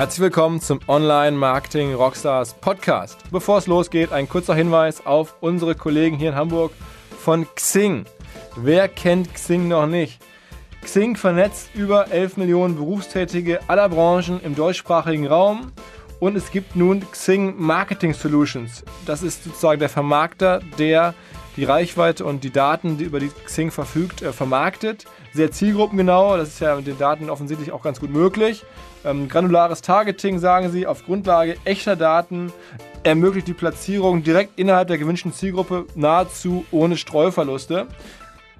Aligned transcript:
Herzlich 0.00 0.20
willkommen 0.20 0.62
zum 0.62 0.80
Online 0.88 1.36
Marketing 1.36 1.92
Rockstars 1.92 2.54
Podcast. 2.54 3.18
Bevor 3.30 3.58
es 3.58 3.66
losgeht, 3.66 4.12
ein 4.12 4.30
kurzer 4.30 4.54
Hinweis 4.54 5.04
auf 5.04 5.34
unsere 5.42 5.74
Kollegen 5.74 6.16
hier 6.16 6.30
in 6.30 6.36
Hamburg 6.36 6.72
von 7.18 7.46
Xing. 7.54 8.06
Wer 8.56 8.88
kennt 8.88 9.34
Xing 9.34 9.68
noch 9.68 9.86
nicht? 9.86 10.18
Xing 10.82 11.16
vernetzt 11.16 11.68
über 11.74 12.10
11 12.10 12.38
Millionen 12.38 12.76
Berufstätige 12.76 13.60
aller 13.68 13.90
Branchen 13.90 14.40
im 14.42 14.54
deutschsprachigen 14.54 15.26
Raum 15.26 15.70
und 16.18 16.34
es 16.34 16.50
gibt 16.50 16.76
nun 16.76 17.04
Xing 17.10 17.56
Marketing 17.58 18.14
Solutions. 18.14 18.82
Das 19.04 19.22
ist 19.22 19.44
sozusagen 19.44 19.80
der 19.80 19.90
Vermarkter, 19.90 20.60
der 20.78 21.12
die 21.58 21.64
Reichweite 21.64 22.24
und 22.24 22.42
die 22.42 22.50
Daten, 22.50 22.96
die 22.96 23.04
über 23.04 23.20
die 23.20 23.30
Xing 23.44 23.70
verfügt, 23.70 24.22
äh, 24.22 24.32
vermarktet. 24.32 25.04
Sehr 25.32 25.52
zielgruppengenau, 25.52 26.36
das 26.36 26.48
ist 26.48 26.60
ja 26.60 26.74
mit 26.74 26.88
den 26.88 26.98
Daten 26.98 27.30
offensichtlich 27.30 27.70
auch 27.70 27.82
ganz 27.82 28.00
gut 28.00 28.10
möglich. 28.10 28.64
Ähm, 29.04 29.28
granulares 29.28 29.80
Targeting, 29.80 30.40
sagen 30.40 30.70
sie, 30.70 30.86
auf 30.86 31.04
Grundlage 31.04 31.56
echter 31.64 31.94
Daten 31.94 32.52
ermöglicht 33.04 33.46
die 33.46 33.54
Platzierung 33.54 34.22
direkt 34.22 34.58
innerhalb 34.58 34.88
der 34.88 34.98
gewünschten 34.98 35.32
Zielgruppe 35.32 35.86
nahezu 35.94 36.64
ohne 36.72 36.96
Streuverluste. 36.96 37.86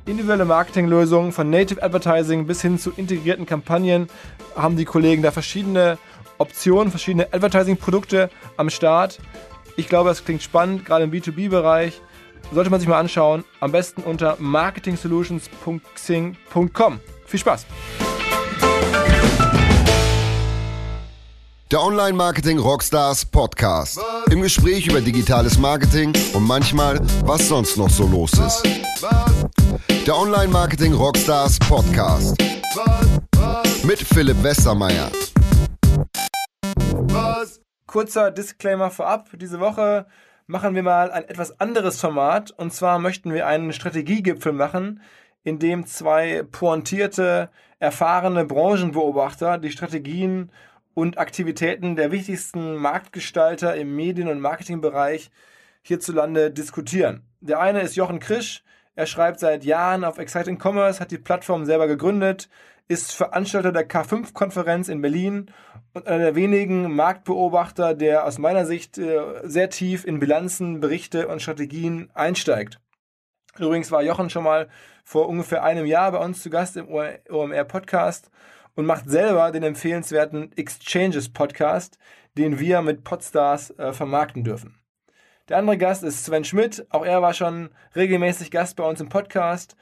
Individuelle 0.06 0.44
Marketinglösungen 0.44 1.32
von 1.32 1.50
Native 1.50 1.82
Advertising 1.82 2.46
bis 2.46 2.62
hin 2.62 2.78
zu 2.78 2.92
integrierten 2.96 3.46
Kampagnen 3.46 4.08
haben 4.56 4.76
die 4.76 4.84
Kollegen 4.84 5.22
da 5.22 5.30
verschiedene 5.30 5.98
Optionen, 6.38 6.90
verschiedene 6.90 7.32
Advertising-Produkte 7.32 8.30
am 8.56 8.70
Start. 8.70 9.18
Ich 9.76 9.88
glaube, 9.88 10.08
das 10.08 10.24
klingt 10.24 10.42
spannend, 10.42 10.84
gerade 10.84 11.04
im 11.04 11.10
B2B-Bereich. 11.10 12.00
Sollte 12.52 12.70
man 12.70 12.80
sich 12.80 12.88
mal 12.88 12.98
anschauen. 12.98 13.44
Am 13.60 13.70
besten 13.72 14.02
unter 14.02 14.36
marketingsolutions.xing.com. 14.38 17.00
Viel 17.26 17.40
Spaß! 17.40 17.66
Der 21.70 21.80
Online-Marketing 21.80 22.58
Rockstars 22.58 23.24
Podcast. 23.24 24.00
Im 24.32 24.42
Gespräch 24.42 24.88
über 24.88 25.00
digitales 25.00 25.56
Marketing 25.56 26.12
und 26.34 26.42
manchmal, 26.42 26.98
was 27.24 27.46
sonst 27.46 27.76
noch 27.76 27.88
so 27.88 28.08
los 28.08 28.32
ist. 28.32 28.64
Der 30.04 30.16
Online-Marketing 30.16 30.94
Rockstars 30.94 31.60
Podcast. 31.60 32.36
Mit 33.84 34.00
Philipp 34.00 34.42
Westermeier. 34.42 35.12
Kurzer 37.86 38.32
Disclaimer 38.32 38.90
vorab. 38.90 39.28
Diese 39.34 39.60
Woche 39.60 40.06
machen 40.50 40.74
wir 40.74 40.82
mal 40.82 41.12
ein 41.12 41.28
etwas 41.28 41.60
anderes 41.60 42.00
Format. 42.00 42.50
Und 42.50 42.72
zwar 42.72 42.98
möchten 42.98 43.32
wir 43.32 43.46
einen 43.46 43.72
Strategiegipfel 43.72 44.52
machen, 44.52 45.00
in 45.44 45.58
dem 45.58 45.86
zwei 45.86 46.42
pointierte, 46.42 47.50
erfahrene 47.78 48.44
Branchenbeobachter 48.44 49.58
die 49.58 49.70
Strategien 49.70 50.50
und 50.92 51.18
Aktivitäten 51.18 51.94
der 51.94 52.10
wichtigsten 52.10 52.74
Marktgestalter 52.74 53.76
im 53.76 53.94
Medien- 53.94 54.28
und 54.28 54.40
Marketingbereich 54.40 55.30
hierzulande 55.82 56.50
diskutieren. 56.50 57.22
Der 57.40 57.60
eine 57.60 57.80
ist 57.80 57.96
Jochen 57.96 58.18
Krisch. 58.18 58.64
Er 58.96 59.06
schreibt 59.06 59.40
seit 59.40 59.64
Jahren 59.64 60.04
auf 60.04 60.18
Exciting 60.18 60.58
Commerce, 60.60 61.00
hat 61.00 61.12
die 61.12 61.18
Plattform 61.18 61.64
selber 61.64 61.86
gegründet, 61.86 62.50
ist 62.88 63.12
Veranstalter 63.12 63.70
der 63.70 63.88
K5-Konferenz 63.88 64.88
in 64.88 65.00
Berlin 65.00 65.50
einer 65.94 66.18
der 66.18 66.34
wenigen 66.34 66.94
Marktbeobachter, 66.94 67.94
der 67.94 68.24
aus 68.24 68.38
meiner 68.38 68.66
Sicht 68.66 68.98
äh, 68.98 69.20
sehr 69.42 69.70
tief 69.70 70.04
in 70.04 70.20
Bilanzen, 70.20 70.80
Berichte 70.80 71.28
und 71.28 71.42
Strategien 71.42 72.10
einsteigt. 72.14 72.80
Übrigens 73.58 73.90
war 73.90 74.02
Jochen 74.02 74.30
schon 74.30 74.44
mal 74.44 74.68
vor 75.04 75.28
ungefähr 75.28 75.64
einem 75.64 75.86
Jahr 75.86 76.12
bei 76.12 76.18
uns 76.18 76.42
zu 76.42 76.50
Gast 76.50 76.76
im 76.76 76.88
OMR-Podcast 76.88 78.30
und 78.76 78.86
macht 78.86 79.10
selber 79.10 79.50
den 79.50 79.64
empfehlenswerten 79.64 80.52
Exchanges 80.56 81.32
Podcast, 81.32 81.98
den 82.38 82.58
wir 82.58 82.80
mit 82.82 83.02
Podstars 83.02 83.70
äh, 83.78 83.92
vermarkten 83.92 84.44
dürfen. 84.44 84.80
Der 85.48 85.58
andere 85.58 85.78
Gast 85.78 86.04
ist 86.04 86.24
Sven 86.24 86.44
Schmidt. 86.44 86.86
Auch 86.90 87.04
er 87.04 87.22
war 87.22 87.34
schon 87.34 87.70
regelmäßig 87.96 88.52
Gast 88.52 88.76
bei 88.76 88.84
uns 88.84 89.00
im 89.00 89.08
Podcast. 89.08 89.76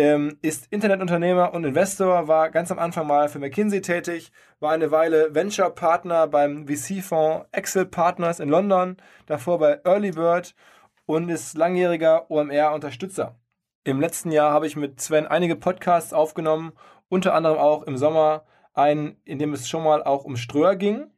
Ähm, 0.00 0.38
ist 0.40 0.66
Internetunternehmer 0.70 1.52
und 1.52 1.64
Investor, 1.64 2.26
war 2.26 2.48
ganz 2.48 2.72
am 2.72 2.78
Anfang 2.78 3.06
mal 3.06 3.28
für 3.28 3.38
McKinsey 3.38 3.82
tätig, 3.82 4.32
war 4.58 4.72
eine 4.72 4.90
Weile 4.90 5.34
Venture-Partner 5.34 6.26
beim 6.26 6.66
VC-Fonds 6.66 7.44
Excel 7.52 7.84
Partners 7.84 8.40
in 8.40 8.48
London, 8.48 8.96
davor 9.26 9.58
bei 9.58 9.78
Early 9.84 10.12
Bird 10.12 10.54
und 11.04 11.28
ist 11.28 11.54
langjähriger 11.54 12.30
OMR-Unterstützer. 12.30 13.36
Im 13.84 14.00
letzten 14.00 14.32
Jahr 14.32 14.54
habe 14.54 14.66
ich 14.66 14.74
mit 14.74 15.02
Sven 15.02 15.26
einige 15.26 15.54
Podcasts 15.54 16.14
aufgenommen 16.14 16.72
unter 17.10 17.34
anderem 17.34 17.58
auch 17.58 17.82
im 17.82 17.98
Sommer 17.98 18.44
einen, 18.72 19.18
in 19.26 19.38
dem 19.38 19.52
es 19.52 19.68
schon 19.68 19.84
mal 19.84 20.02
auch 20.02 20.24
um 20.24 20.38
Ströer 20.38 20.76
ging. 20.76 21.10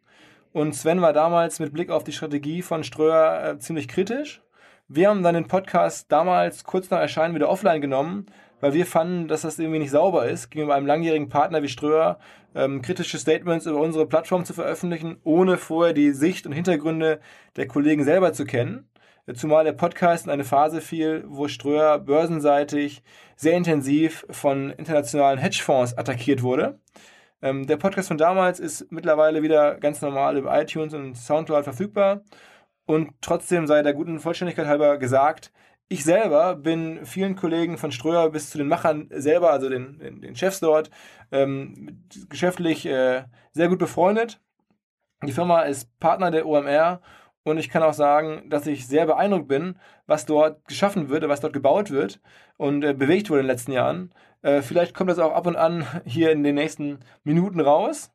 Und 0.53 0.75
Sven 0.75 1.03
war 1.03 1.13
damals 1.13 1.61
mit 1.61 1.73
Blick 1.73 1.91
auf 1.91 2.03
die 2.03 2.13
Strategie 2.13 2.63
von 2.63 2.83
Ströer 2.83 3.45
äh, 3.45 3.59
ziemlich 3.61 3.87
kritisch. 3.87 4.43
Wir 4.89 5.09
haben 5.09 5.23
dann 5.23 5.37
den 5.37 5.47
Podcast 5.47 6.11
damals 6.11 6.65
kurz 6.65 6.91
nach 6.91 6.99
Erscheinen 6.99 7.37
wieder 7.37 7.49
offline 7.49 7.81
genommen, 7.81 8.27
weil 8.63 8.75
wir 8.75 8.87
fanden, 8.87 9.27
dass 9.27 9.43
das 9.43 9.59
irgendwie 9.59 9.81
nicht 9.81 9.91
sauber 9.91 10.27
ist, 10.27 10.49
gegenüber 10.49 10.77
einem 10.77 10.87
langjährigen 10.87 11.29
Partner 11.29 11.65
wie 11.65 11.69
Ströer 11.69 12.21
ähm, 12.55 12.81
kritische 12.81 13.19
Statements 13.19 13.67
über 13.67 13.81
unsere 13.81 14.07
Plattform 14.07 14.45
zu 14.45 14.55
veröffentlichen, 14.55 15.17
ohne 15.25 15.59
vorher 15.59 15.93
die 15.93 16.13
Sicht 16.13 16.47
und 16.47 16.53
Hintergründe 16.53 17.21
der 17.57 17.67
Kollegen 17.67 18.05
selber 18.05 18.33
zu 18.33 18.45
kennen. 18.45 18.89
Zumal 19.35 19.65
der 19.65 19.73
Podcast 19.73 20.27
in 20.27 20.31
eine 20.31 20.45
Phase 20.45 20.81
fiel, 20.81 21.25
wo 21.27 21.49
Ströer 21.49 21.99
börsenseitig 21.99 23.03
sehr 23.35 23.57
intensiv 23.57 24.25
von 24.31 24.71
internationalen 24.71 25.41
Hedgefonds 25.41 25.99
attackiert 25.99 26.45
wurde. 26.45 26.79
Ähm, 27.43 27.67
der 27.67 27.79
Podcast 27.79 28.09
von 28.09 28.19
damals 28.19 28.61
ist 28.61 28.93
mittlerweile 28.93 29.43
wieder 29.43 29.75
ganz 29.75 30.01
normal 30.03 30.37
über 30.37 30.57
iTunes 30.61 30.95
und 30.95 31.17
Soundcloud 31.17 31.65
verfügbar. 31.65 32.23
Und 32.87 33.11
trotzdem 33.23 33.67
sei 33.67 33.83
der 33.83 33.95
guten 33.95 34.21
Vollständigkeit 34.21 34.67
halber 34.69 34.99
gesagt, 34.99 35.51
ich 35.93 36.05
selber 36.05 36.57
bin 36.57 37.05
vielen 37.05 37.37
Kollegen 37.37 37.77
von 37.77 37.93
Ströer 37.93 38.31
bis 38.31 38.49
zu 38.49 38.57
den 38.57 38.67
Machern 38.67 39.09
selber, 39.11 39.51
also 39.53 39.69
den, 39.69 39.99
den, 39.99 40.23
den 40.23 40.35
Chefs 40.35 40.61
dort, 40.61 40.91
ähm, 41.31 42.07
geschäftlich 42.31 42.87
äh, 42.87 43.25
sehr 43.53 43.69
gut 43.69 43.79
befreundet. 43.79 44.41
Die 45.23 45.33
Firma 45.33 45.63
ist 45.63 45.99
Partner 46.01 46.31
der 46.31 46.47
OMR 46.47 47.03
und 47.45 47.59
ich 47.59 47.69
kann 47.69 47.83
auch 47.83 47.93
sagen, 47.93 48.49
dass 48.49 48.67
ich 48.67 48.87
sehr 48.87 49.05
beeindruckt 49.05 49.49
bin, 49.49 49.79
was 50.07 50.25
dort 50.25 50.67
geschaffen 50.67 51.11
wird, 51.11 51.29
was 51.29 51.41
dort 51.41 51.53
gebaut 51.53 51.91
wird 51.91 52.21
und 52.57 52.83
äh, 52.85 52.95
bewegt 52.95 53.29
wurde 53.29 53.41
in 53.41 53.47
den 53.47 53.53
letzten 53.53 53.73
Jahren. 53.73 54.15
Äh, 54.41 54.63
vielleicht 54.63 54.95
kommt 54.95 55.11
das 55.11 55.19
auch 55.19 55.35
ab 55.35 55.47
und 55.47 55.57
an 55.57 55.87
hier 56.07 56.33
in 56.33 56.43
den 56.43 56.55
nächsten 56.55 57.01
Minuten 57.23 57.61
raus. 57.61 58.11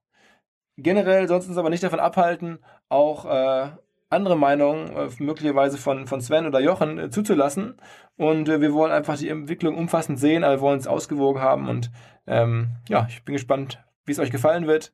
Generell 0.77 1.27
sonst 1.27 1.47
uns 1.47 1.57
aber 1.57 1.69
nicht 1.69 1.83
davon 1.83 1.99
abhalten, 1.99 2.57
auch 2.89 3.25
äh, 3.25 3.69
andere 4.09 4.37
Meinungen, 4.37 4.95
äh, 4.95 5.09
möglicherweise 5.19 5.77
von, 5.77 6.07
von 6.07 6.21
Sven 6.21 6.45
oder 6.45 6.59
Jochen, 6.59 6.97
äh, 6.97 7.09
zuzulassen. 7.09 7.75
Und 8.15 8.49
äh, 8.49 8.61
wir 8.61 8.73
wollen 8.73 8.91
einfach 8.91 9.17
die 9.17 9.29
Entwicklung 9.29 9.75
umfassend 9.75 10.19
sehen, 10.19 10.43
aber 10.43 10.55
wir 10.55 10.61
wollen 10.61 10.79
es 10.79 10.87
ausgewogen 10.87 11.41
haben. 11.41 11.67
Und 11.67 11.91
ähm, 12.25 12.69
ja, 12.87 13.07
ich 13.09 13.23
bin 13.23 13.33
gespannt, 13.33 13.83
wie 14.05 14.11
es 14.11 14.19
euch 14.19 14.31
gefallen 14.31 14.67
wird. 14.67 14.93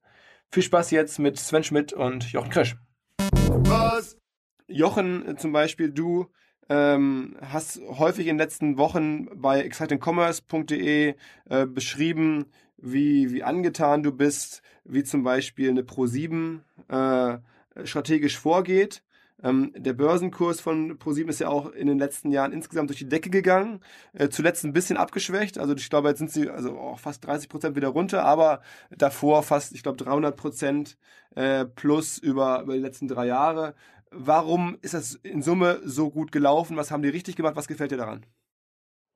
Viel 0.51 0.63
Spaß 0.63 0.91
jetzt 0.91 1.19
mit 1.19 1.37
Sven 1.37 1.63
Schmidt 1.63 1.93
und 1.93 2.31
Jochen 2.31 2.49
Krisch. 2.49 2.75
Was? 3.19 4.17
Jochen 4.67 5.37
zum 5.37 5.51
Beispiel, 5.51 5.91
du 5.91 6.27
ähm, 6.69 7.37
hast 7.41 7.81
häufig 7.87 8.27
in 8.27 8.35
den 8.35 8.39
letzten 8.39 8.77
Wochen 8.77 9.27
bei 9.39 9.61
excitingcommerce.de 9.61 11.15
äh, 11.49 11.65
beschrieben, 11.65 12.45
wie, 12.77 13.31
wie 13.31 13.43
angetan 13.43 14.03
du 14.03 14.11
bist, 14.11 14.61
wie 14.83 15.03
zum 15.03 15.23
Beispiel 15.23 15.69
eine 15.69 15.81
Pro7 15.81 16.59
äh, 16.89 17.37
strategisch 17.83 18.37
vorgeht. 18.37 19.03
Ähm, 19.41 19.73
der 19.75 19.93
Börsenkurs 19.93 20.61
von 20.61 20.97
ProSieben 20.97 21.29
ist 21.29 21.39
ja 21.39 21.49
auch 21.49 21.71
in 21.71 21.87
den 21.87 21.99
letzten 21.99 22.31
Jahren 22.31 22.53
insgesamt 22.53 22.89
durch 22.89 22.99
die 22.99 23.09
Decke 23.09 23.29
gegangen. 23.29 23.81
Äh, 24.13 24.29
zuletzt 24.29 24.63
ein 24.63 24.73
bisschen 24.73 24.97
abgeschwächt. 24.97 25.57
Also 25.57 25.75
ich 25.75 25.89
glaube, 25.89 26.09
jetzt 26.09 26.19
sind 26.19 26.31
sie 26.31 26.49
also 26.49 26.77
auch 26.77 26.99
fast 26.99 27.25
30 27.25 27.49
Prozent 27.49 27.75
wieder 27.75 27.89
runter, 27.89 28.23
aber 28.23 28.61
davor 28.89 29.43
fast, 29.43 29.73
ich 29.73 29.83
glaube, 29.83 29.97
300 29.97 30.35
Prozent 30.35 30.97
äh, 31.35 31.65
plus 31.65 32.17
über, 32.17 32.61
über 32.61 32.73
die 32.73 32.79
letzten 32.79 33.07
drei 33.07 33.25
Jahre. 33.27 33.75
Warum 34.11 34.77
ist 34.81 34.93
das 34.93 35.15
in 35.15 35.41
Summe 35.41 35.81
so 35.83 36.11
gut 36.11 36.31
gelaufen? 36.31 36.77
Was 36.77 36.91
haben 36.91 37.03
die 37.03 37.09
richtig 37.09 37.35
gemacht? 37.35 37.55
Was 37.55 37.67
gefällt 37.67 37.91
dir 37.91 37.97
daran? 37.97 38.25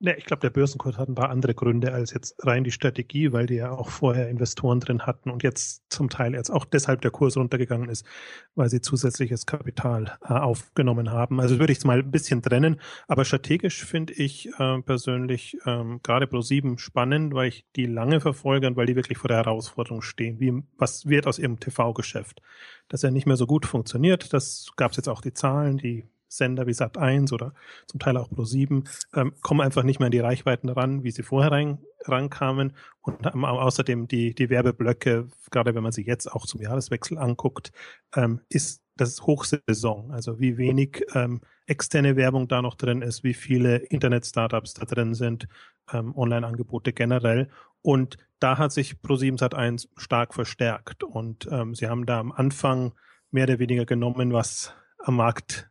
Ja, 0.00 0.12
ich 0.16 0.26
glaube, 0.26 0.42
der 0.42 0.50
Börsenkurs 0.50 0.96
hat 0.96 1.08
ein 1.08 1.16
paar 1.16 1.30
andere 1.30 1.54
Gründe 1.54 1.92
als 1.92 2.12
jetzt 2.12 2.36
rein 2.46 2.62
die 2.62 2.70
Strategie, 2.70 3.32
weil 3.32 3.46
die 3.46 3.56
ja 3.56 3.72
auch 3.72 3.88
vorher 3.88 4.28
Investoren 4.28 4.78
drin 4.78 5.06
hatten 5.06 5.28
und 5.28 5.42
jetzt 5.42 5.82
zum 5.88 6.08
Teil 6.08 6.34
jetzt 6.34 6.50
auch 6.50 6.64
deshalb 6.64 7.00
der 7.00 7.10
Kurs 7.10 7.36
runtergegangen 7.36 7.88
ist, 7.88 8.06
weil 8.54 8.68
sie 8.68 8.80
zusätzliches 8.80 9.44
Kapital 9.44 10.16
äh, 10.22 10.34
aufgenommen 10.34 11.10
haben. 11.10 11.40
Also 11.40 11.58
würde 11.58 11.72
ich 11.72 11.78
es 11.78 11.84
mal 11.84 11.98
ein 11.98 12.12
bisschen 12.12 12.42
trennen. 12.42 12.80
Aber 13.08 13.24
strategisch 13.24 13.84
finde 13.84 14.12
ich 14.12 14.48
äh, 14.60 14.80
persönlich 14.82 15.58
ähm, 15.66 15.98
gerade 16.04 16.26
Pro7 16.26 16.78
spannend, 16.78 17.34
weil 17.34 17.48
ich 17.48 17.66
die 17.74 17.86
lange 17.86 18.20
verfolge 18.20 18.68
und 18.68 18.76
weil 18.76 18.86
die 18.86 18.94
wirklich 18.94 19.18
vor 19.18 19.28
der 19.28 19.38
Herausforderung 19.38 20.02
stehen. 20.02 20.38
Wie, 20.38 20.62
was 20.76 21.06
wird 21.06 21.26
aus 21.26 21.40
ihrem 21.40 21.58
TV-Geschäft? 21.58 22.40
Dass 22.86 23.02
er 23.02 23.10
nicht 23.10 23.26
mehr 23.26 23.36
so 23.36 23.48
gut 23.48 23.66
funktioniert, 23.66 24.32
das 24.32 24.70
gab 24.76 24.92
es 24.92 24.96
jetzt 24.96 25.08
auch 25.08 25.22
die 25.22 25.34
Zahlen, 25.34 25.76
die 25.76 26.04
Sender 26.28 26.66
wie 26.66 26.72
Sat1 26.72 27.32
oder 27.32 27.54
zum 27.86 28.00
Teil 28.00 28.16
auch 28.16 28.30
Pro7 28.30 28.88
ähm, 29.14 29.32
kommen 29.40 29.60
einfach 29.60 29.82
nicht 29.82 29.98
mehr 29.98 30.06
an 30.06 30.12
die 30.12 30.20
Reichweiten 30.20 30.68
ran, 30.68 31.02
wie 31.02 31.10
sie 31.10 31.22
vorher 31.22 31.52
rein, 31.52 31.78
rankamen. 32.04 32.74
Und 33.00 33.26
ähm, 33.26 33.44
außerdem 33.44 34.08
die, 34.08 34.34
die 34.34 34.50
Werbeblöcke, 34.50 35.28
gerade 35.50 35.74
wenn 35.74 35.82
man 35.82 35.92
sich 35.92 36.06
jetzt 36.06 36.30
auch 36.30 36.46
zum 36.46 36.60
Jahreswechsel 36.60 37.18
anguckt, 37.18 37.72
ähm, 38.14 38.40
ist 38.48 38.82
das 38.96 39.22
Hochsaison. 39.22 40.10
Also 40.10 40.40
wie 40.40 40.58
wenig 40.58 41.04
ähm, 41.14 41.40
externe 41.66 42.16
Werbung 42.16 42.48
da 42.48 42.62
noch 42.62 42.74
drin 42.74 43.02
ist, 43.02 43.24
wie 43.24 43.34
viele 43.34 43.76
Internet-Startups 43.76 44.74
da 44.74 44.84
drin 44.84 45.14
sind, 45.14 45.48
ähm, 45.92 46.14
Online-Angebote 46.16 46.92
generell. 46.92 47.48
Und 47.82 48.16
da 48.40 48.58
hat 48.58 48.72
sich 48.72 48.96
Pro7 48.96 49.38
Sat1 49.38 49.88
stark 49.96 50.34
verstärkt. 50.34 51.04
Und 51.04 51.48
ähm, 51.50 51.74
sie 51.74 51.88
haben 51.88 52.06
da 52.06 52.18
am 52.18 52.32
Anfang 52.32 52.92
mehr 53.30 53.44
oder 53.44 53.58
weniger 53.58 53.84
genommen, 53.84 54.32
was 54.32 54.74
am 54.98 55.16
Markt 55.16 55.70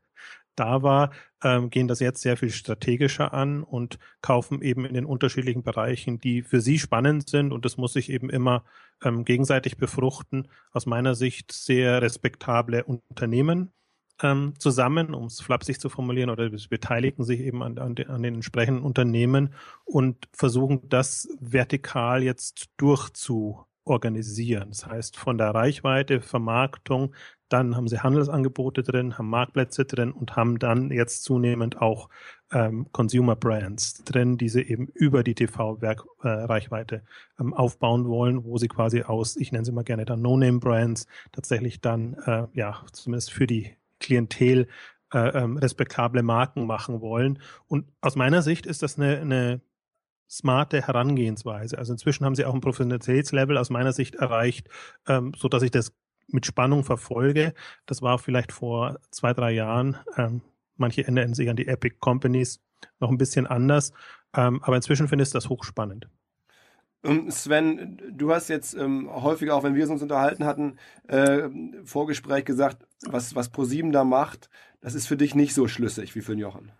da 0.59 0.83
war, 0.83 1.11
ähm, 1.43 1.69
gehen 1.69 1.87
das 1.87 1.99
jetzt 1.99 2.21
sehr 2.21 2.37
viel 2.37 2.49
strategischer 2.49 3.33
an 3.33 3.63
und 3.63 3.99
kaufen 4.21 4.61
eben 4.61 4.85
in 4.85 4.93
den 4.93 5.05
unterschiedlichen 5.05 5.63
Bereichen, 5.63 6.19
die 6.19 6.41
für 6.41 6.61
sie 6.61 6.79
spannend 6.79 7.29
sind. 7.29 7.53
Und 7.53 7.65
das 7.65 7.77
muss 7.77 7.93
sich 7.93 8.09
eben 8.09 8.29
immer 8.29 8.63
ähm, 9.03 9.23
gegenseitig 9.23 9.77
befruchten. 9.77 10.47
Aus 10.71 10.85
meiner 10.85 11.15
Sicht 11.15 11.51
sehr 11.51 12.01
respektable 12.01 12.83
Unternehmen 12.83 13.71
ähm, 14.21 14.53
zusammen, 14.57 15.13
um 15.13 15.25
es 15.25 15.41
flapsig 15.41 15.79
zu 15.79 15.89
formulieren, 15.89 16.29
oder 16.29 16.49
beteiligen 16.49 17.23
sich 17.23 17.39
eben 17.41 17.61
an, 17.61 17.77
an, 17.77 17.95
den, 17.95 18.09
an 18.09 18.23
den 18.23 18.35
entsprechenden 18.35 18.83
Unternehmen 18.83 19.53
und 19.85 20.27
versuchen 20.33 20.89
das 20.89 21.27
vertikal 21.39 22.23
jetzt 22.23 22.69
durchzuorganisieren. 22.77 24.69
Das 24.69 24.85
heißt, 24.87 25.17
von 25.17 25.37
der 25.37 25.53
Reichweite, 25.53 26.21
Vermarktung 26.21 27.13
dann 27.49 27.75
haben 27.75 27.87
sie 27.87 27.99
Handelsangebote 27.99 28.83
drin, 28.83 29.17
haben 29.17 29.29
Marktplätze 29.29 29.85
drin 29.85 30.11
und 30.11 30.35
haben 30.35 30.59
dann 30.59 30.91
jetzt 30.91 31.23
zunehmend 31.23 31.81
auch 31.81 32.09
ähm, 32.51 32.87
Consumer 32.91 33.35
Brands 33.35 34.03
drin, 34.03 34.37
die 34.37 34.49
sie 34.49 34.61
eben 34.61 34.87
über 34.87 35.23
die 35.23 35.35
TV-Reichweite 35.35 36.95
äh, 36.95 37.01
ähm, 37.41 37.53
aufbauen 37.53 38.07
wollen, 38.07 38.43
wo 38.43 38.57
sie 38.57 38.67
quasi 38.67 39.03
aus, 39.03 39.35
ich 39.37 39.51
nenne 39.51 39.65
sie 39.65 39.71
mal 39.71 39.83
gerne 39.83 40.05
dann 40.05 40.21
No-Name-Brands, 40.21 41.07
tatsächlich 41.31 41.81
dann, 41.81 42.13
äh, 42.25 42.47
ja, 42.53 42.83
zumindest 42.91 43.31
für 43.31 43.47
die 43.47 43.75
Klientel 43.99 44.67
äh, 45.13 45.29
ähm, 45.29 45.57
respektable 45.57 46.23
Marken 46.23 46.65
machen 46.65 47.01
wollen. 47.01 47.39
Und 47.67 47.85
aus 48.01 48.15
meiner 48.15 48.41
Sicht 48.41 48.65
ist 48.65 48.83
das 48.83 48.97
eine, 48.97 49.19
eine 49.19 49.61
smarte 50.29 50.85
Herangehensweise. 50.85 51.77
Also 51.77 51.93
inzwischen 51.93 52.25
haben 52.25 52.35
sie 52.35 52.45
auch 52.45 52.53
ein 52.53 52.61
Professionalitätslevel 52.61 53.57
aus 53.57 53.69
meiner 53.69 53.93
Sicht 53.93 54.15
erreicht, 54.15 54.67
ähm, 55.07 55.33
so 55.37 55.47
dass 55.47 55.63
ich 55.63 55.71
das 55.71 55.93
mit 56.27 56.45
Spannung 56.45 56.83
verfolge. 56.83 57.53
Das 57.85 58.01
war 58.01 58.19
vielleicht 58.19 58.51
vor 58.51 58.99
zwei, 59.11 59.33
drei 59.33 59.51
Jahren. 59.51 59.97
Ähm, 60.17 60.41
manche 60.75 61.01
erinnern 61.01 61.33
sich 61.33 61.49
an 61.49 61.55
die 61.55 61.67
Epic 61.67 61.97
Companies 61.99 62.61
noch 62.99 63.09
ein 63.09 63.17
bisschen 63.17 63.47
anders. 63.47 63.91
Ähm, 64.35 64.61
aber 64.63 64.75
inzwischen 64.75 65.07
finde 65.07 65.23
ich 65.23 65.31
das 65.31 65.49
hochspannend. 65.49 66.07
Ähm, 67.03 67.29
Sven, 67.31 68.01
du 68.11 68.33
hast 68.33 68.49
jetzt 68.49 68.73
ähm, 68.73 69.09
häufiger, 69.09 69.55
auch 69.55 69.63
wenn 69.63 69.75
wir 69.75 69.89
uns 69.89 70.01
unterhalten 70.01 70.45
hatten, 70.45 70.77
äh, 71.07 71.49
Vorgespräch 71.83 72.45
gesagt, 72.45 72.85
was, 73.05 73.35
was 73.35 73.49
ProSieben 73.49 73.91
da 73.91 74.03
macht, 74.03 74.49
das 74.81 74.95
ist 74.95 75.07
für 75.07 75.17
dich 75.17 75.35
nicht 75.35 75.53
so 75.53 75.67
schlüssig 75.67 76.15
wie 76.15 76.21
für 76.21 76.33
den 76.33 76.39
Jochen. 76.39 76.71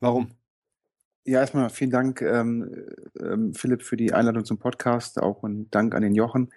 Warum? 0.00 0.30
Ja, 1.24 1.40
erstmal 1.40 1.70
vielen 1.70 1.90
Dank, 1.90 2.22
ähm, 2.22 2.86
ähm, 3.18 3.52
Philipp, 3.52 3.82
für 3.82 3.96
die 3.96 4.12
Einladung 4.12 4.44
zum 4.44 4.58
Podcast, 4.58 5.20
auch 5.20 5.42
ein 5.42 5.68
Dank 5.70 5.94
an 5.94 6.02
den 6.02 6.14
Jochen 6.14 6.52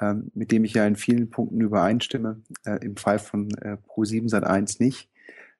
ähm, 0.00 0.30
mit 0.34 0.50
dem 0.52 0.64
ich 0.64 0.74
ja 0.74 0.86
in 0.86 0.96
vielen 0.96 1.30
Punkten 1.30 1.60
übereinstimme, 1.60 2.42
äh, 2.64 2.84
im 2.84 2.96
Fall 2.96 3.18
von 3.18 3.50
äh, 3.58 3.76
Pro7 3.88 4.28
Sat1 4.28 4.82
nicht. 4.82 5.10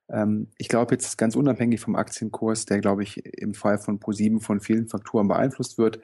Ähm, 0.08 0.48
ich 0.58 0.68
glaube 0.68 0.94
jetzt 0.94 1.16
ganz 1.18 1.36
unabhängig 1.36 1.80
vom 1.80 1.96
Aktienkurs, 1.96 2.66
der 2.66 2.80
glaube 2.80 3.02
ich 3.02 3.24
im 3.24 3.54
Fall 3.54 3.78
von 3.78 4.00
Pro7 4.00 4.40
von 4.40 4.60
vielen 4.60 4.88
Faktoren 4.88 5.28
beeinflusst 5.28 5.78
wird, 5.78 6.00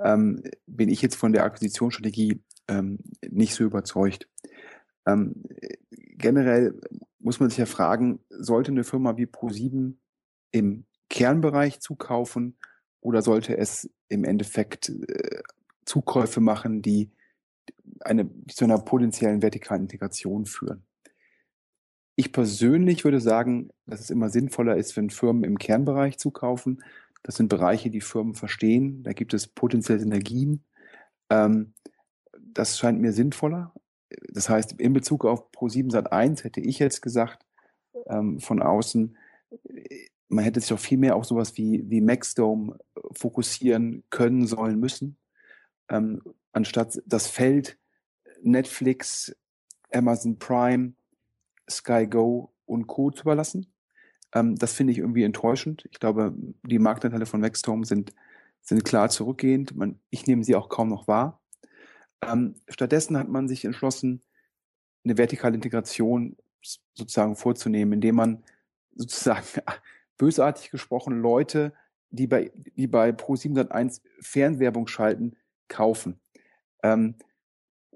ähm, 0.00 0.42
bin 0.66 0.88
ich 0.88 1.02
jetzt 1.02 1.16
von 1.16 1.32
der 1.32 1.44
Akquisitionsstrategie 1.44 2.42
ähm, 2.68 2.98
nicht 3.28 3.54
so 3.54 3.64
überzeugt. 3.64 4.28
Ähm, 5.06 5.44
generell 5.90 6.78
muss 7.18 7.40
man 7.40 7.48
sich 7.48 7.58
ja 7.58 7.66
fragen, 7.66 8.20
sollte 8.28 8.70
eine 8.70 8.84
Firma 8.84 9.16
wie 9.16 9.26
Pro7 9.26 9.94
im 10.52 10.84
Kernbereich 11.10 11.80
zukaufen 11.80 12.56
oder 13.00 13.22
sollte 13.22 13.56
es 13.56 13.90
im 14.08 14.24
Endeffekt 14.24 14.88
äh, 14.88 15.42
Zukäufe 15.84 16.40
machen, 16.40 16.80
die 16.82 17.10
eine, 18.00 18.30
zu 18.48 18.64
einer 18.64 18.78
potenziellen 18.78 19.42
vertikalen 19.42 19.82
Integration 19.82 20.46
führen. 20.46 20.84
Ich 22.16 22.32
persönlich 22.32 23.04
würde 23.04 23.20
sagen, 23.20 23.70
dass 23.86 24.00
es 24.00 24.10
immer 24.10 24.28
sinnvoller 24.28 24.76
ist, 24.76 24.96
wenn 24.96 25.10
Firmen 25.10 25.44
im 25.44 25.58
Kernbereich 25.58 26.18
zukaufen. 26.18 26.82
Das 27.22 27.36
sind 27.36 27.48
Bereiche, 27.48 27.90
die 27.90 28.00
Firmen 28.00 28.34
verstehen. 28.34 29.02
Da 29.02 29.12
gibt 29.12 29.34
es 29.34 29.48
potenzielle 29.48 30.00
Synergien. 30.00 30.64
Ähm, 31.30 31.74
das 32.38 32.78
scheint 32.78 33.00
mir 33.00 33.12
sinnvoller. 33.12 33.74
Das 34.28 34.48
heißt, 34.48 34.72
in 34.72 34.92
Bezug 34.92 35.24
auf 35.24 35.50
Pro7 35.50 35.90
Sat 35.90 36.12
1 36.12 36.44
hätte 36.44 36.60
ich 36.60 36.78
jetzt 36.78 37.00
gesagt, 37.00 37.44
ähm, 38.06 38.38
von 38.38 38.62
außen, 38.62 39.16
man 40.28 40.44
hätte 40.44 40.60
sich 40.60 40.72
auch 40.72 40.78
viel 40.78 40.98
mehr 40.98 41.16
auf 41.16 41.24
sowas 41.24 41.56
wie, 41.56 41.84
wie 41.88 42.00
Maxdome 42.00 42.78
fokussieren 43.12 44.04
können, 44.10 44.46
sollen, 44.46 44.78
müssen, 44.78 45.16
ähm, 45.88 46.22
anstatt 46.54 47.02
das 47.06 47.26
Feld 47.26 47.78
Netflix, 48.42 49.36
Amazon 49.92 50.38
Prime, 50.38 50.94
Sky 51.68 52.06
Go 52.06 52.52
und 52.66 52.86
Co. 52.86 53.10
zu 53.10 53.22
überlassen. 53.22 53.72
Ähm, 54.32 54.56
das 54.56 54.72
finde 54.72 54.92
ich 54.92 54.98
irgendwie 54.98 55.24
enttäuschend. 55.24 55.86
Ich 55.90 55.98
glaube, 56.00 56.34
die 56.62 56.78
Marktanteile 56.78 57.26
von 57.26 57.40
Maxstorm 57.40 57.84
sind, 57.84 58.14
sind 58.60 58.84
klar 58.84 59.10
zurückgehend. 59.10 59.76
Man, 59.76 60.00
ich 60.10 60.26
nehme 60.26 60.44
sie 60.44 60.56
auch 60.56 60.68
kaum 60.68 60.88
noch 60.88 61.06
wahr. 61.08 61.40
Ähm, 62.22 62.54
stattdessen 62.68 63.18
hat 63.18 63.28
man 63.28 63.48
sich 63.48 63.64
entschlossen, 63.64 64.22
eine 65.04 65.18
vertikale 65.18 65.54
Integration 65.54 66.36
sozusagen 66.94 67.36
vorzunehmen, 67.36 67.94
indem 67.94 68.14
man 68.16 68.44
sozusagen 68.94 69.44
bösartig 70.16 70.70
gesprochen 70.70 71.20
Leute, 71.20 71.74
die 72.10 72.26
bei, 72.26 72.52
die 72.54 72.86
bei 72.86 73.10
Pro701 73.10 74.00
Fernwerbung 74.20 74.86
schalten, 74.86 75.36
kaufen. 75.68 76.20
Ähm, 76.84 77.16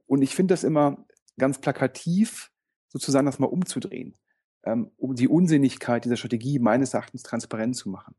und 0.06 0.23
ich 0.23 0.35
finde 0.35 0.55
das 0.55 0.64
immer 0.64 1.06
ganz 1.38 1.61
plakativ, 1.61 2.50
sozusagen 2.88 3.26
das 3.26 3.38
mal 3.38 3.46
umzudrehen, 3.46 4.17
ähm, 4.64 4.90
um 4.96 5.14
die 5.14 5.29
Unsinnigkeit 5.29 6.05
dieser 6.05 6.17
Strategie 6.17 6.58
meines 6.58 6.94
Erachtens 6.94 7.23
transparent 7.23 7.76
zu 7.76 7.90
machen. 7.90 8.17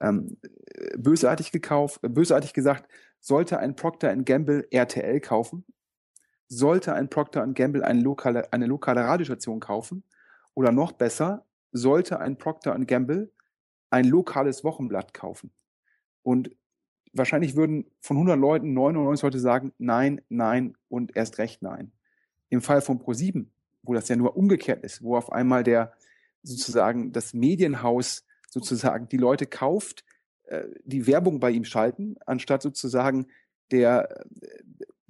Ähm, 0.00 0.38
bösartig 0.96 1.52
gekauft, 1.52 2.02
äh, 2.02 2.08
bösartig 2.08 2.54
gesagt, 2.54 2.90
sollte 3.20 3.58
ein 3.58 3.76
Procter 3.76 4.14
Gamble 4.16 4.66
RTL 4.70 5.20
kaufen, 5.20 5.64
sollte 6.48 6.94
ein 6.94 7.10
Procter 7.10 7.46
Gamble 7.48 7.84
eine 7.84 8.00
lokale, 8.00 8.52
eine 8.52 8.66
lokale 8.66 9.02
Radiostation 9.02 9.60
kaufen 9.60 10.02
oder 10.54 10.72
noch 10.72 10.92
besser, 10.92 11.44
sollte 11.72 12.20
ein 12.20 12.38
Procter 12.38 12.78
Gamble 12.78 13.30
ein 13.90 14.04
lokales 14.06 14.64
Wochenblatt 14.64 15.12
kaufen. 15.12 15.52
Und 16.22 16.50
wahrscheinlich 17.18 17.56
würden 17.56 17.86
von 18.00 18.16
100 18.16 18.38
Leuten 18.38 18.72
99 18.72 19.22
Leute 19.22 19.38
sagen, 19.38 19.72
nein, 19.78 20.20
nein 20.28 20.76
und 20.88 21.16
erst 21.16 21.38
recht 21.38 21.62
nein. 21.62 21.92
Im 22.48 22.62
Fall 22.62 22.80
von 22.80 22.98
Pro7, 22.98 23.46
wo 23.82 23.94
das 23.94 24.08
ja 24.08 24.16
nur 24.16 24.36
umgekehrt 24.36 24.84
ist, 24.84 25.02
wo 25.02 25.16
auf 25.16 25.32
einmal 25.32 25.64
der 25.64 25.92
sozusagen 26.42 27.12
das 27.12 27.34
Medienhaus 27.34 28.24
sozusagen 28.48 29.08
die 29.08 29.16
Leute 29.16 29.46
kauft, 29.46 30.04
äh, 30.44 30.64
die 30.84 31.06
Werbung 31.06 31.40
bei 31.40 31.50
ihm 31.50 31.64
schalten, 31.64 32.16
anstatt 32.24 32.62
sozusagen 32.62 33.26
der, 33.70 34.24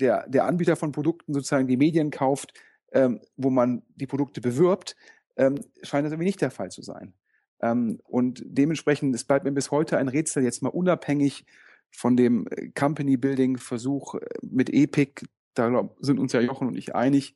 der, 0.01 0.27
der 0.29 0.45
Anbieter 0.45 0.77
von 0.77 0.93
Produkten 0.93 1.35
sozusagen 1.35 1.67
die 1.67 1.77
Medien 1.77 2.11
kauft, 2.11 2.55
ähm, 2.93 3.21
wo 3.37 3.51
man 3.51 3.83
die 3.97 4.07
Produkte 4.07 4.41
bewirbt, 4.41 4.97
ähm, 5.37 5.57
scheint 5.83 6.07
das 6.07 6.13
irgendwie 6.13 6.29
nicht 6.29 6.41
der 6.41 6.51
Fall 6.51 6.71
zu 6.71 6.83
sein. 6.83 7.13
Ähm, 7.61 8.01
und 8.05 8.43
dementsprechend, 8.45 9.15
es 9.15 9.25
bleibt 9.25 9.45
mir 9.45 9.53
bis 9.53 9.71
heute 9.71 9.99
ein 9.99 10.09
Rätsel, 10.09 10.43
jetzt 10.43 10.63
mal 10.63 10.71
unabhängig 10.71 11.45
von 11.91 12.17
dem 12.17 12.47
äh, 12.51 12.69
Company 12.71 13.17
Building 13.17 13.59
Versuch 13.59 14.15
äh, 14.15 14.21
mit 14.43 14.71
Epic, 14.71 15.27
da 15.55 15.89
sind 16.01 16.19
uns 16.19 16.33
ja 16.33 16.41
Jochen 16.41 16.69
und 16.69 16.77
ich 16.77 16.95
einig, 16.95 17.35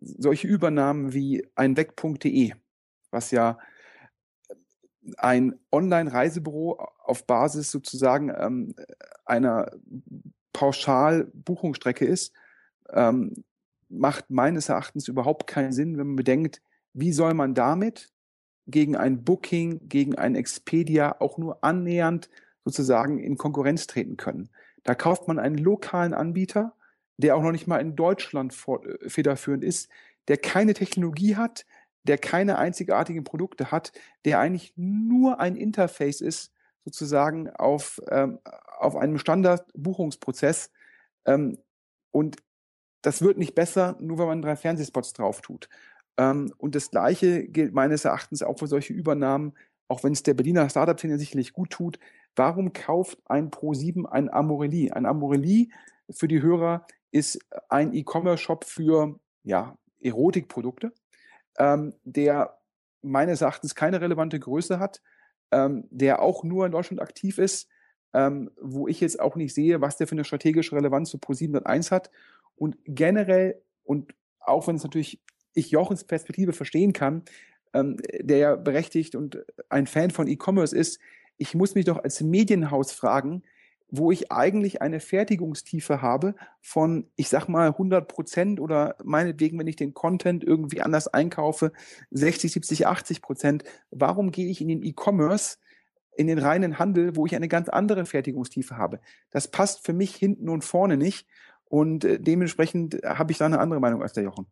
solche 0.00 0.48
Übernahmen 0.48 1.12
wie 1.12 1.46
ein 1.54 1.76
Weg.de, 1.76 2.52
was 3.10 3.30
ja 3.30 3.58
ein 5.16 5.58
Online-Reisebüro 5.72 6.78
auf 7.04 7.26
Basis 7.26 7.70
sozusagen 7.70 8.32
ähm, 8.36 8.74
einer 9.24 9.70
Pauschal-Buchungsstrecke 10.52 12.04
ist, 12.04 12.32
ähm, 12.90 13.44
macht 13.88 14.30
meines 14.30 14.68
Erachtens 14.68 15.08
überhaupt 15.08 15.46
keinen 15.46 15.72
Sinn, 15.72 15.98
wenn 15.98 16.08
man 16.08 16.16
bedenkt, 16.16 16.62
wie 16.92 17.12
soll 17.12 17.34
man 17.34 17.54
damit 17.54 18.12
gegen 18.66 18.96
ein 18.96 19.24
Booking, 19.24 19.88
gegen 19.88 20.16
ein 20.16 20.34
Expedia 20.34 21.16
auch 21.20 21.38
nur 21.38 21.64
annähernd 21.64 22.30
sozusagen 22.64 23.18
in 23.18 23.36
Konkurrenz 23.36 23.86
treten 23.86 24.16
können. 24.16 24.50
Da 24.82 24.94
kauft 24.94 25.28
man 25.28 25.38
einen 25.38 25.58
lokalen 25.58 26.14
Anbieter, 26.14 26.74
der 27.16 27.36
auch 27.36 27.42
noch 27.42 27.52
nicht 27.52 27.66
mal 27.66 27.78
in 27.78 27.96
Deutschland 27.96 28.54
äh, 28.66 29.08
federführend 29.08 29.64
ist, 29.64 29.90
der 30.28 30.38
keine 30.38 30.74
Technologie 30.74 31.36
hat, 31.36 31.66
der 32.04 32.18
keine 32.18 32.58
einzigartigen 32.58 33.24
Produkte 33.24 33.70
hat, 33.70 33.92
der 34.24 34.38
eigentlich 34.38 34.72
nur 34.76 35.40
ein 35.40 35.56
Interface 35.56 36.20
ist, 36.20 36.52
sozusagen 36.84 37.50
auf, 37.50 38.00
ähm, 38.08 38.38
auf 38.78 38.96
einem 38.96 39.18
Standard-Buchungsprozess. 39.18 40.70
Ähm, 41.26 41.58
und 42.10 42.36
das 43.02 43.22
wird 43.22 43.38
nicht 43.38 43.54
besser, 43.54 43.96
nur 44.00 44.18
wenn 44.18 44.26
man 44.26 44.42
drei 44.42 44.56
Fernsehspots 44.56 45.12
drauf 45.12 45.40
tut. 45.40 45.68
Ähm, 46.16 46.52
und 46.58 46.74
das 46.74 46.90
Gleiche 46.90 47.46
gilt 47.46 47.74
meines 47.74 48.04
Erachtens 48.04 48.42
auch 48.42 48.58
für 48.58 48.66
solche 48.66 48.92
Übernahmen, 48.92 49.54
auch 49.88 50.04
wenn 50.04 50.12
es 50.12 50.22
der 50.22 50.34
Berliner 50.34 50.68
Startup-Szene 50.68 51.18
sicherlich 51.18 51.52
gut 51.52 51.70
tut. 51.70 51.98
Warum 52.36 52.72
kauft 52.72 53.18
ein 53.26 53.50
Pro7 53.50 54.06
ein 54.06 54.32
Amorelli? 54.32 54.90
Ein 54.90 55.06
Amorelli 55.06 55.72
für 56.10 56.28
die 56.28 56.42
Hörer 56.42 56.86
ist 57.10 57.38
ein 57.68 57.92
E-Commerce-Shop 57.92 58.64
für 58.64 59.18
ja, 59.42 59.76
Erotikprodukte, 60.00 60.92
ähm, 61.58 61.94
der 62.04 62.58
meines 63.02 63.40
Erachtens 63.40 63.74
keine 63.74 64.00
relevante 64.00 64.38
Größe 64.38 64.78
hat, 64.78 65.02
ähm, 65.50 65.88
der 65.90 66.22
auch 66.22 66.44
nur 66.44 66.66
in 66.66 66.72
Deutschland 66.72 67.00
aktiv 67.00 67.38
ist, 67.38 67.68
ähm, 68.12 68.50
wo 68.60 68.88
ich 68.88 69.00
jetzt 69.00 69.20
auch 69.20 69.36
nicht 69.36 69.54
sehe, 69.54 69.80
was 69.80 69.96
der 69.96 70.06
für 70.06 70.12
eine 70.12 70.24
strategische 70.24 70.76
Relevanz 70.76 71.10
zu 71.10 71.18
Pro701 71.18 71.90
hat. 71.90 72.10
Und 72.56 72.76
generell, 72.84 73.60
und 73.84 74.14
auch 74.40 74.66
wenn 74.66 74.76
es 74.76 74.84
natürlich 74.84 75.22
ich 75.54 75.70
Jochens 75.70 76.04
Perspektive 76.04 76.52
verstehen 76.52 76.92
kann, 76.92 77.24
ähm, 77.72 77.96
der 78.20 78.38
ja 78.38 78.56
berechtigt 78.56 79.14
und 79.14 79.44
ein 79.68 79.86
Fan 79.86 80.10
von 80.10 80.28
E-Commerce 80.28 80.76
ist, 80.76 81.00
ich 81.40 81.54
muss 81.54 81.74
mich 81.74 81.86
doch 81.86 81.98
als 82.04 82.20
Medienhaus 82.20 82.92
fragen, 82.92 83.42
wo 83.88 84.12
ich 84.12 84.30
eigentlich 84.30 84.82
eine 84.82 85.00
Fertigungstiefe 85.00 86.02
habe 86.02 86.34
von, 86.60 87.08
ich 87.16 87.28
sag 87.28 87.48
mal, 87.48 87.68
100 87.68 88.06
Prozent 88.06 88.60
oder 88.60 88.94
meinetwegen, 89.02 89.58
wenn 89.58 89.66
ich 89.66 89.76
den 89.76 89.94
Content 89.94 90.44
irgendwie 90.44 90.82
anders 90.82 91.08
einkaufe, 91.08 91.72
60, 92.10 92.52
70, 92.52 92.86
80 92.86 93.22
Prozent. 93.22 93.64
Warum 93.90 94.30
gehe 94.30 94.48
ich 94.48 94.60
in 94.60 94.68
den 94.68 94.82
E-Commerce, 94.82 95.56
in 96.16 96.26
den 96.26 96.38
reinen 96.38 96.78
Handel, 96.78 97.16
wo 97.16 97.26
ich 97.26 97.34
eine 97.34 97.48
ganz 97.48 97.68
andere 97.68 98.04
Fertigungstiefe 98.04 98.76
habe? 98.76 99.00
Das 99.30 99.48
passt 99.48 99.84
für 99.84 99.94
mich 99.94 100.14
hinten 100.14 100.48
und 100.50 100.62
vorne 100.62 100.96
nicht. 100.96 101.26
Und 101.64 102.04
äh, 102.04 102.20
dementsprechend 102.20 103.00
habe 103.02 103.32
ich 103.32 103.38
da 103.38 103.46
eine 103.46 103.58
andere 103.58 103.80
Meinung 103.80 104.02
als 104.02 104.12
der 104.12 104.24
Jochen. 104.24 104.46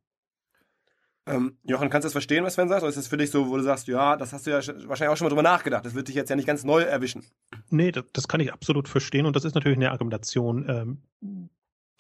Ähm, 1.29 1.59
Jochen, 1.65 1.91
kannst 1.91 2.05
du 2.05 2.07
das 2.07 2.13
verstehen, 2.13 2.45
was 2.45 2.55
Sven 2.55 2.69
sagt? 2.69 2.83
Oder 2.83 2.89
ist 2.89 2.99
das 2.99 3.09
für 3.09 3.17
dich 3.17 3.31
so, 3.31 3.49
wo 3.49 3.57
du 3.57 3.63
sagst, 3.63 3.87
ja, 3.87 4.17
das 4.17 4.33
hast 4.33 4.47
du 4.47 4.51
ja 4.51 4.57
wahrscheinlich 4.57 5.09
auch 5.09 5.17
schon 5.17 5.27
mal 5.27 5.31
drüber 5.31 5.43
nachgedacht. 5.43 5.85
Das 5.85 5.95
wird 5.95 6.09
dich 6.09 6.15
jetzt 6.15 6.31
ja 6.31 6.37
nicht 6.37 6.47
ganz 6.47 6.65
neu 6.65 6.83
erwischen. 6.83 7.25
Nee, 7.71 7.93
das, 7.93 8.05
das 8.13 8.29
kann 8.29 8.41
ich 8.41 8.53
absolut 8.53 8.89
verstehen. 8.89 9.27
Und 9.27 9.37
das 9.37 9.45
ist 9.45 9.55
natürlich 9.55 9.79
eine 9.79 9.91
Argumentation, 9.91 10.67
ähm, 10.69 11.49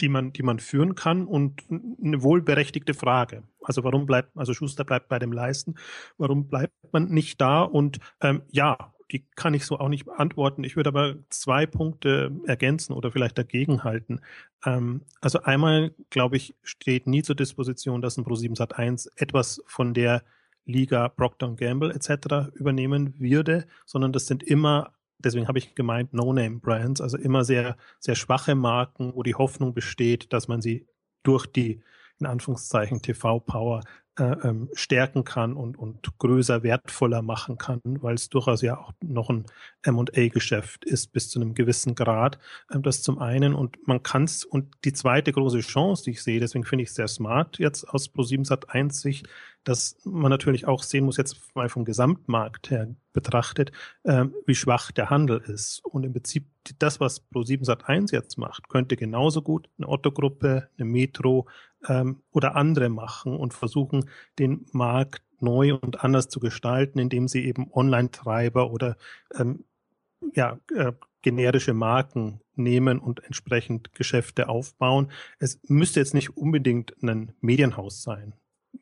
die 0.00 0.08
man, 0.08 0.32
die 0.32 0.42
man 0.42 0.58
führen 0.58 0.94
kann 0.94 1.26
und 1.26 1.62
eine 1.70 2.22
wohlberechtigte 2.22 2.94
Frage. 2.94 3.42
Also 3.62 3.84
warum 3.84 4.06
bleibt, 4.06 4.36
also 4.36 4.54
Schuster 4.54 4.84
bleibt 4.84 5.08
bei 5.08 5.18
dem 5.18 5.32
Leisten, 5.32 5.74
warum 6.16 6.48
bleibt 6.48 6.72
man 6.92 7.08
nicht 7.08 7.40
da? 7.40 7.62
Und 7.62 7.98
ähm, 8.20 8.42
ja, 8.50 8.92
die 9.10 9.24
kann 9.36 9.54
ich 9.54 9.64
so 9.64 9.78
auch 9.78 9.88
nicht 9.88 10.04
beantworten. 10.04 10.64
Ich 10.64 10.76
würde 10.76 10.88
aber 10.88 11.16
zwei 11.30 11.66
Punkte 11.66 12.30
ergänzen 12.46 12.92
oder 12.92 13.10
vielleicht 13.10 13.38
dagegenhalten. 13.38 14.20
Ähm, 14.64 15.02
also 15.20 15.40
einmal, 15.40 15.94
glaube 16.10 16.36
ich, 16.36 16.54
steht 16.62 17.06
nie 17.06 17.22
zur 17.22 17.34
Disposition, 17.34 18.02
dass 18.02 18.16
ein 18.16 18.24
Pro7 18.24 18.56
Sat 18.56 18.78
1 18.78 19.06
etwas 19.16 19.62
von 19.66 19.94
der 19.94 20.22
Liga 20.66 21.08
Procter 21.08 21.54
Gamble 21.56 21.94
etc. 21.94 22.52
übernehmen 22.54 23.18
würde, 23.18 23.66
sondern 23.86 24.12
das 24.12 24.26
sind 24.26 24.42
immer 24.42 24.92
deswegen 25.18 25.48
habe 25.48 25.58
ich 25.58 25.74
gemeint 25.74 26.14
No-Name-Brands, 26.14 27.00
also 27.00 27.16
immer 27.16 27.44
sehr, 27.44 27.76
sehr 27.98 28.14
schwache 28.14 28.54
Marken, 28.54 29.12
wo 29.14 29.22
die 29.22 29.34
Hoffnung 29.34 29.74
besteht, 29.74 30.32
dass 30.32 30.48
man 30.48 30.62
sie 30.62 30.86
durch 31.22 31.46
die 31.46 31.82
in 32.20 32.26
Anführungszeichen 32.26 33.00
TV-Power 33.00 33.82
äh, 34.18 34.36
ähm, 34.42 34.68
stärken 34.72 35.22
kann 35.22 35.54
und, 35.54 35.78
und 35.78 36.18
größer, 36.18 36.64
wertvoller 36.64 37.22
machen 37.22 37.56
kann, 37.56 37.80
weil 37.84 38.16
es 38.16 38.28
durchaus 38.28 38.62
ja 38.62 38.76
auch 38.76 38.92
noch 39.00 39.30
ein 39.30 39.46
M&A-Geschäft 39.82 40.84
ist 40.84 41.12
bis 41.12 41.30
zu 41.30 41.40
einem 41.40 41.54
gewissen 41.54 41.94
Grad. 41.94 42.38
Ähm, 42.72 42.82
das 42.82 43.02
zum 43.02 43.20
einen 43.20 43.54
und 43.54 43.86
man 43.86 44.02
kann 44.02 44.24
es 44.24 44.44
und 44.44 44.74
die 44.84 44.92
zweite 44.92 45.30
große 45.32 45.60
Chance, 45.60 46.02
die 46.04 46.10
ich 46.10 46.22
sehe, 46.24 46.40
deswegen 46.40 46.64
finde 46.64 46.82
ich 46.82 46.88
es 46.88 46.96
sehr 46.96 47.06
smart 47.06 47.60
jetzt 47.60 47.84
aus 47.88 48.12
Pro7 48.12 48.44
Sat 48.44 48.70
1 48.70 49.00
Sicht, 49.00 49.28
dass 49.68 49.96
man 50.04 50.30
natürlich 50.30 50.66
auch 50.66 50.82
sehen 50.82 51.04
muss, 51.04 51.18
jetzt 51.18 51.54
mal 51.54 51.68
vom 51.68 51.84
Gesamtmarkt 51.84 52.70
her 52.70 52.88
betrachtet, 53.12 53.70
äh, 54.04 54.24
wie 54.46 54.54
schwach 54.54 54.92
der 54.92 55.10
Handel 55.10 55.42
ist. 55.46 55.84
Und 55.84 56.04
im 56.04 56.14
Prinzip 56.14 56.46
das, 56.78 57.00
was 57.00 57.28
Pro7 57.30 57.66
Sat 57.66 57.86
1 57.86 58.10
jetzt 58.12 58.38
macht, 58.38 58.70
könnte 58.70 58.96
genauso 58.96 59.42
gut 59.42 59.68
eine 59.76 59.88
Otto-Gruppe, 59.88 60.70
eine 60.78 60.84
Metro 60.86 61.48
ähm, 61.86 62.22
oder 62.30 62.56
andere 62.56 62.88
machen 62.88 63.36
und 63.36 63.52
versuchen, 63.52 64.08
den 64.38 64.64
Markt 64.72 65.22
neu 65.38 65.74
und 65.74 66.02
anders 66.02 66.28
zu 66.28 66.40
gestalten, 66.40 66.98
indem 66.98 67.28
sie 67.28 67.44
eben 67.44 67.70
Online-Treiber 67.70 68.70
oder 68.70 68.96
ähm, 69.38 69.64
ja, 70.32 70.58
äh, 70.74 70.92
generische 71.20 71.74
Marken 71.74 72.40
nehmen 72.54 73.00
und 73.00 73.22
entsprechend 73.22 73.92
Geschäfte 73.92 74.48
aufbauen. 74.48 75.12
Es 75.38 75.60
müsste 75.68 76.00
jetzt 76.00 76.14
nicht 76.14 76.38
unbedingt 76.38 76.94
ein 77.02 77.34
Medienhaus 77.42 78.02
sein. 78.02 78.32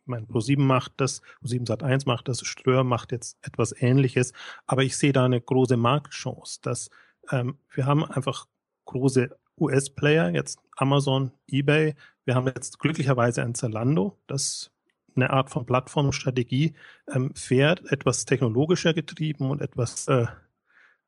Mein 0.04 0.26
Pro7 0.26 0.60
macht 0.60 0.92
das, 0.96 1.22
Pro7 1.42 1.66
Sat1 1.66 2.06
macht 2.06 2.28
das, 2.28 2.40
Ströer 2.40 2.84
macht 2.84 3.12
jetzt 3.12 3.38
etwas 3.42 3.74
Ähnliches, 3.80 4.32
aber 4.66 4.82
ich 4.82 4.96
sehe 4.96 5.12
da 5.12 5.24
eine 5.24 5.40
große 5.40 5.76
Marktchance, 5.76 6.60
dass 6.62 6.90
ähm, 7.30 7.58
wir 7.72 7.86
haben 7.86 8.04
einfach 8.04 8.46
große 8.84 9.30
US-Player, 9.58 10.30
jetzt 10.30 10.60
Amazon, 10.76 11.32
eBay. 11.48 11.94
Wir 12.24 12.34
haben 12.34 12.46
jetzt 12.46 12.78
glücklicherweise 12.78 13.42
ein 13.42 13.54
Zalando, 13.54 14.18
das 14.26 14.70
eine 15.14 15.30
Art 15.30 15.50
von 15.50 15.64
Plattformstrategie 15.64 16.74
ähm, 17.08 17.34
fährt, 17.34 17.90
etwas 17.90 18.26
technologischer 18.26 18.92
getrieben 18.92 19.50
und 19.50 19.62
etwas, 19.62 20.08
äh, 20.08 20.26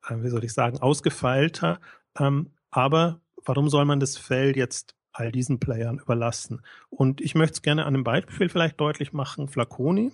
äh, 0.08 0.22
wie 0.22 0.28
soll 0.28 0.44
ich 0.44 0.54
sagen, 0.54 0.78
ausgefeilter. 0.78 1.80
Ähm, 2.18 2.54
aber 2.70 3.20
warum 3.44 3.68
soll 3.68 3.84
man 3.84 4.00
das 4.00 4.16
Feld 4.16 4.56
jetzt 4.56 4.94
all 5.18 5.32
diesen 5.32 5.58
Playern 5.60 5.98
überlassen? 5.98 6.62
Und 6.90 7.20
ich 7.20 7.34
möchte 7.34 7.54
es 7.54 7.62
gerne 7.62 7.84
an 7.84 7.94
einem 7.94 8.04
Beispiel 8.04 8.48
vielleicht 8.48 8.80
deutlich 8.80 9.12
machen. 9.12 9.48
Flaconi, 9.48 10.12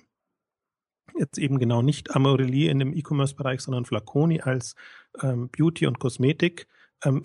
jetzt 1.18 1.38
eben 1.38 1.58
genau 1.58 1.82
nicht 1.82 2.14
Amorelie 2.14 2.70
in 2.70 2.78
dem 2.78 2.92
E-Commerce-Bereich, 2.92 3.60
sondern 3.60 3.84
Flaconi 3.84 4.40
als 4.40 4.74
ähm, 5.22 5.48
Beauty- 5.50 5.86
und 5.86 5.98
Kosmetik 5.98 6.66
ähm, 7.04 7.22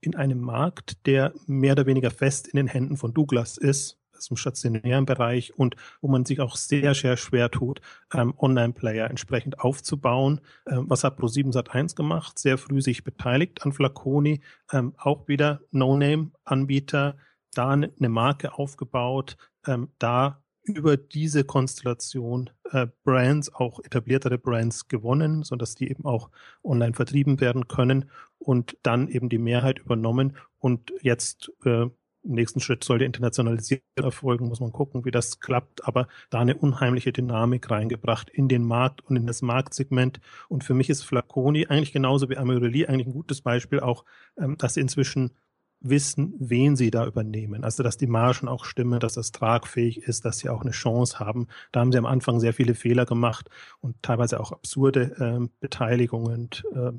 in 0.00 0.14
einem 0.14 0.40
Markt, 0.40 1.06
der 1.06 1.34
mehr 1.46 1.72
oder 1.72 1.86
weniger 1.86 2.10
fest 2.10 2.48
in 2.48 2.56
den 2.56 2.66
Händen 2.66 2.96
von 2.96 3.12
Douglas 3.12 3.58
ist, 3.58 3.98
also 4.24 4.32
im 4.32 4.36
stationären 4.36 5.06
Bereich 5.06 5.56
und 5.58 5.76
wo 6.00 6.08
man 6.08 6.24
sich 6.24 6.40
auch 6.40 6.56
sehr, 6.56 6.94
sehr 6.94 7.16
schwer 7.16 7.50
tut, 7.50 7.80
ähm, 8.12 8.34
Online-Player 8.38 9.08
entsprechend 9.08 9.60
aufzubauen. 9.60 10.40
Ähm, 10.66 10.88
was 10.88 11.04
hat 11.04 11.18
Pro7 11.18 11.52
Sat1 11.52 11.94
gemacht? 11.94 12.38
Sehr 12.38 12.58
früh 12.58 12.80
sich 12.80 13.04
beteiligt 13.04 13.64
an 13.64 13.72
Flaconi, 13.72 14.40
ähm, 14.72 14.94
auch 14.96 15.28
wieder 15.28 15.60
No-Name-Anbieter, 15.70 17.16
da 17.54 17.70
eine 17.70 18.08
Marke 18.08 18.54
aufgebaut, 18.58 19.36
ähm, 19.66 19.88
da 19.98 20.40
über 20.64 20.96
diese 20.96 21.44
Konstellation 21.44 22.48
äh, 22.70 22.86
Brands, 23.04 23.54
auch 23.54 23.80
etabliertere 23.80 24.38
Brands 24.38 24.88
gewonnen, 24.88 25.42
so 25.42 25.56
dass 25.56 25.74
die 25.74 25.90
eben 25.90 26.06
auch 26.06 26.30
online 26.62 26.94
vertrieben 26.94 27.38
werden 27.40 27.68
können 27.68 28.10
und 28.38 28.78
dann 28.82 29.08
eben 29.08 29.28
die 29.28 29.38
Mehrheit 29.38 29.78
übernommen 29.80 30.36
und 30.58 30.92
jetzt 31.02 31.52
äh, 31.66 31.86
im 32.24 32.32
nächsten 32.32 32.60
Schritt 32.60 32.84
soll 32.84 32.98
die 32.98 33.04
Internationalisierung 33.04 33.82
erfolgen, 33.96 34.48
muss 34.48 34.60
man 34.60 34.72
gucken, 34.72 35.04
wie 35.04 35.10
das 35.10 35.40
klappt, 35.40 35.86
aber 35.86 36.08
da 36.30 36.40
eine 36.40 36.56
unheimliche 36.56 37.12
Dynamik 37.12 37.70
reingebracht 37.70 38.30
in 38.30 38.48
den 38.48 38.64
Markt 38.64 39.02
und 39.02 39.16
in 39.16 39.26
das 39.26 39.42
Marktsegment. 39.42 40.20
Und 40.48 40.64
für 40.64 40.74
mich 40.74 40.90
ist 40.90 41.04
Flaconi 41.04 41.66
eigentlich 41.66 41.92
genauso 41.92 42.28
wie 42.30 42.36
Amorelie 42.36 42.88
eigentlich 42.88 43.06
ein 43.06 43.12
gutes 43.12 43.42
Beispiel 43.42 43.80
auch, 43.80 44.04
ähm, 44.38 44.56
dass 44.58 44.74
sie 44.74 44.80
inzwischen 44.80 45.32
wissen, 45.80 46.34
wen 46.38 46.76
sie 46.76 46.90
da 46.90 47.06
übernehmen. 47.06 47.62
Also 47.62 47.82
dass 47.82 47.98
die 47.98 48.06
Margen 48.06 48.48
auch 48.48 48.64
stimmen, 48.64 49.00
dass 49.00 49.14
das 49.14 49.32
tragfähig 49.32 49.98
ist, 49.98 50.24
dass 50.24 50.38
sie 50.38 50.48
auch 50.48 50.62
eine 50.62 50.70
Chance 50.70 51.18
haben. 51.18 51.46
Da 51.72 51.80
haben 51.80 51.92
sie 51.92 51.98
am 51.98 52.06
Anfang 52.06 52.40
sehr 52.40 52.54
viele 52.54 52.74
Fehler 52.74 53.04
gemacht 53.04 53.50
und 53.80 54.02
teilweise 54.02 54.40
auch 54.40 54.52
absurde 54.52 55.14
äh, 55.18 55.48
Beteiligungen, 55.60 56.48
äh, 56.74 56.92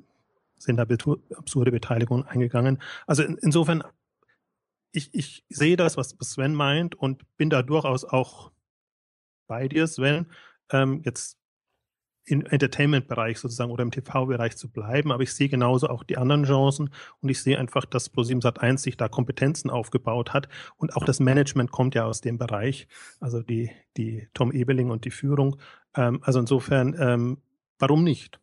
sind 0.58 0.78
da 0.78 0.86
absurde 1.36 1.72
Beteiligungen 1.72 2.26
eingegangen. 2.28 2.80
Also 3.08 3.24
in, 3.24 3.38
insofern, 3.42 3.84
ich, 4.96 5.14
ich 5.14 5.46
sehe 5.50 5.78
das, 5.78 5.98
was 5.98 6.16
Sven 6.22 6.54
meint 6.54 6.96
und 6.96 7.24
bin 7.38 7.50
da 7.50 7.62
durchaus 7.62 8.06
auch 8.06 8.52
bei 9.48 9.68
dir, 9.68 9.88
Sven. 9.88 10.28
Ähm, 10.72 11.02
jetzt 11.06 11.38
im 12.26 12.46
Entertainment-Bereich 12.46 13.38
sozusagen 13.38 13.72
oder 13.72 13.84
im 13.84 13.92
TV-Bereich 13.92 14.58
zu 14.58 14.70
bleiben. 14.72 15.12
Aber 15.12 15.22
ich 15.22 15.34
sehe 15.34 15.48
genauso 15.48 15.88
auch 15.88 16.04
die 16.04 16.18
anderen 16.18 16.44
Chancen 16.44 16.90
und 17.22 17.30
ich 17.30 17.42
sehe 17.42 17.60
einfach, 17.60 17.86
dass 17.86 18.12
Pro7 18.12 18.42
Sat1 18.42 18.80
sich 18.80 18.98
da 18.98 19.08
Kompetenzen 19.08 19.70
aufgebaut 19.70 20.34
hat 20.34 20.50
und 20.78 20.96
auch 20.96 21.04
das 21.04 21.20
Management 21.20 21.72
kommt 21.72 21.94
ja 21.94 22.06
aus 22.06 22.22
dem 22.22 22.38
Bereich, 22.38 22.88
also 23.20 23.44
die, 23.44 23.70
die 23.98 24.28
Tom 24.34 24.52
Ebeling 24.52 24.90
und 24.90 25.06
die 25.06 25.12
Führung. 25.12 25.58
Ähm, 25.96 26.20
also 26.24 26.40
insofern, 26.40 26.96
ähm, 27.00 27.38
warum 27.78 28.04
nicht? 28.04 28.40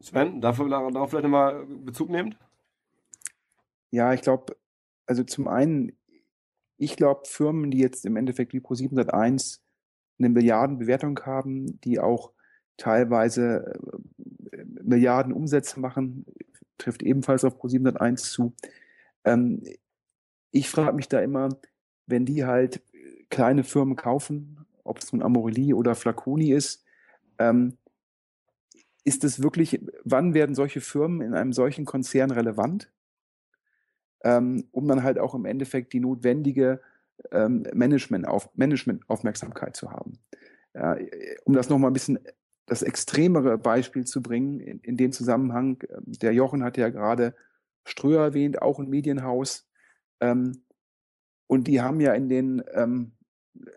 Sven, 0.00 0.40
dafür, 0.40 0.68
darauf 0.68 1.10
vielleicht 1.10 1.24
nochmal 1.24 1.64
Bezug 1.66 2.10
nehmt? 2.10 2.36
Ja, 3.94 4.12
ich 4.12 4.22
glaube, 4.22 4.56
also 5.06 5.22
zum 5.22 5.46
einen, 5.46 5.92
ich 6.76 6.96
glaube, 6.96 7.22
Firmen, 7.26 7.70
die 7.70 7.78
jetzt 7.78 8.04
im 8.04 8.16
Endeffekt 8.16 8.52
wie 8.52 8.58
Pro7 8.58 8.92
Sat1 8.92 9.60
eine 10.18 10.30
Milliardenbewertung 10.30 11.20
haben, 11.20 11.80
die 11.82 12.00
auch 12.00 12.32
teilweise 12.76 13.72
äh, 14.50 14.64
Milliarden 14.82 15.32
Umsätze 15.32 15.78
machen, 15.78 16.26
trifft 16.76 17.04
ebenfalls 17.04 17.44
auf 17.44 17.62
Pro701 17.62 18.16
zu. 18.16 18.52
Ähm, 19.22 19.62
ich 20.50 20.68
frage 20.68 20.96
mich 20.96 21.06
da 21.06 21.20
immer, 21.20 21.50
wenn 22.06 22.26
die 22.26 22.44
halt 22.44 22.82
kleine 23.30 23.62
Firmen 23.62 23.94
kaufen, 23.94 24.66
ob 24.82 24.98
es 24.98 25.12
nun 25.12 25.22
Amorelie 25.22 25.72
oder 25.72 25.94
Flaconi 25.94 26.50
ist, 26.50 26.84
ähm, 27.38 27.78
ist 29.04 29.22
es 29.22 29.40
wirklich, 29.40 29.80
wann 30.02 30.34
werden 30.34 30.56
solche 30.56 30.80
Firmen 30.80 31.20
in 31.20 31.34
einem 31.34 31.52
solchen 31.52 31.84
Konzern 31.84 32.32
relevant, 32.32 32.90
ähm, 34.24 34.64
um 34.72 34.88
dann 34.88 35.02
halt 35.02 35.18
auch 35.18 35.34
im 35.34 35.44
Endeffekt 35.44 35.92
die 35.92 36.00
notwendige 36.00 36.80
ähm, 37.30 37.64
Management 37.72 38.26
auf, 38.26 38.48
Management-Aufmerksamkeit 38.56 39.76
zu 39.76 39.92
haben. 39.92 40.18
Ja, 40.74 40.96
um 41.44 41.54
das 41.54 41.68
nochmal 41.68 41.90
ein 41.90 41.94
bisschen 41.94 42.18
das 42.66 42.82
extremere 42.82 43.58
Beispiel 43.58 44.04
zu 44.04 44.22
bringen, 44.22 44.58
in, 44.58 44.80
in 44.80 44.96
dem 44.96 45.12
Zusammenhang, 45.12 45.78
ähm, 45.90 46.04
der 46.06 46.32
Jochen 46.32 46.64
hat 46.64 46.76
ja 46.76 46.88
gerade 46.88 47.34
Ströer 47.84 48.24
erwähnt, 48.24 48.62
auch 48.62 48.78
ein 48.78 48.88
Medienhaus. 48.88 49.68
Ähm, 50.20 50.64
und 51.46 51.68
die 51.68 51.82
haben 51.82 52.00
ja 52.00 52.14
in 52.14 52.28
den 52.28 52.64
ähm, 52.72 53.12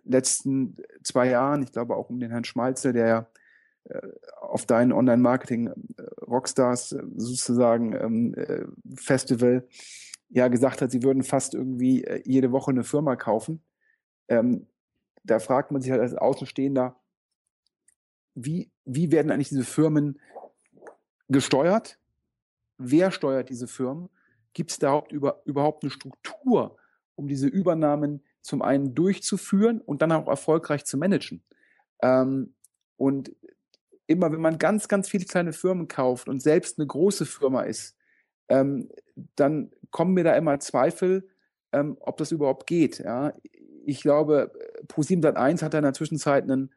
letzten 0.03 0.77
zwei 1.03 1.29
Jahren, 1.29 1.61
ich 1.63 1.71
glaube 1.73 1.95
auch 1.95 2.09
um 2.09 2.19
den 2.19 2.31
Herrn 2.31 2.45
Schmalze, 2.45 2.93
der 2.93 3.29
äh, 3.83 4.01
auf 4.39 4.65
dein 4.65 4.93
Online-Marketing 4.93 5.67
äh, 5.67 5.73
Rockstars 6.25 6.93
äh, 6.93 7.03
sozusagen 7.17 7.93
ähm, 7.93 8.33
äh, 8.35 8.65
Festival 8.95 9.67
ja 10.29 10.47
gesagt 10.47 10.81
hat, 10.81 10.91
sie 10.91 11.03
würden 11.03 11.23
fast 11.23 11.53
irgendwie 11.53 12.03
äh, 12.03 12.21
jede 12.25 12.51
Woche 12.51 12.71
eine 12.71 12.83
Firma 12.83 13.15
kaufen. 13.15 13.63
Ähm, 14.27 14.67
da 15.23 15.39
fragt 15.39 15.71
man 15.71 15.81
sich 15.81 15.91
halt 15.91 16.01
als 16.01 16.13
Außenstehender, 16.13 16.95
wie, 18.35 18.71
wie 18.85 19.11
werden 19.11 19.31
eigentlich 19.31 19.49
diese 19.49 19.63
Firmen 19.63 20.19
gesteuert? 21.27 21.99
Wer 22.77 23.11
steuert 23.11 23.49
diese 23.49 23.67
Firmen? 23.67 24.09
Gibt 24.53 24.71
es 24.71 24.79
da 24.79 24.87
überhaupt, 24.89 25.11
über, 25.11 25.41
überhaupt 25.45 25.83
eine 25.83 25.91
Struktur, 25.91 26.77
um 27.15 27.27
diese 27.27 27.47
Übernahmen 27.47 28.23
zum 28.41 28.61
einen 28.61 28.93
durchzuführen 28.95 29.81
und 29.81 30.01
dann 30.01 30.11
auch 30.11 30.27
erfolgreich 30.27 30.85
zu 30.85 30.97
managen? 30.97 31.43
Ähm, 32.01 32.53
und 32.95 33.35
immer, 34.05 34.31
wenn 34.31 34.41
man 34.41 34.57
ganz, 34.57 34.87
ganz 34.87 35.09
viele 35.09 35.25
kleine 35.25 35.53
Firmen 35.53 35.87
kauft 35.87 36.29
und 36.29 36.41
selbst 36.41 36.79
eine 36.79 36.87
große 36.87 37.25
Firma 37.25 37.63
ist, 37.63 37.97
ähm, 38.49 38.89
dann 39.35 39.71
kommen 39.91 40.13
mir 40.13 40.23
da 40.23 40.35
immer 40.35 40.59
Zweifel, 40.59 41.27
ähm, 41.71 41.97
ob 41.99 42.17
das 42.17 42.31
überhaupt 42.31 42.67
geht. 42.67 42.99
Ja? 42.99 43.33
Ich 43.85 44.01
glaube, 44.01 44.51
Pro7 44.87 45.33
1 45.33 45.61
hat 45.61 45.73
da 45.73 45.79
in 45.79 45.83
der 45.83 45.93
Zwischenzeit 45.93 46.43
einen, 46.43 46.71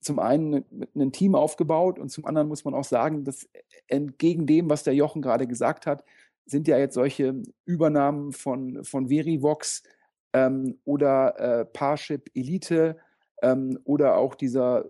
zum 0.00 0.18
einen 0.18 0.64
ein 0.94 1.12
Team 1.12 1.34
aufgebaut 1.34 1.98
und 1.98 2.10
zum 2.10 2.24
anderen 2.24 2.48
muss 2.48 2.64
man 2.64 2.74
auch 2.74 2.84
sagen, 2.84 3.24
dass 3.24 3.48
entgegen 3.88 4.46
dem, 4.46 4.70
was 4.70 4.84
der 4.84 4.94
Jochen 4.94 5.22
gerade 5.22 5.46
gesagt 5.46 5.86
hat, 5.86 6.04
sind 6.46 6.68
ja 6.68 6.78
jetzt 6.78 6.94
solche 6.94 7.42
Übernahmen 7.64 8.32
von, 8.32 8.84
von 8.84 9.08
Verivox 9.08 9.82
ähm, 10.32 10.78
oder 10.84 11.38
äh, 11.38 11.64
Parship 11.64 12.30
Elite 12.34 12.96
ähm, 13.42 13.78
oder 13.84 14.16
auch 14.16 14.34
dieser 14.34 14.84
äh, 14.84 14.88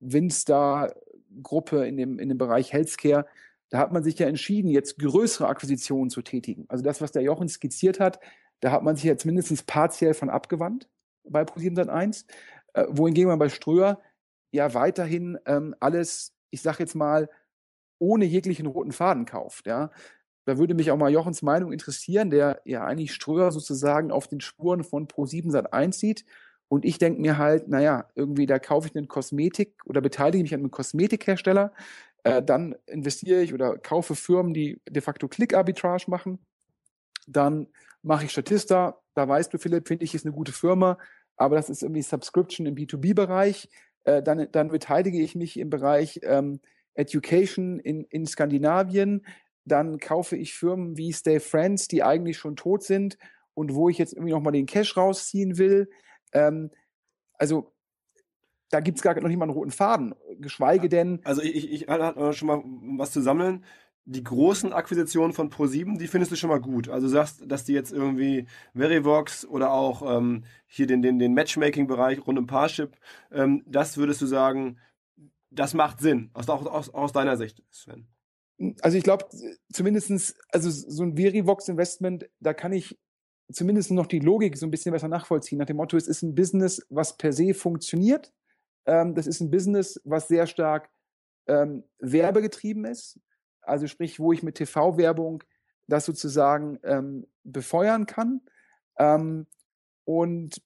Winstar-Gruppe 0.00 1.86
in 1.86 1.96
dem, 1.96 2.18
in 2.18 2.28
dem 2.28 2.38
Bereich 2.38 2.72
Healthcare, 2.72 3.26
da 3.70 3.78
hat 3.78 3.92
man 3.92 4.02
sich 4.02 4.18
ja 4.18 4.26
entschieden, 4.26 4.70
jetzt 4.70 4.98
größere 4.98 5.46
Akquisitionen 5.46 6.10
zu 6.10 6.22
tätigen. 6.22 6.64
Also 6.68 6.84
das, 6.84 7.00
was 7.00 7.12
der 7.12 7.22
Jochen 7.22 7.48
skizziert 7.48 8.00
hat, 8.00 8.18
da 8.60 8.70
hat 8.72 8.82
man 8.82 8.96
sich 8.96 9.04
jetzt 9.04 9.26
mindestens 9.26 9.62
partiell 9.62 10.14
von 10.14 10.30
abgewandt 10.30 10.88
bei 11.24 11.42
Pro701, 11.42 12.24
äh, 12.74 12.86
wohingegen 12.88 13.28
man 13.28 13.38
bei 13.38 13.48
Ströer 13.48 14.00
ja 14.50 14.72
weiterhin 14.74 15.38
ähm, 15.46 15.74
alles, 15.80 16.34
ich 16.50 16.62
sag 16.62 16.80
jetzt 16.80 16.94
mal, 16.94 17.28
ohne 17.98 18.24
jeglichen 18.24 18.66
roten 18.66 18.92
Faden 18.92 19.26
kauft. 19.26 19.66
Ja. 19.66 19.90
Da 20.44 20.56
würde 20.56 20.74
mich 20.74 20.90
auch 20.90 20.96
mal 20.96 21.12
Jochens 21.12 21.42
Meinung 21.42 21.72
interessieren, 21.72 22.30
der 22.30 22.62
ja 22.64 22.84
eigentlich 22.84 23.12
Ströer 23.12 23.52
sozusagen 23.52 24.10
auf 24.10 24.28
den 24.28 24.40
Spuren 24.40 24.82
von 24.82 25.06
Pro7 25.06 25.66
1 25.66 25.98
sieht. 25.98 26.24
Und 26.68 26.84
ich 26.84 26.98
denke 26.98 27.20
mir 27.20 27.38
halt, 27.38 27.68
naja, 27.68 28.08
irgendwie 28.14 28.46
da 28.46 28.58
kaufe 28.58 28.88
ich 28.88 28.96
einen 28.96 29.08
Kosmetik 29.08 29.74
oder 29.86 30.00
beteilige 30.00 30.42
mich 30.42 30.54
an 30.54 30.60
einem 30.60 30.70
Kosmetikhersteller, 30.70 31.72
äh, 32.24 32.42
dann 32.42 32.74
investiere 32.86 33.42
ich 33.42 33.54
oder 33.54 33.78
kaufe 33.78 34.14
Firmen, 34.14 34.54
die 34.54 34.80
de 34.88 35.02
facto 35.02 35.28
Click-Arbitrage 35.28 36.10
machen. 36.10 36.38
Dann 37.26 37.68
mache 38.02 38.24
ich 38.24 38.30
Statista. 38.30 39.00
Da 39.14 39.28
weißt 39.28 39.52
du, 39.52 39.58
Philipp, 39.58 39.88
finde 39.88 40.04
ich, 40.04 40.14
ist 40.14 40.24
eine 40.24 40.34
gute 40.34 40.52
Firma, 40.52 40.98
aber 41.36 41.56
das 41.56 41.70
ist 41.70 41.82
irgendwie 41.82 42.02
Subscription 42.02 42.66
im 42.66 42.74
B2B-Bereich. 42.74 43.68
Äh, 44.04 44.22
dann, 44.22 44.50
dann 44.52 44.68
beteilige 44.68 45.20
ich 45.20 45.34
mich 45.34 45.58
im 45.58 45.70
Bereich 45.70 46.20
ähm, 46.22 46.60
Education 46.94 47.78
in, 47.78 48.04
in 48.04 48.26
Skandinavien. 48.26 49.24
Dann 49.64 49.98
kaufe 49.98 50.36
ich 50.36 50.54
Firmen 50.54 50.96
wie 50.96 51.12
Stay 51.12 51.40
Friends, 51.40 51.88
die 51.88 52.02
eigentlich 52.02 52.38
schon 52.38 52.56
tot 52.56 52.82
sind 52.82 53.18
und 53.54 53.74
wo 53.74 53.88
ich 53.88 53.98
jetzt 53.98 54.14
irgendwie 54.14 54.32
nochmal 54.32 54.52
den 54.52 54.66
Cash 54.66 54.96
rausziehen 54.96 55.58
will. 55.58 55.90
Ähm, 56.32 56.70
also 57.34 57.72
da 58.70 58.80
gibt 58.80 58.98
es 58.98 59.02
gar 59.02 59.14
noch 59.20 59.28
nicht 59.28 59.38
mal 59.38 59.44
einen 59.44 59.52
roten 59.52 59.70
Faden, 59.70 60.14
geschweige 60.38 60.88
denn. 60.88 61.20
Also 61.24 61.42
ich, 61.42 61.70
ich, 61.70 61.88
hatte 61.88 62.32
schon 62.32 62.48
mal 62.48 62.62
was 62.98 63.12
zu 63.12 63.20
sammeln. 63.20 63.64
Die 64.04 64.24
großen 64.24 64.72
Akquisitionen 64.72 65.34
von 65.34 65.50
Pro7, 65.50 65.98
die 65.98 66.06
findest 66.06 66.32
du 66.32 66.36
schon 66.36 66.48
mal 66.48 66.60
gut. 66.60 66.88
Also 66.88 67.08
du 67.08 67.12
sagst, 67.12 67.42
dass 67.46 67.64
die 67.64 67.74
jetzt 67.74 67.92
irgendwie 67.92 68.46
Verivox 68.74 69.44
oder 69.44 69.70
auch 69.70 70.18
ähm, 70.18 70.44
hier 70.66 70.86
den, 70.86 71.02
den, 71.02 71.18
den 71.18 71.34
Matchmaking-Bereich 71.34 72.26
rund 72.26 72.38
um 72.38 72.46
Parship, 72.46 72.96
ähm, 73.30 73.62
das 73.66 73.98
würdest 73.98 74.22
du 74.22 74.26
sagen, 74.26 74.78
das 75.50 75.74
macht 75.74 76.00
Sinn, 76.00 76.30
aus, 76.32 76.48
aus, 76.48 76.88
aus 76.88 77.12
deiner 77.12 77.36
Sicht, 77.36 77.62
Sven. 77.70 78.06
Also 78.80 78.96
ich 78.96 79.04
glaube, 79.04 79.26
zumindestens 79.72 80.34
also 80.50 80.70
so 80.70 81.02
ein 81.02 81.16
Verivox-Investment, 81.16 82.28
da 82.40 82.54
kann 82.54 82.72
ich 82.72 82.98
zumindest 83.52 83.90
noch 83.90 84.06
die 84.06 84.20
Logik 84.20 84.56
so 84.56 84.66
ein 84.66 84.70
bisschen 84.70 84.92
besser 84.92 85.08
nachvollziehen. 85.08 85.58
Nach 85.58 85.66
dem 85.66 85.76
Motto, 85.76 85.96
es 85.96 86.08
ist 86.08 86.22
ein 86.22 86.34
Business, 86.34 86.84
was 86.88 87.16
per 87.16 87.32
se 87.32 87.54
funktioniert 87.54 88.32
ähm, 88.88 89.14
das 89.14 89.26
ist 89.26 89.40
ein 89.40 89.50
Business, 89.50 90.00
was 90.04 90.28
sehr 90.28 90.46
stark 90.46 90.88
ähm, 91.46 91.84
werbegetrieben 91.98 92.86
ist. 92.86 93.20
Also 93.60 93.86
sprich, 93.86 94.18
wo 94.18 94.32
ich 94.32 94.42
mit 94.42 94.56
TV-Werbung 94.56 95.44
das 95.88 96.06
sozusagen 96.06 96.78
ähm, 96.82 97.26
befeuern 97.44 98.06
kann. 98.06 98.40
Ähm, 98.98 99.46
und 100.04 100.62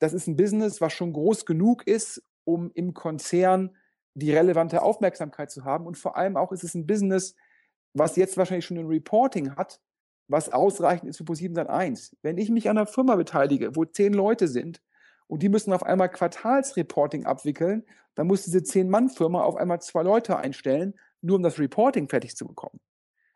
das 0.00 0.12
ist 0.12 0.26
ein 0.26 0.36
Business, 0.36 0.80
was 0.80 0.92
schon 0.92 1.12
groß 1.12 1.46
genug 1.46 1.86
ist, 1.86 2.22
um 2.42 2.72
im 2.74 2.92
Konzern 2.92 3.76
die 4.14 4.32
relevante 4.32 4.82
Aufmerksamkeit 4.82 5.52
zu 5.52 5.64
haben. 5.64 5.86
Und 5.86 5.96
vor 5.96 6.16
allem 6.16 6.36
auch 6.36 6.50
ist 6.50 6.64
es 6.64 6.74
ein 6.74 6.86
Business, 6.88 7.36
was 7.92 8.16
jetzt 8.16 8.36
wahrscheinlich 8.36 8.66
schon 8.66 8.78
ein 8.78 8.86
Reporting 8.86 9.54
hat, 9.54 9.80
was 10.26 10.52
ausreichend 10.52 11.08
ist 11.08 11.18
für 11.18 11.24
ProSieben 11.24 11.56
1. 11.56 12.16
Wenn 12.22 12.36
ich 12.36 12.50
mich 12.50 12.68
an 12.68 12.78
einer 12.78 12.86
Firma 12.86 13.14
beteilige, 13.14 13.76
wo 13.76 13.84
zehn 13.84 14.12
Leute 14.12 14.48
sind 14.48 14.82
und 15.34 15.42
die 15.42 15.48
müssen 15.48 15.72
auf 15.72 15.82
einmal 15.82 16.08
Quartalsreporting 16.08 17.26
abwickeln, 17.26 17.84
dann 18.14 18.28
muss 18.28 18.44
diese 18.44 18.62
Zehn-Mann-Firma 18.62 19.42
auf 19.42 19.56
einmal 19.56 19.80
zwei 19.80 20.04
Leute 20.04 20.36
einstellen, 20.36 20.94
nur 21.22 21.34
um 21.34 21.42
das 21.42 21.58
Reporting 21.58 22.08
fertig 22.08 22.36
zu 22.36 22.46
bekommen. 22.46 22.78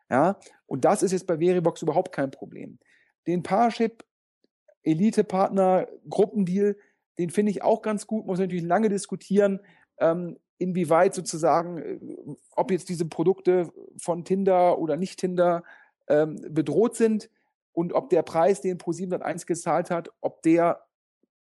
Ja, 0.09 0.39
und 0.65 0.85
das 0.85 1.03
ist 1.03 1.11
jetzt 1.11 1.27
bei 1.27 1.39
Veribox 1.39 1.81
überhaupt 1.81 2.13
kein 2.13 2.31
Problem. 2.31 2.79
Den 3.27 3.43
Parship 3.43 4.05
Elite-Partner 4.83 5.89
Gruppendeal, 6.09 6.77
den 7.17 7.31
finde 7.31 7.51
ich 7.51 7.63
auch 7.63 7.81
ganz 7.81 8.07
gut, 8.07 8.25
muss 8.25 8.39
natürlich 8.39 8.63
lange 8.63 8.87
diskutieren, 8.87 9.59
ähm, 9.97 10.37
inwieweit 10.57 11.13
sozusagen, 11.13 11.79
äh, 11.79 11.99
ob 12.55 12.71
jetzt 12.71 12.87
diese 12.87 13.09
Produkte 13.09 13.73
von 13.97 14.23
Tinder 14.23 14.79
oder 14.79 14.95
nicht 14.95 15.19
Tinder 15.19 15.65
ähm, 16.07 16.37
bedroht 16.47 16.95
sind 16.95 17.29
und 17.73 17.91
ob 17.91 18.09
der 18.09 18.21
Preis, 18.21 18.61
den 18.61 18.77
Pro701 18.77 19.45
gezahlt 19.45 19.91
hat, 19.91 20.09
ob 20.21 20.41
der 20.43 20.85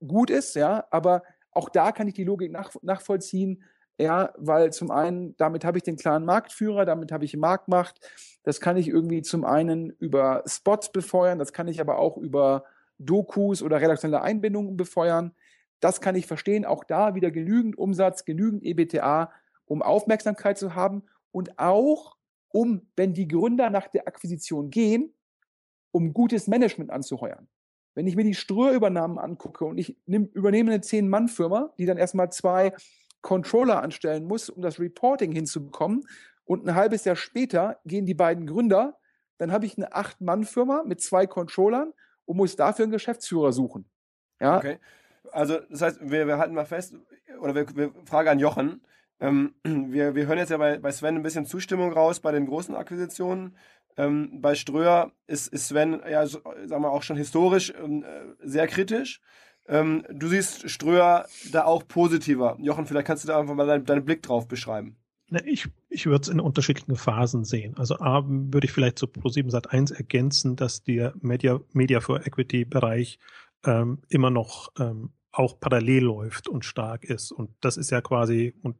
gut 0.05 0.29
ist, 0.29 0.55
ja, 0.55 0.85
aber 0.91 1.23
auch 1.51 1.69
da 1.69 1.91
kann 1.91 2.07
ich 2.07 2.13
die 2.13 2.23
Logik 2.23 2.51
nach, 2.51 2.71
nachvollziehen, 2.81 3.63
ja, 3.99 4.31
weil 4.37 4.71
zum 4.71 4.91
einen, 4.91 5.35
damit 5.37 5.65
habe 5.65 5.77
ich 5.77 5.83
den 5.83 5.95
klaren 5.95 6.23
Marktführer, 6.23 6.85
damit 6.85 7.11
habe 7.11 7.25
ich 7.25 7.35
Marktmacht, 7.35 7.99
das 8.43 8.61
kann 8.61 8.77
ich 8.77 8.87
irgendwie 8.87 9.23
zum 9.23 9.43
einen 9.43 9.89
über 9.89 10.43
Spots 10.45 10.91
befeuern, 10.91 11.39
das 11.39 11.51
kann 11.51 11.67
ich 11.67 11.81
aber 11.81 11.97
auch 11.97 12.17
über 12.17 12.65
Dokus 12.99 13.61
oder 13.63 13.81
redaktionelle 13.81 14.21
Einbindungen 14.21 14.77
befeuern. 14.77 15.33
Das 15.79 16.01
kann 16.01 16.15
ich 16.15 16.25
verstehen, 16.25 16.65
auch 16.65 16.83
da 16.83 17.15
wieder 17.15 17.31
genügend 17.31 17.77
Umsatz, 17.77 18.25
genügend 18.25 18.63
EBTA, 18.63 19.31
um 19.65 19.81
Aufmerksamkeit 19.81 20.57
zu 20.57 20.75
haben 20.75 21.03
und 21.31 21.59
auch 21.59 22.17
um, 22.49 22.87
wenn 22.95 23.13
die 23.13 23.27
Gründer 23.27 23.69
nach 23.69 23.87
der 23.87 24.07
Akquisition 24.07 24.69
gehen, 24.69 25.13
um 25.91 26.13
gutes 26.13 26.47
Management 26.47 26.89
anzuheuern. 26.89 27.47
Wenn 27.97 28.05
ich 28.05 28.15
mir 28.15 28.23
die 28.23 28.35
Ströhrübernahmen 28.35 29.17
angucke 29.17 29.65
und 29.65 29.79
ich 29.79 29.97
nehm, 30.05 30.29
übernehme 30.35 30.69
eine 30.69 30.81
Zehn-Mann-Firma, 30.81 31.73
die 31.79 31.87
dann 31.87 31.97
erstmal 31.97 32.31
zwei 32.31 32.73
Controller 33.21 33.81
anstellen 33.81 34.25
muss, 34.25 34.51
um 34.51 34.61
das 34.61 34.79
Reporting 34.79 35.31
hinzubekommen, 35.31 36.05
und 36.45 36.67
ein 36.67 36.75
halbes 36.75 37.05
Jahr 37.05 37.15
später 37.15 37.79
gehen 37.85 38.05
die 38.05 38.13
beiden 38.13 38.45
Gründer, 38.45 38.99
dann 39.39 39.51
habe 39.51 39.65
ich 39.65 39.77
eine 39.77 39.95
Acht-Mann-Firma 39.95 40.83
mit 40.85 41.01
zwei 41.01 41.25
Controllern 41.25 41.91
und 42.25 42.37
muss 42.37 42.55
dafür 42.55 42.83
einen 42.83 42.91
Geschäftsführer 42.91 43.51
suchen. 43.51 43.89
Ja. 44.39 44.57
Okay. 44.57 44.77
Also, 45.31 45.57
das 45.67 45.81
heißt, 45.81 45.99
wir, 46.03 46.27
wir 46.27 46.37
halten 46.37 46.53
mal 46.53 46.65
fest, 46.65 46.93
oder 47.41 47.55
wir, 47.55 47.75
wir 47.75 47.91
fragen 48.05 48.29
an 48.29 48.37
Jochen. 48.37 48.81
Ähm, 49.19 49.55
wir, 49.63 50.13
wir 50.13 50.27
hören 50.27 50.37
jetzt 50.37 50.51
ja 50.51 50.57
bei, 50.57 50.77
bei 50.77 50.91
Sven 50.91 51.15
ein 51.15 51.23
bisschen 51.23 51.47
Zustimmung 51.47 51.91
raus 51.91 52.19
bei 52.19 52.31
den 52.31 52.45
großen 52.45 52.75
Akquisitionen. 52.75 53.57
Ähm, 53.97 54.41
bei 54.41 54.55
Ströer 54.55 55.11
ist, 55.25 55.47
ist 55.47 55.67
Sven, 55.67 55.99
ja, 56.09 56.25
so, 56.25 56.39
sagen 56.65 56.83
wir 56.83 56.91
auch 56.91 57.03
schon 57.03 57.17
historisch 57.17 57.73
ähm, 57.83 58.03
äh, 58.03 58.47
sehr 58.47 58.67
kritisch. 58.67 59.21
Ähm, 59.67 60.05
du 60.09 60.27
siehst 60.27 60.69
Ströer 60.69 61.25
da 61.51 61.65
auch 61.65 61.87
positiver. 61.87 62.57
Jochen, 62.61 62.85
vielleicht 62.85 63.07
kannst 63.07 63.23
du 63.23 63.27
da 63.27 63.39
einfach 63.39 63.55
mal 63.55 63.67
deinen, 63.67 63.85
deinen 63.85 64.05
Blick 64.05 64.21
drauf 64.21 64.47
beschreiben. 64.47 64.97
Ich, 65.43 65.67
ich 65.89 66.05
würde 66.05 66.21
es 66.21 66.27
in 66.29 66.39
unterschiedlichen 66.39 66.95
Phasen 66.95 67.43
sehen. 67.43 67.75
Also 67.75 67.97
A 67.99 68.23
würde 68.25 68.65
ich 68.65 68.71
vielleicht 68.71 68.97
zu 68.97 69.07
Pro7 69.07 69.49
Sat 69.49 69.71
1 69.71 69.91
ergänzen, 69.91 70.55
dass 70.55 70.83
der 70.83 71.13
Media, 71.19 71.59
Media 71.73 71.99
for 71.99 72.25
Equity 72.25 72.63
Bereich 72.63 73.19
ähm, 73.65 73.99
immer 74.07 74.29
noch 74.29 74.71
ähm, 74.79 75.11
auch 75.31 75.59
parallel 75.59 76.03
läuft 76.03 76.47
und 76.47 76.63
stark 76.63 77.03
ist. 77.03 77.31
Und 77.33 77.49
das 77.59 77.75
ist 77.75 77.89
ja 77.89 77.99
quasi, 77.99 78.53
und 78.61 78.77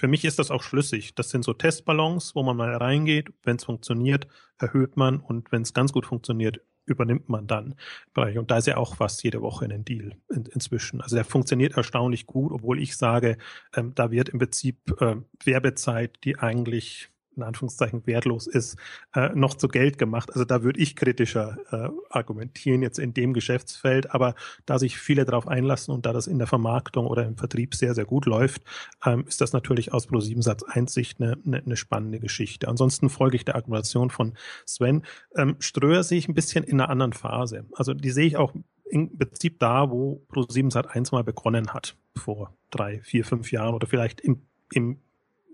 für 0.00 0.08
mich 0.08 0.24
ist 0.24 0.38
das 0.38 0.50
auch 0.50 0.62
schlüssig. 0.62 1.14
Das 1.14 1.28
sind 1.28 1.44
so 1.44 1.52
Testballons, 1.52 2.34
wo 2.34 2.42
man 2.42 2.56
mal 2.56 2.74
reingeht. 2.74 3.34
Wenn 3.42 3.56
es 3.56 3.64
funktioniert, 3.64 4.26
erhöht 4.56 4.96
man 4.96 5.20
und 5.20 5.52
wenn 5.52 5.60
es 5.60 5.74
ganz 5.74 5.92
gut 5.92 6.06
funktioniert, 6.06 6.62
übernimmt 6.86 7.28
man 7.28 7.46
dann. 7.46 7.74
Und 8.16 8.50
da 8.50 8.56
ist 8.56 8.66
ja 8.66 8.78
auch 8.78 8.96
fast 8.96 9.22
jede 9.22 9.42
Woche 9.42 9.66
ein 9.66 9.84
Deal 9.84 10.16
in, 10.30 10.46
inzwischen. 10.46 11.02
Also 11.02 11.16
der 11.16 11.26
funktioniert 11.26 11.76
erstaunlich 11.76 12.24
gut, 12.24 12.50
obwohl 12.50 12.80
ich 12.80 12.96
sage, 12.96 13.36
ähm, 13.76 13.94
da 13.94 14.10
wird 14.10 14.30
im 14.30 14.38
Prinzip 14.38 14.78
äh, 15.02 15.16
Werbezeit, 15.44 16.16
die 16.24 16.38
eigentlich 16.38 17.10
in 17.40 17.46
Anführungszeichen 17.46 18.06
wertlos 18.06 18.46
ist, 18.46 18.76
äh, 19.14 19.30
noch 19.34 19.54
zu 19.54 19.68
Geld 19.68 19.98
gemacht. 19.98 20.30
Also 20.32 20.44
da 20.44 20.62
würde 20.62 20.80
ich 20.80 20.96
kritischer 20.96 21.58
äh, 21.70 21.88
argumentieren 22.10 22.82
jetzt 22.82 22.98
in 22.98 23.14
dem 23.14 23.32
Geschäftsfeld. 23.32 24.14
Aber 24.14 24.34
da 24.66 24.78
sich 24.78 24.98
viele 24.98 25.24
darauf 25.24 25.48
einlassen 25.48 25.94
und 25.94 26.06
da 26.06 26.12
das 26.12 26.26
in 26.26 26.38
der 26.38 26.46
Vermarktung 26.46 27.06
oder 27.06 27.24
im 27.24 27.36
Vertrieb 27.36 27.74
sehr, 27.74 27.94
sehr 27.94 28.04
gut 28.04 28.26
läuft, 28.26 28.62
ähm, 29.04 29.24
ist 29.26 29.40
das 29.40 29.52
natürlich 29.52 29.92
aus 29.92 30.08
Pro7 30.08 30.42
Satz 30.42 30.62
1 30.62 30.92
Sicht 30.92 31.20
eine, 31.20 31.36
eine, 31.44 31.58
eine, 31.58 31.76
spannende 31.76 32.20
Geschichte. 32.20 32.68
Ansonsten 32.68 33.08
folge 33.08 33.36
ich 33.36 33.44
der 33.44 33.56
Argumentation 33.56 34.10
von 34.10 34.34
Sven. 34.66 35.02
Ähm, 35.36 35.56
Ströer 35.58 36.02
sehe 36.02 36.18
ich 36.18 36.28
ein 36.28 36.34
bisschen 36.34 36.64
in 36.64 36.80
einer 36.80 36.90
anderen 36.90 37.12
Phase. 37.12 37.66
Also 37.74 37.94
die 37.94 38.10
sehe 38.10 38.26
ich 38.26 38.36
auch 38.36 38.52
im 38.90 39.16
Prinzip 39.16 39.58
da, 39.60 39.90
wo 39.90 40.26
Pro7 40.32 40.70
Sat 40.70 40.88
1 40.94 41.12
mal 41.12 41.24
begonnen 41.24 41.72
hat, 41.72 41.96
vor 42.16 42.56
drei, 42.70 43.00
vier, 43.02 43.24
fünf 43.24 43.52
Jahren 43.52 43.74
oder 43.74 43.86
vielleicht 43.86 44.20
im, 44.20 44.42
im 44.72 44.98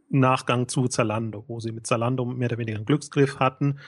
Nachgang 0.09 0.69
zu 0.69 0.89
Zalando, 0.89 1.45
wo 1.49 1.61
sie 1.61 1.73
mit 1.73 1.87
Zalando 1.87 2.25
mehr 2.25 2.49
oder 2.49 2.59
weniger 2.59 2.77
einen 2.77 2.87
Glücksgriff 2.87 3.39
hatten. 3.39 3.79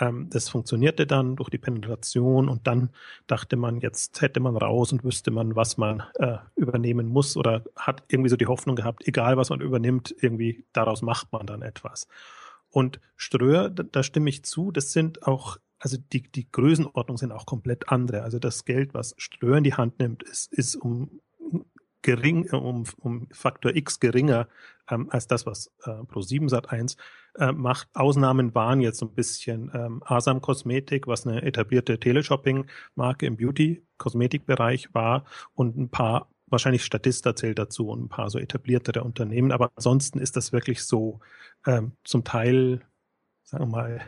Ähm, 0.00 0.28
das 0.30 0.48
funktionierte 0.48 1.06
dann 1.06 1.36
durch 1.36 1.50
die 1.50 1.58
Penetration 1.58 2.48
und 2.48 2.66
dann 2.66 2.90
dachte 3.26 3.56
man, 3.56 3.80
jetzt 3.80 4.20
hätte 4.20 4.40
man 4.40 4.56
raus 4.56 4.92
und 4.92 5.04
wüsste 5.04 5.30
man, 5.30 5.56
was 5.56 5.76
man 5.76 6.02
äh, 6.14 6.38
übernehmen 6.56 7.08
muss 7.08 7.36
oder 7.36 7.64
hat 7.76 8.04
irgendwie 8.08 8.30
so 8.30 8.36
die 8.36 8.46
Hoffnung 8.46 8.76
gehabt, 8.76 9.06
egal 9.06 9.36
was 9.36 9.50
man 9.50 9.60
übernimmt, 9.60 10.14
irgendwie 10.20 10.64
daraus 10.72 11.02
macht 11.02 11.32
man 11.32 11.46
dann 11.46 11.62
etwas. 11.62 12.08
Und 12.70 13.00
Ströer, 13.16 13.70
da, 13.70 13.82
da 13.82 14.02
stimme 14.02 14.30
ich 14.30 14.44
zu, 14.44 14.70
das 14.70 14.92
sind 14.92 15.26
auch 15.26 15.58
also 15.80 15.96
die, 16.12 16.22
die 16.22 16.50
Größenordnungen 16.50 17.18
sind 17.18 17.32
auch 17.32 17.46
komplett 17.46 17.88
andere. 17.88 18.22
Also 18.22 18.38
das 18.38 18.64
Geld, 18.64 18.94
was 18.94 19.14
Ströer 19.16 19.58
in 19.58 19.64
die 19.64 19.74
Hand 19.74 20.00
nimmt, 20.00 20.22
ist, 20.24 20.52
ist 20.52 20.74
um 20.74 21.20
gering, 22.08 22.48
äh, 22.50 22.56
um, 22.56 22.84
um 23.00 23.28
Faktor 23.30 23.76
X 23.76 24.00
geringer 24.00 24.48
ähm, 24.90 25.10
als 25.10 25.26
das, 25.26 25.44
was 25.44 25.70
äh, 25.84 25.90
Pro7 25.90 26.48
Sat 26.48 26.70
1 26.70 26.96
äh, 27.38 27.52
macht. 27.52 27.88
Ausnahmen 27.92 28.54
waren 28.54 28.80
jetzt 28.80 28.98
so 28.98 29.06
ein 29.06 29.14
bisschen 29.14 29.70
ähm, 29.74 30.02
Asam 30.06 30.40
Kosmetik, 30.40 31.06
was 31.06 31.26
eine 31.26 31.42
etablierte 31.42 32.00
Teleshopping-Marke 32.00 33.26
im 33.26 33.36
Beauty-Kosmetikbereich 33.36 34.94
war 34.94 35.26
und 35.52 35.76
ein 35.76 35.90
paar 35.90 36.30
wahrscheinlich 36.46 36.82
Statista 36.82 37.36
zählt 37.36 37.58
dazu 37.58 37.90
und 37.90 38.04
ein 38.04 38.08
paar 38.08 38.30
so 38.30 38.38
etabliertere 38.38 39.04
Unternehmen. 39.04 39.52
Aber 39.52 39.70
ansonsten 39.76 40.18
ist 40.18 40.34
das 40.36 40.50
wirklich 40.50 40.82
so 40.84 41.20
ähm, 41.66 41.92
zum 42.04 42.24
Teil, 42.24 42.80
sagen 43.44 43.64
wir 43.64 43.70
mal, 43.70 44.00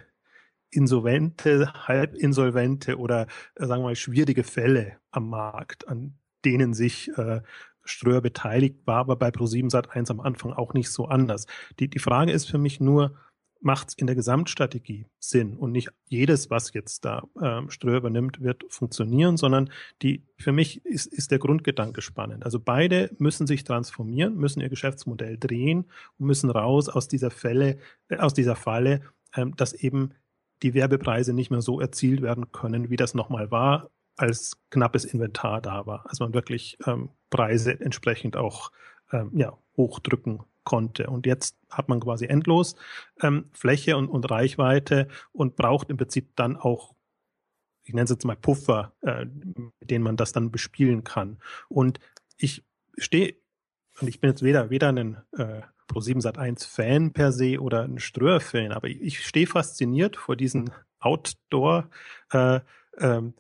insolvente, 0.70 1.70
halbinsolvente 1.86 2.96
oder 2.96 3.26
äh, 3.56 3.66
sagen 3.66 3.82
wir 3.82 3.88
mal 3.88 3.96
schwierige 3.96 4.42
Fälle 4.44 4.96
am 5.10 5.28
Markt, 5.28 5.86
an 5.86 6.14
denen 6.44 6.74
sich 6.74 7.10
äh, 7.18 7.42
Ströer 7.84 8.20
beteiligt, 8.20 8.86
war 8.86 8.98
aber 8.98 9.16
bei 9.16 9.28
Pro7 9.28 9.70
Sat 9.70 9.90
1 9.90 10.10
am 10.10 10.20
Anfang 10.20 10.52
auch 10.52 10.74
nicht 10.74 10.90
so 10.90 11.06
anders. 11.06 11.46
Die, 11.78 11.88
die 11.88 11.98
Frage 11.98 12.32
ist 12.32 12.48
für 12.48 12.58
mich 12.58 12.80
nur, 12.80 13.14
macht 13.60 13.88
es 13.88 13.94
in 13.94 14.06
der 14.06 14.16
Gesamtstrategie 14.16 15.06
Sinn 15.18 15.56
und 15.56 15.72
nicht 15.72 15.90
jedes, 16.08 16.50
was 16.50 16.72
jetzt 16.72 17.04
da 17.04 17.24
ähm, 17.42 17.70
Ströer 17.70 17.98
übernimmt, 17.98 18.40
wird 18.40 18.64
funktionieren, 18.68 19.36
sondern 19.36 19.70
die 20.02 20.24
für 20.38 20.52
mich 20.52 20.84
ist, 20.84 21.06
ist 21.12 21.30
der 21.30 21.38
Grundgedanke 21.38 22.00
spannend. 22.00 22.44
Also 22.44 22.58
beide 22.58 23.10
müssen 23.18 23.46
sich 23.46 23.64
transformieren, 23.64 24.36
müssen 24.36 24.60
ihr 24.60 24.70
Geschäftsmodell 24.70 25.36
drehen 25.38 25.84
und 26.18 26.26
müssen 26.26 26.50
raus 26.50 26.88
aus 26.88 27.08
dieser 27.08 27.30
Fälle, 27.30 27.78
äh, 28.08 28.16
aus 28.16 28.34
dieser 28.34 28.56
Falle, 28.56 29.02
ähm, 29.36 29.54
dass 29.56 29.74
eben 29.74 30.10
die 30.62 30.74
Werbepreise 30.74 31.32
nicht 31.32 31.50
mehr 31.50 31.62
so 31.62 31.80
erzielt 31.80 32.22
werden 32.22 32.52
können, 32.52 32.90
wie 32.90 32.96
das 32.96 33.14
nochmal 33.14 33.50
war 33.50 33.90
als 34.16 34.58
knappes 34.70 35.04
Inventar 35.04 35.60
da 35.60 35.86
war. 35.86 36.06
Also 36.08 36.24
man 36.24 36.34
wirklich 36.34 36.78
ähm, 36.86 37.10
Preise 37.30 37.80
entsprechend 37.80 38.36
auch 38.36 38.70
ähm, 39.12 39.30
ja, 39.34 39.56
hochdrücken 39.76 40.40
konnte. 40.64 41.08
Und 41.08 41.26
jetzt 41.26 41.56
hat 41.68 41.88
man 41.88 42.00
quasi 42.00 42.26
endlos 42.26 42.76
ähm, 43.22 43.50
Fläche 43.52 43.96
und, 43.96 44.08
und 44.08 44.30
Reichweite 44.30 45.08
und 45.32 45.56
braucht 45.56 45.90
im 45.90 45.96
Prinzip 45.96 46.36
dann 46.36 46.56
auch, 46.56 46.94
ich 47.84 47.94
nenne 47.94 48.04
es 48.04 48.10
jetzt 48.10 48.24
mal 48.24 48.36
Puffer, 48.36 48.92
äh, 49.02 49.24
mit 49.24 49.90
denen 49.90 50.04
man 50.04 50.16
das 50.16 50.32
dann 50.32 50.50
bespielen 50.50 51.02
kann. 51.02 51.38
Und 51.68 51.98
ich 52.36 52.64
stehe, 52.98 53.36
und 54.00 54.08
ich 54.08 54.20
bin 54.20 54.30
jetzt 54.30 54.42
weder, 54.42 54.70
weder 54.70 54.88
ein 54.90 55.16
äh, 55.36 55.62
Pro7 55.88 56.20
Sat 56.20 56.38
1 56.38 56.64
Fan 56.66 57.12
per 57.12 57.32
se 57.32 57.60
oder 57.60 57.82
ein 57.82 57.98
Ströer-Fan, 57.98 58.72
aber 58.72 58.88
ich, 58.88 59.00
ich 59.00 59.26
stehe 59.26 59.46
fasziniert 59.46 60.16
vor 60.16 60.36
diesen 60.36 60.70
Outdoor 61.00 61.90
äh, 62.32 62.60
ähm, 62.98 63.34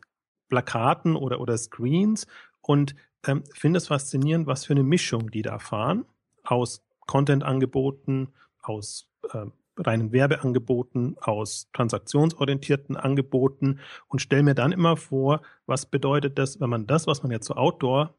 Plakaten 0.50 1.16
oder, 1.16 1.40
oder 1.40 1.56
Screens 1.56 2.26
und 2.60 2.94
ähm, 3.26 3.44
finde 3.54 3.78
es 3.78 3.86
faszinierend, 3.88 4.46
was 4.46 4.66
für 4.66 4.74
eine 4.74 4.82
Mischung 4.82 5.30
die 5.30 5.42
da 5.42 5.58
fahren 5.58 6.04
aus 6.44 6.84
Content-Angeboten, 7.06 8.28
aus 8.60 9.08
äh, 9.32 9.46
reinen 9.76 10.12
Werbeangeboten, 10.12 11.16
aus 11.18 11.70
transaktionsorientierten 11.72 12.96
Angeboten 12.96 13.80
und 14.08 14.20
stelle 14.20 14.42
mir 14.42 14.54
dann 14.54 14.72
immer 14.72 14.96
vor, 14.96 15.40
was 15.66 15.86
bedeutet 15.86 16.38
das, 16.38 16.60
wenn 16.60 16.70
man 16.70 16.86
das, 16.86 17.06
was 17.06 17.22
man 17.22 17.32
jetzt 17.32 17.46
so 17.46 17.54
Outdoor 17.54 18.14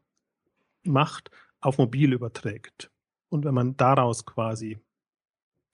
macht, 0.82 1.30
auf 1.60 1.78
mobil 1.78 2.12
überträgt. 2.12 2.90
Und 3.28 3.44
wenn 3.44 3.54
man 3.54 3.76
daraus 3.76 4.26
quasi 4.26 4.78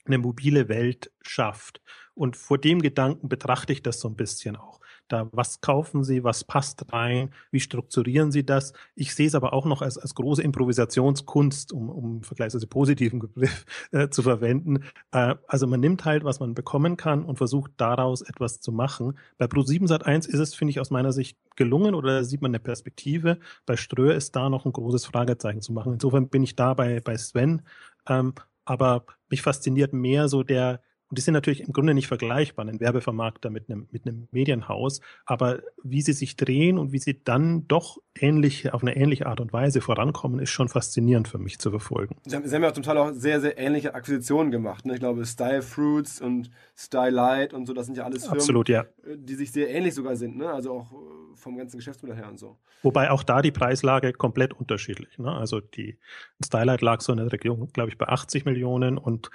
eine 0.05 0.19
mobile 0.19 0.69
Welt 0.69 1.13
schafft. 1.23 1.81
Und 2.15 2.37
vor 2.37 2.59
dem 2.59 2.83
Gedanken 2.83 3.29
betrachte 3.29 3.73
ich 3.73 3.83
das 3.83 4.01
so 4.01 4.09
ein 4.09 4.17
bisschen 4.17 4.57
auch 4.57 4.78
da, 5.09 5.29
was 5.33 5.61
kaufen 5.61 6.05
Sie, 6.05 6.25
was 6.25 6.45
passt 6.45 6.93
rein, 6.93 7.31
wie 7.51 7.61
strukturieren 7.61 8.31
Sie 8.31 8.45
das? 8.45 8.73
Ich 8.95 9.15
sehe 9.15 9.27
es 9.27 9.35
aber 9.35 9.53
auch 9.53 9.65
noch 9.65 9.83
als, 9.83 9.99
als 9.99 10.15
große 10.15 10.43
Improvisationskunst, 10.43 11.73
um, 11.73 11.89
um 11.89 12.23
vergleichsweise 12.23 12.67
positiven 12.67 13.19
Begriff 13.19 13.65
äh, 13.93 14.09
zu 14.09 14.23
verwenden. 14.23 14.85
Äh, 15.13 15.35
also 15.47 15.67
man 15.67 15.81
nimmt 15.81 16.05
halt, 16.05 16.25
was 16.25 16.41
man 16.41 16.55
bekommen 16.55 16.97
kann 16.97 17.25
und 17.25 17.37
versucht 17.37 17.73
daraus 17.77 18.23
etwas 18.23 18.61
zu 18.61 18.73
machen. 18.73 19.19
Bei 19.39 19.47
Pro7 19.47 19.87
Sat 19.87 20.07
1 20.07 20.27
ist 20.27 20.39
es, 20.39 20.55
finde 20.55 20.71
ich, 20.71 20.81
aus 20.81 20.91
meiner 20.91 21.13
Sicht 21.13 21.39
gelungen 21.57 21.95
oder 21.95 22.25
sieht 22.25 22.43
man 22.43 22.51
eine 22.51 22.61
Perspektive. 22.61 23.39
Bei 23.67 23.77
Ströer 23.77 24.15
ist 24.15 24.37
da 24.37 24.49
noch 24.49 24.67
ein 24.67 24.73
großes 24.73 25.07
Fragezeichen 25.07 25.63
zu 25.63 25.73
machen. 25.73 25.95
Insofern 25.95 26.29
bin 26.29 26.43
ich 26.43 26.57
da 26.57 26.75
bei, 26.75 27.01
bei 27.01 27.17
Sven. 27.17 27.63
Ähm, 28.09 28.35
aber 28.65 29.05
mich 29.31 29.43
fasziniert 29.43 29.93
mehr 29.95 30.29
so 30.29 30.43
der, 30.43 30.83
und 31.11 31.17
die 31.19 31.23
sind 31.23 31.33
natürlich 31.33 31.63
im 31.63 31.73
Grunde 31.73 31.95
nicht 31.95 32.07
vergleichbar, 32.07 32.67
ein 32.67 32.81
Werbevermarkter 32.81 33.49
mit 33.49 33.71
einem, 33.71 33.89
mit 33.91 34.07
einem 34.07 34.29
Medienhaus. 34.31 35.01
Aber 35.25 35.61
wie 35.83 36.03
sie 36.03 36.13
sich 36.13 36.37
drehen 36.37 36.77
und 36.77 36.93
wie 36.93 36.99
sie 36.99 37.23
dann 37.25 37.67
doch 37.67 37.99
ähnlich, 38.15 38.75
auf 38.75 38.83
eine 38.83 38.95
ähnliche 38.95 39.27
Art 39.27 39.41
und 39.41 39.53
Weise 39.53 39.81
vorankommen, 39.81 40.39
ist 40.39 40.51
schon 40.51 40.69
faszinierend 40.69 41.27
für 41.27 41.39
mich 41.39 41.59
zu 41.59 41.71
verfolgen. 41.71 42.17
Sie 42.27 42.37
haben, 42.37 42.47
sie 42.47 42.55
haben 42.55 42.63
ja 42.63 42.75
zum 42.75 42.83
Teil 42.83 42.99
auch 42.99 43.13
sehr, 43.13 43.41
sehr 43.41 43.59
ähnliche 43.59 43.95
Akquisitionen 43.95 44.51
gemacht. 44.51 44.85
Ne? 44.85 44.95
Ich 44.95 45.01
glaube, 45.01 45.25
Style 45.25 45.63
Fruits 45.63 46.21
und 46.21 46.51
Style 46.77 47.11
Light 47.11 47.55
und 47.55 47.67
so, 47.67 47.73
das 47.73 47.87
sind 47.87 47.97
ja 47.97 48.05
alles 48.05 48.25
Firmen, 48.25 48.41
Absolut, 48.41 48.69
ja. 48.69 48.85
die 49.17 49.35
sich 49.35 49.51
sehr 49.51 49.71
ähnlich 49.71 49.95
sogar 49.95 50.15
sind. 50.17 50.37
Ne? 50.37 50.51
Also 50.51 50.73
auch 50.73 50.93
vom 51.39 51.57
ganzen 51.57 51.79
Geschäftsmodell 51.79 52.17
her 52.17 52.29
und 52.29 52.39
so. 52.39 52.59
Wobei 52.83 53.11
auch 53.11 53.23
da 53.23 53.43
die 53.43 53.51
Preislage 53.51 54.13
komplett 54.13 54.53
unterschiedlich. 54.53 55.19
Ne? 55.19 55.33
Also 55.33 55.61
die 55.61 55.99
Stylight 56.45 56.83
lag 56.83 57.01
so 57.01 57.13
in 57.13 57.19
der 57.19 57.33
Region, 57.33 57.69
glaube 57.73 57.91
ich, 57.91 57.99
bei 57.99 58.09
80 58.09 58.45
Millionen 58.45 58.99
und 58.99 59.31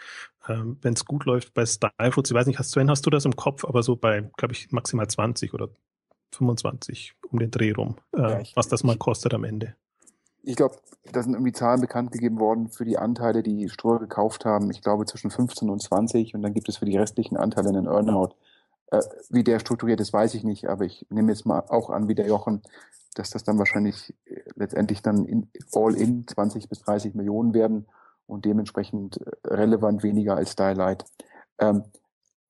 ähm, 0.47 0.77
wenn 0.81 0.93
es 0.93 1.05
gut 1.05 1.25
läuft 1.25 1.53
bei 1.53 1.62
Stylefood, 1.65 2.29
ich 2.29 2.33
weiß 2.33 2.47
nicht, 2.47 2.59
hast, 2.59 2.71
Sven, 2.71 2.89
hast 2.89 3.05
du 3.05 3.09
das 3.09 3.25
im 3.25 3.35
Kopf, 3.35 3.65
aber 3.65 3.83
so 3.83 3.95
bei, 3.95 4.29
glaube 4.37 4.53
ich, 4.53 4.71
maximal 4.71 5.07
20 5.07 5.53
oder 5.53 5.69
25 6.31 7.15
um 7.31 7.39
den 7.39 7.51
Dreh 7.51 7.71
rum, 7.71 7.95
äh, 8.15 8.21
ja, 8.21 8.39
ich, 8.39 8.55
was 8.55 8.67
das 8.67 8.83
mal 8.83 8.97
kostet 8.97 9.33
am 9.33 9.43
Ende. 9.43 9.75
Ich 10.43 10.55
glaube, 10.55 10.75
da 11.11 11.23
sind 11.23 11.33
irgendwie 11.33 11.53
Zahlen 11.53 11.79
bekannt 11.79 12.11
gegeben 12.11 12.39
worden 12.39 12.69
für 12.69 12.85
die 12.85 12.97
Anteile, 12.97 13.43
die 13.43 13.69
Stroh 13.69 13.97
gekauft 13.99 14.45
haben. 14.45 14.69
Ich 14.71 14.81
glaube 14.81 15.05
zwischen 15.05 15.31
15 15.31 15.69
und 15.69 15.81
20 15.81 16.35
und 16.35 16.41
dann 16.41 16.53
gibt 16.53 16.67
es 16.67 16.77
für 16.77 16.85
die 16.85 16.97
restlichen 16.97 17.37
Anteile 17.37 17.69
einen 17.69 17.85
Earnout. 17.85 18.35
Äh, 18.87 19.01
wie 19.29 19.43
der 19.43 19.59
strukturiert 19.59 20.01
ist, 20.01 20.11
weiß 20.11 20.33
ich 20.33 20.43
nicht, 20.43 20.67
aber 20.67 20.85
ich 20.85 21.05
nehme 21.09 21.31
jetzt 21.31 21.45
mal 21.45 21.63
auch 21.69 21.89
an, 21.89 22.07
wie 22.07 22.15
der 22.15 22.27
Jochen, 22.27 22.61
dass 23.15 23.29
das 23.29 23.43
dann 23.43 23.57
wahrscheinlich 23.57 24.13
letztendlich 24.55 25.01
dann 25.01 25.25
in, 25.25 25.49
all 25.73 25.95
in 25.95 26.27
20 26.27 26.67
bis 26.67 26.79
30 26.81 27.15
Millionen 27.15 27.53
werden 27.53 27.85
und 28.27 28.45
dementsprechend 28.45 29.17
äh, 29.17 29.53
relevant 29.53 30.03
weniger 30.03 30.35
als 30.35 30.51
Stylight. 30.51 31.05
Ähm, 31.59 31.83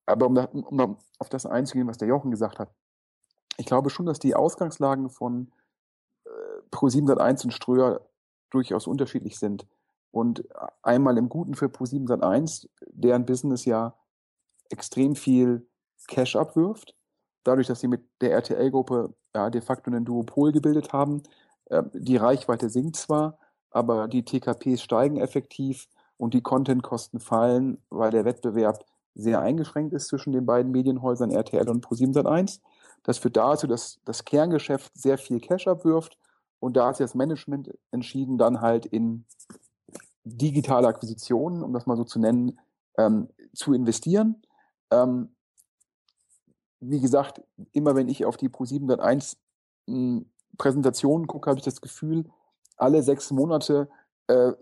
aber 0.05 0.25
um, 0.25 0.35
da, 0.35 0.45
um 0.45 0.97
auf 1.19 1.29
das 1.29 1.45
einzugehen, 1.45 1.87
was 1.87 1.97
der 1.97 2.07
Jochen 2.07 2.31
gesagt 2.31 2.59
hat, 2.59 2.73
ich 3.57 3.65
glaube 3.65 3.89
schon, 3.89 4.05
dass 4.05 4.19
die 4.19 4.35
Ausgangslagen 4.35 5.09
von 5.09 5.51
äh, 6.25 6.29
Pro7 6.71 7.17
1 7.17 7.45
und 7.45 7.51
Ströer 7.51 8.01
durchaus 8.49 8.87
unterschiedlich 8.87 9.37
sind. 9.37 9.67
Und 10.11 10.47
einmal 10.83 11.17
im 11.17 11.27
Guten 11.27 11.55
für 11.55 11.65
Pro7 11.65 12.21
1, 12.21 12.69
deren 12.91 13.25
Business 13.25 13.65
ja 13.65 13.95
extrem 14.69 15.15
viel 15.15 15.67
Cash 16.07 16.35
abwirft, 16.35 16.95
dadurch, 17.43 17.67
dass 17.67 17.79
sie 17.79 17.87
mit 17.87 18.01
der 18.21 18.31
RTL-Gruppe 18.31 19.13
ja, 19.35 19.49
de 19.49 19.61
facto 19.61 19.89
einen 19.89 20.05
Duopol 20.05 20.51
gebildet 20.51 20.93
haben. 20.93 21.23
Äh, 21.65 21.83
die 21.93 22.17
Reichweite 22.17 22.69
sinkt 22.69 22.95
zwar, 22.95 23.39
aber 23.71 24.07
die 24.07 24.23
TKPs 24.23 24.81
steigen 24.81 25.17
effektiv 25.17 25.87
und 26.17 26.33
die 26.33 26.41
Contentkosten 26.41 27.19
fallen, 27.19 27.81
weil 27.89 28.11
der 28.11 28.25
Wettbewerb 28.25 28.85
sehr 29.15 29.41
eingeschränkt 29.41 29.93
ist 29.93 30.07
zwischen 30.07 30.33
den 30.33 30.45
beiden 30.45 30.71
Medienhäusern 30.71 31.31
RTL 31.31 31.69
und 31.69 31.85
Pro7 31.85 32.59
Das 33.03 33.17
führt 33.17 33.37
dazu, 33.37 33.67
dass 33.67 33.99
das 34.05 34.25
Kerngeschäft 34.25 34.91
sehr 34.95 35.17
viel 35.17 35.39
Cash 35.39 35.67
abwirft 35.67 36.17
und 36.59 36.77
da 36.77 36.87
hat 36.87 36.97
sich 36.97 37.03
das 37.03 37.15
Management 37.15 37.71
entschieden, 37.91 38.37
dann 38.37 38.61
halt 38.61 38.85
in 38.85 39.25
digitale 40.23 40.87
Akquisitionen, 40.87 41.61
um 41.61 41.73
das 41.73 41.85
mal 41.85 41.97
so 41.97 42.05
zu 42.05 42.19
nennen, 42.19 42.59
ähm, 42.97 43.27
zu 43.53 43.73
investieren. 43.73 44.41
Ähm, 44.89 45.35
wie 46.79 47.01
gesagt, 47.01 47.41
immer 47.71 47.95
wenn 47.95 48.07
ich 48.07 48.25
auf 48.25 48.37
die 48.37 48.49
Pro701 48.49 49.37
hm, 49.87 50.29
Präsentationen 50.57 51.27
gucke, 51.27 51.49
habe 51.49 51.59
ich 51.59 51.65
das 51.65 51.81
Gefühl, 51.81 52.29
alle 52.77 53.03
sechs 53.03 53.31
Monate 53.31 53.89
äh, 54.27 54.53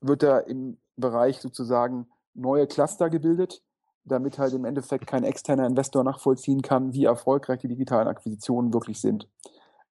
wird 0.00 0.22
da 0.22 0.38
im 0.38 0.78
Bereich 0.96 1.40
sozusagen 1.40 2.08
neue 2.34 2.66
Cluster 2.66 3.10
gebildet, 3.10 3.62
damit 4.04 4.38
halt 4.38 4.52
im 4.54 4.64
Endeffekt 4.64 5.06
kein 5.06 5.24
externer 5.24 5.66
Investor 5.66 6.04
nachvollziehen 6.04 6.62
kann, 6.62 6.92
wie 6.92 7.04
erfolgreich 7.04 7.60
die 7.60 7.68
digitalen 7.68 8.08
Akquisitionen 8.08 8.72
wirklich 8.72 9.00
sind. 9.00 9.28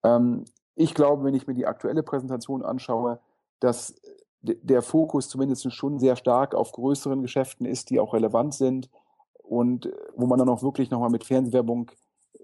Ähm, 0.04 0.46
ich 0.76 0.94
glaube, 0.94 1.24
wenn 1.24 1.34
ich 1.34 1.48
mir 1.48 1.54
die 1.54 1.66
aktuelle 1.66 2.04
Präsentation 2.04 2.64
anschaue, 2.64 3.20
dass 3.60 3.96
der 4.42 4.82
Fokus 4.82 5.30
zumindest 5.30 5.72
schon 5.74 6.00
sehr 6.00 6.16
stark 6.16 6.54
auf 6.56 6.72
größeren 6.72 7.22
Geschäften 7.22 7.66
ist, 7.66 7.90
die 7.90 8.00
auch 8.00 8.14
relevant 8.14 8.54
sind 8.54 8.90
und 9.44 9.92
wo 10.16 10.28
man 10.28 10.40
dann 10.40 10.50
auch 10.50 10.62
wirklich 10.62 10.90
nochmal 10.90 11.10
mit 11.10 11.24
Fernsehwerbung 11.24 11.92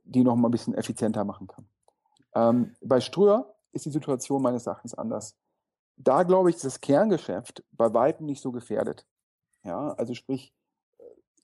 die 0.04 0.24
nochmal 0.24 0.50
ein 0.50 0.52
bisschen 0.52 0.74
effizienter 0.74 1.24
machen 1.24 1.48
kann. 1.48 1.66
Ähm, 2.36 2.76
bei 2.82 3.00
Ströer 3.00 3.54
ist 3.72 3.86
die 3.86 3.92
Situation 3.92 4.42
meines 4.42 4.68
Erachtens 4.68 4.94
anders. 4.94 5.36
Da 5.96 6.24
glaube 6.24 6.50
ich, 6.50 6.58
ist 6.58 6.66
das 6.66 6.82
Kerngeschäft 6.82 7.64
bei 7.72 7.94
weitem 7.94 8.26
nicht 8.26 8.42
so 8.42 8.52
gefährdet. 8.52 9.06
Ja, 9.64 9.92
also 9.94 10.14
sprich, 10.14 10.54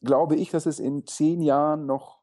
glaube 0.01 0.35
ich, 0.35 0.51
dass 0.51 0.65
es 0.65 0.79
in 0.79 1.05
zehn 1.05 1.41
Jahren 1.41 1.85
noch 1.85 2.19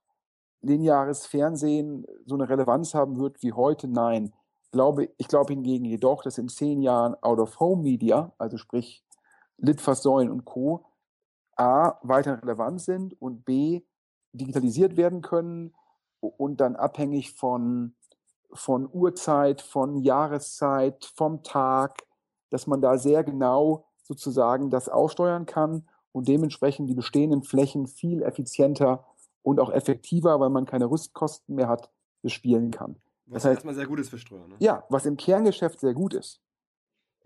lineares 0.63 1.27
Fernsehen 1.27 2.07
so 2.25 2.35
eine 2.35 2.49
Relevanz 2.49 2.95
haben 2.95 3.19
wird 3.19 3.43
wie 3.43 3.53
heute? 3.53 3.89
Nein. 3.89 4.33
Glaube, 4.73 5.11
ich 5.17 5.29
glaube 5.29 5.53
hingegen 5.53 5.85
jedoch, 5.85 6.23
dass 6.23 6.39
in 6.39 6.49
zehn 6.49 6.83
Jahren 6.83 7.15
Out-of-Home-Media, 7.23 8.33
also 8.39 8.57
sprich 8.57 9.05
Litfaßsäulen 9.59 10.31
und 10.31 10.45
Co., 10.45 10.85
A, 11.57 11.99
weiter 12.03 12.43
relevant 12.43 12.83
sind 12.83 13.21
und 13.21 13.45
B, 13.45 13.83
digitalisiert 14.33 14.99
werden 14.99 15.23
können 15.23 15.73
und 16.21 16.61
dann 16.61 16.77
abhängig 16.77 17.33
von, 17.33 17.95
von 18.53 18.89
Uhrzeit, 18.93 19.63
von 19.63 19.97
Jahreszeit, 19.97 21.07
vom 21.15 21.43
Tag, 21.43 22.03
dass 22.51 22.67
man 22.67 22.83
da 22.83 22.99
sehr 22.99 23.25
genau 23.25 23.87
sozusagen 24.03 24.69
das 24.69 24.91
aussteuern 24.91 25.47
kann 25.47 25.89
und 26.17 26.29
dementsprechend 26.29 26.89
die 26.89 26.95
bestehenden 26.95 27.43
Flächen 27.43 27.87
viel 27.87 28.23
effizienter 28.23 29.05
und 29.43 29.61
auch 29.61 29.69
effektiver, 29.69 30.41
weil 30.41 30.49
man 30.49 30.65
keine 30.65 30.87
Rüstkosten 30.87 31.55
mehr 31.55 31.69
hat, 31.69 31.91
bespielen 32.23 32.71
kann. 32.71 32.97
Was 33.27 33.43
das 33.43 33.51
heißt, 33.51 33.57
erstmal 33.59 33.75
sehr 33.75 33.87
gut 33.87 34.01
ist 34.01 34.09
für 34.09 34.17
Streuer. 34.17 34.49
Ne? 34.49 34.55
Ja, 34.59 34.85
was 34.89 35.05
im 35.05 35.19
Kerngeschäft 35.19 35.79
sehr 35.79 35.93
gut 35.93 36.15
ist. 36.15 36.41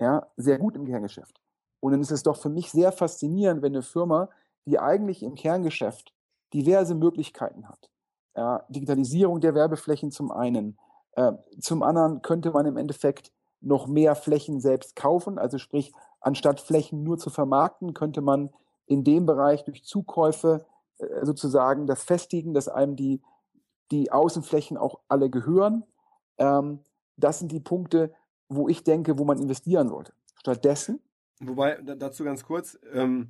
Ja, 0.00 0.26
sehr 0.36 0.58
gut 0.58 0.74
im 0.74 0.86
Kerngeschäft. 0.86 1.40
Und 1.78 1.92
dann 1.92 2.00
ist 2.00 2.10
es 2.10 2.24
doch 2.24 2.36
für 2.36 2.48
mich 2.48 2.72
sehr 2.72 2.90
faszinierend, 2.90 3.62
wenn 3.62 3.74
eine 3.74 3.82
Firma, 3.82 4.28
die 4.66 4.80
eigentlich 4.80 5.22
im 5.22 5.36
Kerngeschäft 5.36 6.12
diverse 6.52 6.96
Möglichkeiten 6.96 7.68
hat. 7.68 7.90
Ja, 8.34 8.64
Digitalisierung 8.70 9.40
der 9.40 9.54
Werbeflächen 9.54 10.10
zum 10.10 10.32
einen. 10.32 10.76
Äh, 11.12 11.34
zum 11.60 11.84
anderen 11.84 12.22
könnte 12.22 12.50
man 12.50 12.66
im 12.66 12.76
Endeffekt 12.76 13.30
noch 13.60 13.86
mehr 13.86 14.16
Flächen 14.16 14.60
selbst 14.60 14.96
kaufen. 14.96 15.38
Also 15.38 15.58
sprich, 15.58 15.92
anstatt 16.20 16.58
Flächen 16.58 17.04
nur 17.04 17.18
zu 17.18 17.30
vermarkten, 17.30 17.94
könnte 17.94 18.20
man 18.20 18.50
in 18.90 19.04
dem 19.04 19.24
Bereich 19.24 19.64
durch 19.64 19.84
Zukäufe 19.84 20.66
äh, 20.98 21.24
sozusagen 21.24 21.86
das 21.86 22.02
festigen, 22.02 22.54
dass 22.54 22.68
einem 22.68 22.96
die, 22.96 23.22
die 23.92 24.10
Außenflächen 24.10 24.76
auch 24.76 24.98
alle 25.06 25.30
gehören. 25.30 25.84
Ähm, 26.38 26.80
das 27.16 27.38
sind 27.38 27.52
die 27.52 27.60
Punkte, 27.60 28.12
wo 28.48 28.68
ich 28.68 28.82
denke, 28.82 29.16
wo 29.16 29.24
man 29.24 29.38
investieren 29.38 29.88
sollte. 29.88 30.12
Stattdessen. 30.34 30.98
Wobei, 31.38 31.80
dazu 31.80 32.24
ganz 32.24 32.44
kurz, 32.44 32.78
ähm, 32.92 33.28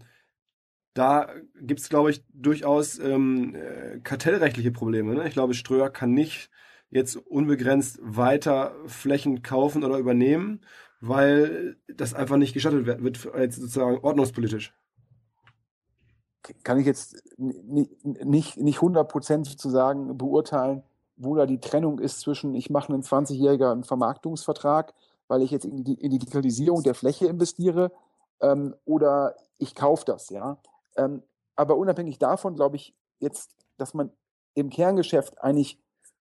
da 0.94 1.28
gibt 1.60 1.80
es, 1.80 1.90
glaube 1.90 2.10
ich, 2.10 2.24
durchaus 2.32 2.98
ähm, 2.98 3.54
äh, 3.54 4.00
kartellrechtliche 4.00 4.72
Probleme. 4.72 5.14
Ne? 5.14 5.28
Ich 5.28 5.34
glaube, 5.34 5.52
Ströer 5.52 5.90
kann 5.90 6.14
nicht 6.14 6.50
jetzt 6.88 7.16
unbegrenzt 7.16 7.98
weiter 8.02 8.74
Flächen 8.86 9.42
kaufen 9.42 9.84
oder 9.84 9.98
übernehmen, 9.98 10.62
weil 11.00 11.76
das 11.86 12.14
einfach 12.14 12.38
nicht 12.38 12.54
gestattet 12.54 12.86
wird, 12.86 13.02
wird 13.02 13.52
sozusagen 13.52 13.98
ordnungspolitisch. 13.98 14.72
Kann 16.62 16.78
ich 16.78 16.86
jetzt 16.86 17.22
nicht, 17.36 18.04
nicht, 18.04 18.56
nicht 18.56 18.78
100% 18.78 19.48
sozusagen 19.48 20.16
beurteilen, 20.16 20.82
wo 21.16 21.34
da 21.34 21.44
die 21.44 21.60
Trennung 21.60 21.98
ist 21.98 22.20
zwischen, 22.20 22.54
ich 22.54 22.70
mache 22.70 22.92
einen 22.92 23.02
20-jährigen 23.02 23.84
Vermarktungsvertrag, 23.84 24.94
weil 25.28 25.42
ich 25.42 25.50
jetzt 25.50 25.66
in 25.66 25.84
die, 25.84 25.94
in 25.94 26.10
die 26.10 26.18
Digitalisierung 26.18 26.82
der 26.82 26.94
Fläche 26.94 27.26
investiere, 27.26 27.92
ähm, 28.40 28.74
oder 28.84 29.36
ich 29.58 29.74
kaufe 29.74 30.04
das, 30.06 30.30
ja. 30.30 30.58
Ähm, 30.96 31.22
aber 31.56 31.76
unabhängig 31.76 32.18
davon 32.18 32.54
glaube 32.54 32.76
ich 32.76 32.94
jetzt, 33.18 33.54
dass 33.76 33.94
man 33.94 34.10
im 34.54 34.70
Kerngeschäft 34.70 35.42
eigentlich 35.42 35.78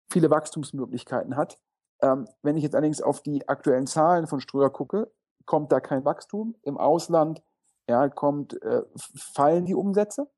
viele 0.09 0.29
Wachstumsmöglichkeiten 0.29 1.35
hat. 1.35 1.57
Ähm, 2.01 2.27
wenn 2.43 2.57
ich 2.57 2.63
jetzt 2.63 2.75
allerdings 2.75 3.01
auf 3.01 3.21
die 3.21 3.47
aktuellen 3.47 3.87
Zahlen 3.87 4.27
von 4.27 4.41
Ströer 4.41 4.69
gucke, 4.69 5.11
kommt 5.45 5.71
da 5.71 5.79
kein 5.79 6.05
Wachstum. 6.05 6.55
Im 6.61 6.77
Ausland 6.77 7.41
ja, 7.89 8.07
kommt, 8.07 8.61
äh, 8.61 8.83
fallen 9.15 9.65
die 9.65 9.73
Umsätze. 9.73 10.29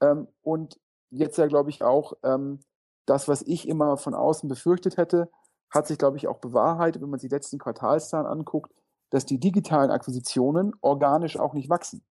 Ähm, 0.00 0.28
und 0.42 0.78
jetzt 1.10 1.36
ja, 1.36 1.46
glaube 1.48 1.70
ich, 1.70 1.82
auch 1.82 2.12
ähm, 2.22 2.60
das, 3.06 3.26
was 3.26 3.42
ich 3.42 3.68
immer 3.68 3.96
von 3.96 4.14
außen 4.14 4.48
befürchtet 4.48 4.96
hätte, 4.96 5.28
hat 5.68 5.88
sich, 5.88 5.98
glaube 5.98 6.16
ich, 6.16 6.28
auch 6.28 6.38
bewahrheitet, 6.38 7.02
wenn 7.02 7.10
man 7.10 7.18
sich 7.18 7.28
die 7.28 7.34
letzten 7.34 7.58
Quartalszahlen 7.58 8.26
anguckt, 8.26 8.72
dass 9.10 9.26
die 9.26 9.40
digitalen 9.40 9.90
Akquisitionen 9.90 10.74
organisch 10.80 11.38
auch 11.38 11.54
nicht 11.54 11.68
wachsen. 11.68 12.06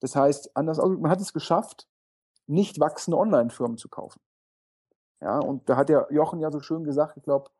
Das 0.00 0.14
heißt, 0.14 0.56
anders 0.56 0.78
ausgedrückt, 0.78 1.02
man 1.02 1.10
hat 1.10 1.20
es 1.20 1.32
geschafft, 1.32 1.88
nicht 2.46 2.78
wachsende 2.78 3.18
Online-Firmen 3.18 3.76
zu 3.76 3.88
kaufen. 3.88 4.20
Ja, 5.20 5.40
und 5.40 5.68
da 5.68 5.76
hat 5.76 5.88
der 5.88 6.06
Jochen 6.10 6.38
ja 6.38 6.52
so 6.52 6.60
schön 6.60 6.84
gesagt, 6.84 7.16
ich 7.16 7.24
glaube, 7.24 7.50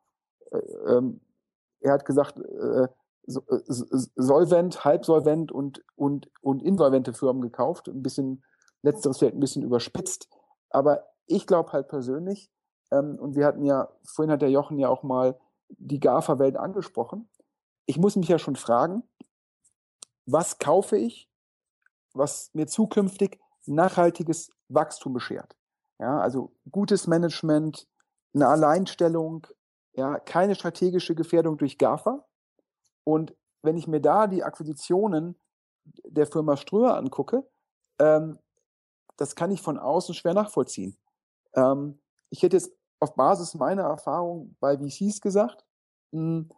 äh, 0.51 0.57
ähm, 0.87 1.19
er 1.81 1.93
hat 1.93 2.05
gesagt, 2.05 2.39
äh, 2.39 2.87
solvent, 3.25 4.83
halbsolvent 4.83 5.51
und, 5.51 5.83
und, 5.95 6.29
und 6.41 6.61
insolvente 6.61 7.13
Firmen 7.13 7.41
gekauft. 7.41 7.87
Ein 7.87 8.03
bisschen, 8.03 8.43
letzteres 8.81 9.17
vielleicht 9.17 9.35
ein 9.35 9.39
bisschen 9.39 9.63
überspitzt. 9.63 10.29
Aber 10.69 11.05
ich 11.25 11.47
glaube 11.47 11.71
halt 11.71 11.87
persönlich, 11.87 12.51
ähm, 12.91 13.17
und 13.19 13.35
wir 13.35 13.45
hatten 13.45 13.63
ja, 13.63 13.89
vorhin 14.03 14.31
hat 14.31 14.41
der 14.41 14.51
Jochen 14.51 14.77
ja 14.77 14.89
auch 14.89 15.03
mal 15.03 15.39
die 15.69 15.99
GAFA-Welt 15.99 16.57
angesprochen. 16.57 17.29
Ich 17.85 17.97
muss 17.97 18.15
mich 18.15 18.27
ja 18.27 18.39
schon 18.39 18.55
fragen, 18.55 19.03
was 20.25 20.57
kaufe 20.59 20.97
ich, 20.97 21.29
was 22.13 22.51
mir 22.53 22.67
zukünftig 22.67 23.39
nachhaltiges 23.65 24.51
Wachstum 24.69 25.13
beschert? 25.13 25.55
Ja, 25.99 26.19
also 26.19 26.53
gutes 26.71 27.07
Management, 27.07 27.87
eine 28.33 28.47
Alleinstellung, 28.47 29.47
ja, 29.93 30.19
keine 30.19 30.55
strategische 30.55 31.15
Gefährdung 31.15 31.57
durch 31.57 31.77
GAFA. 31.77 32.25
Und 33.03 33.35
wenn 33.61 33.77
ich 33.77 33.87
mir 33.87 34.01
da 34.01 34.27
die 34.27 34.43
Akquisitionen 34.43 35.35
der 36.05 36.27
Firma 36.27 36.57
Ströer 36.57 36.95
angucke, 36.95 37.45
ähm, 37.99 38.39
das 39.17 39.35
kann 39.35 39.51
ich 39.51 39.61
von 39.61 39.77
außen 39.77 40.15
schwer 40.15 40.33
nachvollziehen. 40.33 40.97
Ähm, 41.53 41.99
ich 42.29 42.41
hätte 42.41 42.57
jetzt 42.57 42.71
auf 42.99 43.15
Basis 43.15 43.53
meiner 43.53 43.83
Erfahrung 43.83 44.55
bei 44.59 44.77
VCs 44.77 45.21
gesagt, 45.21 45.65
mh, 46.11 46.19
hm, 46.21 46.49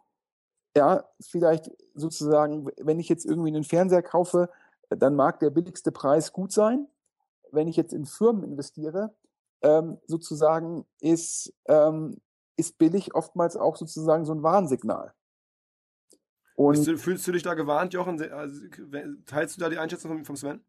ja, 0.76 1.04
vielleicht 1.20 1.70
sozusagen, 1.94 2.70
wenn 2.78 3.00
ich 3.00 3.08
jetzt 3.08 3.24
irgendwie 3.24 3.48
einen 3.48 3.64
Fernseher 3.64 4.02
kaufe, 4.02 4.50
dann 4.90 5.16
mag 5.16 5.40
der 5.40 5.48
billigste 5.48 5.90
Preis 5.90 6.32
gut 6.32 6.52
sein. 6.52 6.86
Wenn 7.50 7.66
ich 7.66 7.76
jetzt 7.76 7.94
in 7.94 8.04
Firmen 8.04 8.42
investiere, 8.44 9.14
ähm, 9.62 9.98
sozusagen 10.06 10.84
ist, 11.00 11.54
ähm, 11.66 12.20
ist 12.56 12.76
billig 12.76 13.14
oftmals 13.14 13.56
auch 13.56 13.76
sozusagen 13.76 14.26
so 14.26 14.34
ein 14.34 14.42
Warnsignal. 14.42 15.14
Und 16.56 16.86
du, 16.86 16.98
fühlst 16.98 17.26
du 17.28 17.32
dich 17.32 17.42
da 17.42 17.54
gewarnt, 17.54 17.92
Jochen? 17.92 18.20
Also, 18.32 18.62
teilst 19.26 19.56
du 19.56 19.60
da 19.60 19.68
die 19.68 19.78
Einschätzung 19.78 20.24
vom 20.24 20.36
Sven? 20.36 20.60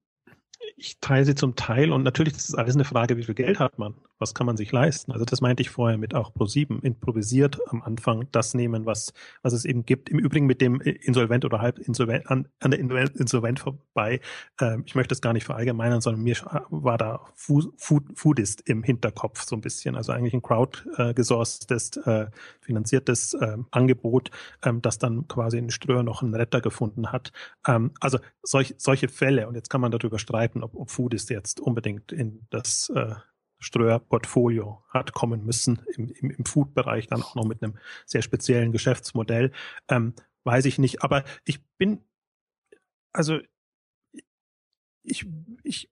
Ich 0.75 0.99
teile 0.99 1.25
sie 1.25 1.35
zum 1.35 1.55
Teil 1.55 1.91
und 1.91 2.03
natürlich 2.03 2.35
ist 2.35 2.49
es 2.49 2.55
alles 2.55 2.75
eine 2.75 2.83
Frage, 2.83 3.17
wie 3.17 3.23
viel 3.23 3.35
Geld 3.35 3.59
hat 3.59 3.79
man? 3.79 3.95
Was 4.19 4.33
kann 4.33 4.45
man 4.45 4.57
sich 4.57 4.71
leisten? 4.71 5.11
Also 5.11 5.25
das 5.25 5.41
meinte 5.41 5.61
ich 5.61 5.69
vorher 5.69 5.97
mit 5.97 6.15
auch 6.15 6.33
Pro7 6.33 6.83
improvisiert 6.83 7.59
am 7.67 7.81
Anfang 7.81 8.27
das 8.31 8.53
nehmen, 8.53 8.85
was, 8.85 9.13
was 9.43 9.53
es 9.53 9.65
eben 9.65 9.85
gibt. 9.85 10.09
Im 10.09 10.19
Übrigen 10.19 10.45
mit 10.45 10.61
dem 10.61 10.81
Insolvent 10.81 11.45
oder 11.45 11.59
halb 11.59 11.79
Insolvent 11.79 12.29
an, 12.29 12.47
an 12.59 12.71
der 12.71 12.79
Insolvent 12.79 13.59
vorbei. 13.59 14.19
Ähm, 14.59 14.83
ich 14.85 14.95
möchte 14.95 15.09
das 15.09 15.21
gar 15.21 15.33
nicht 15.33 15.45
verallgemeinern, 15.45 16.01
sondern 16.01 16.23
mir 16.23 16.35
war 16.69 16.97
da 16.97 17.21
Food, 17.35 17.73
Foodist 17.77 18.67
im 18.67 18.83
Hinterkopf 18.83 19.43
so 19.43 19.55
ein 19.55 19.61
bisschen. 19.61 19.95
Also 19.95 20.11
eigentlich 20.11 20.33
ein 20.33 20.41
crowdgesourcetes, 20.41 21.97
äh, 21.97 22.27
finanziertes 22.61 23.33
äh, 23.35 23.57
Angebot, 23.71 24.31
ähm, 24.63 24.81
das 24.81 24.97
dann 24.97 25.27
quasi 25.27 25.57
in 25.57 25.69
Ströer 25.69 26.03
noch 26.03 26.23
einen 26.23 26.35
Retter 26.35 26.61
gefunden 26.61 27.11
hat. 27.11 27.31
Ähm, 27.67 27.91
also 27.99 28.19
solch, 28.43 28.75
solche 28.77 29.07
Fälle 29.07 29.47
und 29.47 29.55
jetzt 29.55 29.69
kann 29.69 29.81
man 29.81 29.91
darüber 29.91 30.19
streiten, 30.19 30.63
ob, 30.63 30.75
ob 30.75 30.89
Foodist 30.89 31.29
jetzt 31.29 31.59
unbedingt 31.59 32.11
in 32.11 32.47
das 32.49 32.89
äh, 32.89 33.15
Ströer-Portfolio 33.59 34.83
hat 34.89 35.13
kommen 35.13 35.45
müssen, 35.45 35.81
im, 35.95 36.09
im, 36.09 36.31
im 36.31 36.45
Food-Bereich 36.45 37.07
dann 37.07 37.23
auch 37.23 37.35
noch 37.35 37.45
mit 37.45 37.63
einem 37.63 37.77
sehr 38.05 38.21
speziellen 38.21 38.71
Geschäftsmodell. 38.71 39.51
Ähm, 39.87 40.13
weiß 40.43 40.65
ich 40.65 40.77
nicht, 40.77 41.03
aber 41.03 41.23
ich 41.45 41.63
bin, 41.77 42.01
also 43.13 43.39
ich, 45.03 45.25
ich, 45.63 45.89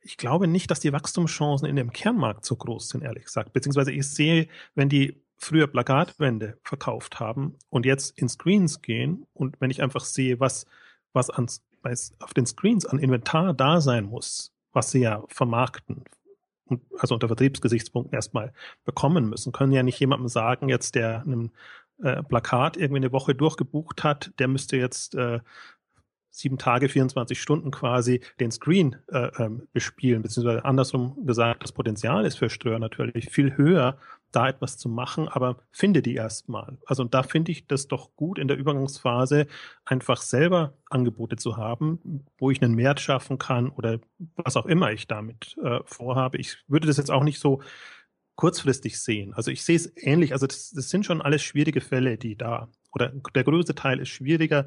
ich 0.00 0.16
glaube 0.16 0.46
nicht, 0.46 0.70
dass 0.70 0.80
die 0.80 0.92
Wachstumschancen 0.92 1.68
in 1.68 1.76
dem 1.76 1.92
Kernmarkt 1.92 2.44
so 2.44 2.56
groß 2.56 2.88
sind, 2.88 3.02
ehrlich 3.02 3.24
gesagt. 3.24 3.52
Beziehungsweise 3.52 3.92
ich 3.92 4.08
sehe, 4.08 4.48
wenn 4.74 4.88
die 4.88 5.22
früher 5.36 5.66
Plakatwände 5.66 6.58
verkauft 6.62 7.20
haben 7.20 7.56
und 7.68 7.84
jetzt 7.84 8.16
in 8.18 8.28
Screens 8.28 8.80
gehen 8.80 9.26
und 9.34 9.60
wenn 9.60 9.70
ich 9.70 9.82
einfach 9.82 10.04
sehe, 10.04 10.40
was, 10.40 10.66
was 11.12 11.30
an, 11.30 11.46
auf 12.20 12.32
den 12.34 12.46
Screens 12.46 12.86
an 12.86 12.98
Inventar 12.98 13.52
da 13.52 13.80
sein 13.80 14.04
muss, 14.04 14.52
was 14.72 14.92
sie 14.92 15.00
ja 15.00 15.24
vermarkten, 15.28 16.04
also 16.98 17.14
unter 17.14 17.28
Vertriebsgesichtspunkten 17.28 18.14
erstmal 18.14 18.52
bekommen 18.84 19.28
müssen. 19.28 19.52
Können 19.52 19.72
ja 19.72 19.82
nicht 19.82 20.00
jemandem 20.00 20.28
sagen, 20.28 20.68
jetzt 20.68 20.94
der 20.94 21.22
einem 21.22 21.50
äh, 22.02 22.22
Plakat 22.22 22.76
irgendwie 22.76 22.98
eine 22.98 23.12
Woche 23.12 23.34
durchgebucht 23.34 24.04
hat, 24.04 24.32
der 24.38 24.48
müsste 24.48 24.76
jetzt 24.76 25.14
äh, 25.14 25.40
sieben 26.32 26.58
Tage, 26.58 26.88
24 26.88 27.40
Stunden 27.40 27.70
quasi 27.70 28.20
den 28.40 28.50
Screen 28.50 28.96
äh, 29.08 29.30
ähm, 29.38 29.68
bespielen, 29.72 30.22
beziehungsweise 30.22 30.64
andersrum 30.64 31.24
gesagt, 31.24 31.62
das 31.62 31.72
Potenzial 31.72 32.24
ist 32.24 32.38
für 32.38 32.50
Ströer 32.50 32.78
natürlich 32.78 33.30
viel 33.30 33.56
höher, 33.56 33.98
da 34.32 34.48
etwas 34.48 34.78
zu 34.78 34.88
machen, 34.88 35.28
aber 35.28 35.58
finde 35.70 36.00
die 36.00 36.14
erstmal. 36.14 36.78
Also 36.86 37.04
da 37.04 37.22
finde 37.22 37.52
ich 37.52 37.66
das 37.66 37.86
doch 37.86 38.16
gut 38.16 38.38
in 38.38 38.48
der 38.48 38.56
Übergangsphase 38.56 39.46
einfach 39.84 40.22
selber 40.22 40.72
Angebote 40.88 41.36
zu 41.36 41.58
haben, 41.58 42.24
wo 42.38 42.50
ich 42.50 42.62
einen 42.62 42.78
Wert 42.78 43.00
schaffen 43.00 43.38
kann 43.38 43.68
oder 43.68 44.00
was 44.36 44.56
auch 44.56 44.66
immer 44.66 44.90
ich 44.90 45.06
damit 45.06 45.56
äh, 45.62 45.80
vorhabe. 45.84 46.38
Ich 46.38 46.64
würde 46.66 46.86
das 46.86 46.96
jetzt 46.96 47.10
auch 47.10 47.24
nicht 47.24 47.38
so 47.40 47.60
kurzfristig 48.36 48.98
sehen. 49.00 49.34
Also 49.34 49.50
ich 49.50 49.62
sehe 49.64 49.76
es 49.76 49.92
ähnlich. 49.96 50.32
Also 50.32 50.46
das, 50.46 50.70
das 50.70 50.88
sind 50.88 51.04
schon 51.04 51.20
alles 51.20 51.42
schwierige 51.42 51.82
Fälle, 51.82 52.16
die 52.16 52.36
da 52.36 52.68
oder 52.94 53.12
der 53.34 53.44
größte 53.44 53.74
Teil 53.74 54.00
ist 54.00 54.08
schwieriger 54.08 54.66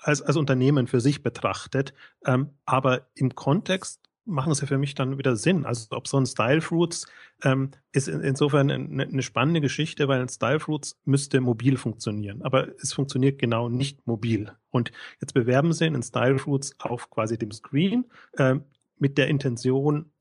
als, 0.00 0.22
als 0.22 0.36
Unternehmen 0.36 0.86
für 0.86 1.00
sich 1.00 1.22
betrachtet. 1.22 1.94
Ähm, 2.24 2.50
aber 2.64 3.08
im 3.14 3.34
Kontext 3.34 4.08
machen 4.28 4.52
es 4.52 4.60
ja 4.60 4.66
für 4.66 4.78
mich 4.78 4.94
dann 4.94 5.18
wieder 5.18 5.36
Sinn. 5.36 5.64
Also 5.64 5.96
ob 5.96 6.06
so 6.06 6.18
ein 6.18 6.26
Style 6.26 6.60
Fruits 6.60 7.06
ähm, 7.42 7.70
ist 7.92 8.08
in, 8.08 8.20
insofern 8.20 8.70
eine, 8.70 9.04
eine, 9.04 9.22
spannende 9.22 9.60
Geschichte, 9.60 10.06
weil 10.06 10.20
ein 10.20 10.28
Style 10.28 10.60
Fruits 10.60 11.00
müsste 11.04 11.40
mobil 11.40 11.76
funktionieren, 11.76 12.42
aber 12.42 12.68
es 12.80 12.92
funktioniert 12.92 13.38
genau 13.38 13.68
nicht 13.68 14.06
mobil. 14.06 14.52
Und 14.70 14.92
jetzt 15.20 15.34
bewerben 15.34 15.72
sie 15.72 15.86
einen 15.86 16.02
Style 16.02 16.38
Fruits 16.38 16.78
auf 16.78 17.10
quasi 17.10 17.38
dem 17.38 17.50
Screen 17.50 18.04
äh, 18.36 18.56
mit 18.98 19.16
der 19.16 19.28
Intention, 19.28 20.12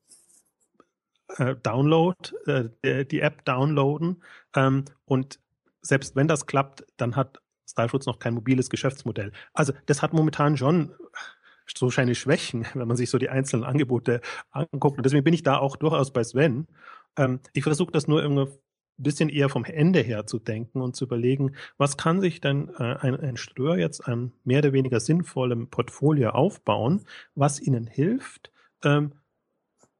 äh, 1.37 1.55
Download, 1.57 2.17
äh, 2.45 3.05
die 3.05 3.19
App 3.19 3.43
downloaden 3.43 4.23
ähm, 4.55 4.85
und 5.05 5.39
selbst 5.81 6.15
wenn 6.15 6.27
das 6.27 6.45
klappt, 6.45 6.85
dann 6.97 7.15
hat 7.15 7.41
Stylefoods 7.67 8.05
noch 8.05 8.19
kein 8.19 8.33
mobiles 8.33 8.69
Geschäftsmodell. 8.69 9.31
Also 9.53 9.73
das 9.85 10.01
hat 10.01 10.13
momentan 10.13 10.57
schon 10.57 10.93
so 11.75 11.89
seine 11.89 12.15
Schwächen, 12.15 12.65
wenn 12.73 12.87
man 12.87 12.97
sich 12.97 13.09
so 13.09 13.17
die 13.17 13.29
einzelnen 13.29 13.65
Angebote 13.65 14.21
anguckt. 14.51 14.97
Und 14.97 15.05
deswegen 15.05 15.23
bin 15.23 15.33
ich 15.33 15.43
da 15.43 15.57
auch 15.57 15.75
durchaus 15.75 16.11
bei 16.11 16.23
Sven. 16.23 16.67
Ähm, 17.17 17.39
ich 17.53 17.63
versuche 17.63 17.91
das 17.91 18.07
nur 18.07 18.21
irgendwie 18.21 18.43
ein 18.99 19.03
bisschen 19.03 19.29
eher 19.29 19.49
vom 19.49 19.65
Ende 19.65 19.99
her 19.99 20.25
zu 20.25 20.39
denken 20.39 20.81
und 20.81 20.95
zu 20.95 21.05
überlegen, 21.05 21.55
was 21.77 21.97
kann 21.97 22.19
sich 22.21 22.41
denn 22.41 22.69
äh, 22.79 22.95
ein, 22.99 23.15
ein 23.19 23.37
Ströer 23.37 23.77
jetzt 23.77 24.07
an 24.07 24.31
mehr 24.43 24.59
oder 24.59 24.73
weniger 24.73 24.99
sinnvollem 24.99 25.69
Portfolio 25.69 26.29
aufbauen, 26.31 27.05
was 27.35 27.59
ihnen 27.59 27.85
hilft, 27.85 28.51
ähm, 28.83 29.13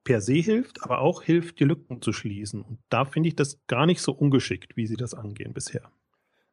per 0.04 0.22
se 0.22 0.36
hilft, 0.36 0.84
aber 0.84 1.00
auch 1.00 1.22
hilft, 1.22 1.60
die 1.60 1.66
Lücken 1.66 2.02
zu 2.02 2.14
schließen. 2.14 2.62
Und 2.62 2.80
da 2.90 3.06
finde 3.06 3.30
ich 3.30 3.36
das 3.36 3.60
gar 3.68 3.86
nicht 3.86 4.02
so 4.02 4.14
ungeschickt, 4.14 4.78
wie 4.78 4.88
sie 4.88 4.96
das 4.96 5.14
angehen 5.14 5.54
bisher. 5.54 5.92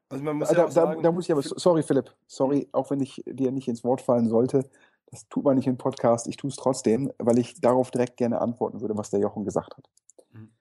Also 0.08 0.22
man 0.22 0.36
muss 0.36 0.48
da, 0.48 0.54
ja 0.54 0.68
da, 0.68 0.94
da, 0.94 1.12
muss 1.12 1.24
ich 1.24 1.32
aber, 1.32 1.42
sorry 1.42 1.82
Philipp, 1.82 2.14
sorry, 2.26 2.68
auch 2.72 2.90
wenn 2.90 3.00
ich 3.00 3.22
dir 3.26 3.50
nicht 3.50 3.68
ins 3.68 3.84
Wort 3.84 4.00
fallen 4.00 4.28
sollte, 4.28 4.68
das 5.06 5.28
tut 5.28 5.44
man 5.44 5.56
nicht 5.56 5.66
im 5.66 5.78
Podcast, 5.78 6.26
ich 6.26 6.36
tue 6.36 6.50
es 6.50 6.56
trotzdem, 6.56 7.12
weil 7.18 7.38
ich 7.38 7.60
darauf 7.60 7.90
direkt 7.90 8.16
gerne 8.16 8.40
antworten 8.40 8.80
würde, 8.80 8.96
was 8.96 9.10
der 9.10 9.20
Jochen 9.20 9.44
gesagt 9.44 9.76
hat. 9.76 9.88
Mhm. 10.32 10.52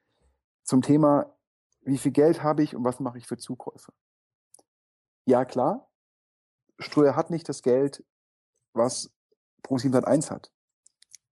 Zum 0.63 0.81
Thema, 0.81 1.33
wie 1.81 1.97
viel 1.97 2.11
Geld 2.11 2.43
habe 2.43 2.63
ich 2.63 2.75
und 2.75 2.83
was 2.83 2.99
mache 2.99 3.17
ich 3.17 3.27
für 3.27 3.37
Zukäufe? 3.37 3.91
Ja, 5.25 5.45
klar, 5.45 5.89
Ströer 6.79 7.15
hat 7.15 7.29
nicht 7.29 7.47
das 7.49 7.61
Geld, 7.63 8.03
was 8.73 9.11
Pro7 9.63 10.03
1 10.03 10.31
hat. 10.31 10.51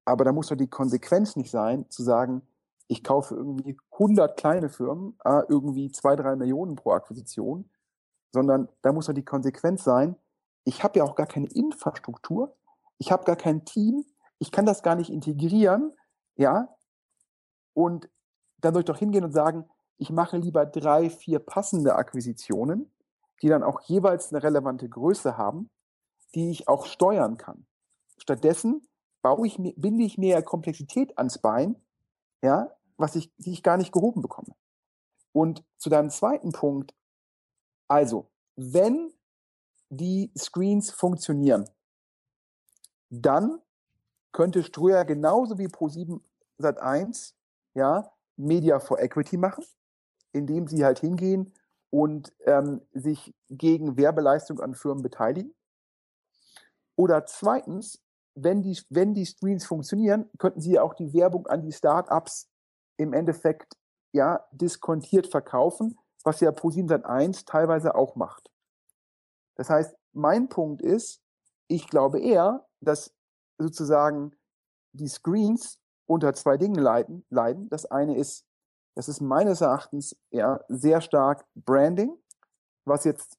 Aber 0.04 0.24
da 0.24 0.32
muss 0.32 0.48
doch 0.48 0.56
die 0.56 0.70
Konsequenz 0.70 1.36
nicht 1.36 1.50
sein, 1.50 1.88
zu 1.90 2.02
sagen, 2.02 2.42
ich 2.88 3.02
kaufe 3.02 3.34
irgendwie 3.34 3.76
100 3.92 4.38
kleine 4.38 4.68
Firmen, 4.68 5.18
irgendwie 5.48 5.90
2, 5.90 6.16
3 6.16 6.36
Millionen 6.36 6.76
pro 6.76 6.92
Akquisition 6.92 7.68
sondern 8.32 8.68
da 8.82 8.92
muss 8.92 9.06
doch 9.06 9.14
die 9.14 9.24
Konsequenz 9.24 9.84
sein, 9.84 10.16
ich 10.64 10.82
habe 10.82 10.98
ja 10.98 11.04
auch 11.04 11.14
gar 11.14 11.26
keine 11.26 11.48
Infrastruktur, 11.48 12.56
ich 12.98 13.12
habe 13.12 13.24
gar 13.24 13.36
kein 13.36 13.64
Team, 13.64 14.04
ich 14.38 14.50
kann 14.50 14.66
das 14.66 14.82
gar 14.82 14.96
nicht 14.96 15.10
integrieren, 15.10 15.92
ja, 16.36 16.76
und 17.72 18.08
dann 18.60 18.74
soll 18.74 18.80
ich 18.80 18.86
doch 18.86 18.98
hingehen 18.98 19.24
und 19.24 19.32
sagen, 19.32 19.68
ich 19.98 20.10
mache 20.10 20.38
lieber 20.38 20.66
drei, 20.66 21.10
vier 21.10 21.38
passende 21.38 21.94
Akquisitionen, 21.94 22.90
die 23.42 23.48
dann 23.48 23.62
auch 23.62 23.80
jeweils 23.82 24.32
eine 24.32 24.42
relevante 24.42 24.88
Größe 24.88 25.36
haben, 25.36 25.70
die 26.34 26.50
ich 26.50 26.68
auch 26.68 26.86
steuern 26.86 27.36
kann. 27.36 27.66
Stattdessen 28.18 28.86
baue 29.22 29.46
ich 29.46 29.56
binde 29.76 30.04
ich 30.04 30.18
mehr 30.18 30.42
Komplexität 30.42 31.16
ans 31.18 31.38
Bein, 31.38 31.76
ja, 32.42 32.70
was 32.96 33.16
ich, 33.16 33.34
die 33.36 33.52
ich 33.52 33.62
gar 33.62 33.76
nicht 33.76 33.92
gehoben 33.92 34.22
bekomme. 34.22 34.54
Und 35.32 35.64
zu 35.76 35.90
deinem 35.90 36.10
zweiten 36.10 36.52
Punkt, 36.52 36.94
also, 37.88 38.30
wenn 38.56 39.12
die 39.90 40.32
Screens 40.36 40.90
funktionieren, 40.90 41.68
dann 43.10 43.60
könnte 44.32 44.62
Ströer 44.62 45.04
genauso 45.04 45.58
wie 45.58 45.68
Pro7 45.68 46.20
Sat1 46.58 47.34
ja, 47.74 48.12
Media 48.36 48.78
for 48.80 48.98
Equity 49.00 49.36
machen, 49.36 49.64
indem 50.32 50.66
sie 50.66 50.84
halt 50.84 50.98
hingehen 50.98 51.54
und 51.90 52.32
ähm, 52.44 52.82
sich 52.92 53.34
gegen 53.48 53.96
Werbeleistung 53.96 54.60
an 54.60 54.74
Firmen 54.74 55.02
beteiligen. 55.02 55.54
Oder 56.96 57.26
zweitens, 57.26 58.02
wenn 58.34 58.62
die, 58.62 58.78
wenn 58.90 59.14
die 59.14 59.24
Screens 59.24 59.64
funktionieren, 59.64 60.28
könnten 60.38 60.60
sie 60.60 60.78
auch 60.78 60.94
die 60.94 61.12
Werbung 61.12 61.46
an 61.46 61.62
die 61.62 61.72
Startups 61.72 62.50
im 62.96 63.12
Endeffekt 63.12 63.76
ja 64.12 64.44
diskontiert 64.52 65.26
verkaufen, 65.26 65.98
was 66.26 66.40
ja 66.40 66.50
ProSieben 66.50 66.88
Sat 66.88 67.04
1 67.04 67.44
teilweise 67.44 67.94
auch 67.94 68.16
macht. 68.16 68.50
Das 69.54 69.70
heißt, 69.70 69.96
mein 70.12 70.48
Punkt 70.48 70.82
ist, 70.82 71.22
ich 71.68 71.88
glaube 71.88 72.20
eher, 72.20 72.66
dass 72.80 73.14
sozusagen 73.58 74.34
die 74.92 75.06
Screens 75.06 75.78
unter 76.04 76.34
zwei 76.34 76.56
Dingen 76.56 76.74
leiden. 76.74 77.24
leiden. 77.30 77.68
Das 77.68 77.86
eine 77.86 78.16
ist, 78.16 78.44
das 78.96 79.08
ist 79.08 79.20
meines 79.20 79.60
Erachtens 79.60 80.16
ja 80.30 80.60
sehr 80.68 81.00
stark 81.00 81.46
Branding, 81.54 82.18
was 82.84 83.04
jetzt 83.04 83.38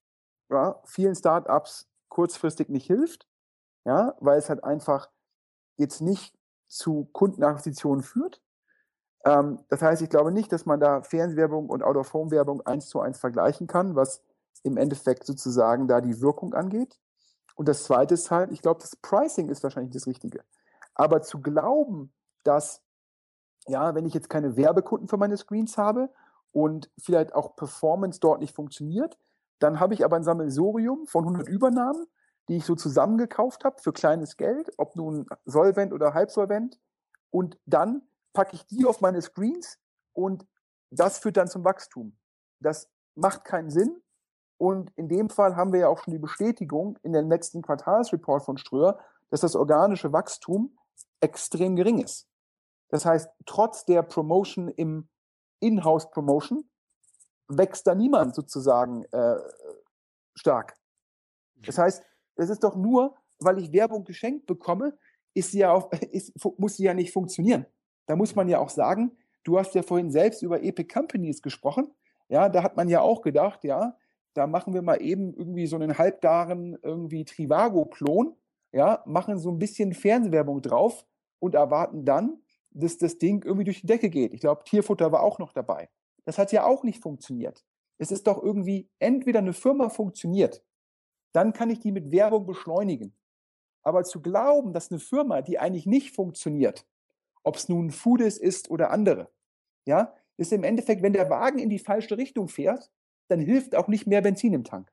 ja, 0.50 0.82
vielen 0.86 1.16
Startups 1.16 1.90
kurzfristig 2.08 2.70
nicht 2.70 2.88
hilft, 2.88 3.28
ja, 3.86 4.16
weil 4.22 4.38
es 4.40 4.50
halt 4.50 4.64
einfach 4.64 5.12
jetzt 5.76 6.00
nicht 6.00 6.40
zu 6.70 7.10
Kundenakquisitionen 7.12 8.02
führt. 8.02 8.42
Ähm, 9.28 9.60
das 9.68 9.82
heißt, 9.82 10.02
ich 10.02 10.10
glaube 10.10 10.32
nicht, 10.32 10.54
dass 10.54 10.66
man 10.66 10.80
da 10.80 11.02
Fernsehwerbung 11.02 11.70
und 11.70 11.84
Out-of-Home-Werbung 11.84 12.62
eins 12.66 12.88
zu 12.88 13.02
eins 13.02 13.20
vergleichen 13.20 13.68
kann, 13.68 13.96
was 13.96 14.24
im 14.64 14.78
Endeffekt 14.78 15.26
sozusagen 15.26 15.88
da 15.90 16.00
die 16.02 16.22
Wirkung 16.22 16.54
angeht. 16.54 16.98
Und 17.56 17.68
das 17.68 17.84
Zweite 17.84 18.14
ist 18.14 18.32
halt, 18.32 18.52
ich 18.54 18.62
glaube, 18.62 18.80
das 18.82 18.96
Pricing 18.96 19.50
ist 19.50 19.64
wahrscheinlich 19.64 19.94
das 19.94 20.08
Richtige. 20.08 20.44
Aber 20.96 21.22
zu 21.22 21.42
glauben, 21.42 22.14
dass, 22.44 22.82
ja, 23.68 23.96
wenn 23.96 24.06
ich 24.06 24.14
jetzt 24.14 24.30
keine 24.30 24.56
Werbekunden 24.56 25.10
für 25.10 25.18
meine 25.18 25.38
Screens 25.38 25.78
habe 25.78 26.10
und 26.52 26.90
vielleicht 26.98 27.36
auch 27.36 27.56
Performance 27.56 28.20
dort 28.20 28.40
nicht 28.40 28.56
funktioniert, 28.56 29.18
Dann 29.60 29.80
habe 29.80 29.94
ich 29.94 30.06
aber 30.06 30.16
ein 30.18 30.24
Sammelsurium 30.24 31.08
von 31.08 31.24
100 31.26 31.48
Übernahmen, 31.50 32.06
die 32.48 32.58
ich 32.58 32.66
so 32.66 32.76
zusammengekauft 32.76 33.66
habe 33.66 33.82
für 33.82 33.92
kleines 33.94 34.38
Geld, 34.38 34.72
ob 34.78 34.96
nun 34.96 35.28
solvent 35.46 35.94
oder 35.94 36.14
halbsolvent. 36.14 36.80
Und 37.32 37.58
dann 37.66 38.04
packe 38.38 38.56
ich 38.56 38.68
die 38.68 38.86
auf 38.86 39.02
meine 39.02 39.20
Screens 39.20 39.80
und 40.14 40.46
das 40.92 41.18
führt 41.18 41.38
dann 41.38 41.48
zum 41.48 41.66
Wachstum. 41.66 42.16
Das 42.60 42.88
macht 43.16 43.46
keinen 43.46 43.72
Sinn. 43.72 44.04
Und 44.58 44.92
in 44.96 45.10
dem 45.10 45.32
Fall 45.32 45.56
haben 45.56 45.74
wir 45.74 45.80
ja 45.80 45.88
auch 45.88 46.04
schon 46.04 46.14
die 46.14 46.20
Bestätigung 46.20 47.00
in 47.02 47.14
dem 47.14 47.30
letzten 47.30 47.64
Quartalsreport 47.64 48.46
von 48.46 48.60
Ströer, 48.60 49.00
dass 49.32 49.42
das 49.42 49.56
organische 49.56 50.14
Wachstum 50.14 50.78
extrem 51.20 51.76
gering 51.76 52.00
ist. 52.00 52.30
Das 52.90 53.06
heißt, 53.06 53.28
trotz 53.48 53.86
der 53.86 54.04
Promotion 54.04 54.68
im 54.68 55.10
Inhouse 55.60 56.12
Promotion 56.12 56.70
wächst 57.48 57.88
da 57.88 57.96
niemand 57.96 58.36
sozusagen 58.36 59.06
äh, 59.06 59.38
stark. 60.36 60.78
Das 61.56 61.80
heißt, 61.80 62.04
es 62.36 62.50
ist 62.52 62.64
doch 62.64 62.76
nur, 62.76 63.18
weil 63.40 63.58
ich 63.58 63.74
Werbung 63.74 64.04
geschenkt 64.04 64.46
bekomme, 64.46 64.96
ist 65.34 65.52
sie 65.52 65.60
ja 65.60 65.72
auch, 65.72 65.92
ist, 66.12 66.34
muss 66.60 66.76
sie 66.76 66.84
ja 66.84 66.94
nicht 66.94 67.12
funktionieren. 67.12 67.66
Da 68.08 68.16
muss 68.16 68.36
man 68.36 68.50
ja 68.50 68.60
auch 68.60 68.70
sagen, 68.70 69.12
du 69.44 69.60
hast 69.60 69.76
ja 69.76 69.84
vorhin 69.84 70.10
selbst 70.10 70.42
über 70.42 70.64
Epic 70.64 70.92
Companies 70.92 71.42
gesprochen. 71.42 71.94
Ja, 72.30 72.50
da 72.50 72.64
hat 72.64 72.76
man 72.76 72.90
ja 72.90 73.02
auch 73.02 73.22
gedacht, 73.22 73.64
ja, 73.64 73.96
da 74.34 74.48
machen 74.48 74.74
wir 74.74 74.82
mal 74.82 75.02
eben 75.02 75.34
irgendwie 75.34 75.68
so 75.68 75.76
einen 75.76 75.98
halbgaren 75.98 76.78
irgendwie 76.82 77.26
Trivago-Klon, 77.26 78.36
ja, 78.72 79.04
machen 79.06 79.38
so 79.40 79.52
ein 79.52 79.60
bisschen 79.60 79.94
Fernsehwerbung 79.94 80.62
drauf 80.62 81.06
und 81.40 81.56
erwarten 81.56 82.06
dann, 82.06 82.42
dass 82.72 82.98
das 82.98 83.18
Ding 83.18 83.44
irgendwie 83.44 83.64
durch 83.66 83.82
die 83.82 83.88
Decke 83.88 84.10
geht. 84.10 84.34
Ich 84.34 84.42
glaube, 84.42 84.64
Tierfutter 84.64 85.12
war 85.12 85.24
auch 85.24 85.40
noch 85.40 85.54
dabei. 85.54 85.90
Das 86.26 86.38
hat 86.38 86.52
ja 86.52 86.66
auch 86.66 86.84
nicht 86.84 87.02
funktioniert. 87.02 87.66
Es 87.98 88.12
ist 88.12 88.28
doch 88.28 88.42
irgendwie, 88.42 88.90
entweder 89.00 89.40
eine 89.40 89.54
Firma 89.54 89.90
funktioniert, 89.90 90.64
dann 91.34 91.54
kann 91.54 91.70
ich 91.70 91.80
die 91.80 91.92
mit 91.92 92.12
Werbung 92.12 92.46
beschleunigen. 92.46 93.16
Aber 93.84 94.04
zu 94.04 94.22
glauben, 94.22 94.74
dass 94.74 94.92
eine 94.92 95.00
Firma, 95.00 95.42
die 95.42 95.60
eigentlich 95.60 95.86
nicht 95.86 96.14
funktioniert, 96.14 96.86
ob 97.48 97.56
es 97.56 97.70
nun 97.70 97.92
Foodis 97.92 98.38
ist 98.38 98.70
oder 98.70 98.92
andere, 98.92 99.32
ja, 99.88 100.14
ist 100.38 100.54
im 100.54 100.64
Endeffekt, 100.64 101.02
wenn 101.02 101.14
der 101.14 101.30
Wagen 101.30 101.60
in 101.60 101.70
die 101.70 101.80
falsche 101.80 102.18
Richtung 102.18 102.48
fährt, 102.48 102.92
dann 103.30 103.40
hilft 103.40 103.76
auch 103.76 103.88
nicht 103.88 104.06
mehr 104.06 104.22
Benzin 104.22 104.54
im 104.54 104.64
Tank. 104.64 104.92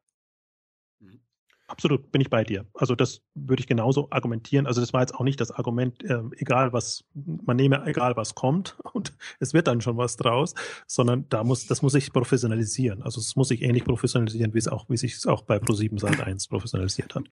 Absolut, 1.67 2.13
bin 2.13 2.21
ich 2.21 2.29
bei 2.29 2.45
dir. 2.45 2.67
Also 2.75 2.95
das 2.95 3.23
würde 3.35 3.61
ich 3.61 3.67
genauso 3.67 4.09
argumentieren. 4.11 4.67
Also 4.67 4.83
das 4.83 4.93
war 4.93 5.01
jetzt 5.01 5.15
auch 5.15 5.25
nicht 5.25 5.41
das 5.41 5.51
Argument, 5.51 6.05
äh, 6.05 6.21
egal 6.37 6.75
was, 6.75 7.05
man 7.15 7.57
nehme 7.57 7.85
egal 7.87 8.17
was 8.17 8.35
kommt 8.35 8.77
und 8.93 9.17
es 9.41 9.55
wird 9.55 9.67
dann 9.67 9.81
schon 9.81 9.97
was 9.97 10.17
draus, 10.17 10.55
sondern 10.87 11.27
da 11.31 11.43
muss, 11.43 11.67
das 11.67 11.81
muss 11.81 11.93
sich 11.93 12.13
professionalisieren. 12.13 13.03
Also 13.03 13.19
es 13.19 13.35
muss 13.35 13.49
sich 13.49 13.63
ähnlich 13.63 13.85
professionalisieren, 13.85 14.53
wie 14.53 14.59
es 14.59 14.69
auch, 14.69 14.91
wie 14.91 14.99
sich 14.99 15.15
es 15.15 15.27
auch 15.27 15.43
bei 15.43 15.57
Pro7 15.57 15.99
Sat 15.99 16.21
1 16.21 16.49
professionalisiert 16.49 17.15
hat. 17.15 17.25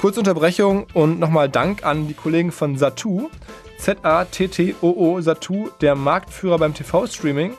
Kurze 0.00 0.20
Unterbrechung 0.20 0.86
und 0.94 1.18
nochmal 1.18 1.48
Dank 1.48 1.84
an 1.84 2.06
die 2.06 2.14
Kollegen 2.14 2.52
von 2.52 2.78
Satu. 2.78 3.30
Z-A-T-T-O-O, 3.78 5.20
Satu, 5.20 5.70
der 5.80 5.96
Marktführer 5.96 6.56
beim 6.56 6.72
TV-Streaming. 6.72 7.54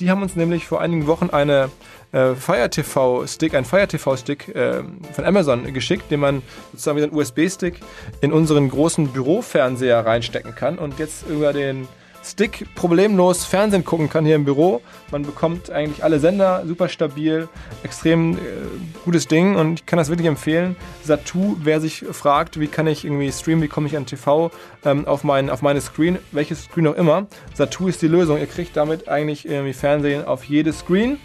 Die 0.00 0.10
haben 0.10 0.20
uns 0.20 0.34
nämlich 0.34 0.66
vor 0.66 0.80
einigen 0.80 1.06
Wochen 1.06 1.30
eine 1.30 1.70
äh, 2.10 2.34
Fire 2.34 2.68
TV 2.68 3.28
Stick, 3.28 3.54
ein 3.54 3.64
Fire 3.64 3.86
TV 3.86 4.16
Stick 4.16 4.48
äh, 4.48 4.82
von 5.12 5.24
Amazon 5.24 5.72
geschickt, 5.72 6.10
den 6.10 6.18
man 6.18 6.42
sozusagen 6.72 6.98
wie 6.98 7.04
ein 7.04 7.12
USB-Stick 7.12 7.78
in 8.20 8.32
unseren 8.32 8.68
großen 8.68 9.12
Bürofernseher 9.12 10.04
reinstecken 10.04 10.56
kann 10.56 10.78
und 10.78 10.98
jetzt 10.98 11.28
über 11.28 11.52
den 11.52 11.86
Stick 12.24 12.66
problemlos 12.74 13.44
Fernsehen 13.44 13.84
gucken 13.84 14.08
kann 14.08 14.24
hier 14.24 14.34
im 14.34 14.44
Büro. 14.44 14.80
Man 15.10 15.22
bekommt 15.24 15.70
eigentlich 15.70 16.02
alle 16.02 16.18
Sender, 16.18 16.64
super 16.66 16.88
stabil, 16.88 17.48
extrem 17.82 18.38
äh, 18.38 18.40
gutes 19.04 19.28
Ding 19.28 19.56
und 19.56 19.80
ich 19.80 19.86
kann 19.86 19.98
das 19.98 20.08
wirklich 20.08 20.26
empfehlen. 20.26 20.74
Satu, 21.02 21.56
wer 21.60 21.80
sich 21.80 22.04
fragt, 22.12 22.58
wie 22.58 22.66
kann 22.66 22.86
ich 22.86 23.04
irgendwie 23.04 23.30
streamen, 23.30 23.62
wie 23.62 23.68
komme 23.68 23.88
ich 23.88 23.96
an 23.96 24.06
TV 24.06 24.50
ähm, 24.84 25.06
auf, 25.06 25.22
mein, 25.22 25.50
auf 25.50 25.60
meine 25.60 25.82
Screen, 25.82 26.18
welches 26.32 26.64
Screen 26.64 26.86
auch 26.86 26.94
immer, 26.94 27.26
Satu 27.52 27.88
ist 27.88 28.00
die 28.00 28.08
Lösung. 28.08 28.38
Ihr 28.38 28.46
kriegt 28.46 28.76
damit 28.76 29.08
eigentlich 29.08 29.46
irgendwie 29.46 29.74
Fernsehen 29.74 30.24
auf 30.24 30.44
jedes 30.44 30.78
Screen 30.78 31.18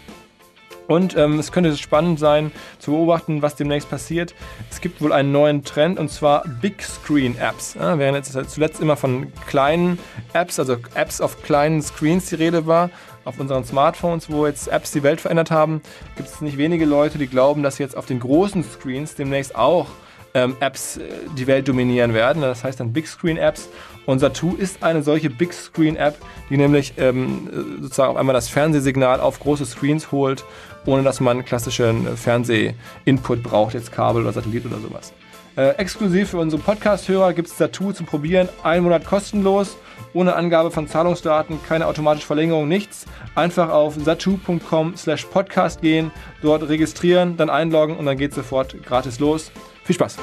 und 0.89 1.15
ähm, 1.15 1.37
es 1.37 1.51
könnte 1.51 1.77
spannend 1.77 2.19
sein 2.19 2.51
zu 2.79 2.91
beobachten, 2.91 3.43
was 3.43 3.55
demnächst 3.55 3.89
passiert. 3.91 4.33
Es 4.71 4.81
gibt 4.81 5.01
wohl 5.01 5.13
einen 5.13 5.31
neuen 5.31 5.63
Trend 5.63 5.99
und 5.99 6.09
zwar 6.09 6.43
Big 6.61 6.81
Screen 6.81 7.37
Apps. 7.37 7.75
Ja, 7.75 7.99
während 7.99 8.17
jetzt 8.17 8.51
zuletzt 8.51 8.81
immer 8.81 8.97
von 8.97 9.31
kleinen 9.47 9.99
Apps, 10.33 10.59
also 10.59 10.77
Apps 10.95 11.21
auf 11.21 11.43
kleinen 11.43 11.83
Screens 11.83 12.29
die 12.29 12.35
Rede 12.35 12.65
war, 12.65 12.89
auf 13.23 13.39
unseren 13.39 13.63
Smartphones, 13.65 14.31
wo 14.31 14.47
jetzt 14.47 14.67
Apps 14.67 14.91
die 14.91 15.03
Welt 15.03 15.21
verändert 15.21 15.51
haben, 15.51 15.81
gibt 16.15 16.27
es 16.27 16.41
nicht 16.41 16.57
wenige 16.57 16.85
Leute, 16.85 17.19
die 17.19 17.27
glauben, 17.27 17.61
dass 17.61 17.77
jetzt 17.77 17.95
auf 17.95 18.07
den 18.07 18.19
großen 18.19 18.63
Screens 18.63 19.13
demnächst 19.13 19.55
auch 19.55 19.85
ähm, 20.33 20.55
Apps 20.59 20.97
äh, 20.97 21.03
die 21.37 21.47
Welt 21.47 21.67
dominieren 21.67 22.13
werden. 22.13 22.41
Das 22.41 22.63
heißt 22.63 22.79
dann 22.79 22.93
Big 22.93 23.07
Screen 23.07 23.37
Apps. 23.37 23.69
Und 24.05 24.19
Satu 24.19 24.55
ist 24.55 24.81
eine 24.81 25.03
solche 25.03 25.29
Big 25.29 25.53
Screen 25.53 25.95
App, 25.95 26.15
die 26.49 26.57
nämlich 26.57 26.93
ähm, 26.97 27.47
sozusagen 27.79 28.11
auf 28.11 28.17
einmal 28.17 28.33
das 28.33 28.49
Fernsehsignal 28.49 29.19
auf 29.19 29.39
große 29.39 29.65
Screens 29.65 30.11
holt 30.11 30.43
ohne 30.85 31.03
dass 31.03 31.19
man 31.19 31.45
klassischen 31.45 32.17
Fernseh-Input 32.17 33.43
braucht, 33.43 33.73
jetzt 33.73 33.91
Kabel 33.91 34.21
oder 34.23 34.33
Satellit 34.33 34.65
oder 34.65 34.79
sowas. 34.79 35.13
Äh, 35.59 35.71
exklusiv 35.71 36.29
für 36.29 36.37
unsere 36.37 36.61
Podcast-Hörer 36.61 37.33
gibt 37.33 37.49
es 37.49 37.57
Satu 37.57 37.91
zum 37.91 38.05
Probieren. 38.05 38.47
Ein 38.63 38.83
Monat 38.83 39.03
kostenlos, 39.03 39.75
ohne 40.13 40.35
Angabe 40.35 40.71
von 40.71 40.87
Zahlungsdaten, 40.87 41.59
keine 41.67 41.87
automatische 41.87 42.27
Verlängerung, 42.27 42.69
nichts. 42.69 43.05
Einfach 43.35 43.69
auf 43.69 43.95
satu.com 43.95 44.95
slash 44.95 45.25
podcast 45.25 45.81
gehen, 45.81 46.11
dort 46.41 46.69
registrieren, 46.69 47.35
dann 47.35 47.49
einloggen 47.49 47.97
und 47.97 48.05
dann 48.05 48.17
geht 48.17 48.33
sofort 48.33 48.81
gratis 48.83 49.19
los. 49.19 49.51
Viel 49.83 49.95
Spaß! 49.95 50.17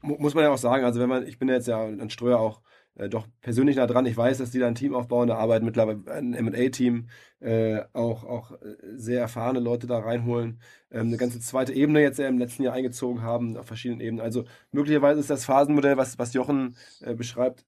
Muss 0.00 0.34
man 0.34 0.44
ja 0.44 0.50
auch 0.50 0.58
sagen, 0.58 0.84
also 0.84 0.98
wenn 0.98 1.10
man, 1.10 1.26
ich 1.26 1.38
bin 1.38 1.48
jetzt 1.48 1.68
ja 1.68 1.84
ein 1.84 2.08
Ströer 2.08 2.40
auch 2.40 2.60
äh, 2.94 3.08
doch 3.08 3.26
persönlich 3.40 3.76
nah 3.76 3.86
dran. 3.86 4.06
Ich 4.06 4.16
weiß, 4.16 4.38
dass 4.38 4.50
die 4.50 4.58
da 4.58 4.66
ein 4.66 4.74
Team 4.74 4.94
aufbauen, 4.94 5.28
da 5.28 5.36
arbeiten 5.36 5.64
mittlerweile 5.64 6.02
ein 6.10 6.30
MA-Team, 6.30 7.08
äh, 7.40 7.82
auch, 7.92 8.24
auch 8.24 8.52
äh, 8.52 8.76
sehr 8.96 9.20
erfahrene 9.20 9.60
Leute 9.60 9.86
da 9.86 9.98
reinholen, 9.98 10.60
ähm, 10.90 11.08
eine 11.08 11.16
ganze 11.16 11.40
zweite 11.40 11.72
Ebene 11.72 12.00
jetzt 12.02 12.20
im 12.20 12.38
letzten 12.38 12.62
Jahr 12.62 12.74
eingezogen 12.74 13.22
haben, 13.22 13.56
auf 13.56 13.66
verschiedenen 13.66 14.00
Ebenen. 14.00 14.20
Also 14.24 14.44
möglicherweise 14.70 15.20
ist 15.20 15.30
das 15.30 15.44
Phasenmodell, 15.44 15.96
was, 15.96 16.18
was 16.18 16.34
Jochen 16.34 16.76
äh, 17.00 17.14
beschreibt, 17.14 17.64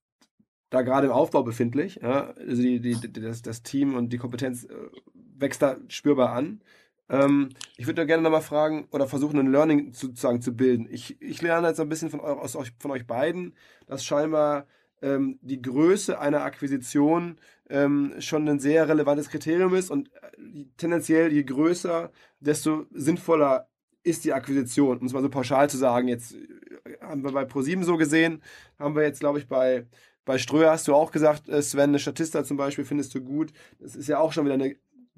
da 0.69 0.81
gerade 0.81 1.07
im 1.07 1.13
Aufbau 1.13 1.43
befindlich. 1.43 1.99
Ja? 2.01 2.33
Also 2.37 2.61
die, 2.61 2.79
die, 2.79 3.13
das, 3.13 3.41
das 3.41 3.63
Team 3.63 3.95
und 3.95 4.13
die 4.13 4.17
Kompetenz 4.17 4.65
äh, 4.65 4.75
wächst 5.13 5.61
da 5.61 5.77
spürbar 5.87 6.33
an. 6.33 6.61
Ähm, 7.09 7.49
ich 7.77 7.85
würde 7.87 8.05
gerne 8.05 8.23
nochmal 8.23 8.41
fragen 8.41 8.87
oder 8.91 9.07
versuchen, 9.07 9.39
ein 9.39 9.51
Learning 9.51 9.93
sozusagen 9.93 10.41
zu 10.41 10.55
bilden. 10.55 10.87
Ich, 10.89 11.21
ich 11.21 11.41
lerne 11.41 11.67
jetzt 11.67 11.79
ein 11.79 11.89
bisschen 11.89 12.09
von, 12.09 12.19
aus, 12.19 12.57
von 12.79 12.91
euch 12.91 13.05
beiden, 13.05 13.55
dass 13.87 14.03
scheinbar 14.03 14.65
ähm, 15.05 15.37
die 15.41 15.61
Größe 15.61 16.19
einer 16.19 16.43
Akquisition 16.43 17.37
ähm, 17.69 18.15
schon 18.19 18.47
ein 18.49 18.59
sehr 18.59 18.89
relevantes 18.89 19.29
Kriterium 19.29 19.75
ist 19.75 19.91
und 19.91 20.11
äh, 20.13 20.65
tendenziell 20.77 21.31
je 21.31 21.43
größer, 21.43 22.11
desto 22.39 22.87
sinnvoller 22.91 23.67
ist 24.03 24.25
die 24.25 24.33
Akquisition, 24.33 24.97
um 24.97 25.05
es 25.05 25.13
mal 25.13 25.21
so 25.21 25.29
pauschal 25.29 25.69
zu 25.69 25.77
sagen. 25.77 26.07
Jetzt 26.07 26.33
äh, 26.33 26.97
haben 27.01 27.23
wir 27.23 27.31
bei 27.31 27.45
ProSieben 27.45 27.83
so 27.83 27.97
gesehen, 27.97 28.41
haben 28.79 28.95
wir 28.95 29.03
jetzt, 29.03 29.19
glaube 29.19 29.37
ich, 29.37 29.47
bei, 29.47 29.85
bei 30.25 30.39
Ströer 30.39 30.71
hast 30.71 30.87
du 30.87 30.95
auch 30.95 31.11
gesagt, 31.11 31.47
äh, 31.49 31.61
Sven, 31.61 31.89
eine 31.89 31.99
Statista 31.99 32.43
zum 32.43 32.57
Beispiel 32.57 32.85
findest 32.85 33.13
du 33.13 33.21
gut. 33.21 33.53
Das 33.79 33.95
ist 33.95 34.07
ja 34.07 34.19
auch 34.19 34.33
schon 34.33 34.45
wieder 34.45 34.55
eine 34.55 34.75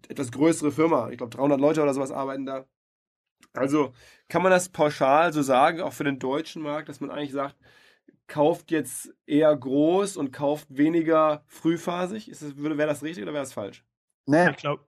etwas 0.09 0.31
größere 0.31 0.71
Firma. 0.71 1.09
Ich 1.11 1.17
glaube, 1.17 1.35
300 1.35 1.59
Leute 1.59 1.81
oder 1.81 1.93
sowas 1.93 2.11
arbeiten 2.11 2.45
da. 2.45 2.65
Also 3.53 3.93
kann 4.27 4.43
man 4.43 4.51
das 4.51 4.69
pauschal 4.69 5.31
so 5.31 5.41
sagen, 5.41 5.79
auch 5.81 5.93
für 5.93 6.03
den 6.03 6.19
deutschen 6.19 6.61
Markt, 6.61 6.89
dass 6.89 6.99
man 6.99 7.09
eigentlich 7.09 7.31
sagt, 7.31 7.55
kauft 8.27 8.71
jetzt 8.71 9.13
eher 9.25 9.55
groß 9.55 10.17
und 10.17 10.31
kauft 10.31 10.67
weniger 10.69 11.43
frühphasig? 11.47 12.31
wäre 12.55 12.87
das 12.87 13.03
richtig 13.03 13.23
oder 13.23 13.33
wäre 13.33 13.43
das 13.43 13.53
falsch? 13.53 13.85
Nee, 14.25 14.49
ich 14.49 14.57
glaube. 14.57 14.83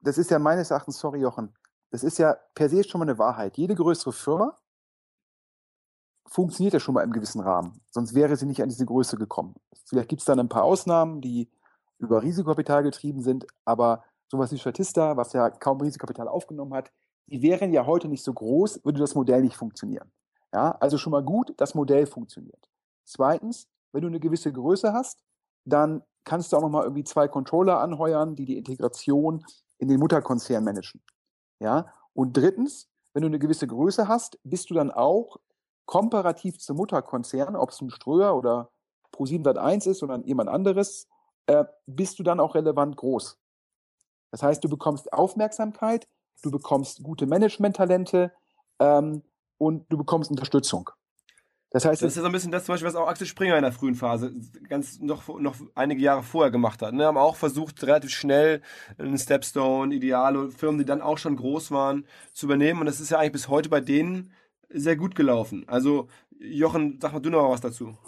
Das 0.00 0.18
ist 0.18 0.30
ja 0.30 0.38
meines 0.38 0.70
Erachtens, 0.70 0.98
sorry 0.98 1.20
Jochen, 1.20 1.54
das 1.90 2.04
ist 2.04 2.18
ja 2.18 2.36
per 2.54 2.68
se 2.68 2.84
schon 2.84 2.98
mal 2.98 3.08
eine 3.08 3.18
Wahrheit. 3.18 3.56
Jede 3.56 3.74
größere 3.74 4.12
Firma 4.12 4.58
funktioniert 6.26 6.74
ja 6.74 6.80
schon 6.80 6.94
mal 6.94 7.04
im 7.04 7.12
gewissen 7.12 7.40
Rahmen. 7.40 7.80
Sonst 7.90 8.14
wäre 8.14 8.36
sie 8.36 8.46
nicht 8.46 8.62
an 8.62 8.68
diese 8.68 8.86
Größe 8.86 9.16
gekommen. 9.16 9.54
Vielleicht 9.86 10.08
gibt 10.08 10.20
es 10.20 10.26
dann 10.26 10.40
ein 10.40 10.48
paar 10.48 10.64
Ausnahmen, 10.64 11.20
die 11.20 11.50
über 11.98 12.22
Risikokapital 12.22 12.82
getrieben 12.82 13.22
sind, 13.22 13.46
aber 13.64 14.04
sowas 14.28 14.52
wie 14.52 14.58
Statista, 14.58 15.16
was 15.16 15.32
ja 15.32 15.50
kaum 15.50 15.80
Risikokapital 15.80 16.28
aufgenommen 16.28 16.74
hat, 16.74 16.90
die 17.26 17.42
wären 17.42 17.72
ja 17.72 17.86
heute 17.86 18.08
nicht 18.08 18.24
so 18.24 18.32
groß, 18.32 18.84
würde 18.84 19.00
das 19.00 19.14
Modell 19.14 19.42
nicht 19.42 19.56
funktionieren. 19.56 20.10
Ja, 20.52 20.72
also 20.80 20.98
schon 20.98 21.12
mal 21.12 21.22
gut, 21.22 21.54
das 21.56 21.74
Modell 21.74 22.06
funktioniert. 22.06 22.68
Zweitens, 23.04 23.68
wenn 23.92 24.02
du 24.02 24.08
eine 24.08 24.20
gewisse 24.20 24.52
Größe 24.52 24.92
hast, 24.92 25.22
dann 25.64 26.02
kannst 26.24 26.52
du 26.52 26.56
auch 26.56 26.62
nochmal 26.62 26.84
irgendwie 26.84 27.04
zwei 27.04 27.28
Controller 27.28 27.80
anheuern, 27.80 28.34
die 28.34 28.44
die 28.44 28.56
Integration 28.56 29.44
in 29.78 29.88
den 29.88 30.00
Mutterkonzern 30.00 30.64
managen. 30.64 31.02
Ja? 31.60 31.92
Und 32.14 32.36
drittens, 32.36 32.88
wenn 33.12 33.22
du 33.22 33.28
eine 33.28 33.38
gewisse 33.38 33.66
Größe 33.66 34.08
hast, 34.08 34.38
bist 34.42 34.70
du 34.70 34.74
dann 34.74 34.90
auch 34.90 35.38
komparativ 35.86 36.58
zum 36.58 36.78
Mutterkonzern, 36.78 37.56
ob 37.56 37.70
es 37.70 37.80
ein 37.80 37.90
Ströer 37.90 38.34
oder 38.34 38.70
Pro7 39.12 39.56
1 39.56 39.86
ist 39.86 40.02
oder 40.02 40.18
jemand 40.24 40.48
anderes, 40.48 41.08
äh, 41.46 41.64
bist 41.86 42.18
du 42.18 42.22
dann 42.22 42.40
auch 42.40 42.54
relevant 42.54 42.96
groß. 42.96 43.38
Das 44.30 44.42
heißt, 44.42 44.64
du 44.64 44.68
bekommst 44.68 45.12
Aufmerksamkeit, 45.12 46.08
du 46.42 46.50
bekommst 46.50 47.02
gute 47.02 47.26
Management-Talente 47.26 48.32
ähm, 48.80 49.22
und 49.58 49.86
du 49.92 49.98
bekommst 49.98 50.30
Unterstützung. 50.30 50.90
Das 51.74 51.84
heißt, 51.84 52.02
das 52.02 52.12
ist 52.12 52.16
ja 52.18 52.22
so 52.22 52.26
ein 52.26 52.32
bisschen 52.32 52.52
das, 52.52 52.66
zum 52.66 52.74
Beispiel, 52.74 52.86
was 52.86 52.94
auch 52.94 53.08
Axel 53.08 53.26
Springer 53.26 53.56
in 53.56 53.64
der 53.64 53.72
frühen 53.72 53.96
Phase 53.96 54.32
ganz 54.68 55.00
noch, 55.00 55.26
noch 55.40 55.56
einige 55.74 56.00
Jahre 56.00 56.22
vorher 56.22 56.52
gemacht 56.52 56.80
hat. 56.82 56.94
Ne? 56.94 57.04
Haben 57.04 57.16
auch 57.16 57.34
versucht, 57.34 57.82
relativ 57.82 58.12
schnell 58.12 58.62
einen 58.96 59.18
Stepstone, 59.18 59.92
Idealo, 59.92 60.50
Firmen, 60.50 60.78
die 60.78 60.84
dann 60.84 61.02
auch 61.02 61.18
schon 61.18 61.34
groß 61.34 61.72
waren, 61.72 62.06
zu 62.32 62.46
übernehmen. 62.46 62.78
Und 62.78 62.86
das 62.86 63.00
ist 63.00 63.10
ja 63.10 63.18
eigentlich 63.18 63.32
bis 63.32 63.48
heute 63.48 63.70
bei 63.70 63.80
denen 63.80 64.30
sehr 64.68 64.94
gut 64.94 65.16
gelaufen. 65.16 65.64
Also, 65.66 66.06
Jochen, 66.38 67.00
sag 67.02 67.12
mal 67.12 67.18
du 67.18 67.30
noch 67.30 67.50
was 67.50 67.60
dazu. 67.60 67.98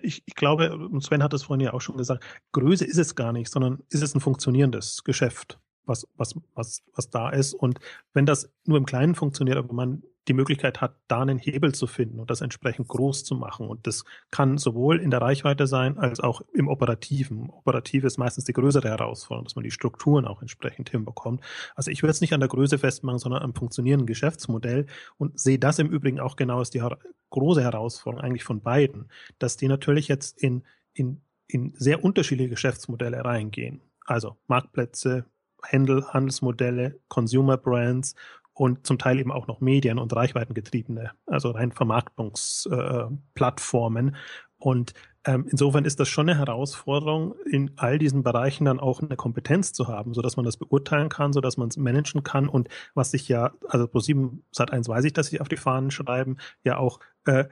Ich, 0.00 0.22
ich 0.24 0.34
glaube, 0.34 0.74
und 0.74 1.04
Sven 1.04 1.22
hat 1.22 1.34
es 1.34 1.42
vorhin 1.42 1.66
ja 1.66 1.74
auch 1.74 1.82
schon 1.82 1.98
gesagt, 1.98 2.24
Größe 2.52 2.86
ist 2.86 2.96
es 2.96 3.14
gar 3.14 3.34
nicht, 3.34 3.52
sondern 3.52 3.82
ist 3.90 4.02
es 4.02 4.14
ein 4.14 4.20
funktionierendes 4.20 5.04
Geschäft, 5.04 5.60
was, 5.84 6.08
was, 6.14 6.34
was, 6.54 6.82
was 6.94 7.10
da 7.10 7.28
ist. 7.28 7.52
Und 7.52 7.78
wenn 8.14 8.24
das 8.24 8.50
nur 8.64 8.78
im 8.78 8.86
Kleinen 8.86 9.14
funktioniert, 9.14 9.58
aber 9.58 9.74
man 9.74 10.02
die 10.28 10.34
Möglichkeit 10.34 10.80
hat, 10.80 10.96
da 11.08 11.22
einen 11.22 11.38
Hebel 11.38 11.74
zu 11.74 11.86
finden 11.86 12.18
und 12.18 12.30
das 12.30 12.40
entsprechend 12.40 12.88
groß 12.88 13.24
zu 13.24 13.34
machen. 13.36 13.68
Und 13.68 13.86
das 13.86 14.04
kann 14.30 14.58
sowohl 14.58 15.00
in 15.00 15.10
der 15.10 15.20
Reichweite 15.20 15.66
sein, 15.66 15.98
als 15.98 16.20
auch 16.20 16.42
im 16.52 16.68
Operativen. 16.68 17.50
Operativ 17.50 18.04
ist 18.04 18.18
meistens 18.18 18.44
die 18.44 18.52
größere 18.52 18.88
Herausforderung, 18.88 19.44
dass 19.44 19.54
man 19.54 19.64
die 19.64 19.70
Strukturen 19.70 20.26
auch 20.26 20.42
entsprechend 20.42 20.90
hinbekommt. 20.90 21.42
Also 21.74 21.90
ich 21.90 22.02
würde 22.02 22.10
es 22.10 22.20
nicht 22.20 22.34
an 22.34 22.40
der 22.40 22.48
Größe 22.48 22.78
festmachen, 22.78 23.18
sondern 23.18 23.42
am 23.42 23.54
funktionierenden 23.54 24.06
Geschäftsmodell 24.06 24.86
und 25.16 25.38
sehe 25.38 25.58
das 25.58 25.78
im 25.78 25.88
Übrigen 25.88 26.18
auch 26.18 26.36
genau 26.36 26.58
als 26.58 26.70
die 26.70 26.82
große 27.30 27.62
Herausforderung 27.62 28.24
eigentlich 28.24 28.44
von 28.44 28.60
beiden, 28.60 29.10
dass 29.38 29.56
die 29.56 29.68
natürlich 29.68 30.08
jetzt 30.08 30.42
in, 30.42 30.64
in, 30.92 31.20
in 31.46 31.72
sehr 31.76 32.04
unterschiedliche 32.04 32.50
Geschäftsmodelle 32.50 33.24
reingehen. 33.24 33.80
Also 34.04 34.36
Marktplätze, 34.48 35.24
Händel, 35.62 36.06
Handelsmodelle, 36.06 36.98
Consumer 37.08 37.56
Brands 37.56 38.14
und 38.56 38.84
zum 38.86 38.98
Teil 38.98 39.20
eben 39.20 39.30
auch 39.30 39.46
noch 39.46 39.60
Medien- 39.60 39.98
und 39.98 40.16
Reichweitengetriebene, 40.16 41.10
also 41.26 41.50
rein 41.50 41.72
Vermarktungsplattformen. 41.72 44.08
Äh, 44.08 44.12
und 44.58 44.94
ähm, 45.26 45.46
insofern 45.50 45.84
ist 45.84 46.00
das 46.00 46.08
schon 46.08 46.30
eine 46.30 46.38
Herausforderung, 46.38 47.34
in 47.44 47.72
all 47.76 47.98
diesen 47.98 48.22
Bereichen 48.22 48.64
dann 48.64 48.80
auch 48.80 49.02
eine 49.02 49.16
Kompetenz 49.16 49.74
zu 49.74 49.88
haben, 49.88 50.14
so 50.14 50.22
dass 50.22 50.36
man 50.36 50.46
das 50.46 50.56
beurteilen 50.56 51.10
kann, 51.10 51.34
so 51.34 51.42
dass 51.42 51.58
man 51.58 51.68
es 51.68 51.76
managen 51.76 52.22
kann 52.22 52.48
und 52.48 52.68
was 52.94 53.10
sich 53.10 53.28
ja, 53.28 53.52
also 53.68 53.86
pro 53.88 53.98
7 53.98 54.42
Sat 54.52 54.72
1 54.72 54.88
weiß 54.88 55.04
ich, 55.04 55.12
dass 55.12 55.26
sie 55.26 55.40
auf 55.40 55.48
die 55.48 55.58
Fahnen 55.58 55.90
schreiben, 55.90 56.38
ja 56.64 56.78
auch 56.78 57.00
äh, 57.26 57.44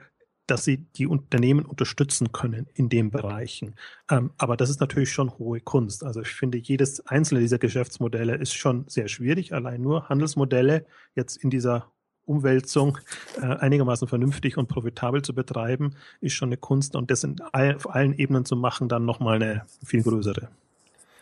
dass 0.47 0.63
sie 0.63 0.77
die 0.77 1.07
Unternehmen 1.07 1.65
unterstützen 1.65 2.31
können 2.31 2.67
in 2.73 2.89
den 2.89 3.11
Bereichen. 3.11 3.75
Ähm, 4.09 4.31
aber 4.37 4.57
das 4.57 4.69
ist 4.69 4.79
natürlich 4.79 5.11
schon 5.11 5.37
hohe 5.37 5.59
Kunst. 5.59 6.03
Also 6.03 6.21
ich 6.21 6.29
finde, 6.29 6.57
jedes 6.57 7.05
einzelne 7.07 7.41
dieser 7.41 7.57
Geschäftsmodelle 7.57 8.35
ist 8.35 8.53
schon 8.53 8.85
sehr 8.87 9.07
schwierig. 9.07 9.53
Allein 9.53 9.81
nur 9.81 10.09
Handelsmodelle 10.09 10.85
jetzt 11.15 11.37
in 11.37 11.49
dieser 11.49 11.91
Umwälzung 12.25 12.97
äh, 13.37 13.45
einigermaßen 13.45 14.07
vernünftig 14.07 14.57
und 14.57 14.67
profitabel 14.67 15.21
zu 15.21 15.33
betreiben, 15.33 15.95
ist 16.21 16.33
schon 16.33 16.49
eine 16.49 16.57
Kunst 16.57 16.95
und 16.95 17.11
das 17.11 17.23
in 17.23 17.35
all, 17.51 17.75
auf 17.75 17.89
allen 17.93 18.13
Ebenen 18.13 18.45
zu 18.45 18.55
machen, 18.55 18.89
dann 18.89 19.05
nochmal 19.05 19.35
eine 19.35 19.65
viel 19.83 20.01
größere. 20.01 20.49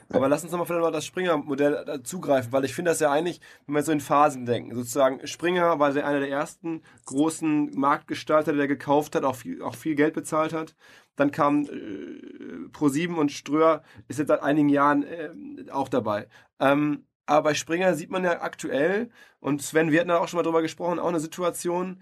Aber 0.09 0.27
lass 0.27 0.43
uns 0.43 0.51
nochmal 0.51 0.67
vielleicht 0.67 0.83
mal 0.83 0.91
das 0.91 1.05
Springer-Modell 1.05 2.01
zugreifen, 2.03 2.51
weil 2.51 2.65
ich 2.65 2.73
finde 2.73 2.91
das 2.91 2.99
ja 2.99 3.11
eigentlich, 3.11 3.41
wenn 3.65 3.75
wir 3.75 3.83
so 3.83 3.91
in 3.91 4.01
Phasen 4.01 4.45
denken, 4.45 4.75
sozusagen 4.75 5.25
Springer 5.27 5.79
war 5.79 5.89
einer 5.89 6.19
der 6.19 6.29
ersten 6.29 6.81
großen 7.05 7.71
Marktgestalter, 7.73 8.53
der 8.53 8.67
gekauft 8.67 9.15
hat, 9.15 9.23
auch 9.23 9.35
viel, 9.35 9.61
auch 9.61 9.75
viel 9.75 9.95
Geld 9.95 10.13
bezahlt 10.13 10.53
hat. 10.53 10.75
Dann 11.15 11.31
kam 11.31 11.65
äh, 11.65 12.69
Pro7 12.71 13.15
und 13.15 13.31
Ströer 13.31 13.83
ist 14.07 14.19
jetzt 14.19 14.29
seit 14.29 14.41
einigen 14.41 14.69
Jahren 14.69 15.03
äh, 15.03 15.29
auch 15.71 15.89
dabei. 15.89 16.27
Ähm, 16.59 17.05
aber 17.25 17.49
bei 17.49 17.53
Springer 17.53 17.95
sieht 17.95 18.09
man 18.09 18.23
ja 18.23 18.41
aktuell, 18.41 19.09
und 19.39 19.61
Sven, 19.61 19.91
wir 19.91 19.99
hatten 19.99 20.09
da 20.09 20.17
auch 20.17 20.27
schon 20.27 20.37
mal 20.37 20.43
drüber 20.43 20.61
gesprochen, 20.61 20.99
auch 20.99 21.07
eine 21.07 21.19
Situation, 21.19 22.01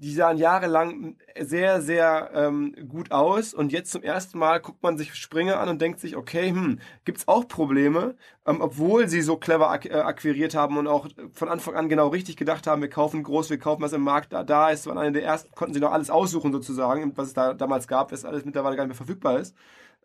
die 0.00 0.14
sahen 0.14 0.38
jahrelang 0.38 1.16
sehr, 1.38 1.82
sehr 1.82 2.30
ähm, 2.32 2.74
gut 2.88 3.12
aus 3.12 3.52
und 3.52 3.70
jetzt 3.70 3.92
zum 3.92 4.02
ersten 4.02 4.38
Mal 4.38 4.58
guckt 4.58 4.82
man 4.82 4.96
sich 4.96 5.14
Springer 5.14 5.60
an 5.60 5.68
und 5.68 5.82
denkt 5.82 6.00
sich, 6.00 6.16
okay, 6.16 6.48
hm, 6.48 6.80
gibt's 7.04 7.28
auch 7.28 7.46
Probleme, 7.46 8.16
ähm, 8.46 8.62
obwohl 8.62 9.08
sie 9.08 9.20
so 9.20 9.36
clever 9.36 9.70
ak 9.70 9.84
äh, 9.84 9.92
akquiriert 9.92 10.54
haben 10.54 10.78
und 10.78 10.86
auch 10.86 11.06
von 11.34 11.50
Anfang 11.50 11.74
an 11.74 11.90
genau 11.90 12.08
richtig 12.08 12.38
gedacht 12.38 12.66
haben, 12.66 12.80
wir 12.80 12.88
kaufen 12.88 13.22
groß, 13.22 13.50
wir 13.50 13.58
kaufen, 13.58 13.82
was 13.82 13.92
im 13.92 14.00
Markt 14.00 14.32
da, 14.32 14.42
da 14.42 14.70
ist. 14.70 14.86
Waren 14.86 14.96
eine 14.96 15.12
der 15.12 15.24
ersten, 15.24 15.50
konnten 15.54 15.74
sie 15.74 15.80
noch 15.80 15.92
alles 15.92 16.08
aussuchen 16.08 16.50
sozusagen, 16.50 17.14
was 17.16 17.28
es 17.28 17.34
da 17.34 17.52
damals 17.52 17.86
gab, 17.86 18.10
was 18.10 18.24
alles 18.24 18.46
mittlerweile 18.46 18.76
gar 18.76 18.84
nicht 18.84 18.90
mehr 18.90 19.06
verfügbar 19.06 19.38
ist. 19.38 19.54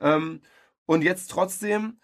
Ähm, 0.01 0.41
und 0.85 1.03
jetzt 1.03 1.31
trotzdem, 1.31 1.99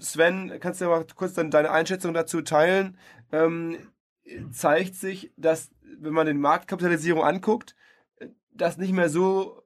Sven, 0.00 0.58
kannst 0.60 0.80
du 0.80 0.84
ja 0.84 0.90
mal 0.90 1.06
kurz 1.16 1.32
dann 1.32 1.50
deine 1.50 1.70
Einschätzung 1.70 2.12
dazu 2.12 2.42
teilen? 2.42 2.98
Ähm, 3.32 3.78
zeigt 4.50 4.94
sich, 4.94 5.32
dass 5.36 5.70
wenn 5.98 6.12
man 6.12 6.26
den 6.26 6.40
Marktkapitalisierung 6.40 7.22
anguckt, 7.22 7.76
das 8.52 8.76
nicht 8.76 8.92
mehr 8.92 9.08
so 9.08 9.62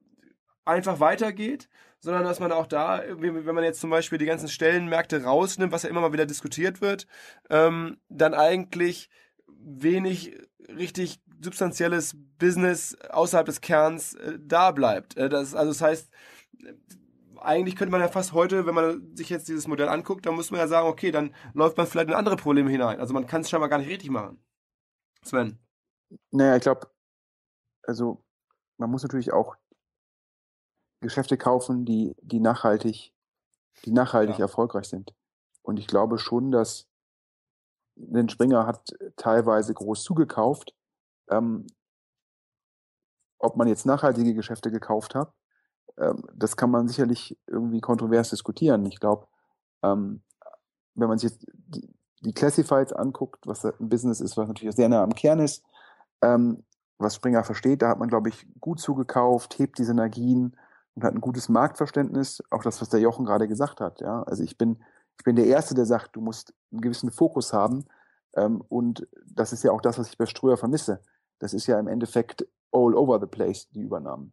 einfach 0.64 1.00
weitergeht, 1.00 1.68
sondern 2.00 2.24
dass 2.24 2.40
man 2.40 2.52
auch 2.52 2.66
da, 2.66 3.02
wenn 3.18 3.54
man 3.54 3.64
jetzt 3.64 3.80
zum 3.80 3.90
Beispiel 3.90 4.18
die 4.18 4.26
ganzen 4.26 4.48
Stellenmärkte 4.48 5.24
rausnimmt, 5.24 5.72
was 5.72 5.82
ja 5.82 5.90
immer 5.90 6.00
mal 6.00 6.12
wieder 6.12 6.26
diskutiert 6.26 6.80
wird, 6.80 7.06
ähm, 7.50 7.98
dann 8.08 8.34
eigentlich 8.34 9.08
wenig 9.48 10.36
richtig 10.68 11.20
substanzielles 11.40 12.16
Business 12.38 12.96
außerhalb 13.10 13.46
des 13.46 13.60
Kerns 13.60 14.14
äh, 14.14 14.38
da 14.40 14.70
bleibt. 14.70 15.16
Äh, 15.16 15.28
das, 15.28 15.54
also 15.54 15.72
das 15.72 15.80
heißt, 15.80 16.10
eigentlich 17.40 17.76
könnte 17.76 17.92
man 17.92 18.00
ja 18.00 18.08
fast 18.08 18.32
heute, 18.32 18.66
wenn 18.66 18.74
man 18.74 19.16
sich 19.16 19.28
jetzt 19.28 19.48
dieses 19.48 19.68
Modell 19.68 19.88
anguckt, 19.88 20.26
dann 20.26 20.34
muss 20.34 20.50
man 20.50 20.60
ja 20.60 20.68
sagen, 20.68 20.88
okay, 20.88 21.10
dann 21.10 21.34
läuft 21.54 21.76
man 21.76 21.86
vielleicht 21.86 22.08
in 22.08 22.14
andere 22.14 22.36
Probleme 22.36 22.70
hinein. 22.70 23.00
Also 23.00 23.14
man 23.14 23.26
kann 23.26 23.42
es 23.42 23.50
scheinbar 23.50 23.68
gar 23.68 23.78
nicht 23.78 23.90
richtig 23.90 24.10
machen. 24.10 24.38
Sven. 25.22 25.58
Naja, 26.30 26.56
ich 26.56 26.62
glaube, 26.62 26.90
also 27.82 28.24
man 28.78 28.90
muss 28.90 29.02
natürlich 29.02 29.32
auch 29.32 29.56
Geschäfte 31.00 31.36
kaufen, 31.36 31.84
die, 31.84 32.14
die 32.20 32.40
nachhaltig, 32.40 33.12
die 33.84 33.92
nachhaltig 33.92 34.38
ja. 34.38 34.44
erfolgreich 34.44 34.88
sind. 34.88 35.14
Und 35.62 35.78
ich 35.78 35.86
glaube 35.86 36.18
schon, 36.18 36.50
dass 36.50 36.88
den 37.96 38.28
Springer 38.28 38.66
hat 38.66 38.90
teilweise 39.16 39.74
groß 39.74 40.02
zugekauft. 40.04 40.74
Ähm, 41.28 41.66
ob 43.38 43.56
man 43.56 43.68
jetzt 43.68 43.86
nachhaltige 43.86 44.34
Geschäfte 44.34 44.70
gekauft 44.70 45.14
hat, 45.14 45.34
ähm, 45.98 46.24
das 46.34 46.56
kann 46.56 46.70
man 46.70 46.88
sicherlich 46.88 47.38
irgendwie 47.46 47.80
kontrovers 47.80 48.30
diskutieren. 48.30 48.84
Ich 48.86 49.00
glaube, 49.00 49.26
ähm, 49.82 50.22
wenn 50.94 51.08
man 51.08 51.18
sich 51.18 51.30
jetzt 51.30 51.46
die, 51.52 51.95
die 52.26 52.34
Classifieds 52.34 52.92
anguckt, 52.92 53.46
was 53.46 53.64
ein 53.64 53.88
Business 53.88 54.20
ist, 54.20 54.36
was 54.36 54.48
natürlich 54.48 54.74
sehr 54.74 54.88
nah 54.88 55.02
am 55.02 55.14
Kern 55.14 55.38
ist, 55.38 55.64
ähm, 56.22 56.64
was 56.98 57.14
Springer 57.14 57.44
versteht, 57.44 57.82
da 57.82 57.88
hat 57.88 57.98
man, 57.98 58.08
glaube 58.08 58.28
ich, 58.30 58.46
gut 58.60 58.80
zugekauft, 58.80 59.58
hebt 59.58 59.78
die 59.78 59.84
Synergien 59.84 60.56
und 60.94 61.04
hat 61.04 61.14
ein 61.14 61.20
gutes 61.20 61.48
Marktverständnis. 61.48 62.42
Auch 62.50 62.62
das, 62.62 62.80
was 62.80 62.88
der 62.88 63.00
Jochen 63.00 63.26
gerade 63.26 63.46
gesagt 63.46 63.80
hat. 63.80 64.00
Ja? 64.00 64.22
Also 64.24 64.42
ich 64.42 64.58
bin, 64.58 64.82
ich 65.18 65.24
bin 65.24 65.36
der 65.36 65.46
Erste, 65.46 65.74
der 65.74 65.86
sagt, 65.86 66.16
du 66.16 66.20
musst 66.20 66.52
einen 66.72 66.80
gewissen 66.80 67.10
Fokus 67.12 67.52
haben. 67.52 67.84
Ähm, 68.34 68.62
und 68.68 69.06
das 69.26 69.52
ist 69.52 69.62
ja 69.62 69.72
auch 69.72 69.82
das, 69.82 69.98
was 69.98 70.08
ich 70.08 70.18
bei 70.18 70.26
Ströer 70.26 70.56
vermisse. 70.56 71.00
Das 71.38 71.52
ist 71.52 71.66
ja 71.66 71.78
im 71.78 71.86
Endeffekt 71.86 72.48
all 72.72 72.94
over 72.94 73.20
the 73.20 73.26
place, 73.26 73.68
die 73.68 73.82
Übernahmen. 73.82 74.32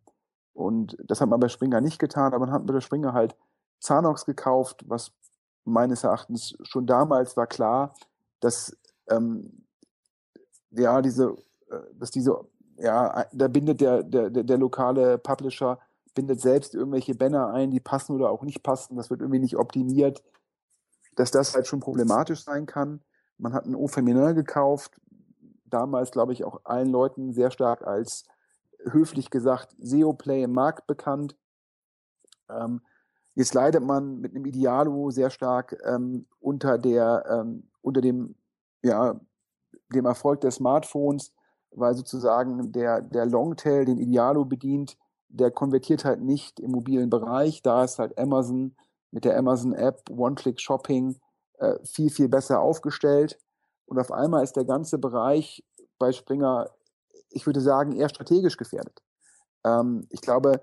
Und 0.54 0.98
das 1.04 1.22
hat 1.22 1.30
man 1.30 1.39
bei 1.39 1.50
Springer 1.50 1.82
nicht 1.82 2.00
getan, 2.00 2.34
aber 2.34 2.46
man 2.46 2.52
hat 2.52 2.66
bei 2.66 2.80
Springer 2.80 3.14
halt 3.14 3.36
Zanox 3.80 4.26
gekauft, 4.26 4.84
was 4.88 5.12
meines 5.66 6.03
Erachtens 6.03 6.55
schon 6.64 6.86
damals 6.86 7.38
war 7.38 7.47
klar, 7.47 7.95
dass 8.39 8.76
ähm, 9.09 9.66
ja 10.72 11.01
diese, 11.01 11.36
äh, 11.70 11.80
dass 11.93 12.11
diese, 12.11 12.39
ja, 12.78 13.26
da 13.32 13.47
bindet 13.47 13.82
der, 13.82 14.03
der, 14.03 14.30
der 14.30 14.57
lokale 14.57 15.18
Publisher 15.18 15.80
bindet 16.14 16.41
selbst 16.41 16.76
irgendwelche 16.76 17.16
Banner 17.16 17.51
ein, 17.53 17.72
die 17.72 17.80
passen 17.80 18.16
oder 18.16 18.30
auch 18.30 18.43
nicht 18.43 18.64
passen, 18.64 18.95
das 18.97 19.09
wird 19.09 19.22
irgendwie 19.22 19.39
nicht 19.39 19.57
optimiert, 19.57 20.24
dass 21.16 21.32
das 21.32 21.55
halt 21.55 21.68
schon 21.68 21.80
problematisch 21.80 22.43
sein 22.43 22.66
kann. 22.66 23.01
Man 23.38 23.53
hat 23.53 23.66
ein 23.66 23.76
Ofeminer 23.76 24.34
gekauft, 24.34 24.99
damals 25.66 26.11
glaube 26.11 26.34
ich 26.34 26.43
auch 26.43 26.61
allen 26.66 26.89
Leuten 26.89 27.34
sehr 27.34 27.51
stark 27.51 27.86
als 27.86 28.26
höflich 28.86 29.30
gesagt 29.30 29.76
SEO-Play 29.80 30.43
im 30.43 30.53
Markt 30.53 30.88
bekannt. 30.88 31.36
Ähm, 32.49 32.82
Jetzt 33.36 33.54
leidet 33.54 33.84
man 33.84 34.20
mit 34.20 34.36
einem 34.36 34.46
Idealo 34.46 35.10
sehr 35.10 35.30
stark 35.30 35.76
ähm, 35.86 36.28
unter 36.40 36.78
der, 36.78 37.26
ähm, 37.30 37.70
unter 37.82 38.02
dem, 38.02 38.36
ja, 38.84 39.20
dem 39.94 40.06
Erfolg 40.06 40.42
der 40.42 40.52
Smartphones, 40.52 41.34
weil 41.72 41.96
sozusagen 41.96 42.72
der, 42.72 43.02
der 43.02 43.26
Longtail, 43.26 43.86
den 43.86 43.98
Idealo 43.98 44.46
bedient, 44.46 44.98
der 45.30 45.50
konvertiert 45.50 46.06
halt 46.06 46.22
nicht 46.22 46.60
im 46.60 46.72
mobilen 46.72 47.10
Bereich. 47.10 47.64
Da 47.64 47.84
ist 47.84 47.98
halt 47.98 48.18
Amazon 48.20 48.76
mit 49.10 49.26
der 49.26 49.38
Amazon-App 49.38 50.10
One-Click-Shopping 50.12 51.20
äh, 51.58 51.76
viel, 51.84 52.12
viel 52.12 52.30
besser 52.30 52.62
aufgestellt. 52.62 53.40
Und 53.86 54.00
auf 54.00 54.12
einmal 54.12 54.44
ist 54.44 54.56
der 54.56 54.66
ganze 54.66 55.00
Bereich 55.00 55.64
bei 55.98 56.12
Springer, 56.12 56.70
ich 57.30 57.46
würde 57.46 57.62
sagen, 57.62 57.94
eher 57.94 58.10
strategisch 58.10 58.58
gefährdet. 58.58 59.02
Ähm, 59.64 60.06
ich 60.10 60.22
glaube, 60.22 60.62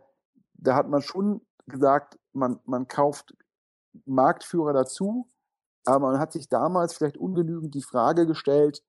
da 0.55 0.77
hat 0.77 0.89
man 0.89 1.03
schon 1.03 1.41
gesagt, 1.71 2.18
man, 2.33 2.61
man 2.64 2.89
kauft 2.89 3.35
Marktführer 4.05 4.73
dazu, 4.73 5.31
Aber 5.85 6.11
man 6.11 6.21
hat 6.21 6.33
sich 6.33 6.49
damals 6.49 6.95
vielleicht 6.95 7.16
ungenügend 7.16 7.75
die 7.75 7.83
Frage 7.83 8.27
gestellt, 8.27 8.85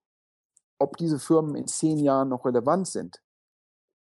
ob 0.78 0.98
diese 0.98 1.20
Firmen 1.20 1.56
in 1.56 1.68
zehn 1.68 2.00
Jahren 2.00 2.30
noch 2.30 2.46
relevant 2.46 2.88
sind. 2.88 3.22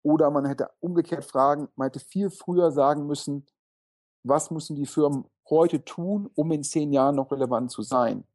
Oder 0.03 0.31
man 0.31 0.45
hätte 0.45 0.69
umgekehrt 0.79 1.25
fragen, 1.25 1.67
man 1.75 1.87
hätte 1.87 1.99
viel 1.99 2.29
früher 2.29 2.71
sagen 2.71 3.07
müssen, 3.07 3.45
was 4.23 4.51
müssen 4.51 4.75
die 4.75 4.85
Firmen 4.85 5.25
heute 5.49 5.83
tun, 5.83 6.29
um 6.35 6.51
in 6.51 6.63
zehn 6.63 6.93
Jahren 6.93 7.15
noch 7.15 7.31
relevant 7.31 7.71
zu 7.71 7.81
sein. 7.81 8.25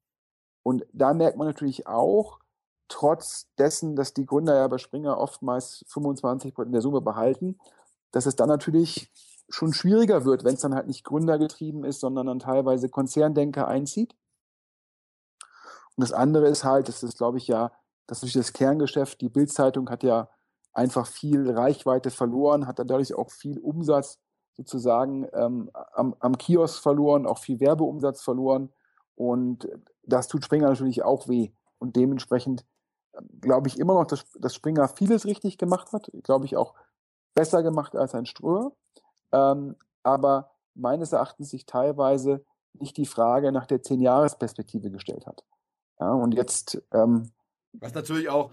Und 0.63 0.85
da 0.93 1.15
merkt 1.15 1.37
man 1.37 1.47
natürlich 1.47 1.87
auch, 1.87 2.41
trotz 2.89 3.49
dessen, 3.57 3.97
dass 3.97 4.13
die 4.13 4.27
Gründer 4.27 4.57
ja 4.57 4.69
bei 4.69 4.79
Springer 4.79 5.19
oftmals 5.19 5.85
25 5.89 6.55
Prozent 6.55 6.75
der 6.75 6.83
Summe 6.83 7.01
behalten, 7.01 7.59
dass 8.11 8.27
es 8.27 8.37
dann 8.37 8.49
natürlich 8.49 9.11
schon 9.55 9.73
schwieriger 9.73 10.25
wird, 10.25 10.45
wenn 10.45 10.55
es 10.55 10.61
dann 10.61 10.75
halt 10.75 10.87
nicht 10.87 11.05
gründergetrieben 11.05 11.85
ist, 11.85 12.01
sondern 12.01 12.27
dann 12.27 12.39
teilweise 12.39 12.89
Konzerndenker 12.89 13.69
einzieht. 13.69 14.15
Und 15.97 16.03
das 16.03 16.13
andere 16.13 16.49
ist 16.49 16.65
halt, 16.65 16.89
das 16.89 17.03
ist, 17.03 17.19
glaube 17.19 17.39
ich, 17.39 17.49
ja, 17.49 17.71
das 18.07 18.23
ist 18.23 18.35
das 18.35 18.53
Kerngeschäft. 18.53 19.21
Die 19.21 19.29
Bildzeitung 19.29 19.91
hat 19.91 20.03
ja 20.03 20.29
einfach 20.73 21.07
viel 21.07 21.51
Reichweite 21.51 22.11
verloren, 22.11 22.67
hat 22.67 22.79
dadurch 22.79 23.15
auch 23.15 23.31
viel 23.31 23.59
Umsatz 23.59 24.19
sozusagen 24.55 25.29
ähm, 25.35 25.71
am, 25.93 26.15
am 26.19 26.39
Kiosk 26.39 26.83
verloren, 26.83 27.27
auch 27.27 27.39
viel 27.39 27.61
Werbeumsatz 27.61 28.23
verloren. 28.23 28.73
Und 29.15 29.69
das 30.03 30.29
tut 30.29 30.45
Springer 30.45 30.69
natürlich 30.69 31.03
auch 31.03 31.29
weh. 31.29 31.53
Und 31.79 31.97
dementsprechend 31.97 32.65
ähm, 33.15 33.29
glaube 33.41 33.69
ich 33.69 33.79
immer 33.79 33.95
noch, 33.95 34.07
dass, 34.07 34.25
dass 34.39 34.55
Springer 34.55 34.89
vieles 34.89 35.27
richtig 35.27 35.59
gemacht 35.59 35.93
hat. 35.93 36.11
Glaube 36.23 36.47
ich 36.47 36.57
auch 36.57 36.75
besser 37.35 37.63
gemacht 37.63 37.95
als 37.97 38.15
ein 38.15 38.27
Ströer. 38.27 38.73
Ähm, 39.33 39.77
aber 40.03 40.51
meines 40.75 41.13
Erachtens 41.13 41.51
sich 41.51 41.67
teilweise 41.67 42.45
nicht 42.75 42.97
die 42.97 43.07
Frage 43.07 43.53
nach 43.53 43.67
der 43.67 43.83
Zehn-Jahres-Perspektive 43.83 44.91
gestellt 44.91 45.27
hat. 45.27 45.45
Ja, 46.01 46.13
und 46.13 46.35
jetzt. 46.35 46.83
Ähm, 46.93 47.31
Was 47.75 47.95
natürlich 47.95 48.29
auch 48.29 48.51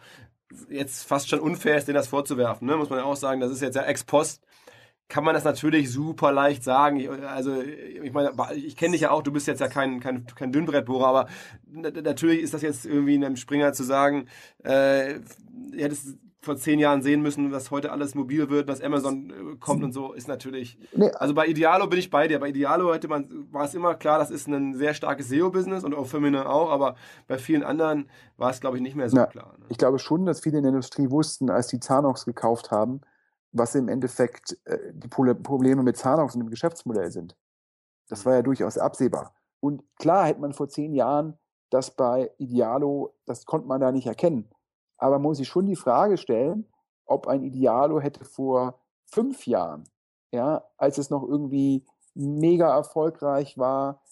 jetzt 0.70 1.04
fast 1.04 1.30
schon 1.30 1.40
unfair 1.40 1.78
ist, 1.78 1.88
denen 1.88 1.96
das 1.96 2.08
vorzuwerfen, 2.08 2.68
ne? 2.68 2.76
muss 2.76 2.90
man 2.90 3.00
ja 3.00 3.06
auch 3.06 3.16
sagen, 3.16 3.40
das 3.40 3.52
ist 3.52 3.62
jetzt 3.62 3.76
ja 3.76 3.84
ex 3.84 4.04
post 4.04 4.42
kann 5.10 5.24
man 5.24 5.34
das 5.34 5.44
natürlich 5.44 5.92
super 5.92 6.32
leicht 6.32 6.64
sagen. 6.64 6.98
Ich, 6.98 7.10
also 7.10 7.62
ich 7.62 8.14
meine, 8.14 8.32
ich 8.56 8.76
kenne 8.78 8.92
dich 8.92 9.02
ja 9.02 9.12
auch, 9.12 9.24
du 9.24 9.32
bist 9.32 9.48
jetzt 9.48 9.60
ja 9.60 9.68
kein, 9.68 10.00
kein, 10.00 10.28
kein 10.28 10.52
Dünnbrettbohrer, 10.52 11.08
aber 11.08 11.28
natürlich 11.68 12.42
ist 12.42 12.54
das 12.54 12.62
jetzt 12.62 12.86
irgendwie 12.86 13.16
in 13.16 13.26
einem 13.26 13.36
Springer 13.36 13.74
zu 13.74 13.84
sagen, 13.84 14.28
äh, 14.64 15.16
ihr 15.16 15.84
hättest 15.86 16.20
vor 16.42 16.56
zehn 16.56 16.80
Jahren 16.80 17.02
sehen 17.02 17.22
müssen, 17.22 17.52
dass 17.52 17.70
heute 17.70 17.92
alles 17.92 18.16
mobil 18.16 18.50
wird, 18.50 18.70
dass 18.70 18.82
Amazon 18.82 19.30
äh, 19.30 19.56
kommt 19.60 19.84
und 19.84 19.92
so, 19.92 20.14
ist 20.14 20.28
natürlich. 20.28 20.80
Nee. 20.94 21.12
Also 21.12 21.34
bei 21.34 21.48
Idealo 21.48 21.88
bin 21.88 22.00
ich 22.00 22.10
bei 22.10 22.28
dir. 22.28 22.40
Bei 22.40 22.50
Idealo 22.50 22.94
hätte 22.94 23.10
man, 23.10 23.48
war 23.52 23.66
es 23.66 23.74
immer 23.74 23.96
klar, 23.96 24.20
das 24.20 24.32
ist 24.32 24.48
ein 24.48 24.74
sehr 24.74 24.94
starkes 24.94 25.28
SEO-Business 25.28 25.84
und 25.84 25.94
auch 25.94 26.08
Firmen 26.08 26.36
auch, 26.36 26.72
aber 26.72 26.96
bei 27.28 27.38
vielen 27.38 27.64
anderen 27.64 28.10
war 28.38 28.52
es, 28.52 28.62
glaube 28.62 28.78
ich, 28.78 28.84
nicht 28.84 28.96
mehr 28.96 29.10
so 29.10 29.18
Na, 29.18 29.26
klar. 29.26 29.56
Ne? 29.60 29.66
Ich 29.70 29.78
glaube 29.78 30.00
schon, 30.00 30.26
dass 30.26 30.40
viele 30.40 30.58
in 30.58 30.64
der 30.64 30.72
Industrie 30.72 31.10
wussten, 31.10 31.50
als 31.50 31.68
die 31.68 31.80
Zanox 31.80 32.26
gekauft 32.26 32.72
haben, 32.72 33.02
was 33.52 33.76
im 33.76 33.90
Endeffekt 33.90 34.58
äh, 34.66 34.78
die 34.94 35.10
Probleme 35.10 35.84
mit 35.84 35.98
Zanox 35.98 36.36
und 36.36 36.42
dem 36.42 36.50
Geschäftsmodell 36.50 37.12
sind. 37.12 37.36
Das 38.08 38.26
war 38.26 38.36
ja 38.36 38.42
durchaus 38.42 38.78
absehbar. 38.78 39.36
Und 39.60 39.84
klar 39.98 40.26
hätte 40.26 40.40
man 40.40 40.54
vor 40.54 40.70
zehn 40.70 40.94
Jahren 40.94 41.38
das 41.70 41.92
bei 41.92 42.32
Idealo, 42.38 43.14
das 43.26 43.46
konnte 43.46 43.68
man 43.68 43.82
da 43.82 43.92
nicht 43.92 44.08
erkennen. 44.08 44.50
Aber 45.00 45.16
man 45.16 45.24
muss 45.24 45.38
sich 45.38 45.48
schon 45.48 45.66
die 45.66 45.76
Frage 45.76 46.18
stellen, 46.18 46.66
ob 47.06 47.28
ein 47.28 47.44
Idealo 47.44 48.00
hätte 48.00 48.24
vor 48.24 48.80
fünf 49.06 49.48
Jahren, 49.48 49.86
ja, 50.32 50.64
als 50.78 50.98
es 50.98 51.10
noch 51.10 51.24
irgendwie 51.24 51.86
mega 52.14 52.76
erfolgreich 52.76 53.58
war, 53.58 54.04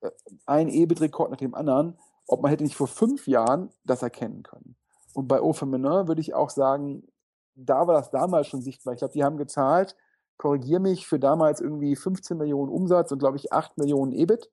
äh, 0.00 0.10
ein 0.44 0.68
EBIT-Rekord 0.68 1.30
nach 1.30 1.38
dem 1.38 1.54
anderen, 1.54 1.98
ob 2.26 2.42
man 2.42 2.50
hätte 2.50 2.64
nicht 2.64 2.76
vor 2.76 2.88
fünf 2.88 3.26
Jahren 3.26 3.70
das 3.84 4.02
erkennen 4.02 4.42
können. 4.42 4.76
Und 5.14 5.28
bei 5.28 5.40
Aufemenin 5.40 6.08
würde 6.08 6.20
ich 6.20 6.34
auch 6.34 6.50
sagen, 6.50 7.06
da 7.54 7.86
war 7.86 7.94
das 7.94 8.10
damals 8.10 8.46
schon 8.46 8.62
sichtbar. 8.62 8.94
Ich 8.94 8.98
glaube, 8.98 9.12
die 9.12 9.24
haben 9.24 9.36
gezahlt, 9.36 9.96
korrigiere 10.38 10.80
mich, 10.80 11.06
für 11.06 11.18
damals 11.18 11.60
irgendwie 11.60 11.96
15 11.96 12.36
Millionen 12.36 12.70
Umsatz 12.70 13.12
und 13.12 13.18
glaube 13.18 13.36
ich 13.36 13.52
8 13.52 13.78
Millionen 13.78 14.12
EBIT, 14.12 14.50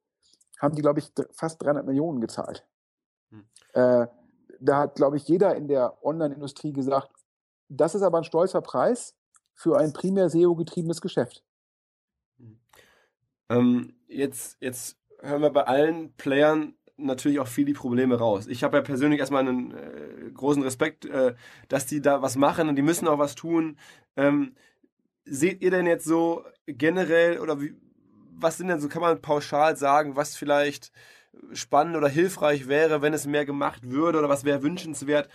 haben 0.59 0.75
die, 0.75 0.81
glaube 0.81 0.99
ich, 0.99 1.11
fast 1.31 1.61
300 1.63 1.85
Millionen 1.85 2.19
gezahlt. 2.19 2.67
Hm. 3.29 3.45
Äh, 3.73 4.07
da 4.59 4.77
hat, 4.79 4.95
glaube 4.95 5.17
ich, 5.17 5.27
jeder 5.27 5.55
in 5.55 5.67
der 5.67 6.03
Online-Industrie 6.03 6.73
gesagt, 6.73 7.11
das 7.69 7.95
ist 7.95 8.01
aber 8.01 8.17
ein 8.17 8.23
stolzer 8.23 8.61
Preis 8.61 9.15
für 9.53 9.77
ein 9.77 9.93
primär 9.93 10.29
SEO-getriebenes 10.29 11.01
Geschäft. 11.01 11.43
Hm. 12.37 12.59
Ähm, 13.49 13.93
jetzt, 14.07 14.57
jetzt 14.61 14.97
hören 15.19 15.41
wir 15.41 15.51
bei 15.51 15.63
allen 15.65 16.13
Playern 16.13 16.75
natürlich 16.97 17.39
auch 17.39 17.47
viel 17.47 17.65
die 17.65 17.73
Probleme 17.73 18.17
raus. 18.17 18.47
Ich 18.47 18.63
habe 18.63 18.77
ja 18.77 18.83
persönlich 18.83 19.19
erstmal 19.19 19.47
einen 19.47 19.71
äh, 19.71 20.31
großen 20.33 20.63
Respekt, 20.63 21.05
äh, 21.05 21.35
dass 21.67 21.85
die 21.85 22.01
da 22.01 22.21
was 22.21 22.35
machen 22.35 22.69
und 22.69 22.75
die 22.75 22.81
müssen 22.81 23.07
auch 23.07 23.19
was 23.19 23.35
tun. 23.35 23.77
Ähm, 24.17 24.55
seht 25.25 25.61
ihr 25.61 25.71
denn 25.71 25.87
jetzt 25.87 26.05
so 26.05 26.43
generell 26.65 27.39
oder 27.39 27.61
wie, 27.61 27.75
was 28.31 28.57
sind 28.57 28.67
denn 28.67 28.79
so, 28.79 28.89
kann 28.89 29.01
man 29.01 29.21
pauschal 29.21 29.75
sagen, 29.77 30.15
was 30.15 30.35
vielleicht 30.35 30.91
spannend 31.53 31.95
oder 31.95 32.07
hilfreich 32.07 32.67
wäre, 32.67 33.01
wenn 33.01 33.13
es 33.13 33.25
mehr 33.25 33.45
gemacht 33.45 33.89
würde 33.89 34.19
oder 34.19 34.29
was 34.29 34.45
wäre 34.45 34.63
wünschenswert? 34.63 35.29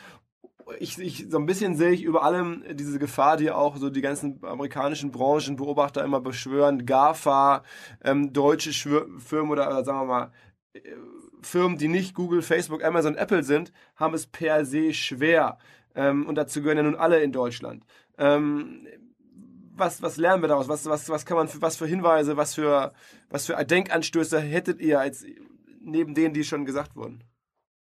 Ich, 0.79 0.99
ich, 0.99 1.27
so 1.29 1.39
ein 1.39 1.47
bisschen 1.47 1.77
sehe 1.77 1.91
ich 1.91 2.03
über 2.03 2.23
allem 2.23 2.65
diese 2.73 2.99
Gefahr, 2.99 3.37
die 3.37 3.51
auch 3.51 3.77
so 3.77 3.91
die 3.91 4.01
ganzen 4.01 4.43
amerikanischen 4.43 5.11
Branchenbeobachter 5.11 6.03
immer 6.03 6.21
beschwören. 6.21 6.87
GAFA, 6.87 7.63
ähm, 8.03 8.33
deutsche 8.33 8.73
Schwör 8.73 9.07
Firmen 9.19 9.51
oder, 9.51 9.69
oder 9.69 9.85
sagen 9.85 10.01
wir 10.01 10.05
mal, 10.07 10.33
äh, 10.73 10.81
Firmen, 11.43 11.77
die 11.77 11.89
nicht 11.89 12.15
Google, 12.15 12.41
Facebook, 12.41 12.83
Amazon, 12.83 13.17
Apple 13.17 13.43
sind, 13.43 13.73
haben 13.97 14.15
es 14.15 14.27
per 14.27 14.65
se 14.65 14.95
schwer. 14.95 15.59
Ähm, 15.95 16.27
und 16.27 16.37
dazu 16.37 16.63
gehören 16.63 16.79
ja 16.79 16.83
nun 16.83 16.97
alle 16.97 17.23
in 17.23 17.33
Deutschland. 17.33 17.85
Ähm, 18.17 18.87
was, 19.77 20.03
was 20.03 20.17
lernen 20.17 20.43
wir 20.43 20.49
daraus? 20.49 20.69
Was, 20.69 20.87
was, 20.87 21.09
was 21.09 21.27
kann 21.27 21.37
man 21.37 21.49
für, 21.49 21.61
was 21.61 21.77
für 21.77 21.87
Hinweise, 21.87 22.37
was 22.37 22.55
für, 22.55 22.93
was 23.29 23.47
für 23.47 23.63
Denkanstöße 23.65 24.41
hättet 24.41 24.81
ihr 24.81 25.01
als 25.01 25.25
neben 25.85 26.15
denen, 26.15 26.35
die 26.35 26.45
schon 26.45 26.65
gesagt 26.65 26.97
wurden? 26.97 27.25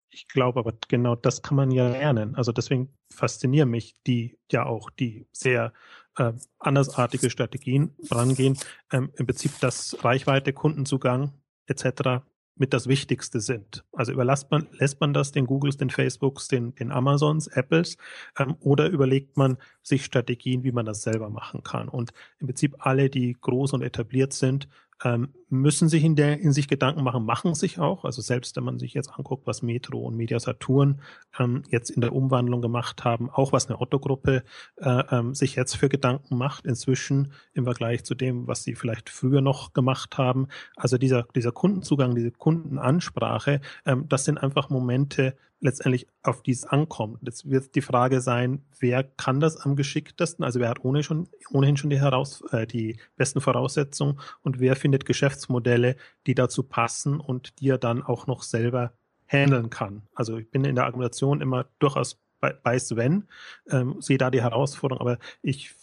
Ich 0.09 0.27
glaube 0.27 0.59
aber 0.59 0.73
genau 0.87 1.15
das 1.15 1.41
kann 1.41 1.57
man 1.57 1.71
ja 1.71 1.89
lernen. 1.89 2.35
Also 2.35 2.51
deswegen 2.51 2.93
faszinieren 3.13 3.69
mich 3.69 3.95
die 4.07 4.37
ja 4.51 4.65
auch, 4.65 4.89
die 4.89 5.27
sehr 5.31 5.73
äh, 6.17 6.33
andersartige 6.59 7.29
Strategien 7.29 7.95
rangehen. 8.09 8.57
Ähm, 8.91 9.11
Im 9.15 9.25
Prinzip 9.25 9.51
das 9.59 10.03
Reichweite, 10.03 10.53
Kundenzugang 10.53 11.33
etc 11.67 12.21
mit 12.55 12.73
das 12.73 12.87
Wichtigste 12.87 13.39
sind. 13.41 13.83
Also 13.91 14.13
überlässt 14.13 14.49
man, 14.49 14.67
lässt 14.71 15.01
man 15.01 15.13
das 15.13 15.31
den 15.31 15.45
Googles, 15.45 15.77
den 15.77 15.89
Facebooks, 15.89 16.47
den, 16.47 16.73
den 16.75 16.91
Amazons, 16.91 17.47
Apples 17.47 17.97
ähm, 18.39 18.55
oder 18.59 18.87
überlegt 18.87 19.37
man 19.37 19.57
sich 19.83 20.05
Strategien, 20.05 20.63
wie 20.63 20.71
man 20.71 20.85
das 20.85 21.01
selber 21.01 21.29
machen 21.29 21.63
kann. 21.63 21.89
Und 21.89 22.13
im 22.39 22.47
Prinzip 22.47 22.75
alle, 22.79 23.09
die 23.09 23.35
groß 23.39 23.73
und 23.73 23.81
etabliert 23.81 24.33
sind, 24.33 24.69
ähm, 25.03 25.33
müssen 25.61 25.89
sich 25.89 26.03
in, 26.03 26.15
der, 26.15 26.39
in 26.39 26.51
sich 26.51 26.67
Gedanken 26.67 27.03
machen, 27.03 27.25
machen 27.25 27.55
sich 27.55 27.79
auch. 27.79 28.05
Also 28.05 28.21
selbst 28.21 28.55
wenn 28.55 28.63
man 28.63 28.79
sich 28.79 28.93
jetzt 28.93 29.09
anguckt, 29.09 29.47
was 29.47 29.61
Metro 29.61 29.99
und 29.99 30.15
Media 30.15 30.39
Saturn 30.39 31.01
ähm, 31.39 31.63
jetzt 31.69 31.89
in 31.89 32.01
der 32.01 32.13
Umwandlung 32.13 32.61
gemacht 32.61 33.03
haben, 33.03 33.29
auch 33.29 33.51
was 33.51 33.67
eine 33.67 33.79
Otto-Gruppe 33.79 34.43
äh, 34.77 35.03
ähm, 35.11 35.33
sich 35.33 35.55
jetzt 35.55 35.75
für 35.75 35.89
Gedanken 35.89 36.37
macht, 36.37 36.65
inzwischen 36.65 37.31
im 37.53 37.65
Vergleich 37.65 38.03
zu 38.03 38.15
dem, 38.15 38.47
was 38.47 38.63
sie 38.63 38.75
vielleicht 38.75 39.09
früher 39.09 39.41
noch 39.41 39.73
gemacht 39.73 40.17
haben. 40.17 40.47
Also 40.75 40.97
dieser, 40.97 41.27
dieser 41.35 41.51
Kundenzugang, 41.51 42.15
diese 42.15 42.31
Kundenansprache, 42.31 43.61
ähm, 43.85 44.05
das 44.07 44.25
sind 44.25 44.37
einfach 44.37 44.69
Momente, 44.69 45.35
letztendlich 45.65 46.07
auf 46.21 46.43
die 46.43 46.51
es 46.51 46.65
ankommt. 46.65 47.19
Jetzt 47.23 47.49
wird 47.49 47.75
die 47.75 47.81
Frage 47.81 48.21
sein, 48.21 48.63
wer 48.79 49.03
kann 49.03 49.39
das 49.39 49.57
am 49.57 49.75
geschicktesten? 49.75 50.43
Also 50.43 50.59
wer 50.59 50.69
hat 50.69 50.83
ohne 50.83 51.03
schon, 51.03 51.27
ohnehin 51.51 51.77
schon 51.77 51.89
die, 51.89 51.99
Heraus 51.99 52.43
äh, 52.51 52.67
die 52.67 52.99
besten 53.15 53.41
Voraussetzungen 53.41 54.19
und 54.43 54.59
wer 54.59 54.75
findet 54.75 55.05
Geschäftsmodelle, 55.45 55.95
die 56.27 56.35
dazu 56.35 56.63
passen 56.63 57.19
und 57.19 57.59
die 57.59 57.69
er 57.69 57.77
dann 57.77 58.03
auch 58.03 58.27
noch 58.27 58.43
selber 58.43 58.93
handeln 59.27 59.69
kann. 59.69 60.03
Also 60.13 60.37
ich 60.37 60.49
bin 60.49 60.65
in 60.65 60.75
der 60.75 60.85
Argumentation 60.85 61.41
immer 61.41 61.65
durchaus 61.79 62.19
bei, 62.39 62.77
Sven, 62.77 63.27
ähm, 63.69 63.99
sehe 64.01 64.19
da 64.19 64.29
die 64.29 64.41
Herausforderung, 64.41 65.01
aber 65.01 65.17
ich 65.41 65.73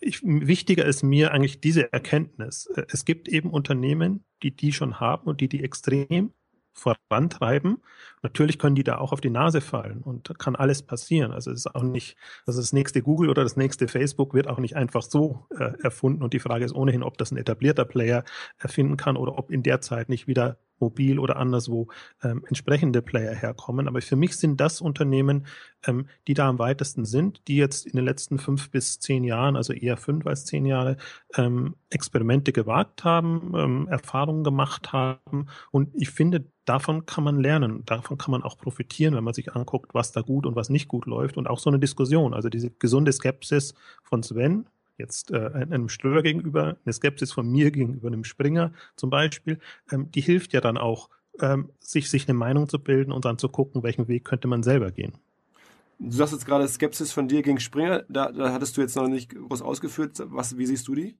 ich, 0.00 0.20
wichtiger 0.22 0.84
ist 0.84 1.02
mir 1.02 1.32
eigentlich 1.32 1.60
diese 1.60 1.92
Erkenntnis. 1.92 2.70
Es 2.88 3.06
gibt 3.06 3.26
eben 3.26 3.50
Unternehmen, 3.50 4.22
die 4.42 4.54
die 4.54 4.72
schon 4.72 5.00
haben 5.00 5.26
und 5.26 5.40
die 5.40 5.48
die 5.48 5.64
extrem 5.64 6.32
vorantreiben. 6.72 7.78
Natürlich 8.22 8.58
können 8.58 8.74
die 8.74 8.84
da 8.84 8.98
auch 8.98 9.12
auf 9.12 9.20
die 9.20 9.30
Nase 9.30 9.60
fallen 9.60 10.00
und 10.02 10.38
kann 10.38 10.56
alles 10.56 10.82
passieren. 10.82 11.32
Also 11.32 11.50
es 11.50 11.66
ist 11.66 11.74
auch 11.74 11.82
nicht, 11.82 12.16
also 12.46 12.60
das 12.60 12.72
nächste 12.72 13.02
Google 13.02 13.30
oder 13.30 13.42
das 13.42 13.56
nächste 13.56 13.88
Facebook 13.88 14.34
wird 14.34 14.48
auch 14.48 14.58
nicht 14.58 14.76
einfach 14.76 15.02
so 15.02 15.46
äh, 15.58 15.72
erfunden. 15.82 16.22
Und 16.22 16.32
die 16.32 16.38
Frage 16.38 16.64
ist 16.64 16.74
ohnehin, 16.74 17.02
ob 17.02 17.18
das 17.18 17.32
ein 17.32 17.36
etablierter 17.36 17.84
Player 17.84 18.24
erfinden 18.58 18.96
kann 18.96 19.16
oder 19.16 19.38
ob 19.38 19.50
in 19.50 19.62
der 19.62 19.80
Zeit 19.80 20.08
nicht 20.08 20.26
wieder 20.26 20.58
mobil 20.82 21.18
oder 21.18 21.36
anderswo 21.36 21.88
ähm, 22.22 22.44
entsprechende 22.46 23.00
Player 23.00 23.34
herkommen. 23.34 23.88
Aber 23.88 24.02
für 24.02 24.16
mich 24.16 24.36
sind 24.36 24.60
das 24.60 24.82
Unternehmen, 24.82 25.46
ähm, 25.86 26.08
die 26.26 26.34
da 26.34 26.48
am 26.48 26.58
weitesten 26.58 27.06
sind, 27.06 27.46
die 27.48 27.56
jetzt 27.56 27.86
in 27.86 27.96
den 27.96 28.04
letzten 28.04 28.38
fünf 28.38 28.70
bis 28.70 28.98
zehn 28.98 29.24
Jahren, 29.24 29.56
also 29.56 29.72
eher 29.72 29.96
fünf 29.96 30.26
als 30.26 30.44
zehn 30.44 30.66
Jahre, 30.66 30.98
ähm, 31.36 31.76
Experimente 31.88 32.52
gewagt 32.52 33.04
haben, 33.04 33.52
ähm, 33.56 33.88
Erfahrungen 33.88 34.44
gemacht 34.44 34.92
haben. 34.92 35.46
Und 35.70 35.90
ich 35.94 36.10
finde, 36.10 36.44
davon 36.64 37.06
kann 37.06 37.24
man 37.24 37.40
lernen, 37.40 37.84
davon 37.84 38.18
kann 38.18 38.30
man 38.30 38.42
auch 38.42 38.56
profitieren, 38.56 39.14
wenn 39.14 39.24
man 39.24 39.34
sich 39.34 39.54
anguckt, 39.54 39.94
was 39.94 40.12
da 40.12 40.20
gut 40.20 40.46
und 40.46 40.54
was 40.54 40.70
nicht 40.70 40.88
gut 40.88 41.06
läuft 41.06 41.36
und 41.36 41.48
auch 41.48 41.58
so 41.58 41.70
eine 41.70 41.78
Diskussion, 41.78 42.34
also 42.34 42.48
diese 42.48 42.70
gesunde 42.70 43.12
Skepsis 43.12 43.74
von 44.02 44.22
Sven, 44.22 44.66
jetzt 44.98 45.30
äh, 45.32 45.50
einem 45.54 45.88
Ströer 45.88 46.22
gegenüber, 46.22 46.76
eine 46.84 46.92
Skepsis 46.92 47.32
von 47.32 47.50
mir 47.50 47.70
gegenüber 47.70 48.08
einem 48.08 48.24
Springer 48.24 48.72
zum 48.96 49.10
Beispiel, 49.10 49.58
ähm, 49.90 50.10
die 50.10 50.20
hilft 50.20 50.52
ja 50.52 50.60
dann 50.60 50.78
auch, 50.78 51.08
ähm, 51.40 51.70
sich, 51.80 52.10
sich 52.10 52.28
eine 52.28 52.34
Meinung 52.34 52.68
zu 52.68 52.78
bilden 52.78 53.10
und 53.10 53.24
dann 53.24 53.38
zu 53.38 53.48
gucken, 53.48 53.82
welchen 53.82 54.06
Weg 54.06 54.24
könnte 54.24 54.48
man 54.48 54.62
selber 54.62 54.90
gehen. 54.90 55.14
Du 55.98 56.10
sagst 56.10 56.32
jetzt 56.32 56.46
gerade 56.46 56.66
Skepsis 56.66 57.12
von 57.12 57.28
dir 57.28 57.42
gegen 57.42 57.60
Springer, 57.60 58.04
da, 58.08 58.30
da 58.32 58.52
hattest 58.52 58.76
du 58.76 58.80
jetzt 58.80 58.96
noch 58.96 59.08
nicht 59.08 59.34
groß 59.34 59.62
ausgeführt. 59.62 60.20
Was, 60.26 60.58
wie 60.58 60.66
siehst 60.66 60.88
du 60.88 60.94
die? 60.94 61.16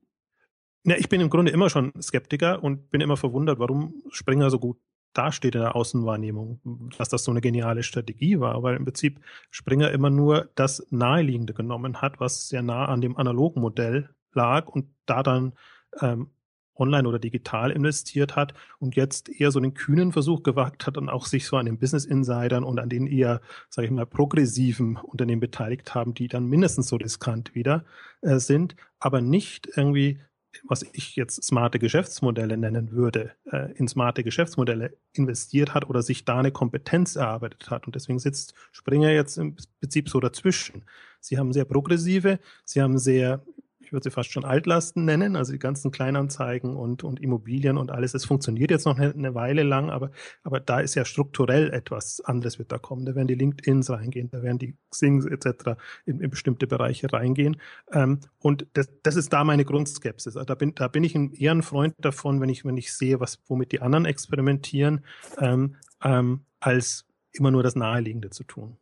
Ja, 0.84 0.96
ich 0.96 1.08
bin 1.08 1.20
im 1.20 1.30
Grunde 1.30 1.52
immer 1.52 1.70
schon 1.70 1.92
Skeptiker 2.00 2.62
und 2.62 2.90
bin 2.90 3.00
immer 3.00 3.16
verwundert, 3.16 3.60
warum 3.60 4.02
Springer 4.10 4.50
so 4.50 4.58
gut 4.58 4.76
dasteht 5.12 5.54
in 5.54 5.60
der 5.60 5.76
Außenwahrnehmung, 5.76 6.90
dass 6.98 7.08
das 7.08 7.24
so 7.24 7.30
eine 7.30 7.40
geniale 7.40 7.82
Strategie 7.82 8.40
war, 8.40 8.62
weil 8.62 8.76
im 8.76 8.84
Prinzip 8.84 9.20
Springer 9.50 9.90
immer 9.90 10.10
nur 10.10 10.50
das 10.54 10.86
Naheliegende 10.90 11.54
genommen 11.54 12.00
hat, 12.00 12.20
was 12.20 12.48
sehr 12.48 12.62
nah 12.62 12.86
an 12.86 13.00
dem 13.00 13.16
analogen 13.16 13.60
Modell 13.60 14.10
lag 14.32 14.68
und 14.68 14.86
da 15.06 15.22
dann 15.22 15.52
ähm, 16.00 16.30
online 16.74 17.06
oder 17.06 17.18
digital 17.18 17.70
investiert 17.70 18.34
hat 18.34 18.54
und 18.78 18.96
jetzt 18.96 19.28
eher 19.28 19.50
so 19.50 19.58
einen 19.58 19.74
kühnen 19.74 20.12
Versuch 20.12 20.42
gewagt 20.42 20.86
hat 20.86 20.96
und 20.96 21.08
auch 21.08 21.26
sich 21.26 21.46
so 21.46 21.56
an 21.56 21.66
den 21.66 21.78
Business 21.78 22.04
Insidern 22.04 22.64
und 22.64 22.80
an 22.80 22.88
den 22.88 23.06
eher, 23.06 23.40
sage 23.68 23.86
ich 23.86 23.92
mal, 23.92 24.06
progressiven 24.06 24.96
Unternehmen 24.96 25.40
beteiligt 25.40 25.94
haben, 25.94 26.14
die 26.14 26.28
dann 26.28 26.46
mindestens 26.46 26.88
so 26.88 26.96
riskant 26.96 27.54
wieder 27.54 27.84
äh, 28.22 28.38
sind, 28.38 28.74
aber 28.98 29.20
nicht 29.20 29.68
irgendwie 29.76 30.20
was 30.64 30.84
ich 30.92 31.16
jetzt 31.16 31.42
smarte 31.42 31.78
Geschäftsmodelle 31.78 32.56
nennen 32.56 32.92
würde, 32.92 33.32
äh, 33.50 33.72
in 33.74 33.88
smarte 33.88 34.24
Geschäftsmodelle 34.24 34.96
investiert 35.12 35.74
hat 35.74 35.88
oder 35.88 36.02
sich 36.02 36.24
da 36.24 36.38
eine 36.38 36.52
Kompetenz 36.52 37.16
erarbeitet 37.16 37.70
hat. 37.70 37.86
Und 37.86 37.94
deswegen 37.94 38.18
sitzt 38.18 38.54
Springer 38.72 39.10
jetzt 39.10 39.38
im 39.38 39.56
Prinzip 39.80 40.08
so 40.08 40.20
dazwischen. 40.20 40.84
Sie 41.20 41.38
haben 41.38 41.52
sehr 41.52 41.64
progressive, 41.64 42.38
sie 42.64 42.82
haben 42.82 42.98
sehr 42.98 43.44
ich 43.92 43.94
würde 43.94 44.04
sie 44.04 44.10
fast 44.10 44.32
schon 44.32 44.46
Altlasten 44.46 45.04
nennen, 45.04 45.36
also 45.36 45.52
die 45.52 45.58
ganzen 45.58 45.90
Kleinanzeigen 45.90 46.76
und, 46.76 47.04
und 47.04 47.20
Immobilien 47.20 47.76
und 47.76 47.90
alles. 47.90 48.14
Es 48.14 48.24
funktioniert 48.24 48.70
jetzt 48.70 48.86
noch 48.86 48.96
eine, 48.96 49.12
eine, 49.12 49.34
Weile 49.34 49.64
lang, 49.64 49.90
aber, 49.90 50.10
aber 50.44 50.60
da 50.60 50.80
ist 50.80 50.94
ja 50.94 51.04
strukturell 51.04 51.70
etwas 51.70 52.22
anderes 52.22 52.58
wird 52.58 52.72
da 52.72 52.78
kommen. 52.78 53.04
Da 53.04 53.14
werden 53.14 53.28
die 53.28 53.34
LinkedIns 53.34 53.90
reingehen, 53.90 54.30
da 54.30 54.42
werden 54.42 54.58
die 54.58 54.78
Xings 54.90 55.26
etc. 55.26 55.78
In, 56.06 56.20
in 56.20 56.30
bestimmte 56.30 56.66
Bereiche 56.66 57.12
reingehen. 57.12 57.58
Ähm, 57.92 58.20
und 58.38 58.66
das, 58.72 58.88
das 59.02 59.16
ist 59.16 59.30
da 59.30 59.44
meine 59.44 59.66
Grundskepsis. 59.66 60.38
Also 60.38 60.46
da 60.46 60.54
bin, 60.54 60.74
da 60.74 60.88
bin 60.88 61.04
ich 61.04 61.14
ein, 61.14 61.34
eher 61.34 61.52
ein 61.52 61.62
Freund 61.62 61.94
davon, 61.98 62.40
wenn 62.40 62.48
ich, 62.48 62.64
wenn 62.64 62.78
ich 62.78 62.94
sehe, 62.94 63.20
was, 63.20 63.42
womit 63.46 63.72
die 63.72 63.82
anderen 63.82 64.06
experimentieren, 64.06 65.04
ähm, 65.36 65.76
ähm, 66.02 66.46
als 66.60 67.04
immer 67.32 67.50
nur 67.50 67.62
das 67.62 67.76
Naheliegende 67.76 68.30
zu 68.30 68.44
tun. 68.44 68.78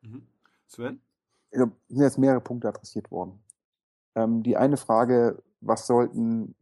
Mhm. 0.00 0.22
Sven? 0.68 1.00
Es 1.50 1.60
sind 1.60 2.02
jetzt 2.02 2.16
mehrere 2.16 2.40
Punkte 2.40 2.68
adressiert 2.68 3.10
worden. 3.10 3.44
Ähm, 4.14 4.42
die 4.42 4.56
eine 4.56 4.76
Frage, 4.76 5.42
was 5.60 5.86
sollten 5.86 6.54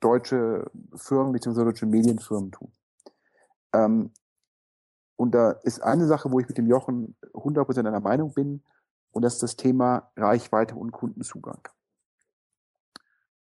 deutsche 0.00 0.70
Firmen 0.94 1.32
bzw. 1.32 1.64
deutsche 1.64 1.86
Medienfirmen 1.86 2.52
tun? 2.52 2.72
Ähm, 3.72 4.12
und 5.16 5.32
da 5.32 5.52
ist 5.52 5.82
eine 5.82 6.06
Sache, 6.06 6.30
wo 6.32 6.40
ich 6.40 6.48
mit 6.48 6.58
dem 6.58 6.66
Jochen 6.66 7.16
100% 7.32 7.78
einer 7.78 8.00
Meinung 8.00 8.32
bin, 8.32 8.62
und 9.12 9.22
das 9.22 9.34
ist 9.34 9.42
das 9.42 9.56
Thema 9.56 10.10
Reichweite 10.16 10.74
und 10.74 10.90
Kundenzugang. 10.90 11.68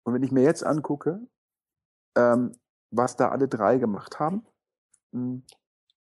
Und 0.04 0.14
wenn 0.14 0.24
ich 0.24 0.32
mir 0.32 0.44
jetzt 0.44 0.66
angucke, 0.66 1.22
ähm, 2.16 2.52
was 2.92 3.16
da 3.16 3.30
alle 3.30 3.48
drei 3.48 3.78
gemacht 3.78 4.20
haben, 4.20 4.46
hm, 5.14 5.44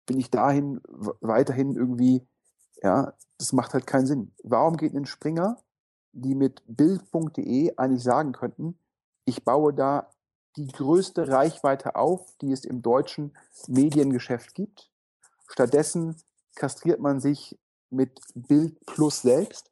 bin 0.05 0.19
ich 0.19 0.29
dahin 0.29 0.79
weiterhin 1.21 1.75
irgendwie, 1.75 2.25
ja, 2.81 3.13
das 3.39 3.51
macht 3.51 3.73
halt 3.73 3.87
keinen 3.87 4.05
Sinn. 4.05 4.33
Warum 4.43 4.77
geht 4.77 4.93
ein 4.93 5.05
Springer 5.05 5.57
die 6.17 6.35
mit 6.35 6.61
bild.de 6.67 7.75
eigentlich 7.77 8.03
sagen 8.03 8.31
könnten, 8.31 8.77
ich 9.25 9.43
baue 9.43 9.73
da 9.73 10.09
die 10.55 10.67
größte 10.67 11.27
Reichweite 11.27 11.95
auf, 11.95 12.35
die 12.41 12.51
es 12.51 12.65
im 12.65 12.81
deutschen 12.81 13.37
Mediengeschäft 13.67 14.55
gibt. 14.55 14.89
Stattdessen 15.47 16.15
kastriert 16.55 16.99
man 16.99 17.19
sich 17.19 17.57
mit 17.89 18.19
Bild 18.33 18.83
Plus 18.85 19.21
selbst. 19.21 19.71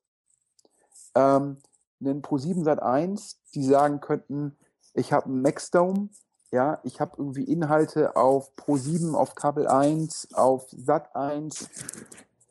Ähm, 1.16 1.58
einen 2.00 2.22
Pro7 2.22 2.64
Sat 2.64 2.82
1, 2.82 3.40
die 3.56 3.64
sagen 3.64 4.00
könnten, 4.00 4.56
ich 4.94 5.12
habe 5.12 5.26
einen 5.26 5.42
Maxdome, 5.42 6.10
ja, 6.52 6.80
ich 6.84 7.02
habe 7.02 7.16
irgendwie 7.18 7.44
Inhalte 7.44 8.16
auf 8.16 8.52
Pro7, 8.56 9.16
auf 9.16 9.34
Kabel 9.34 9.68
1, 9.68 10.34
auf 10.34 10.68
Sat 10.70 11.16
1 11.16 11.70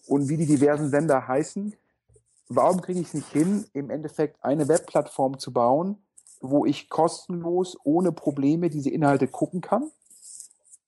und 0.08 0.28
wie 0.28 0.36
die 0.36 0.46
diversen 0.46 0.90
Sender 0.90 1.28
heißen 1.28 1.74
warum 2.48 2.80
kriege 2.80 3.00
ich 3.00 3.08
es 3.08 3.14
nicht 3.14 3.32
hin, 3.32 3.66
im 3.72 3.90
Endeffekt 3.90 4.42
eine 4.44 4.68
Webplattform 4.68 5.38
zu 5.38 5.52
bauen, 5.52 5.98
wo 6.40 6.64
ich 6.66 6.90
kostenlos, 6.90 7.76
ohne 7.84 8.12
Probleme 8.12 8.70
diese 8.70 8.90
Inhalte 8.90 9.28
gucken 9.28 9.60
kann? 9.60 9.90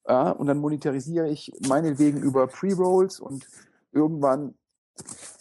Ja, 0.09 0.30
und 0.30 0.46
dann 0.46 0.59
monetarisiere 0.59 1.28
ich 1.28 1.52
meinetwegen 1.66 2.22
über 2.22 2.46
Pre-Rolls 2.46 3.18
und 3.18 3.48
irgendwann 3.92 4.54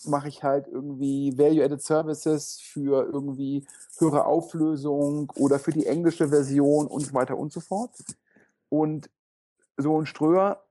mache 0.05 0.27
ich 0.27 0.43
halt 0.43 0.67
irgendwie 0.67 1.37
Value-Added 1.37 1.81
Services 1.81 2.59
für 2.61 3.05
irgendwie 3.05 3.65
höhere 3.99 4.25
Auflösung 4.25 5.31
oder 5.35 5.59
für 5.59 5.71
die 5.71 5.85
englische 5.85 6.29
Version 6.29 6.87
und 6.87 7.01
so 7.01 7.13
weiter 7.13 7.37
und 7.37 7.53
so 7.53 7.59
fort. 7.59 7.91
Und 8.69 9.09
so 9.77 9.99
ein 9.99 10.05
Ströer, 10.05 10.63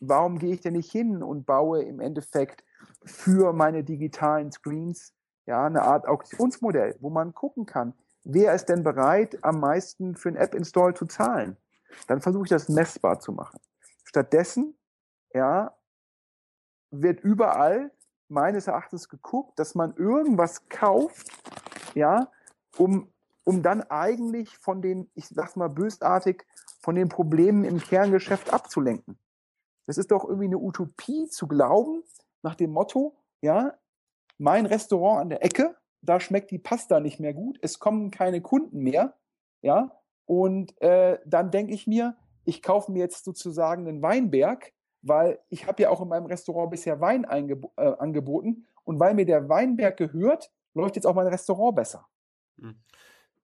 warum 0.00 0.38
gehe 0.38 0.54
ich 0.54 0.60
denn 0.60 0.74
nicht 0.74 0.90
hin 0.90 1.22
und 1.22 1.46
baue 1.46 1.82
im 1.82 2.00
Endeffekt 2.00 2.63
für 3.04 3.52
meine 3.52 3.84
digitalen 3.84 4.52
Screens 4.52 5.12
ja 5.46 5.66
eine 5.66 5.82
Art 5.82 6.06
Auktionsmodell, 6.06 6.96
wo 7.00 7.10
man 7.10 7.34
gucken 7.34 7.66
kann, 7.66 7.94
wer 8.24 8.54
ist 8.54 8.66
denn 8.66 8.82
bereit, 8.82 9.38
am 9.42 9.60
meisten 9.60 10.16
für 10.16 10.30
ein 10.30 10.36
App-Install 10.36 10.94
zu 10.94 11.06
zahlen. 11.06 11.56
Dann 12.06 12.20
versuche 12.20 12.44
ich 12.44 12.50
das 12.50 12.68
messbar 12.68 13.20
zu 13.20 13.32
machen. 13.32 13.60
Stattdessen, 14.04 14.76
ja, 15.32 15.76
wird 16.90 17.20
überall 17.20 17.90
meines 18.28 18.66
Erachtens 18.66 19.08
geguckt, 19.08 19.58
dass 19.58 19.74
man 19.74 19.94
irgendwas 19.96 20.68
kauft, 20.68 21.28
ja, 21.94 22.30
um, 22.76 23.12
um 23.44 23.62
dann 23.62 23.82
eigentlich 23.82 24.56
von 24.58 24.82
den, 24.82 25.10
ich 25.14 25.28
sag's 25.28 25.56
mal 25.56 25.68
bösartig, 25.68 26.46
von 26.80 26.94
den 26.94 27.08
Problemen 27.08 27.64
im 27.64 27.78
Kerngeschäft 27.78 28.52
abzulenken. 28.52 29.18
Das 29.86 29.98
ist 29.98 30.10
doch 30.10 30.24
irgendwie 30.24 30.46
eine 30.46 30.58
Utopie 30.58 31.28
zu 31.28 31.46
glauben, 31.46 32.02
nach 32.44 32.54
dem 32.54 32.70
Motto, 32.70 33.16
ja, 33.40 33.74
mein 34.38 34.66
Restaurant 34.66 35.22
an 35.22 35.30
der 35.30 35.44
Ecke, 35.44 35.76
da 36.02 36.20
schmeckt 36.20 36.50
die 36.50 36.58
Pasta 36.58 37.00
nicht 37.00 37.18
mehr 37.18 37.34
gut, 37.34 37.58
es 37.62 37.78
kommen 37.78 38.10
keine 38.10 38.40
Kunden 38.42 38.80
mehr, 38.80 39.16
ja, 39.62 39.90
und 40.26 40.80
äh, 40.80 41.18
dann 41.24 41.50
denke 41.50 41.74
ich 41.74 41.86
mir, 41.86 42.16
ich 42.44 42.62
kaufe 42.62 42.92
mir 42.92 43.00
jetzt 43.00 43.24
sozusagen 43.24 43.88
einen 43.88 44.02
Weinberg, 44.02 44.72
weil 45.02 45.38
ich 45.48 45.66
habe 45.66 45.82
ja 45.82 45.90
auch 45.90 46.00
in 46.00 46.08
meinem 46.08 46.26
Restaurant 46.26 46.70
bisher 46.70 47.00
Wein 47.00 47.24
äh, 47.24 47.82
angeboten 47.98 48.66
und 48.84 49.00
weil 49.00 49.14
mir 49.14 49.26
der 49.26 49.48
Weinberg 49.48 49.96
gehört, 49.96 50.50
läuft 50.74 50.96
jetzt 50.96 51.06
auch 51.06 51.14
mein 51.14 51.26
Restaurant 51.26 51.76
besser. 51.76 52.06
Hm. 52.58 52.76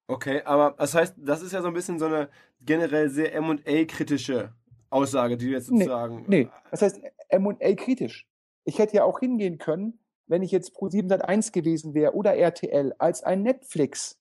Okay, 0.07 0.43
aber 0.45 0.75
das 0.77 0.95
heißt, 0.95 1.15
das 1.19 1.41
ist 1.43 1.53
ja 1.53 1.63
so 1.63 1.69
ein 1.69 1.75
bisschen 1.75 1.99
so 1.99 2.07
eine 2.07 2.29
generell 2.61 3.09
sehr 3.09 3.33
M&A-kritische 3.35 4.53
Aussage, 4.91 5.37
die 5.37 5.47
du 5.47 5.53
jetzt 5.53 5.67
sozusagen... 5.67 6.25
Nee, 6.27 6.45
nee. 6.45 6.49
das 6.71 6.83
heißt 6.83 7.01
M&A-kritisch. 7.29 8.30
Ich 8.65 8.79
hätte 8.79 8.97
ja 8.97 9.05
auch 9.05 9.21
hingehen 9.21 9.59
können, 9.59 9.99
wenn 10.27 10.43
ich 10.43 10.51
jetzt 10.51 10.75
Pro 10.75 10.89
701 10.89 11.53
gewesen 11.53 11.95
wäre 11.95 12.15
oder 12.15 12.37
RTL, 12.37 12.95
als 12.99 13.23
ein 13.23 13.43
Netflix 13.43 14.21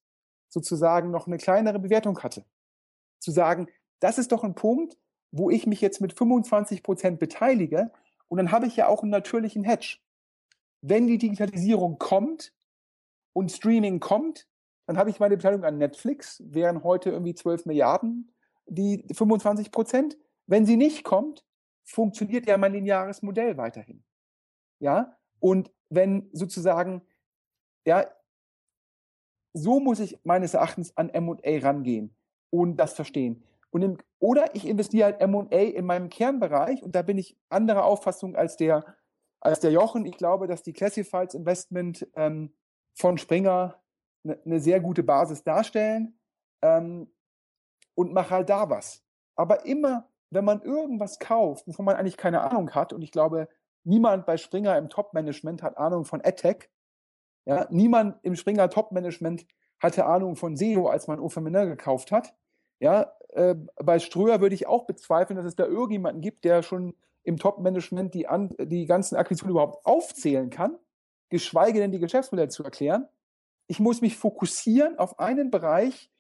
sozusagen 0.50 1.12
noch 1.12 1.28
eine 1.28 1.38
kleinere 1.38 1.80
Bewertung 1.80 2.20
hatte. 2.20 2.44
Zu 3.20 3.32
sagen, 3.32 3.68
das 4.00 4.18
ist 4.18 4.32
doch 4.32 4.44
ein 4.44 4.56
Punkt, 4.56 4.98
wo 5.32 5.50
ich 5.50 5.68
mich 5.68 5.82
jetzt 5.82 6.02
mit 6.02 6.14
25 6.14 6.82
Prozent 6.82 7.20
beteilige 7.20 7.92
und 8.28 8.38
dann 8.38 8.52
habe 8.52 8.66
ich 8.66 8.76
ja 8.76 8.88
auch 8.88 9.04
einen 9.04 9.12
natürlichen 9.12 9.64
Hedge. 9.64 9.98
Wenn 10.82 11.08
die 11.08 11.18
Digitalisierung 11.18 12.00
kommt 12.00 12.54
und 13.34 13.52
Streaming 13.52 14.00
kommt, 14.00 14.48
dann 14.88 14.98
habe 14.98 15.12
ich 15.12 15.20
meine 15.20 15.38
Beteiligung 15.38 15.66
an 15.66 15.78
Netflix, 15.78 16.42
wären 16.44 16.84
heute 16.84 17.12
irgendwie 17.12 17.36
12 17.36 17.68
Milliarden, 17.68 18.34
die 18.66 19.06
25 19.14 19.72
Prozent. 19.72 20.18
Wenn 20.48 20.66
sie 20.66 20.78
nicht 20.78 21.04
kommt, 21.04 21.46
funktioniert 21.84 22.48
ja 22.48 22.58
mein 22.58 22.74
lineares 22.74 23.22
Modell 23.22 23.58
weiterhin. 23.58 24.04
Ja, 24.80 25.18
und 25.40 25.72
wenn 25.90 26.30
sozusagen, 26.34 27.02
ja, 27.86 28.06
so 29.54 29.80
muss 29.80 30.00
ich 30.00 30.20
meines 30.24 30.54
Erachtens 30.54 30.96
an 30.96 31.10
M&A 31.10 31.60
rangehen 31.60 32.16
und 32.50 32.78
das 32.78 32.94
verstehen. 32.94 33.44
Und 33.72 33.82
im, 33.82 33.98
oder 34.20 34.56
ich 34.56 34.68
investiere 34.68 35.06
halt 35.06 35.22
M&A 35.22 35.58
in 35.58 35.86
meinem 35.86 36.10
Kernbereich 36.10 36.84
und 36.84 36.96
da 36.96 37.02
bin 37.02 37.18
ich 37.18 37.38
anderer 37.50 37.86
Auffassung 37.86 38.36
als 38.36 38.58
der, 38.58 38.86
als 39.40 39.60
der 39.60 39.72
Jochen. 39.72 40.06
Ich 40.06 40.18
glaube, 40.18 40.48
dass 40.48 40.64
die 40.64 40.74
Classifieds 40.74 41.34
Investment 41.34 42.08
ähm, 42.16 42.54
von 42.96 43.18
Springer 43.18 43.82
eine 44.24 44.40
ne 44.44 44.60
sehr 44.60 44.80
gute 44.80 45.04
Basis 45.04 45.44
darstellen 45.44 46.20
ähm, 46.62 47.12
und 47.96 48.14
mache 48.14 48.32
halt 48.32 48.50
da 48.50 48.70
was. 48.70 49.04
Aber 49.36 49.66
immer, 49.66 50.10
wenn 50.32 50.46
man 50.46 50.62
irgendwas 50.62 51.20
kauft, 51.20 51.68
wovon 51.68 51.86
man 51.86 51.96
eigentlich 51.96 52.18
keine 52.18 52.42
Ahnung 52.42 52.72
hat, 52.72 52.92
und 52.92 53.02
ich 53.02 53.12
glaube, 53.12 53.48
niemand 53.84 54.26
bei 54.26 54.38
Springer 54.38 54.78
im 54.78 54.90
Top-Management 54.90 55.64
hat 55.64 55.78
Ahnung 55.78 56.06
von 56.06 56.22
AdTech, 56.22 56.70
ja, 57.46 57.68
niemand 57.72 58.18
im 58.24 58.36
Springer 58.36 58.70
Top-Management 58.70 59.46
hatte 59.80 60.06
Ahnung 60.06 60.36
von 60.36 60.56
SEO, 60.56 60.88
als 60.88 61.08
man 61.08 61.20
OFMNR 61.20 61.66
gekauft 61.66 62.12
hat. 62.12 62.36
Ja, 62.80 63.14
äh, 63.30 63.56
bei 63.76 64.00
Ströer 64.00 64.42
würde 64.42 64.56
ich 64.56 64.68
auch 64.68 64.86
bezweifeln, 64.86 65.38
dass 65.38 65.46
es 65.46 65.56
da 65.56 65.66
irgendjemanden 65.66 66.22
gibt, 66.22 66.44
der 66.44 66.62
schon 66.64 66.96
im 67.24 67.38
Top-Management 67.38 68.14
die, 68.14 68.28
die 68.60 68.86
ganzen 68.86 69.16
Akquisitionen 69.16 69.52
überhaupt 69.52 69.86
aufzählen 69.86 70.50
kann, 70.50 70.78
geschweige 71.30 71.80
denn 71.80 71.92
die 71.92 72.00
Geschäftsmodelle 72.00 72.50
zu 72.50 72.64
erklären. 72.64 73.08
Ich 73.68 73.80
muss 73.80 74.02
mich 74.02 74.18
fokussieren 74.18 74.98
auf 74.98 75.20
einen 75.20 75.52
Bereich, 75.52 76.12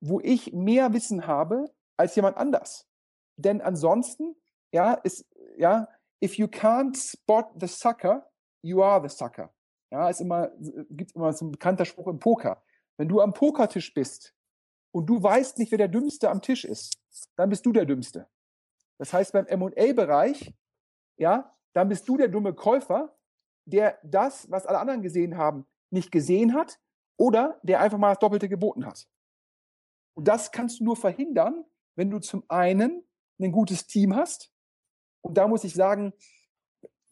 wo 0.00 0.20
ich 0.20 0.52
mehr 0.52 0.92
Wissen 0.92 1.26
habe 1.26 1.66
als 1.96 2.14
jemand 2.16 2.36
anders. 2.36 2.88
Denn 3.36 3.60
ansonsten, 3.60 4.36
ja, 4.72 4.94
ist, 4.94 5.26
ja, 5.56 5.88
if 6.22 6.38
you 6.38 6.46
can't 6.46 6.96
spot 6.96 7.52
the 7.58 7.68
sucker, 7.68 8.26
you 8.62 8.82
are 8.82 9.06
the 9.06 9.14
sucker. 9.14 9.52
Ja, 9.90 10.08
ist 10.08 10.20
immer, 10.20 10.50
gibt 10.90 11.14
immer 11.14 11.32
so 11.32 11.46
ein 11.46 11.52
bekannter 11.52 11.84
Spruch 11.84 12.08
im 12.08 12.18
Poker. 12.18 12.62
Wenn 12.96 13.08
du 13.08 13.20
am 13.20 13.32
Pokertisch 13.32 13.94
bist 13.94 14.34
und 14.92 15.06
du 15.06 15.22
weißt 15.22 15.58
nicht, 15.58 15.70
wer 15.70 15.78
der 15.78 15.88
Dümmste 15.88 16.30
am 16.30 16.42
Tisch 16.42 16.64
ist, 16.64 17.00
dann 17.36 17.50
bist 17.50 17.64
du 17.66 17.72
der 17.72 17.84
Dümmste. 17.84 18.28
Das 18.98 19.12
heißt, 19.12 19.32
beim 19.32 19.46
M&A-Bereich, 19.46 20.54
ja, 21.18 21.54
dann 21.74 21.88
bist 21.88 22.08
du 22.08 22.16
der 22.16 22.28
dumme 22.28 22.54
Käufer, 22.54 23.16
der 23.66 23.98
das, 24.02 24.50
was 24.50 24.66
alle 24.66 24.78
anderen 24.78 25.02
gesehen 25.02 25.36
haben, 25.36 25.66
nicht 25.90 26.10
gesehen 26.10 26.54
hat 26.54 26.80
oder 27.18 27.60
der 27.62 27.80
einfach 27.80 27.98
mal 27.98 28.10
das 28.10 28.18
Doppelte 28.18 28.48
geboten 28.48 28.86
hat. 28.86 29.06
Und 30.14 30.26
das 30.28 30.50
kannst 30.50 30.80
du 30.80 30.84
nur 30.84 30.96
verhindern, 30.96 31.64
wenn 31.94 32.10
du 32.10 32.18
zum 32.18 32.44
einen 32.48 33.04
ein 33.38 33.52
gutes 33.52 33.86
Team 33.86 34.16
hast. 34.16 34.50
Und 35.26 35.36
da 35.36 35.48
muss 35.48 35.64
ich 35.64 35.74
sagen, 35.74 36.12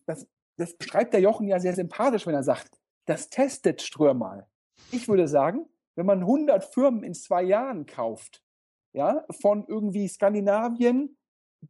das, 0.06 0.28
das 0.56 0.76
beschreibt 0.76 1.12
der 1.14 1.20
Jochen 1.20 1.48
ja 1.48 1.58
sehr 1.58 1.74
sympathisch, 1.74 2.26
wenn 2.26 2.34
er 2.34 2.44
sagt, 2.44 2.78
das 3.06 3.28
testet 3.28 3.82
Ströer 3.82 4.14
mal. 4.14 4.48
Ich 4.92 5.08
würde 5.08 5.26
sagen, 5.26 5.66
wenn 5.96 6.06
man 6.06 6.20
100 6.20 6.64
Firmen 6.64 7.02
in 7.02 7.14
zwei 7.14 7.42
Jahren 7.42 7.86
kauft, 7.86 8.44
ja, 8.92 9.24
von 9.40 9.66
irgendwie 9.66 10.06
Skandinavien 10.06 11.18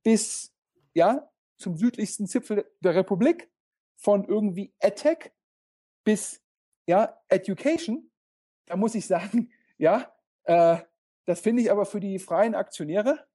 bis, 0.03 0.55
ja, 0.93 1.31
zum 1.57 1.79
südlichsten 1.79 2.27
Zipfel 2.27 2.71
der 2.81 2.95
Republik, 2.95 3.51
von 3.97 4.25
irgendwie 4.27 4.75
EdTech 4.81 5.33
bis, 6.05 6.43
ja, 6.87 7.19
Education, 7.29 8.11
da 8.67 8.77
muss 8.77 8.95
ich 8.95 9.07
sagen, 9.07 9.51
ja, 9.79 10.15
äh, 10.45 10.77
das 11.25 11.41
finde 11.41 11.63
ich 11.63 11.71
aber 11.71 11.87
für 11.87 12.01
die 12.01 12.19
freien 12.19 12.55
Aktionäre 12.55 13.27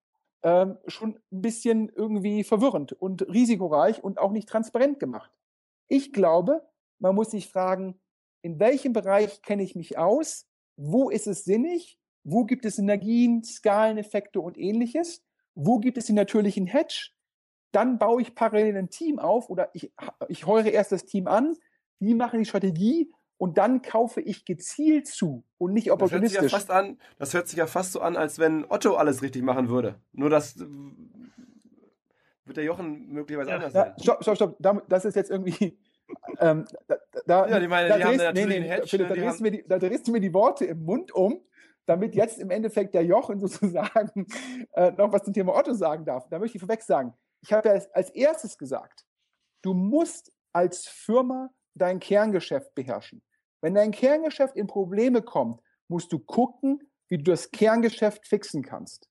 ähm, 0.44 0.78
schon 0.88 1.20
ein 1.32 1.42
bisschen 1.42 1.90
irgendwie 1.90 2.44
verwirrend 2.44 2.94
und 2.94 3.28
risikoreich 3.28 4.04
und 4.04 4.20
auch 4.20 4.32
nicht 4.32 4.48
transparent 4.48 5.00
gemacht. 5.00 5.32
Ich 5.88 6.14
glaube, 6.14 6.68
man 7.00 7.16
muss 7.16 7.32
sich 7.32 7.50
fragen, 7.50 8.00
in 8.42 8.60
welchem 8.60 8.94
Bereich 8.94 9.42
kenne 9.42 9.64
ich 9.64 9.76
mich 9.76 9.98
aus? 9.98 10.48
Wo 10.78 11.10
ist 11.10 11.28
es 11.28 11.44
sinnig? 11.44 12.00
Wo 12.24 12.46
gibt 12.46 12.66
es 12.66 12.78
Synergien, 12.78 13.44
Skaleneffekte 13.44 14.40
und 14.40 14.58
ähnliches? 14.58 15.24
Wo 15.56 15.80
gibt 15.80 15.98
es 15.98 16.06
den 16.06 16.16
natürlichen 16.16 16.68
Hedge? 16.68 17.10
Dann 17.72 18.00
baue 18.00 18.22
ich 18.22 18.36
parallel 18.36 18.78
ein 18.78 18.90
Team 18.90 19.20
auf 19.20 19.50
oder 19.50 19.70
ich, 19.74 19.92
ich 20.28 20.46
heure 20.46 20.70
erst 20.70 20.92
das 20.92 21.06
Team 21.06 21.28
an, 21.28 21.56
die 22.00 22.16
machen 22.16 22.40
die 22.40 22.46
Strategie 22.46 23.12
und 23.40 23.58
dann 23.58 23.82
kaufe 23.82 24.20
ich 24.20 24.44
gezielt 24.44 25.08
zu 25.08 25.46
und 25.58 25.74
nicht 25.74 25.92
opportunistisch. 25.92 26.36
Das 26.36 26.42
hört 26.42 26.52
sich 26.52 26.52
ja 26.52 26.58
fast 26.60 26.72
an, 26.72 27.00
das 27.18 27.34
hört 27.34 27.48
sich 27.48 27.58
ja 27.58 27.68
fast 27.68 27.92
so 27.94 28.02
an, 28.02 28.18
als 28.18 28.38
wenn 28.38 28.66
Otto 28.70 28.96
alles 28.96 29.22
richtig 29.22 29.44
machen 29.44 29.70
würde. 29.70 29.96
Nur 30.12 30.30
das 30.30 30.58
äh, 30.58 30.66
wird 32.44 32.58
der 32.58 32.66
Jochen 32.66 33.08
möglicherweise 33.08 33.50
ja, 33.50 33.56
anders 33.56 33.74
sein. 33.74 33.94
Stopp, 34.02 34.24
stopp, 34.24 34.36
stopp. 34.36 34.86
Das 34.90 35.06
ist 35.06 35.16
jetzt 35.16 35.32
irgendwie 35.32 35.80
ähm, 36.40 36.66
da, 36.88 36.98
da, 37.26 37.48
ja, 37.48 37.60
die 37.60 37.68
meine, 37.70 37.88
da 37.88 37.98
die 37.98 38.04
drehst, 38.04 38.26
haben 38.26 38.34
nee, 38.34 38.46
nee, 38.46 38.62
Hedge, 38.62 38.88
Philipp, 38.88 39.10
ne, 39.10 39.16
da, 39.16 39.22
drehst 39.22 39.46
die, 39.46 39.66
da, 39.68 39.80
drehst 39.80 40.08
du 40.08 40.12
mir 40.12 40.20
die 40.20 40.34
Worte 40.34 40.66
im 40.66 40.84
Mund 40.84 41.14
um, 41.14 41.42
damit 41.86 42.16
jetzt 42.16 42.40
im 42.40 42.52
Endeffekt 42.52 42.94
der 42.94 43.06
Jochen 43.06 43.40
sozusagen 43.48 44.28
äh, 44.74 44.92
noch 44.92 45.14
was 45.14 45.24
zum 45.24 45.34
Thema 45.34 45.56
Otto 45.56 45.74
sagen 45.74 46.04
darf. 46.04 46.28
Da 46.30 46.40
möchte 46.40 46.58
ich 46.58 46.62
vorweg 46.62 46.82
sagen, 46.82 47.14
ich 47.42 47.54
habe 47.54 47.70
ja 47.70 47.76
als, 47.76 47.90
als 47.94 48.10
erstes 48.10 48.58
gesagt, 48.58 49.06
du 49.62 49.74
musst 49.74 50.34
als 50.52 50.88
Firma 50.88 51.52
dein 51.74 52.02
Kerngeschäft 52.02 52.76
beherrschen. 52.76 53.22
Wenn 53.62 53.74
dein 53.74 53.91
Kerngeschäft 53.91 54.55
in 54.55 54.68
Probleme 54.68 55.22
kommt, 55.22 55.62
musst 55.88 56.12
du 56.12 56.20
gucken, 56.20 56.89
wie 57.07 57.18
du 57.18 57.24
das 57.24 57.51
Kerngeschäft 57.51 58.28
fixen 58.28 58.64
kannst. 58.64 59.10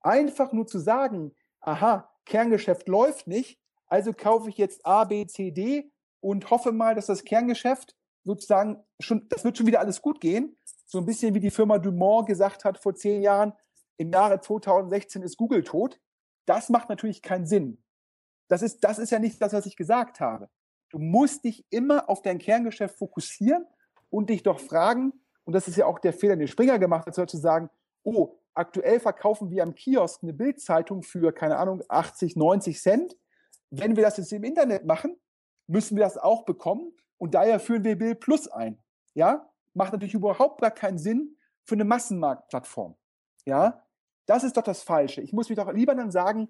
Einfach 0.00 0.52
nur 0.52 0.66
zu 0.66 0.78
sagen, 0.78 1.34
aha, 1.60 2.10
Kerngeschäft 2.24 2.88
läuft 2.88 3.26
nicht, 3.26 3.58
also 3.88 4.12
kaufe 4.12 4.48
ich 4.48 4.56
jetzt 4.56 4.84
A, 4.86 5.04
B, 5.04 5.26
C, 5.26 5.50
D 5.50 5.90
und 6.20 6.50
hoffe 6.50 6.72
mal, 6.72 6.94
dass 6.94 7.06
das 7.06 7.24
Kerngeschäft 7.24 7.96
sozusagen 8.24 8.82
schon, 9.00 9.28
das 9.28 9.44
wird 9.44 9.56
schon 9.56 9.66
wieder 9.66 9.80
alles 9.80 10.02
gut 10.02 10.20
gehen. 10.20 10.56
So 10.86 10.98
ein 10.98 11.06
bisschen 11.06 11.34
wie 11.34 11.40
die 11.40 11.50
Firma 11.50 11.78
Dumont 11.78 12.26
gesagt 12.26 12.64
hat 12.64 12.78
vor 12.78 12.94
zehn 12.94 13.22
Jahren, 13.22 13.52
im 13.96 14.12
Jahre 14.12 14.40
2016 14.40 15.22
ist 15.22 15.36
Google 15.36 15.64
tot. 15.64 16.00
Das 16.44 16.68
macht 16.68 16.88
natürlich 16.88 17.22
keinen 17.22 17.46
Sinn. 17.46 17.82
Das 18.48 18.62
ist, 18.62 18.84
das 18.84 18.98
ist 18.98 19.10
ja 19.10 19.18
nicht 19.18 19.40
das, 19.40 19.52
was 19.52 19.66
ich 19.66 19.76
gesagt 19.76 20.20
habe. 20.20 20.48
Du 20.90 20.98
musst 20.98 21.44
dich 21.44 21.64
immer 21.70 22.08
auf 22.08 22.22
dein 22.22 22.38
Kerngeschäft 22.38 22.98
fokussieren 22.98 23.66
und 24.10 24.30
dich 24.30 24.42
doch 24.42 24.60
fragen, 24.60 25.12
und 25.44 25.52
das 25.52 25.68
ist 25.68 25.76
ja 25.76 25.86
auch 25.86 25.98
der 25.98 26.12
Fehler, 26.12 26.36
den 26.36 26.48
Springer 26.48 26.78
gemacht 26.78 27.06
hat, 27.06 27.30
zu 27.30 27.36
sagen, 27.36 27.70
oh, 28.02 28.36
aktuell 28.54 29.00
verkaufen 29.00 29.50
wir 29.50 29.62
am 29.62 29.74
Kiosk 29.74 30.22
eine 30.22 30.32
Bildzeitung 30.32 31.02
für, 31.02 31.32
keine 31.32 31.56
Ahnung, 31.56 31.82
80, 31.88 32.36
90 32.36 32.80
Cent. 32.80 33.16
Wenn 33.70 33.96
wir 33.96 34.02
das 34.02 34.16
jetzt 34.16 34.32
im 34.32 34.44
Internet 34.44 34.84
machen, 34.86 35.16
müssen 35.66 35.96
wir 35.96 36.04
das 36.04 36.18
auch 36.18 36.44
bekommen 36.44 36.92
und 37.18 37.34
daher 37.34 37.60
führen 37.60 37.84
wir 37.84 37.96
Bill 37.96 38.14
Plus 38.14 38.48
ein. 38.48 38.78
Ja, 39.14 39.50
macht 39.74 39.92
natürlich 39.92 40.14
überhaupt 40.14 40.60
gar 40.60 40.70
keinen 40.70 40.98
Sinn 40.98 41.36
für 41.64 41.74
eine 41.74 41.84
Massenmarktplattform. 41.84 42.96
Ja, 43.44 43.84
das 44.26 44.44
ist 44.44 44.56
doch 44.56 44.62
das 44.62 44.82
Falsche. 44.82 45.20
Ich 45.20 45.32
muss 45.32 45.48
mich 45.48 45.56
doch 45.56 45.72
lieber 45.72 45.94
dann 45.94 46.10
sagen, 46.10 46.48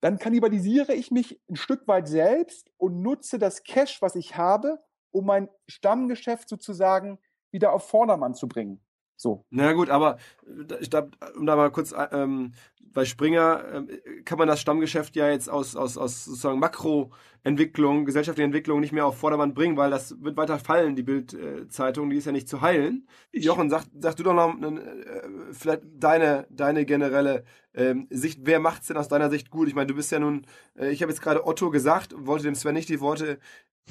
dann 0.00 0.18
kannibalisiere 0.18 0.94
ich 0.94 1.10
mich 1.10 1.40
ein 1.48 1.56
Stück 1.56 1.88
weit 1.88 2.08
selbst 2.08 2.70
und 2.76 3.02
nutze 3.02 3.38
das 3.38 3.62
Cash, 3.62 4.00
was 4.00 4.14
ich 4.14 4.36
habe, 4.36 4.82
um 5.10 5.26
mein 5.26 5.48
Stammgeschäft 5.66 6.48
sozusagen 6.48 7.18
wieder 7.50 7.72
auf 7.72 7.88
Vordermann 7.88 8.34
zu 8.34 8.48
bringen. 8.48 8.80
So. 9.18 9.44
Na 9.50 9.72
gut, 9.72 9.90
aber 9.90 10.18
äh, 10.46 10.76
ich 10.80 10.90
glaube, 10.90 11.10
um 11.36 11.44
da 11.44 11.56
mal 11.56 11.70
kurz, 11.70 11.92
äh, 11.92 12.06
ähm, 12.12 12.52
bei 12.80 13.04
Springer 13.04 13.84
äh, 13.88 14.22
kann 14.22 14.38
man 14.38 14.46
das 14.46 14.60
Stammgeschäft 14.60 15.16
ja 15.16 15.28
jetzt 15.28 15.50
aus, 15.50 15.74
aus, 15.74 15.98
aus 15.98 16.24
sozusagen 16.24 16.60
Makroentwicklung, 16.60 18.04
gesellschaftliche 18.04 18.44
Entwicklung 18.44 18.78
nicht 18.78 18.92
mehr 18.92 19.06
auf 19.06 19.18
Vordermann 19.18 19.54
bringen, 19.54 19.76
weil 19.76 19.90
das 19.90 20.22
wird 20.22 20.36
weiter 20.36 20.60
fallen, 20.60 20.94
die 20.94 21.02
Bildzeitung, 21.02 22.10
die 22.10 22.16
ist 22.16 22.26
ja 22.26 22.32
nicht 22.32 22.48
zu 22.48 22.60
heilen. 22.60 23.08
Ich 23.32 23.44
Jochen, 23.44 23.70
sag, 23.70 23.84
sag 23.98 24.14
du 24.14 24.22
doch 24.22 24.34
noch 24.34 24.54
äh, 24.56 25.28
vielleicht 25.50 25.82
deine, 25.94 26.46
deine 26.50 26.84
generelle 26.84 27.44
ähm, 27.74 28.06
Sicht, 28.10 28.40
wer 28.44 28.60
macht 28.60 28.82
es 28.82 28.88
denn 28.88 28.96
aus 28.96 29.08
deiner 29.08 29.30
Sicht 29.30 29.50
gut? 29.50 29.66
Ich 29.66 29.74
meine, 29.74 29.88
du 29.88 29.94
bist 29.94 30.12
ja 30.12 30.20
nun, 30.20 30.46
äh, 30.76 30.90
ich 30.90 31.02
habe 31.02 31.10
jetzt 31.10 31.22
gerade 31.22 31.44
Otto 31.44 31.70
gesagt, 31.70 32.14
wollte 32.16 32.44
dem 32.44 32.54
Sven 32.54 32.74
nicht 32.74 32.88
die 32.88 33.00
Worte 33.00 33.40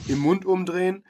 im 0.08 0.20
Mund 0.20 0.46
umdrehen 0.46 1.04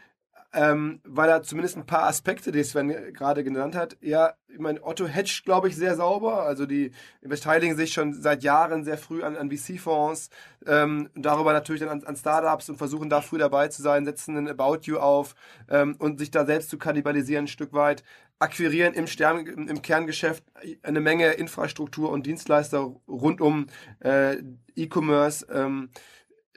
ähm, 0.53 1.01
weil 1.03 1.29
er 1.29 1.43
zumindest 1.43 1.77
ein 1.77 1.85
paar 1.85 2.03
Aspekte, 2.03 2.51
die 2.51 2.63
Sven 2.63 3.13
gerade 3.13 3.43
genannt 3.43 3.75
hat, 3.75 3.97
ja, 4.01 4.33
ich 4.47 4.59
meine, 4.59 4.83
Otto 4.83 5.05
hedgt, 5.05 5.43
glaube 5.43 5.67
ich, 5.67 5.75
sehr 5.75 5.95
sauber. 5.95 6.43
Also 6.43 6.65
die 6.65 6.91
beteiligen 7.21 7.75
sich 7.75 7.93
schon 7.93 8.13
seit 8.13 8.43
Jahren 8.43 8.83
sehr 8.83 8.97
früh 8.97 9.23
an, 9.23 9.35
an 9.35 9.51
VC-Fonds, 9.51 10.29
ähm, 10.65 11.09
darüber 11.15 11.53
natürlich 11.53 11.81
dann 11.81 11.89
an, 11.89 12.03
an, 12.03 12.15
Startups 12.15 12.69
und 12.69 12.77
versuchen 12.77 13.09
da 13.09 13.21
früh 13.21 13.37
dabei 13.37 13.67
zu 13.67 13.81
sein, 13.81 14.05
setzen 14.05 14.37
ein 14.37 14.47
About 14.47 14.79
You 14.83 14.97
auf 14.97 15.35
ähm, 15.69 15.95
und 15.99 16.17
sich 16.17 16.31
da 16.31 16.45
selbst 16.45 16.69
zu 16.69 16.77
kannibalisieren 16.77 17.45
ein 17.45 17.47
Stück 17.47 17.73
weit, 17.73 18.03
akquirieren 18.39 18.93
im, 18.93 19.07
Stern, 19.07 19.45
im, 19.45 19.81
Kerngeschäft 19.81 20.43
eine 20.83 21.01
Menge 21.01 21.31
Infrastruktur 21.33 22.09
und 22.09 22.25
Dienstleister 22.25 22.95
rund 23.07 23.41
um 23.41 23.67
äh, 23.99 24.37
E-Commerce. 24.75 25.45
Ähm, 25.51 25.89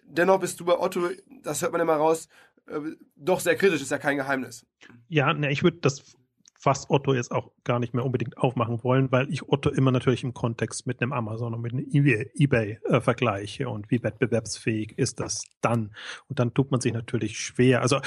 dennoch 0.05 0.41
bist 0.41 0.61
du 0.61 0.65
bei 0.65 0.79
Otto, 0.79 1.09
das 1.43 1.63
hört 1.63 1.73
man 1.73 1.81
immer 1.81 1.97
raus, 1.97 2.29
äh, 2.71 2.97
doch 3.17 3.41
sehr 3.41 3.57
kritisch, 3.57 3.83
ist 3.83 3.91
ja 3.91 3.99
kein 3.99 4.17
Geheimnis. 4.17 4.67
Ja, 5.09 5.33
ne, 5.33 5.51
ich 5.51 5.63
würde 5.63 5.79
das 5.81 6.17
fast 6.61 6.91
Otto 6.91 7.15
jetzt 7.15 7.33
auch 7.33 7.53
gar 7.65 7.79
nicht 7.79 7.95
mehr 7.95 8.05
unbedingt 8.05 8.37
aufmachen 8.37 8.85
wollen, 8.85 9.11
weil 9.11 9.33
ich 9.33 9.49
Otto 9.49 9.71
immer 9.71 9.91
natürlich 9.91 10.25
im 10.25 10.35
Kontext 10.35 10.87
mit 10.87 11.01
einem 11.01 11.15
Amazon 11.15 11.55
und 11.55 11.63
mit 11.63 11.73
einem 11.73 11.87
eBay, 11.91 12.31
eBay 12.35 12.79
äh, 12.85 13.01
vergleiche 13.01 13.69
und 13.71 13.91
wie 13.91 14.03
wettbewerbsfähig 14.03 14.99
ist 14.99 15.21
das 15.21 15.45
dann? 15.63 15.95
Und 16.29 16.39
dann 16.39 16.53
tut 16.53 16.71
man 16.71 16.83
sich 16.83 16.93
natürlich 16.93 17.39
schwer. 17.39 17.81
Also 17.81 18.01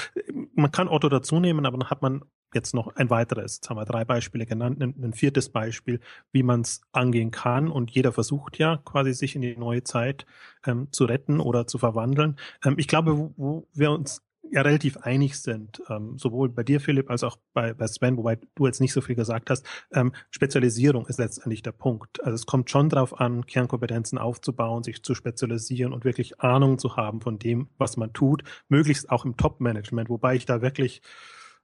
man 0.54 0.70
kann 0.70 0.86
Otto 0.86 1.08
dazu 1.08 1.40
nehmen, 1.40 1.66
aber 1.66 1.78
dann 1.78 1.90
hat 1.90 2.00
man 2.00 2.22
jetzt 2.54 2.74
noch 2.74 2.94
ein 2.94 3.10
weiteres. 3.10 3.56
Jetzt 3.56 3.68
haben 3.68 3.76
wir 3.76 3.84
drei 3.84 4.04
Beispiele 4.04 4.46
genannt, 4.46 4.80
ein, 4.80 4.94
ein 5.02 5.12
viertes 5.12 5.48
Beispiel, 5.48 5.98
wie 6.30 6.44
man 6.44 6.60
es 6.60 6.80
angehen 6.92 7.32
kann. 7.32 7.68
Und 7.68 7.90
jeder 7.90 8.12
versucht 8.12 8.58
ja 8.58 8.76
quasi 8.84 9.12
sich 9.12 9.34
in 9.34 9.42
die 9.42 9.56
neue 9.56 9.82
Zeit 9.82 10.26
ähm, 10.64 10.88
zu 10.92 11.04
retten 11.04 11.40
oder 11.40 11.66
zu 11.66 11.78
verwandeln. 11.78 12.36
Ähm, 12.64 12.76
ich 12.78 12.86
glaube, 12.86 13.18
wo, 13.18 13.34
wo 13.36 13.68
wir 13.74 13.90
uns 13.90 14.23
ja 14.50 14.62
relativ 14.62 14.98
einig 14.98 15.38
sind, 15.38 15.82
ähm, 15.88 16.18
sowohl 16.18 16.48
bei 16.48 16.62
dir, 16.62 16.80
Philipp, 16.80 17.10
als 17.10 17.24
auch 17.24 17.38
bei, 17.52 17.74
bei 17.74 17.86
Sven, 17.86 18.16
wobei 18.16 18.38
du 18.54 18.66
jetzt 18.66 18.80
nicht 18.80 18.92
so 18.92 19.00
viel 19.00 19.16
gesagt 19.16 19.50
hast. 19.50 19.66
Ähm, 19.92 20.12
Spezialisierung 20.30 21.06
ist 21.06 21.18
letztendlich 21.18 21.62
der 21.62 21.72
Punkt. 21.72 22.22
Also 22.22 22.34
es 22.34 22.46
kommt 22.46 22.70
schon 22.70 22.88
darauf 22.88 23.20
an, 23.20 23.46
Kernkompetenzen 23.46 24.18
aufzubauen, 24.18 24.82
sich 24.82 25.02
zu 25.02 25.14
spezialisieren 25.14 25.92
und 25.92 26.04
wirklich 26.04 26.40
Ahnung 26.40 26.78
zu 26.78 26.96
haben 26.96 27.20
von 27.20 27.38
dem, 27.38 27.68
was 27.78 27.96
man 27.96 28.12
tut, 28.12 28.44
möglichst 28.68 29.10
auch 29.10 29.24
im 29.24 29.36
Top-Management, 29.36 30.08
wobei 30.08 30.36
ich 30.36 30.46
da 30.46 30.62
wirklich 30.62 31.02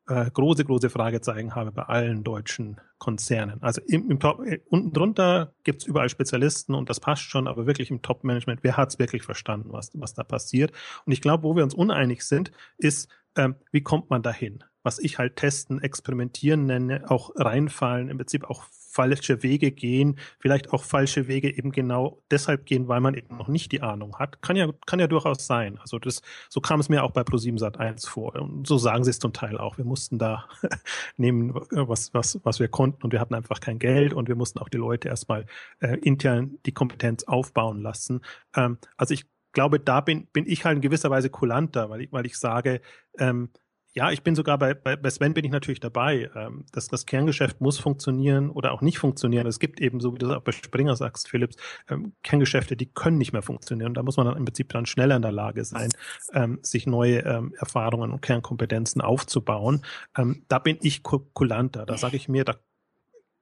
äh, 0.08 0.30
große, 0.30 0.64
große 0.64 0.90
Fragezeichen 0.90 1.54
habe 1.54 1.72
bei 1.72 1.82
allen 1.82 2.24
deutschen 2.24 2.80
Konzernen. 2.98 3.62
Also 3.62 3.80
im, 3.86 4.10
im 4.10 4.20
Top, 4.20 4.44
äh, 4.44 4.60
unten 4.68 4.92
drunter 4.92 5.54
gibt's 5.64 5.86
überall 5.86 6.08
Spezialisten 6.08 6.74
und 6.74 6.90
das 6.90 7.00
passt 7.00 7.22
schon, 7.22 7.46
aber 7.46 7.66
wirklich 7.66 7.90
im 7.90 8.02
Top-Management, 8.02 8.60
wer 8.62 8.76
hat's 8.76 8.98
wirklich 8.98 9.22
verstanden, 9.22 9.72
was, 9.72 9.90
was 9.94 10.14
da 10.14 10.24
passiert? 10.24 10.72
Und 11.06 11.12
ich 11.12 11.20
glaube, 11.20 11.44
wo 11.44 11.56
wir 11.56 11.62
uns 11.62 11.74
uneinig 11.74 12.24
sind, 12.24 12.50
ist, 12.78 13.08
ähm, 13.36 13.56
wie 13.72 13.82
kommt 13.82 14.10
man 14.10 14.22
dahin? 14.22 14.64
Was 14.82 14.98
ich 14.98 15.18
halt 15.18 15.36
testen, 15.36 15.80
experimentieren 15.80 16.66
nenne, 16.66 17.10
auch 17.10 17.30
reinfallen, 17.36 18.08
im 18.08 18.16
Prinzip 18.16 18.48
auch 18.48 18.64
falsche 19.00 19.42
Wege 19.42 19.70
gehen, 19.70 20.18
vielleicht 20.40 20.74
auch 20.74 20.84
falsche 20.84 21.26
Wege 21.26 21.56
eben 21.56 21.72
genau 21.72 22.22
deshalb 22.30 22.66
gehen, 22.66 22.86
weil 22.86 23.00
man 23.00 23.14
eben 23.14 23.34
noch 23.38 23.48
nicht 23.48 23.72
die 23.72 23.80
Ahnung 23.80 24.18
hat. 24.18 24.42
Kann 24.42 24.56
ja, 24.56 24.68
kann 24.84 25.00
ja 25.00 25.06
durchaus 25.06 25.46
sein. 25.46 25.78
Also 25.78 25.98
das, 25.98 26.20
so 26.50 26.60
kam 26.60 26.80
es 26.80 26.90
mir 26.90 27.02
auch 27.02 27.12
bei 27.12 27.22
Pro7 27.22 27.58
Sat 27.58 27.80
1 27.80 28.06
vor. 28.06 28.34
Und 28.36 28.66
so 28.66 28.76
sagen 28.76 29.04
sie 29.04 29.10
es 29.10 29.18
zum 29.18 29.32
Teil 29.32 29.56
auch. 29.56 29.78
Wir 29.78 29.86
mussten 29.86 30.18
da 30.18 30.44
nehmen, 31.16 31.54
was, 31.70 32.12
was, 32.12 32.40
was 32.44 32.60
wir 32.60 32.68
konnten 32.68 33.02
und 33.02 33.12
wir 33.12 33.20
hatten 33.20 33.32
einfach 33.32 33.60
kein 33.60 33.78
Geld 33.78 34.12
und 34.12 34.28
wir 34.28 34.36
mussten 34.36 34.58
auch 34.58 34.68
die 34.68 34.76
Leute 34.76 35.08
erstmal 35.08 35.46
äh, 35.80 35.96
intern 36.00 36.58
die 36.66 36.72
Kompetenz 36.72 37.24
aufbauen 37.24 37.80
lassen. 37.80 38.20
Ähm, 38.54 38.76
also 38.98 39.14
ich 39.14 39.24
glaube, 39.52 39.80
da 39.80 40.02
bin, 40.02 40.26
bin 40.26 40.44
ich 40.46 40.66
halt 40.66 40.76
in 40.76 40.82
gewisser 40.82 41.08
Weise 41.08 41.30
kulanter, 41.30 41.88
weil 41.88 42.02
ich, 42.02 42.12
weil 42.12 42.26
ich 42.26 42.36
sage, 42.36 42.82
ähm, 43.18 43.48
ja, 43.92 44.10
ich 44.10 44.22
bin 44.22 44.34
sogar 44.34 44.56
bei, 44.58 44.74
bei, 44.74 44.96
bei 44.96 45.10
Sven 45.10 45.34
bin 45.34 45.44
ich 45.44 45.50
natürlich 45.50 45.80
dabei. 45.80 46.30
Ähm, 46.34 46.64
dass 46.72 46.88
das 46.88 47.06
Kerngeschäft 47.06 47.60
muss 47.60 47.78
funktionieren 47.78 48.50
oder 48.50 48.72
auch 48.72 48.82
nicht 48.82 48.98
funktionieren. 48.98 49.46
Es 49.46 49.58
gibt 49.58 49.80
eben, 49.80 50.00
so 50.00 50.14
wie 50.14 50.18
du 50.18 50.28
das 50.28 50.36
auch 50.36 50.42
bei 50.42 50.52
Springer 50.52 50.94
sagst, 50.96 51.28
Philips, 51.28 51.56
ähm, 51.88 52.12
Kerngeschäfte, 52.22 52.76
die 52.76 52.86
können 52.86 53.18
nicht 53.18 53.32
mehr 53.32 53.42
funktionieren. 53.42 53.94
Da 53.94 54.02
muss 54.02 54.16
man 54.16 54.26
dann 54.26 54.36
im 54.36 54.44
Prinzip 54.44 54.68
dann 54.68 54.86
schneller 54.86 55.16
in 55.16 55.22
der 55.22 55.32
Lage 55.32 55.64
sein, 55.64 55.90
ähm, 56.32 56.60
sich 56.62 56.86
neue 56.86 57.20
ähm, 57.20 57.54
Erfahrungen 57.58 58.12
und 58.12 58.22
Kernkompetenzen 58.22 59.00
aufzubauen. 59.00 59.84
Ähm, 60.16 60.44
da 60.48 60.58
bin 60.58 60.78
ich 60.82 61.02
kulanter. 61.02 61.84
Da 61.86 61.96
sage 61.96 62.16
ich 62.16 62.28
mir, 62.28 62.44
da 62.44 62.56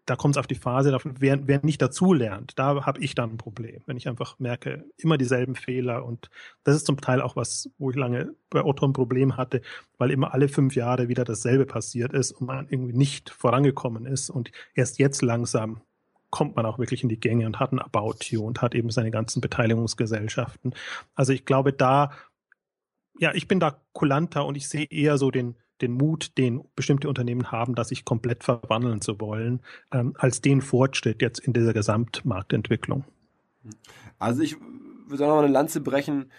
da 0.08 0.16
kommt 0.16 0.36
es 0.36 0.38
auf 0.38 0.46
die 0.46 0.54
Phase, 0.54 0.96
wer, 1.18 1.46
wer 1.46 1.60
nicht 1.62 1.82
dazu 1.82 2.14
lernt, 2.14 2.58
da 2.58 2.86
habe 2.86 3.00
ich 3.00 3.14
dann 3.14 3.32
ein 3.32 3.36
Problem, 3.36 3.82
wenn 3.84 3.98
ich 3.98 4.08
einfach 4.08 4.38
merke, 4.38 4.86
immer 4.96 5.18
dieselben 5.18 5.54
Fehler 5.54 6.04
und 6.06 6.30
das 6.64 6.76
ist 6.76 6.86
zum 6.86 6.98
Teil 7.00 7.20
auch 7.20 7.36
was, 7.36 7.70
wo 7.76 7.90
ich 7.90 7.96
lange 7.96 8.34
bei 8.48 8.64
Otto 8.64 8.86
ein 8.86 8.94
Problem 8.94 9.36
hatte, 9.36 9.60
weil 9.98 10.10
immer 10.10 10.32
alle 10.32 10.48
fünf 10.48 10.74
Jahre 10.76 11.08
wieder 11.08 11.24
dasselbe 11.24 11.66
passiert 11.66 12.14
ist 12.14 12.32
und 12.32 12.46
man 12.46 12.68
irgendwie 12.70 12.96
nicht 12.96 13.28
vorangekommen 13.28 14.06
ist 14.06 14.30
und 14.30 14.50
erst 14.74 14.98
jetzt 14.98 15.20
langsam 15.20 15.82
kommt 16.30 16.56
man 16.56 16.64
auch 16.64 16.78
wirklich 16.78 17.02
in 17.02 17.10
die 17.10 17.20
Gänge 17.20 17.44
und 17.44 17.60
hat 17.60 17.72
ein 17.72 17.78
About 17.78 18.16
You 18.24 18.44
und 18.44 18.62
hat 18.62 18.74
eben 18.74 18.90
seine 18.90 19.10
ganzen 19.10 19.40
Beteiligungsgesellschaften. 19.40 20.74
Also 21.14 21.32
ich 21.32 21.44
glaube 21.44 21.72
da, 21.72 22.12
ja, 23.18 23.34
ich 23.34 23.48
bin 23.48 23.60
da 23.60 23.80
kulanter 23.92 24.46
und 24.46 24.54
ich 24.54 24.68
sehe 24.68 24.86
eher 24.86 25.18
so 25.18 25.30
den, 25.30 25.56
den 25.80 25.92
Mut, 25.92 26.36
den 26.38 26.64
bestimmte 26.76 27.08
Unternehmen 27.08 27.50
haben, 27.52 27.74
das 27.74 27.88
sich 27.88 28.04
komplett 28.04 28.44
verwandeln 28.44 29.00
zu 29.00 29.20
wollen, 29.20 29.60
ähm, 29.92 30.14
als 30.18 30.40
den 30.40 30.60
Fortschritt 30.60 31.22
jetzt 31.22 31.38
in 31.38 31.52
dieser 31.52 31.72
Gesamtmarktentwicklung. 31.72 33.04
Also 34.18 34.42
ich 34.42 34.56
würde 35.06 35.24
auch 35.24 35.36
noch 35.36 35.42
eine 35.42 35.52
Lanze 35.52 35.80
brechen 35.80 36.30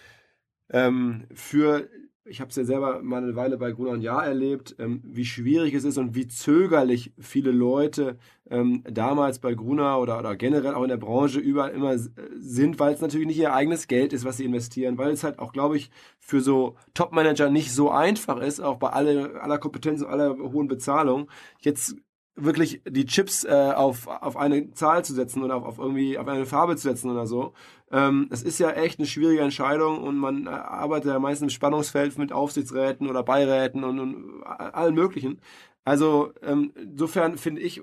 ähm, 0.69 1.25
für 1.33 1.89
ich 2.29 2.41
habe 2.41 2.49
es 2.49 2.55
ja 2.55 2.63
selber 2.63 3.01
mal 3.01 3.23
eine 3.23 3.35
Weile 3.35 3.57
bei 3.57 3.71
Gruner 3.71 3.91
und 3.91 4.01
Jahr 4.01 4.25
erlebt, 4.25 4.75
ähm, 4.79 5.01
wie 5.03 5.25
schwierig 5.25 5.73
es 5.73 5.83
ist 5.83 5.97
und 5.97 6.15
wie 6.15 6.27
zögerlich 6.27 7.11
viele 7.19 7.51
Leute 7.51 8.17
ähm, 8.49 8.83
damals 8.89 9.39
bei 9.39 9.53
Gruner 9.53 9.99
oder, 9.99 10.19
oder 10.19 10.35
generell 10.35 10.75
auch 10.75 10.83
in 10.83 10.89
der 10.89 10.97
Branche 10.97 11.39
überall 11.39 11.71
immer 11.71 11.97
sind, 11.97 12.79
weil 12.79 12.93
es 12.93 13.01
natürlich 13.01 13.27
nicht 13.27 13.39
ihr 13.39 13.53
eigenes 13.53 13.87
Geld 13.87 14.13
ist, 14.13 14.25
was 14.25 14.37
sie 14.37 14.45
investieren, 14.45 14.97
weil 14.97 15.11
es 15.11 15.23
halt 15.23 15.39
auch, 15.39 15.53
glaube 15.53 15.77
ich, 15.77 15.91
für 16.19 16.41
so 16.41 16.75
Top-Manager 16.93 17.49
nicht 17.49 17.73
so 17.73 17.89
einfach 17.89 18.39
ist, 18.39 18.59
auch 18.59 18.77
bei 18.77 18.89
alle, 18.89 19.41
aller 19.41 19.57
Kompetenz 19.57 20.01
und 20.01 20.07
aller 20.07 20.37
hohen 20.37 20.67
Bezahlung, 20.67 21.29
jetzt 21.59 21.95
wirklich 22.43 22.81
die 22.87 23.05
Chips 23.05 23.43
äh, 23.43 23.73
auf, 23.75 24.07
auf 24.07 24.37
eine 24.37 24.71
Zahl 24.71 25.03
zu 25.05 25.13
setzen 25.13 25.43
oder 25.43 25.55
auf, 25.55 25.65
auf 25.65 25.79
irgendwie 25.79 26.17
auf 26.17 26.27
eine 26.27 26.45
Farbe 26.45 26.75
zu 26.75 26.83
setzen 26.89 27.11
oder 27.11 27.25
so. 27.25 27.53
Ähm, 27.91 28.27
das 28.29 28.41
ist 28.43 28.59
ja 28.59 28.71
echt 28.71 28.99
eine 28.99 29.07
schwierige 29.07 29.41
Entscheidung 29.41 30.03
und 30.03 30.17
man 30.17 30.47
äh, 30.47 30.49
arbeitet 30.49 31.11
ja 31.11 31.19
meistens 31.19 31.45
im 31.45 31.55
Spannungsfeld 31.55 32.17
mit 32.17 32.31
Aufsichtsräten 32.31 33.09
oder 33.09 33.23
Beiräten 33.23 33.83
und, 33.83 33.99
und 33.99 34.43
allen 34.43 34.95
möglichen. 34.95 35.41
Also 35.85 36.31
ähm, 36.43 36.71
insofern 36.75 37.37
finde 37.37 37.61
ich 37.61 37.81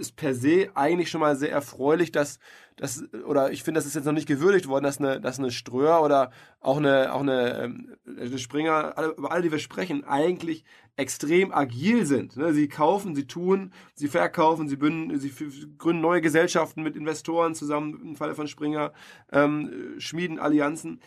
ist 0.00 0.16
per 0.16 0.34
se 0.34 0.70
eigentlich 0.74 1.10
schon 1.10 1.20
mal 1.20 1.36
sehr 1.36 1.52
erfreulich, 1.52 2.10
dass 2.10 2.38
das 2.76 3.04
oder 3.26 3.52
ich 3.52 3.62
finde, 3.62 3.78
das 3.78 3.86
ist 3.86 3.94
jetzt 3.94 4.06
noch 4.06 4.12
nicht 4.12 4.26
gewürdigt 4.26 4.66
worden, 4.66 4.84
dass 4.84 4.98
eine, 4.98 5.20
dass 5.20 5.38
eine 5.38 5.50
Ströer 5.50 6.02
oder 6.02 6.30
auch 6.60 6.78
eine 6.78 7.12
auch 7.12 7.20
eine, 7.20 7.62
ähm, 7.62 7.96
eine 8.06 8.38
Springer, 8.38 8.94
über 9.16 9.30
alle, 9.30 9.42
die 9.42 9.52
wir 9.52 9.58
sprechen, 9.58 10.04
eigentlich 10.04 10.64
extrem 10.96 11.52
agil 11.52 12.06
sind. 12.06 12.36
Ne? 12.36 12.52
Sie 12.52 12.68
kaufen, 12.68 13.14
sie 13.14 13.26
tun, 13.26 13.72
sie 13.94 14.08
verkaufen, 14.08 14.68
sie, 14.68 14.76
bünden, 14.76 15.18
sie 15.18 15.32
gründen 15.78 16.02
neue 16.02 16.20
Gesellschaften 16.20 16.82
mit 16.82 16.96
Investoren 16.96 17.54
zusammen 17.54 18.00
im 18.02 18.16
Falle 18.16 18.34
von 18.34 18.48
Springer, 18.48 18.92
ähm, 19.32 19.94
schmieden 19.98 20.38
Allianzen 20.38 21.00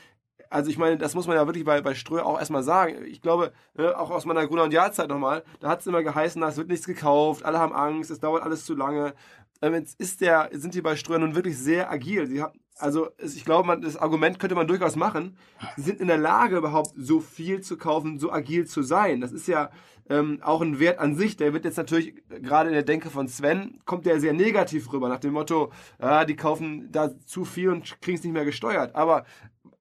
also 0.54 0.70
ich 0.70 0.78
meine, 0.78 0.98
das 0.98 1.16
muss 1.16 1.26
man 1.26 1.36
ja 1.36 1.48
wirklich 1.48 1.66
bei, 1.66 1.82
bei 1.82 1.96
Ströer 1.96 2.26
auch 2.26 2.38
erstmal 2.38 2.62
sagen. 2.62 3.06
Ich 3.06 3.22
glaube, 3.22 3.54
ne, 3.76 3.98
auch 3.98 4.12
aus 4.12 4.26
meiner 4.26 4.46
Gruner- 4.46 4.64
und 4.64 4.74
Jahrzeit 4.74 5.10
nochmal, 5.10 5.44
da 5.60 5.70
hat 5.70 5.80
es 5.80 5.88
immer 5.88 6.04
geheißen, 6.04 6.42
es 6.44 6.58
wird 6.58 6.70
nichts 6.70 6.86
gekauft, 6.86 7.44
alle 7.44 7.58
haben 7.58 7.74
Angst, 7.74 8.12
es 8.12 8.20
dauert 8.20 8.44
alles 8.44 8.64
zu 8.64 8.76
lange. 8.76 9.16
Ähm, 9.64 9.74
jetzt 9.74 10.00
ist 10.00 10.22
der, 10.22 10.50
sind 10.52 10.76
die 10.76 10.82
bei 10.82 10.96
Ströer 10.96 11.18
nun 11.18 11.34
wirklich 11.34 11.58
sehr 11.58 11.90
agil. 11.90 12.28
Sie 12.28 12.42
haben, 12.42 12.60
also 12.78 13.10
ich 13.18 13.46
glaube, 13.46 13.66
man, 13.66 13.82
das 13.82 13.98
Argument 13.98 14.38
könnte 14.38 14.56
man 14.56 14.68
durchaus 14.68 14.96
machen. 14.96 15.38
Sie 15.76 15.84
sind 15.84 16.00
in 16.00 16.08
der 16.08 16.18
Lage, 16.20 16.58
überhaupt 16.58 16.94
so 16.96 17.20
viel 17.20 17.62
zu 17.62 17.76
kaufen, 17.76 18.20
so 18.20 18.32
agil 18.32 18.68
zu 18.68 18.84
sein. 18.84 19.22
Das 19.22 19.32
ist 19.32 19.48
ja 19.48 19.72
ähm, 20.10 20.40
auch 20.44 20.62
ein 20.62 20.80
Wert 20.80 21.00
an 21.00 21.16
sich. 21.16 21.38
Der 21.38 21.54
wird 21.54 21.66
jetzt 21.66 21.78
natürlich, 21.78 22.14
gerade 22.42 22.70
in 22.70 22.76
der 22.76 22.84
Denke 22.84 23.10
von 23.10 23.28
Sven, 23.28 23.80
kommt 23.86 24.06
der 24.06 24.20
sehr 24.20 24.34
negativ 24.34 24.92
rüber, 24.92 25.10
nach 25.10 25.20
dem 25.20 25.34
Motto, 25.34 25.72
ah, 25.98 26.26
die 26.26 26.36
kaufen 26.36 26.92
da 26.92 27.18
zu 27.26 27.46
viel 27.46 27.70
und 27.70 28.02
kriegen 28.02 28.18
es 28.18 28.24
nicht 28.24 28.34
mehr 28.34 28.46
gesteuert. 28.46 28.96
Aber 28.96 29.26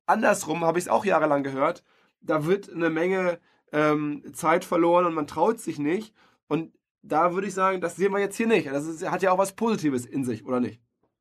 andersrum 0.07 0.65
habe 0.65 0.79
ich 0.79 0.85
es 0.85 0.91
auch 0.91 1.05
jahrelang 1.05 1.43
gehört. 1.43 1.85
Da 2.21 2.47
wird 2.47 2.73
eine 2.73 2.91
Menge 2.91 3.39
ähm, 3.73 4.23
Zeit 4.33 4.65
verloren 4.65 5.07
und 5.07 5.15
man 5.15 5.27
traut 5.27 5.61
sich 5.61 5.79
nicht. 5.79 6.15
Und 6.49 6.73
da 7.03 7.35
würde 7.35 7.49
ich 7.49 7.55
sagen, 7.55 7.81
das 7.81 7.97
sehen 7.97 8.13
wir 8.13 8.21
jetzt 8.21 8.37
hier 8.37 8.47
nicht. 8.47 8.69
Das 8.69 8.87
ist, 8.87 9.09
hat 9.11 9.23
ja 9.23 9.33
auch 9.33 9.39
was 9.39 9.55
Positives 9.55 10.07
in 10.07 10.25
sich, 10.25 10.45
oder 10.45 10.61
nicht? 10.61 10.81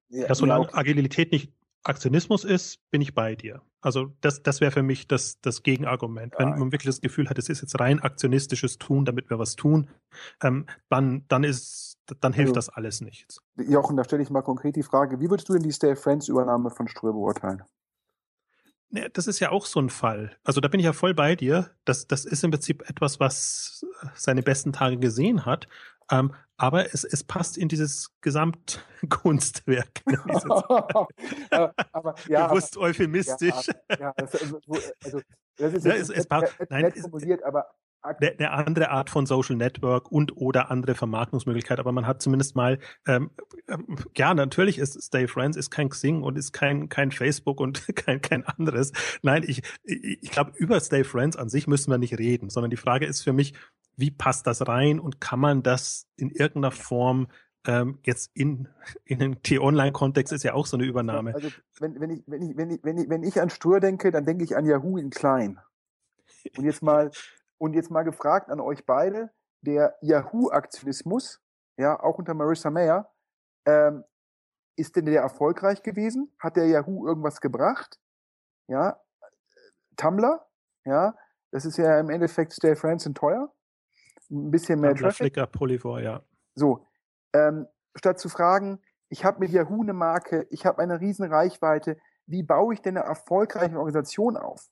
Ja, 0.10 0.34
solange 0.36 0.74
Agilität 0.74 1.32
nicht 1.32 1.52
Aktionismus 1.84 2.44
ist, 2.44 2.80
bin 2.92 3.02
ich 3.02 3.16
bei 3.16 3.36
dir. 3.36 3.62
Also 3.82 4.14
das, 4.22 4.44
das 4.44 4.62
wäre 4.62 4.72
für 4.72 4.84
mich 4.84 5.08
das, 5.08 5.42
das 5.42 5.64
Gegenargument. 5.64 6.36
Wenn 6.38 6.50
man 6.50 6.72
wirklich 6.72 6.86
das 6.86 7.02
Gefühl 7.02 7.28
hat, 7.30 7.40
es 7.40 7.50
ist 7.50 7.62
jetzt 7.62 7.80
rein 7.80 8.00
aktionistisches 8.00 8.78
Tun, 8.78 9.06
damit 9.06 9.30
wir 9.32 9.40
was 9.40 9.56
tun, 9.56 9.90
ähm, 10.44 10.68
dann, 10.90 11.26
dann 11.28 11.44
ist, 11.44 11.98
dann 12.20 12.34
hilft 12.34 12.56
also, 12.56 12.68
das 12.68 12.70
alles 12.70 13.02
nichts. 13.02 13.42
Jochen, 13.58 13.98
da 13.98 14.04
stelle 14.04 14.22
ich 14.22 14.30
mal 14.30 14.44
konkret 14.44 14.76
die 14.76 14.84
Frage, 14.84 15.20
wie 15.20 15.30
würdest 15.30 15.50
du 15.50 15.54
denn 15.54 15.64
die 15.64 15.72
Stay 15.72 15.96
Friends 15.96 16.28
Übernahme 16.28 16.70
von 16.70 16.88
Ströer 16.88 17.14
beurteilen? 17.14 17.64
Das 19.14 19.28
ist 19.28 19.39
ja 19.39 19.52
auch 19.52 19.66
so 19.66 19.80
ein 19.80 19.89
Fall. 19.89 20.36
Also 20.44 20.60
da 20.60 20.68
bin 20.68 20.80
ich 20.80 20.86
ja 20.86 20.94
voll 20.94 21.14
bei 21.14 21.36
dir. 21.36 21.72
Das, 21.86 22.08
das 22.08 22.26
ist 22.26 22.44
im 22.44 22.52
Prinzip 22.52 22.88
etwas, 22.89 23.20
was 23.20 23.86
seine 24.16 24.44
besten 24.44 24.74
Tage 24.74 24.98
gesehen 24.98 25.46
hat. 25.46 25.68
Ähm, 26.12 26.34
aber 26.58 26.94
es, 26.94 27.04
es 27.06 27.24
passt 27.24 27.58
in 27.58 27.70
dieses 27.70 28.12
Gesamtkunstwerk. 28.22 30.02
aber, 30.30 31.74
aber, 31.92 32.16
ja, 32.28 32.48
Bewusst 32.48 32.76
aber, 32.76 32.88
euphemistisch. 32.88 33.68
Ja, 33.89 33.98
ja, 34.00 34.14
das, 34.18 34.36
also, 34.36 34.60
also, 35.04 35.22
das 35.58 35.74
ist 35.74 35.86
ja, 35.86 35.94
es, 35.94 36.10
es 36.10 36.28
passt, 36.28 36.54
nein, 36.70 36.92
formuliert, 36.92 37.44
aber 37.44 37.66
eine, 38.02 38.32
eine 38.32 38.52
andere 38.52 38.89
Art 38.89 39.10
von 39.10 39.26
Social 39.26 39.56
Network 39.56 40.12
und 40.12 40.36
oder 40.38 40.72
andere 40.72 40.95
Vermarktungsmöglichkeit, 40.95 41.80
aber 41.80 41.91
man 41.91 42.08
hat 42.08 42.22
zumindest 42.22 42.56
mal, 42.56 42.80
ähm, 43.08 43.32
ähm, 43.68 43.97
ja, 44.16 44.34
natürlich 44.34 44.78
ist 44.78 45.02
Stay 45.02 45.28
Friends 45.28 45.58
ist 45.58 45.70
kein 45.70 45.89
Xing 45.89 46.24
und 46.24 46.38
ist 46.38 46.52
kein, 46.52 46.89
kein 46.89 47.12
Facebook 47.12 47.60
und 47.60 47.88
kein, 47.95 48.22
kein 48.22 48.45
anderes. 48.45 48.91
Nein, 49.22 49.43
ich, 49.45 49.62
ich, 49.84 50.24
ich 50.24 50.32
glaube, 50.32 50.54
über 50.58 50.80
Stay 50.80 51.04
Friends 51.04 51.38
an 51.38 51.49
sich 51.49 51.68
müssen 51.68 51.91
wir 51.91 51.97
nicht 51.97 52.18
reden, 52.18 52.49
sondern 52.49 52.72
die 52.72 52.78
Frage 52.78 53.06
ist 53.06 53.22
für 53.22 53.34
mich, 53.34 53.54
wie 53.97 54.12
passt 54.12 54.47
das 54.47 54.68
rein 54.68 54.99
und 54.99 55.22
kann 55.22 55.39
man 55.39 55.64
das 55.64 56.08
in 56.16 56.32
irgendeiner 56.32 56.72
Form 56.72 57.28
ähm, 57.66 57.99
jetzt 58.04 58.32
in, 58.34 58.68
in 59.06 59.20
den 59.20 59.43
T-Online-Kontext 59.43 60.34
ist 60.34 60.43
ja 60.43 60.54
auch 60.54 60.66
so 60.66 60.78
eine 60.78 60.86
Übernahme. 60.86 61.36
Also 61.36 61.49
wenn, 61.80 61.99
wenn, 61.99 62.10
ich, 62.10 62.24
wenn, 62.26 62.41
ich, 62.41 62.58
wenn, 62.58 62.72
ich, 62.72 62.84
wenn, 62.84 62.97
ich, 62.97 63.10
wenn 63.10 63.24
ich 63.24 63.39
an 63.39 63.52
Ströer 63.52 63.80
denke, 63.80 64.12
dann 64.12 64.26
denke 64.26 64.43
ich 64.43 64.58
an 64.58 64.66
Yahoo 64.66 64.97
in 64.97 65.12
klein. 65.12 65.60
Und 66.58 66.66
jetzt 66.66 66.82
mal, 66.82 67.12
und 67.62 67.74
jetzt 67.74 67.91
mal 67.91 68.01
gefragt 68.01 68.49
an 68.49 68.59
euch 68.59 68.88
beide, 68.88 69.30
der 69.62 69.95
Yahoo-Aktionismus, 70.01 71.39
ja, 71.78 71.99
auch 71.99 72.18
unter 72.18 72.34
Marissa 72.34 72.72
Mayer, 72.72 73.14
ähm, 73.68 74.03
ist 74.76 74.95
denn 74.95 75.05
der 75.05 75.22
erfolgreich 75.22 75.84
gewesen? 75.84 76.34
Hat 76.39 76.55
der 76.55 76.66
Yahoo 76.66 77.05
irgendwas 77.07 77.39
gebracht? 77.39 77.99
Ja, 78.68 78.99
Tumblr, 79.95 80.43
ja, 80.86 81.14
das 81.51 81.66
ist 81.66 81.78
ja 81.78 81.99
im 81.99 82.09
Endeffekt 82.09 82.53
Stay 82.53 82.76
Friends 82.76 83.05
und 83.05 83.16
teuer. 83.16 83.53
Ein 84.32 84.49
bisschen 84.49 84.80
mehr 84.80 84.95
Tumblr, 84.95 85.09
Traffic. 85.09 85.36
Flickr, 85.36 85.45
Polyvore, 85.45 86.03
ja. 86.03 86.24
So, 86.55 86.88
ähm, 87.34 87.68
statt 87.95 88.20
zu 88.20 88.30
fragen, 88.30 88.82
ich 89.09 89.24
habe 89.24 89.39
mit 89.39 89.51
Yahoo 89.51 89.84
eine 89.84 89.93
Marke, 89.93 90.47
ich 90.49 90.66
habe 90.66 90.82
eine 90.82 90.99
riesen 90.99 91.32
Reichweite, 91.32 91.99
wie 92.26 92.41
baue 92.41 92.74
ich 92.74 92.82
denn 92.82 92.97
eine 92.97 93.05
erfolgreiche 93.05 93.78
Organisation 93.78 94.36
auf? 94.36 94.72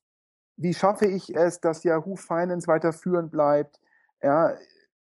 Wie 0.61 0.73
schaffe 0.73 1.05
ich 1.05 1.33
es, 1.33 1.61
dass 1.61 1.85
Yahoo 1.85 2.17
Finance 2.17 2.67
weiter 2.67 2.91
führend 2.91 3.31
bleibt? 3.31 3.79
Ja, 4.21 4.55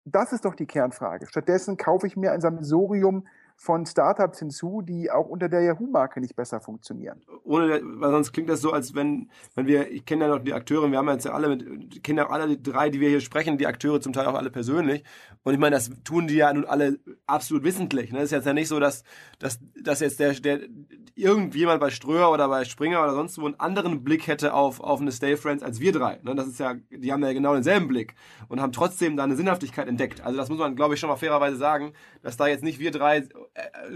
das 0.07 0.33
ist 0.33 0.47
doch 0.47 0.55
die 0.55 0.67
Kernfrage. 0.67 1.27
Stattdessen 1.27 1.77
kaufe 1.77 2.07
ich 2.07 2.17
mir 2.17 2.33
ein 2.33 2.41
Sammelsurium 2.41 3.27
von 3.63 3.87
Startups 3.87 4.41
hinzu, 4.41 4.83
die 4.83 5.09
auch 5.09 5.29
unter 5.29 5.49
der 5.49 5.63
Yahoo-Marke 5.63 6.21
nicht 6.21 6.35
besser 6.35 6.61
funktionieren. 6.61 7.23
Ohne, 7.45 7.81
weil 7.85 8.11
sonst 8.11 8.33
klingt 8.33 8.49
das 8.49 8.61
so, 8.61 8.73
als 8.73 8.97
wenn, 8.97 9.31
wenn 9.55 9.69
wir, 9.69 9.89
ich 9.89 10.05
kenne 10.05 10.25
ja 10.25 10.35
noch 10.35 10.43
die 10.43 10.53
Akteure, 10.53 10.91
wir 10.91 10.99
haben 10.99 11.09
jetzt 11.09 11.27
ja 11.27 11.33
alle 11.33 11.49
mit, 11.49 12.03
kennen 12.03 12.19
ja 12.19 12.29
alle 12.29 12.49
die 12.49 12.61
drei, 12.61 12.91
die 12.91 12.99
wir 12.99 13.09
hier 13.09 13.21
sprechen, 13.21 13.59
die 13.59 13.69
Akteure 13.69 14.01
zum 14.01 14.13
Teil 14.13 14.27
auch 14.27 14.35
alle 14.35 14.51
persönlich. 14.51 15.05
Und 15.45 15.55
ich 15.55 15.61
meine, 15.61 15.77
das 15.77 15.91
tun 16.03 16.27
die 16.27 16.35
ja 16.35 16.53
nun 16.53 16.65
alle 16.65 16.99
absolut 17.27 17.63
wissentlich. 17.63 18.11
Ne? 18.11 18.23
Ist 18.23 18.33
jetzt 18.33 18.47
ja 18.47 18.53
nicht 18.53 18.67
so, 18.67 18.81
dass, 18.81 19.05
dass, 19.39 19.61
dass 19.81 20.01
jetzt 20.01 20.19
der, 20.19 20.33
der 20.33 20.63
irgendjemand 21.15 21.79
bei 21.81 21.91
Ströer 21.91 22.33
oder 22.33 22.49
bei 22.49 22.65
Springer 22.65 23.01
oder 23.01 23.15
sonst 23.15 23.41
wo 23.41 23.47
einen 23.47 23.61
anderen 23.61 24.03
Blick 24.03 24.27
hätte 24.27 24.55
auf, 24.55 24.81
auf 24.81 25.01
eine 25.01 25.13
Stay 25.13 25.37
Friends 25.37 25.63
als 25.63 25.79
wir 25.79 25.93
drei. 25.93 26.19
Ne? 26.23 26.35
Das 26.35 26.49
ist 26.49 26.59
ja, 26.59 26.75
die 26.91 27.13
haben 27.13 27.23
ja 27.23 27.33
genau 27.33 27.55
denselben 27.55 27.87
Blick 27.87 28.15
und 28.49 28.61
haben 28.61 28.73
trotzdem 28.73 29.17
da 29.17 29.23
eine 29.23 29.37
Sinnhaftigkeit 29.37 29.87
entdeckt. 29.87 30.21
Also 30.21 30.37
das 30.37 30.49
muss 30.49 30.59
man, 30.59 30.75
glaube 30.75 30.95
ich, 30.95 31.01
schon 31.01 31.09
mal 31.09 31.17
fairerweise 31.17 31.57
sagen, 31.57 31.93
dass 32.23 32.37
da 32.37 32.49
jetzt 32.49 32.65
nicht 32.65 32.81
wir 32.81 32.91
drei 32.91 33.29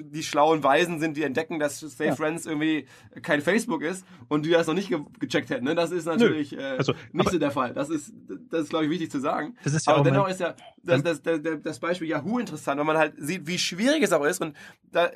die 0.03 0.23
schlauen 0.23 0.63
Weisen 0.63 1.01
sind, 1.01 1.17
die 1.17 1.23
entdecken, 1.23 1.59
dass 1.59 1.81
Stay 1.81 2.09
ja. 2.09 2.15
Friends 2.15 2.45
irgendwie 2.45 2.87
kein 3.23 3.41
Facebook 3.41 3.83
ist 3.83 4.05
und 4.29 4.45
die 4.45 4.51
das 4.51 4.67
noch 4.67 4.75
nicht 4.75 4.89
ge 4.89 5.01
gecheckt 5.19 5.49
hätten. 5.49 5.65
Ne? 5.65 5.75
Das 5.75 5.93
ist 5.93 6.05
natürlich 6.05 6.57
äh, 6.57 6.63
also, 6.63 6.93
nicht 7.13 7.31
so 7.31 7.39
der 7.39 7.51
Fall. 7.51 7.73
Das 7.73 7.89
ist, 7.89 8.13
das 8.51 8.65
ist 8.65 8.69
glaube 8.71 8.85
ich, 8.85 8.91
wichtig 8.91 9.11
zu 9.11 9.19
sagen. 9.19 9.57
Das 9.65 9.73
ist 9.73 9.87
ja 9.87 9.95
aber 9.95 10.05
dennoch 10.05 10.29
ist 10.29 10.41
ja 10.41 10.55
das, 10.83 11.03
das, 11.03 11.23
das, 11.23 11.41
das, 11.63 11.79
Beispiel 11.79 12.09
Yahoo 12.09 12.39
interessant, 12.39 12.79
weil 12.79 12.85
man 12.85 12.99
halt 12.99 13.15
sieht, 13.17 13.47
wie 13.47 13.59
schwierig 13.59 14.03
es 14.03 14.13
auch 14.13 14.25
ist 14.25 14.43
und 14.43 14.55
da 14.93 15.11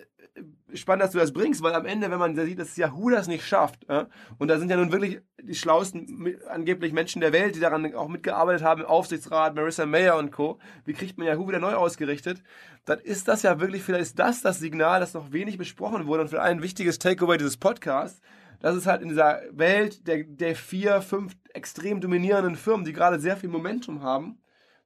spannend, 0.75 1.03
dass 1.03 1.13
du 1.13 1.19
das 1.19 1.33
bringst, 1.33 1.63
weil 1.63 1.75
am 1.75 1.87
Ende, 1.87 2.11
wenn 2.11 2.19
man 2.19 2.37
sieht, 2.37 2.59
dass 2.59 2.77
Yahoo 2.77 3.11
das 3.11 3.29
nicht 3.29 3.45
schafft, 3.45 3.89
äh, 3.89 4.07
und 4.39 4.49
da 4.49 4.59
sind 4.59 4.71
ja 4.71 4.77
nun 4.77 4.93
wirklich 4.93 5.21
die 5.43 5.55
schlauesten 5.55 6.39
angeblich 6.49 6.93
Menschen 6.93 7.21
der 7.21 7.33
Welt, 7.33 7.57
die 7.57 7.61
daran 7.61 7.95
auch 7.95 8.09
mitgearbeitet 8.09 8.63
haben, 8.63 8.85
Aufsichtsrat, 8.85 9.55
Marissa 9.55 9.87
Mayer 9.87 10.17
und 10.17 10.31
Co., 10.31 10.59
wie 10.85 10.93
kriegt 10.93 11.19
man 11.19 11.27
Yahoo 11.27 11.49
wieder 11.49 11.59
neu 11.59 11.75
ausgerichtet, 11.75 12.43
dann 12.85 12.99
ist 12.99 13.29
das 13.29 13.43
ja 13.43 13.61
wirklich, 13.61 13.83
vielleicht 13.83 14.03
ist 14.03 14.19
das 14.19 14.43
das 14.43 14.59
Signal, 14.59 15.01
das 15.01 15.15
noch 15.15 15.33
wenig 15.33 15.59
besprochen 15.59 16.07
wurde 16.07 16.23
und 16.23 16.29
für 16.29 16.43
ein 16.43 16.63
wichtiges 16.63 16.99
Takeaway 16.99 17.39
dieses 17.39 17.57
Podcasts, 17.57 18.21
dass 18.61 18.77
es 18.77 18.87
halt 18.87 19.03
in 19.03 19.09
dieser 19.09 19.41
Welt 19.53 20.07
der, 20.07 20.25
der 20.25 20.55
vier, 20.55 21.03
fünf 21.03 21.35
extrem 21.55 22.01
dominierenden 22.01 22.57
Firmen, 22.57 22.85
die 22.85 22.93
gerade 22.93 23.19
sehr 23.19 23.37
viel 23.37 23.49
Momentum 23.49 24.03
haben, 24.03 24.40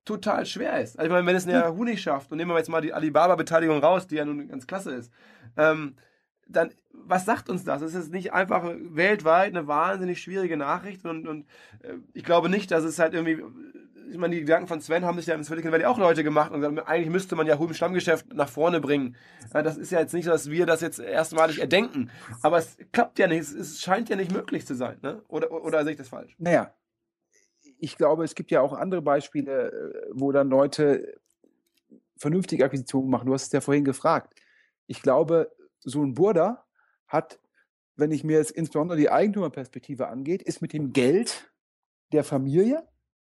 total 0.05 0.47
schwer 0.47 0.81
ist. 0.81 0.99
Also 0.99 1.07
ich 1.07 1.13
meine, 1.13 1.27
wenn 1.27 1.37
es 1.37 1.47
eine 1.47 1.55
Yahoo 1.55 1.85
nicht 1.85 2.03
schafft, 2.03 2.31
und 2.31 2.39
nehmen 2.39 2.51
wir 2.51 2.59
jetzt 2.59 2.69
mal 2.69 2.81
die 2.81 2.93
Alibaba-Beteiligung 2.93 3.79
raus, 3.79 4.07
die 4.07 4.17
ja 4.17 4.25
nun 4.25 4.49
ganz 4.49 4.67
klasse 4.67 4.95
ist, 4.95 5.13
ähm, 5.57 5.97
dann, 6.47 6.71
was 6.93 7.25
sagt 7.25 7.49
uns 7.49 7.65
das? 7.65 7.83
Es 7.83 7.95
ist 7.95 8.13
nicht 8.13 8.33
einfach 8.33 8.65
weltweit 8.77 9.57
eine 9.57 9.67
wahnsinnig 9.67 10.21
schwierige 10.21 10.57
Nachricht 10.57 11.05
und, 11.05 11.27
und 11.27 11.47
äh, 11.83 11.95
ich 12.13 12.25
glaube 12.25 12.49
nicht, 12.49 12.71
dass 12.71 12.85
es 12.85 12.99
halt 12.99 13.15
irgendwie, 13.15 13.43
ich 14.11 14.19
meine, 14.19 14.35
die 14.35 14.43
Gedanken 14.43 14.69
von 14.69 14.81
Sven 14.81 15.05
haben 15.05 15.17
sich 15.17 15.27
ja 15.27 15.35
im 15.35 15.43
Silicon 15.43 15.73
Valley 15.73 15.87
auch 15.87 15.99
Leute 15.99 16.23
gemacht 16.23 16.53
und 16.53 16.61
gesagt, 16.61 16.87
eigentlich 16.87 17.11
müsste 17.11 17.35
man 17.37 17.47
Yahoo 17.47 17.67
im 17.67 17.75
Stammgeschäft 17.75 18.33
nach 18.35 18.49
vorne 18.49 18.81
bringen. 18.81 19.17
Ja, 19.55 19.63
das 19.63 19.79
ist 19.79 19.91
ja 19.91 20.01
jetzt 20.01 20.13
nicht 20.13 20.27
so, 20.27 20.31
dass 20.31 20.51
wir 20.51 20.67
das 20.67 20.83
jetzt 20.83 20.99
erstmalig 20.99 21.61
erdenken, 21.61 22.11
aber 22.43 22.59
es 22.59 22.77
klappt 22.93 23.19
ja 23.19 23.27
nicht, 23.27 23.41
es, 23.41 23.53
es 23.53 23.81
scheint 23.81 24.11
ja 24.11 24.17
nicht 24.17 24.33
möglich 24.33 24.67
zu 24.67 24.75
sein, 24.75 24.99
ne? 25.01 25.23
Oder, 25.29 25.51
oder 25.51 25.83
sehe 25.85 25.93
ich 25.93 25.99
das 25.99 26.09
falsch? 26.09 26.35
Naja, 26.39 26.75
ich 27.85 27.99
glaube, 27.99 28.24
es 28.24 28.35
gibt 28.35 28.51
ja 28.51 28.62
auch 28.62 28.72
andere 28.72 29.03
Beispiele, 29.03 29.70
äh, 29.70 30.11
wo 30.12 30.32
dann 30.32 30.49
Leute 30.49 31.20
vernünftige 32.16 32.64
Akquisitionen 32.64 33.11
machen. 33.11 33.26
Du 33.26 33.35
hast 33.35 33.47
es 33.47 33.53
ja 33.53 33.61
vorhin 33.61 33.85
gefragt. 33.85 34.35
Ich 34.87 35.03
glaube, 35.03 35.55
so 35.80 36.03
ein 36.03 36.14
Burda 36.14 36.64
hat, 37.07 37.39
wenn 37.97 38.11
ich 38.11 38.24
mir 38.24 38.39
jetzt 38.39 38.53
insbesondere 38.53 38.97
die 38.97 39.11
Eigentümerperspektive 39.11 40.09
angeht, 40.09 40.43
ist 40.43 40.62
mit 40.62 40.72
dem 40.72 40.95
Geld 40.95 41.53
der 42.12 42.24
Familie 42.24 42.89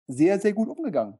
sehr, 0.08 0.40
sehr 0.40 0.52
gut 0.52 0.68
umgegangen. 0.68 1.18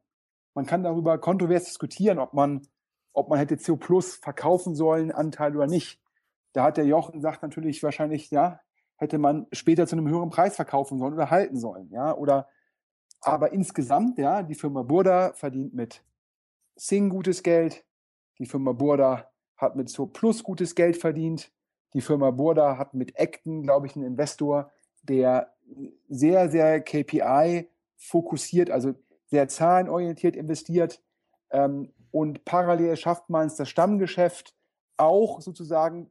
Man 0.54 0.66
kann 0.66 0.82
darüber 0.82 1.16
kontrovers 1.18 1.66
diskutieren, 1.66 2.18
ob 2.18 2.34
man, 2.34 2.66
ob 3.12 3.28
man 3.28 3.38
hätte 3.38 3.56
CO 3.56 3.76
Plus 3.76 4.16
verkaufen 4.16 4.74
sollen, 4.74 5.12
Anteil 5.12 5.56
oder 5.56 5.68
nicht. 5.68 6.00
Da 6.52 6.64
hat 6.64 6.78
der 6.78 6.86
Jochen 6.86 7.20
sagt 7.20 7.42
natürlich 7.42 7.80
wahrscheinlich, 7.84 8.32
ja, 8.32 8.60
hätte 8.96 9.18
man 9.18 9.46
später 9.52 9.86
zu 9.86 9.94
einem 9.94 10.08
höheren 10.08 10.30
Preis 10.30 10.56
verkaufen 10.56 10.98
sollen 10.98 11.14
oder 11.14 11.30
halten 11.30 11.56
sollen, 11.56 11.90
ja, 11.92 12.12
oder 12.12 12.48
aber 13.20 13.52
insgesamt, 13.52 14.18
ja, 14.18 14.42
die 14.42 14.54
Firma 14.54 14.82
Burda 14.82 15.32
verdient 15.34 15.74
mit 15.74 16.02
Sing 16.76 17.10
gutes 17.10 17.42
Geld. 17.42 17.84
Die 18.38 18.46
Firma 18.46 18.72
Burda 18.72 19.30
hat 19.56 19.76
mit 19.76 19.90
So 19.90 20.06
Plus 20.06 20.42
gutes 20.42 20.74
Geld 20.74 20.96
verdient. 20.96 21.52
Die 21.92 22.00
Firma 22.00 22.30
Burda 22.30 22.78
hat 22.78 22.94
mit 22.94 23.18
Acton, 23.18 23.62
glaube 23.62 23.86
ich, 23.86 23.96
einen 23.96 24.06
Investor, 24.06 24.70
der 25.02 25.52
sehr, 26.08 26.48
sehr 26.48 26.80
KPI 26.80 27.68
fokussiert, 27.96 28.70
also 28.70 28.94
sehr 29.26 29.48
zahlenorientiert 29.48 30.36
investiert. 30.36 31.02
Ähm, 31.50 31.92
und 32.10 32.44
parallel 32.44 32.96
schafft 32.96 33.28
man 33.28 33.46
es, 33.46 33.56
das 33.56 33.68
Stammgeschäft 33.68 34.54
auch 34.96 35.40
sozusagen 35.40 36.10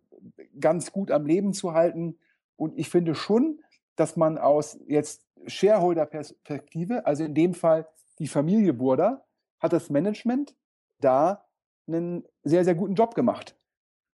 ganz 0.60 0.91
gut 0.91 1.12
am 1.12 1.26
Leben 1.26 1.53
zu 1.53 1.74
halten. 1.74 2.18
Und 2.55 2.78
ich 2.78 2.89
finde 2.89 3.16
schon, 3.16 3.62
dass 3.95 4.16
man 4.16 4.38
aus 4.38 4.80
jetzt 4.88 5.26
Shareholder-Perspektive, 5.48 7.06
also 7.06 7.24
in 7.24 7.34
dem 7.34 7.54
Fall 7.54 7.88
die 8.20 8.28
Familie 8.28 8.74
Burda, 8.74 9.26
hat 9.60 9.74
das 9.74 9.90
Management 9.90 10.56
da 11.00 11.46
einen 11.88 12.26
sehr, 12.44 12.64
sehr 12.64 12.76
guten 12.76 12.96
Job 12.96 13.16
gemacht. 13.16 13.56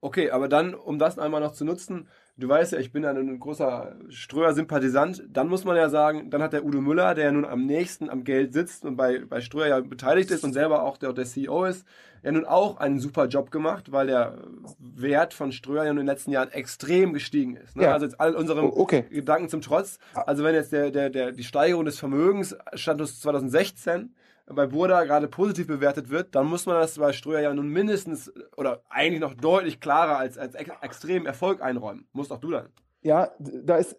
Okay, 0.02 0.32
aber 0.32 0.48
dann, 0.48 0.74
um 0.74 0.98
das 0.98 1.20
einmal 1.20 1.42
noch 1.42 1.54
zu 1.54 1.64
nutzen, 1.64 2.10
du 2.38 2.48
weißt 2.48 2.74
ja, 2.74 2.80
ich 2.80 2.92
bin 2.92 3.06
ein 3.06 3.40
großer 3.40 3.96
Ströer-Sympathisant, 4.10 5.24
dann 5.30 5.48
muss 5.48 5.66
man 5.66 5.76
ja 5.76 5.90
sagen, 5.90 6.30
dann 6.30 6.42
hat 6.42 6.54
der 6.54 6.66
Udo 6.66 6.82
Müller, 6.82 7.14
der 7.16 7.26
ja 7.26 7.32
nun 7.32 7.46
am 7.46 7.66
nächsten 7.66 8.10
am 8.10 8.24
Geld 8.24 8.54
sitzt 8.54 8.86
und 8.86 8.96
bei, 8.96 9.20
bei 9.20 9.42
Ströer 9.42 9.68
ja 9.68 9.80
beteiligt 9.80 10.32
ist 10.32 10.44
und 10.44 10.54
selber 10.54 10.84
auch 10.84 10.98
der, 10.98 11.14
der 11.14 11.26
CEO 11.26 11.66
ist, 11.66 11.86
ja 12.24 12.32
nun 12.32 12.46
auch 12.46 12.78
einen 12.78 13.00
super 13.00 13.28
Job 13.28 13.52
gemacht, 13.52 13.92
weil 13.92 14.08
der 14.08 14.38
Wert 14.80 15.34
von 15.34 15.52
Ströer 15.52 15.86
ja 15.86 15.92
in 15.92 15.98
den 15.98 16.06
letzten 16.06 16.32
Jahren 16.32 16.52
extrem 16.52 17.14
gestiegen 17.14 17.56
ist. 17.56 17.76
Ne? 17.76 17.84
Ja. 17.84 17.94
Also 17.94 18.06
jetzt 18.06 18.20
all 18.20 18.36
unserem 18.36 18.66
oh, 18.66 18.74
okay. 18.76 19.06
Gedanken 19.10 19.50
zum 19.50 19.62
Trotz. 19.62 19.98
Also 20.14 20.44
wenn 20.44 20.54
jetzt 20.54 20.72
der, 20.72 20.92
der, 20.92 21.10
der, 21.10 21.32
die 21.32 21.44
Steigerung 21.44 21.86
des 21.86 22.00
Vermögens 22.00 22.56
Status 22.74 23.20
2016 23.22 24.14
bei 24.54 24.68
Burda 24.68 25.04
gerade 25.04 25.28
positiv 25.28 25.68
bewertet 25.68 26.10
wird, 26.10 26.36
dann 26.36 26.48
muss 26.48 26.66
man 26.66 26.76
das 26.76 26.98
bei 26.98 27.14
Ströer 27.14 27.42
ja 27.42 27.54
nun 27.54 27.70
mindestens 27.70 28.32
oder 28.58 28.82
eigentlich 28.90 29.22
noch 29.22 29.34
deutlich 29.34 29.80
klarer 29.80 30.18
als, 30.18 30.38
als 30.38 30.56
ex 30.56 30.72
extremen 30.82 31.26
Erfolg 31.26 31.62
einräumen. 31.62 32.08
Musst 32.14 32.32
auch 32.32 32.40
du 32.40 32.52
dann. 32.52 32.70
Ja, 33.02 33.32
da 33.40 33.78
ist, 33.78 33.96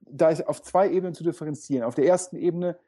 da 0.00 0.30
ist 0.30 0.46
auf 0.46 0.62
zwei 0.62 0.90
Ebenen 0.90 1.14
zu 1.14 1.24
differenzieren. 1.24 1.84
Auf 1.84 1.94
der 1.94 2.06
ersten 2.06 2.36
Ebene 2.36 2.78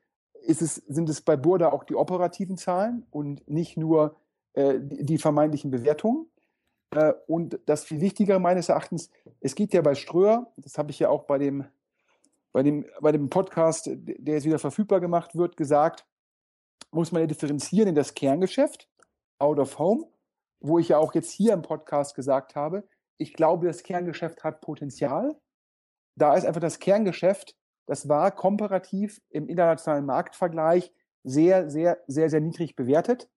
es, 0.47 0.59
sind 0.59 1.09
es 1.09 1.21
bei 1.21 1.37
Burda 1.37 1.71
auch 1.71 1.85
die 1.85 1.95
operativen 1.95 2.57
Zahlen 2.57 3.07
und 3.11 3.49
nicht 3.49 3.77
nur 3.77 4.17
äh, 4.55 4.75
die, 4.81 5.19
vermeintlichen 5.19 5.71
Bewertungen. 5.71 6.27
Äh, 6.91 7.13
und 7.27 7.59
das 7.67 7.85
viel 7.85 8.01
Wichtigere 8.01 8.41
meines 8.41 8.69
Erachtens, 8.69 9.11
es 9.41 9.55
geht 9.55 9.73
ja 9.73 9.83
bei 9.83 9.95
Ströer, 9.95 10.53
das 10.57 10.79
habe 10.79 10.91
ich 10.91 10.99
ja 10.99 11.09
auch 11.09 11.25
bei 11.25 11.39
dem, 11.39 11.65
bei, 12.53 12.63
dem, 12.63 12.87
bei 13.01 13.13
dem 13.13 13.31
Podcast, 13.31 13.89
der 13.93 14.35
jetzt 14.35 14.45
wieder 14.45 14.59
verfügbar 14.59 15.01
gemacht 15.01 15.37
wird, 15.37 15.57
gesagt, 15.57 16.07
muss 16.91 17.13
man 17.13 17.23
ja 17.23 17.27
differenzieren 17.27 17.89
in 17.89 17.95
das 17.95 18.15
Kerngeschäft, 18.15 18.89
out 19.39 19.59
of 19.59 19.79
home, 19.79 20.07
wo 20.61 20.79
ich 20.79 20.89
ja 20.89 20.99
auch 20.99 21.15
jetzt 21.15 21.31
hier 21.31 21.53
im 21.53 21.63
Podcast 21.63 22.15
gesagt 22.15 22.55
habe, 22.55 22.87
ich 23.17 23.35
glaube, 23.35 23.67
das 23.67 23.83
Kerngeschäft 23.83 24.45
hat 24.45 24.61
Potenzial. 24.61 25.39
Da 26.17 26.35
ist 26.35 26.47
einfach 26.47 26.61
das 26.61 26.79
Kerngeschäft, 26.79 27.55
das 27.87 28.09
war 28.09 28.31
komparativ 28.31 29.21
im 29.31 29.49
internationalen 29.49 30.07
Marktvergleich 30.07 30.93
sehr, 31.23 31.69
sehr, 31.69 31.99
sehr, 32.07 32.31
sehr 32.31 32.41
niedrig 32.41 32.77
bewertet. 32.77 33.29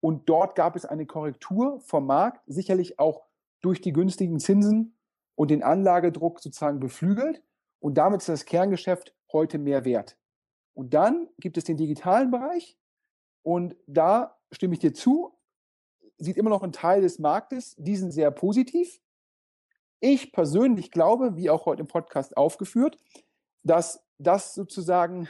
Und 0.00 0.28
dort 0.28 0.54
gab 0.54 0.76
es 0.76 0.84
eine 0.84 1.06
Korrektur 1.06 1.80
vom 1.80 2.06
Markt, 2.06 2.42
sicherlich 2.46 2.98
auch 2.98 3.24
durch 3.60 3.80
die 3.80 3.92
günstigen 3.92 4.38
Zinsen 4.38 4.96
und 5.34 5.50
den 5.50 5.62
Anlagedruck 5.62 6.40
sozusagen 6.40 6.80
beflügelt. 6.80 7.42
Und 7.80 7.98
damit 7.98 8.20
ist 8.20 8.28
das 8.28 8.44
Kerngeschäft 8.44 9.14
heute 9.32 9.58
mehr 9.58 9.84
wert. 9.84 10.16
Und 10.74 10.94
dann 10.94 11.28
gibt 11.38 11.56
es 11.56 11.64
den 11.64 11.76
digitalen 11.76 12.30
Bereich, 12.30 12.78
Und 13.46 13.76
da 13.86 14.36
stimme 14.50 14.74
ich 14.74 14.80
dir 14.80 14.92
zu, 14.92 15.32
sieht 16.18 16.36
immer 16.36 16.50
noch 16.50 16.64
ein 16.64 16.72
Teil 16.72 17.02
des 17.02 17.20
Marktes, 17.20 17.76
die 17.78 17.94
sind 17.94 18.10
sehr 18.10 18.32
positiv. 18.32 19.00
Ich 20.00 20.32
persönlich 20.32 20.90
glaube, 20.90 21.36
wie 21.36 21.48
auch 21.48 21.64
heute 21.64 21.82
im 21.82 21.86
Podcast 21.86 22.36
aufgeführt, 22.36 22.98
dass 23.62 24.04
das 24.18 24.52
sozusagen 24.52 25.28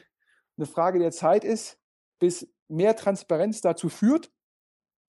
eine 0.57 0.65
Frage 0.65 0.99
der 0.99 1.11
Zeit 1.11 1.45
ist, 1.45 1.79
bis 2.19 2.51
mehr 2.69 2.97
Transparenz 2.97 3.61
dazu 3.61 3.91
führt, 3.91 4.33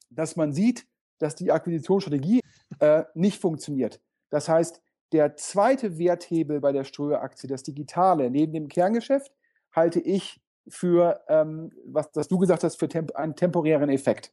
dass 0.09 0.35
man 0.35 0.51
sieht, 0.51 0.85
dass 1.17 1.33
die 1.33 1.53
Akquisitionsstrategie 1.53 2.41
äh, 2.79 3.05
nicht 3.13 3.39
funktioniert. 3.39 4.01
Das 4.29 4.49
heißt, 4.49 4.81
der 5.13 5.37
zweite 5.37 5.97
Werthebel 5.97 6.59
bei 6.59 6.73
der 6.73 6.83
Ströer-Aktie, 6.83 7.47
das 7.47 7.63
Digitale, 7.63 8.29
neben 8.29 8.51
dem 8.51 8.67
Kerngeschäft, 8.67 9.31
halte 9.71 10.01
ich 10.01 10.41
für, 10.67 11.21
ähm, 11.27 11.71
was, 11.85 12.09
was 12.13 12.27
du 12.27 12.37
gesagt 12.37 12.63
hast, 12.63 12.77
für 12.77 12.87
temp 12.87 13.15
einen 13.15 13.35
temporären 13.35 13.89
Effekt. 13.89 14.31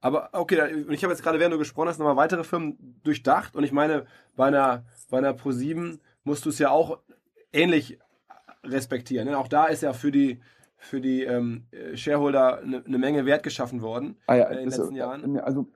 Aber 0.00 0.30
okay, 0.32 0.84
ich 0.90 1.02
habe 1.02 1.12
jetzt 1.12 1.22
gerade, 1.22 1.40
während 1.40 1.54
du 1.54 1.58
gesprochen 1.58 1.88
hast, 1.88 1.98
nochmal 1.98 2.16
weitere 2.16 2.44
Firmen 2.44 3.00
durchdacht. 3.02 3.56
Und 3.56 3.64
ich 3.64 3.72
meine, 3.72 4.06
bei 4.36 4.46
einer, 4.46 4.84
bei 5.10 5.18
einer 5.18 5.32
Pro7 5.32 5.98
musst 6.22 6.44
du 6.44 6.50
es 6.50 6.58
ja 6.58 6.70
auch 6.70 6.98
ähnlich 7.52 7.98
respektieren. 8.64 9.28
Ne? 9.28 9.36
Auch 9.36 9.48
da 9.48 9.66
ist 9.66 9.82
ja 9.82 9.92
für 9.92 10.12
die, 10.12 10.40
für 10.76 11.00
die 11.00 11.24
ähm, 11.24 11.66
Shareholder 11.94 12.58
eine, 12.58 12.84
eine, 12.84 12.98
Menge 12.98 13.26
Wert 13.26 13.42
geschaffen 13.42 13.82
worden 13.82 14.16
ah 14.26 14.36
ja, 14.36 14.44
äh, 14.44 14.52
in 14.52 14.58
den 14.58 14.68
letzten 14.70 14.94
äh, 14.94 14.98
Jahren. 14.98 15.40
Also 15.40 15.66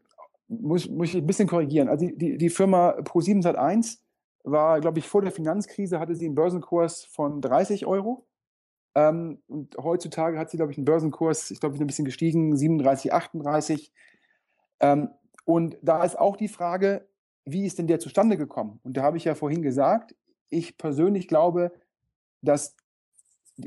muss, 0.49 0.89
muss 0.89 1.09
ich 1.09 1.17
ein 1.17 1.27
bisschen 1.27 1.49
korrigieren. 1.49 1.89
Also 1.89 2.07
die, 2.07 2.17
die, 2.17 2.39
die 2.39 2.51
Firma 2.51 2.91
Pro7 2.99 3.43
Sat1 3.43 3.99
war, 4.45 4.81
glaube 4.81 4.99
ich, 4.99 5.09
vor 5.09 5.23
der 5.23 5.33
Finanzkrise 5.33 5.99
hatte 5.99 6.15
sie 6.15 6.27
einen 6.27 6.35
Börsenkurs 6.35 7.05
von 7.05 7.41
30 7.41 7.87
Euro. 7.87 8.27
Ähm, 8.95 9.43
und 9.49 9.77
heutzutage 9.79 10.39
hat 10.39 10.51
sie, 10.51 10.57
glaube 10.57 10.73
ich, 10.73 10.79
einen 10.79 10.85
Börsenkurs, 10.85 11.51
ich 11.51 11.61
glaube, 11.61 11.79
ein 11.79 11.87
bisschen 11.87 12.05
gestiegen, 12.05 12.57
37, 12.57 13.13
38. 13.13 13.93
Ähm, 14.81 15.11
und 15.45 15.77
da 15.83 16.05
ist 16.05 16.19
auch 16.19 16.37
die 16.37 16.49
Frage, 16.49 17.09
wie 17.45 17.67
ist 17.67 17.79
denn 17.79 17.87
der 17.87 17.99
zustande 17.99 18.37
gekommen? 18.37 18.81
Und 18.83 18.97
da 18.97 19.03
habe 19.03 19.17
ich 19.17 19.25
ja 19.25 19.35
vorhin 19.35 19.63
gesagt, 19.63 20.15
ich 20.51 20.77
persönlich 20.77 21.29
glaube, 21.29 21.73
dass 22.43 22.77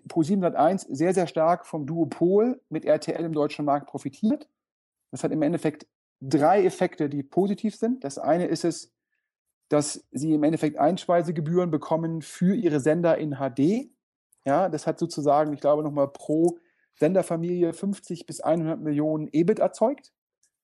Pro701 0.09 0.87
sehr, 0.89 1.13
sehr 1.13 1.27
stark 1.27 1.65
vom 1.65 1.85
Duopol 1.85 2.61
mit 2.69 2.85
RTL 2.85 3.23
im 3.23 3.33
deutschen 3.33 3.65
Markt 3.65 3.87
profitiert. 3.87 4.47
Das 5.11 5.23
hat 5.23 5.31
im 5.31 5.41
Endeffekt 5.41 5.87
drei 6.21 6.63
Effekte, 6.63 7.09
die 7.09 7.23
positiv 7.23 7.75
sind. 7.75 8.03
Das 8.03 8.17
eine 8.17 8.47
ist 8.47 8.65
es, 8.65 8.93
dass 9.69 10.05
sie 10.11 10.33
im 10.33 10.43
Endeffekt 10.43 10.77
Einspeisegebühren 10.77 11.71
bekommen 11.71 12.21
für 12.21 12.55
ihre 12.55 12.79
Sender 12.79 13.17
in 13.17 13.35
HD. 13.35 13.89
Ja, 14.45 14.69
das 14.69 14.85
hat 14.85 14.99
sozusagen, 14.99 15.53
ich 15.53 15.59
glaube, 15.59 15.83
nochmal 15.83 16.07
pro 16.07 16.59
Senderfamilie 16.95 17.73
50 17.73 18.25
bis 18.25 18.41
100 18.41 18.79
Millionen 18.79 19.27
EBIT 19.31 19.59
erzeugt. 19.59 20.13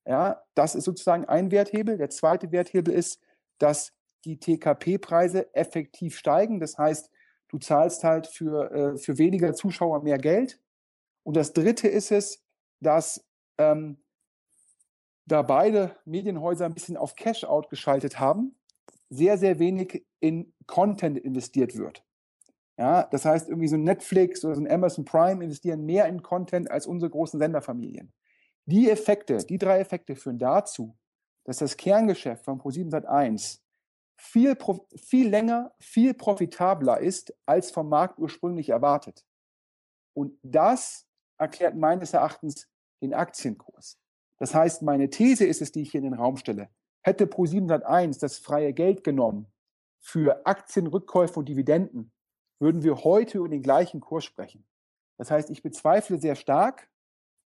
Ja, 0.05 0.43
das 0.55 0.75
ist 0.75 0.85
sozusagen 0.85 1.25
ein 1.25 1.51
Werthebel. 1.51 1.97
Der 1.97 2.09
zweite 2.09 2.51
Werthebel 2.51 2.93
ist, 2.93 3.19
dass 3.57 3.93
die 4.25 4.39
TKP-Preise 4.39 5.53
effektiv 5.53 6.17
steigen. 6.17 6.59
Das 6.59 6.77
heißt, 6.77 7.09
du 7.49 7.57
zahlst 7.57 8.03
halt 8.03 8.27
für, 8.27 8.71
äh, 8.71 8.97
für 8.97 9.17
weniger 9.17 9.53
Zuschauer 9.53 10.03
mehr 10.03 10.17
Geld. 10.17 10.59
Und 11.23 11.35
das 11.35 11.53
dritte 11.53 11.87
ist 11.87 12.11
es, 12.11 12.43
dass 12.79 13.25
ähm, 13.57 14.01
da 15.25 15.41
beide 15.41 15.95
Medienhäuser 16.05 16.65
ein 16.65 16.73
bisschen 16.73 16.97
auf 16.97 17.15
Cash-out 17.15 17.69
geschaltet 17.69 18.19
haben, 18.19 18.55
sehr, 19.09 19.37
sehr 19.37 19.59
wenig 19.59 20.05
in 20.19 20.53
Content 20.65 21.17
investiert 21.17 21.77
wird. 21.77 22.03
Ja, 22.81 23.03
das 23.03 23.25
heißt, 23.25 23.47
irgendwie 23.47 23.67
so 23.67 23.75
ein 23.75 23.83
Netflix 23.83 24.43
oder 24.43 24.55
so 24.55 24.61
ein 24.61 24.71
Amazon 24.71 25.05
Prime 25.05 25.43
investieren 25.43 25.85
mehr 25.85 26.07
in 26.07 26.23
Content 26.23 26.71
als 26.71 26.87
unsere 26.87 27.11
großen 27.11 27.39
Senderfamilien. 27.39 28.11
Die 28.65 28.89
Effekte, 28.89 29.37
die 29.37 29.59
drei 29.59 29.77
Effekte 29.77 30.15
führen 30.15 30.39
dazu, 30.39 30.97
dass 31.43 31.57
das 31.57 31.77
Kerngeschäft 31.77 32.43
von 32.43 32.59
Pro7 32.59 32.89
Sat1 32.89 33.59
viel, 34.17 34.57
viel 34.95 35.29
länger, 35.29 35.75
viel 35.79 36.15
profitabler 36.15 36.99
ist, 36.99 37.35
als 37.45 37.69
vom 37.69 37.87
Markt 37.87 38.17
ursprünglich 38.17 38.69
erwartet. 38.69 39.27
Und 40.15 40.39
das 40.41 41.07
erklärt 41.37 41.75
meines 41.75 42.13
Erachtens 42.13 42.67
den 43.03 43.13
Aktienkurs. 43.13 43.99
Das 44.39 44.55
heißt, 44.55 44.81
meine 44.81 45.11
These 45.11 45.45
ist 45.45 45.61
es, 45.61 45.71
die 45.71 45.83
ich 45.83 45.91
hier 45.91 45.99
in 45.99 46.09
den 46.09 46.19
Raum 46.19 46.35
stelle. 46.35 46.71
Hätte 47.03 47.25
Pro7 47.25 47.67
Sat1 47.67 48.19
das 48.19 48.39
freie 48.39 48.73
Geld 48.73 49.03
genommen 49.03 49.45
für 49.99 50.47
Aktienrückkäufe 50.47 51.37
und 51.37 51.47
Dividenden, 51.47 52.11
würden 52.61 52.83
wir 52.83 53.03
heute 53.03 53.39
über 53.39 53.49
den 53.49 53.63
gleichen 53.63 53.99
Kurs 53.99 54.23
sprechen. 54.23 54.63
Das 55.17 55.31
heißt, 55.31 55.49
ich 55.49 55.63
bezweifle 55.63 56.19
sehr 56.19 56.35
stark, 56.35 56.89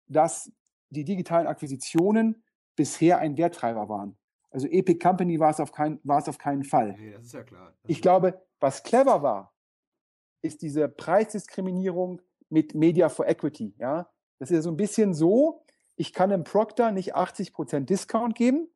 dass 0.08 0.52
die 0.90 1.06
digitalen 1.06 1.48
Akquisitionen 1.48 2.44
bisher 2.76 3.20
ein 3.20 3.38
Werttreiber 3.38 3.90
waren. 3.90 4.18
Also 4.52 4.68
Epic 4.68 5.00
Company 5.00 5.40
war 5.40 5.50
es 5.50 5.60
auf, 5.60 5.72
kein, 5.72 6.00
war 6.04 6.20
es 6.20 6.30
auf 6.30 6.38
keinen 6.38 6.64
Fall. 6.64 6.96
Nee, 6.98 7.12
das 7.12 7.26
ist 7.26 7.34
ja 7.34 7.44
klar. 7.44 7.74
Das 7.82 7.90
ich 7.90 8.02
glaube, 8.02 8.42
was 8.60 8.84
clever 8.84 9.24
war, 9.24 9.54
ist 10.42 10.62
diese 10.62 10.88
Preisdiskriminierung 10.88 12.22
mit 12.50 12.76
Media 12.76 13.10
for 13.10 13.28
Equity. 13.28 13.74
Ja? 13.78 14.10
Das 14.38 14.52
ist 14.52 14.56
ja 14.56 14.62
so 14.62 14.70
ein 14.70 14.78
bisschen 14.78 15.14
so, 15.14 15.64
ich 15.96 16.14
kann 16.14 16.30
dem 16.30 16.44
Proctor 16.44 16.92
nicht 16.92 17.16
80% 17.16 17.82
Discount 17.82 18.36
geben, 18.36 18.68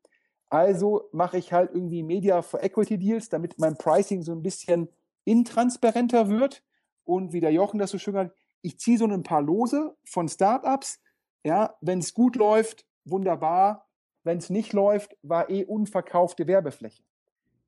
also 0.50 1.10
mache 1.12 1.38
ich 1.38 1.54
halt 1.54 1.72
irgendwie 1.74 2.02
Media 2.02 2.42
for 2.42 2.64
Equity 2.64 2.98
Deals, 2.98 3.30
damit 3.30 3.60
mein 3.60 3.78
Pricing 3.78 4.24
so 4.24 4.32
ein 4.32 4.42
bisschen 4.42 4.90
intransparenter 5.30 6.30
wird. 6.30 6.64
Und 7.04 7.34
wie 7.34 7.40
der 7.40 7.52
Jochen 7.52 7.80
das 7.80 7.92
so 7.92 7.98
schön 7.98 8.18
hat, 8.18 8.34
ich 8.62 8.80
ziehe 8.80 8.98
so 8.98 9.06
ein 9.06 9.24
paar 9.24 9.42
Lose 9.42 9.96
von 10.04 10.28
Startups. 10.28 11.00
Ja, 11.44 11.76
wenn 11.82 12.00
es 12.00 12.14
gut 12.14 12.36
läuft, 12.36 12.86
wunderbar. 13.06 13.88
Wenn 14.24 14.38
es 14.38 14.50
nicht 14.50 14.74
läuft, 14.74 15.16
war 15.22 15.50
eh 15.50 15.64
unverkaufte 15.64 16.48
Werbefläche. 16.48 17.04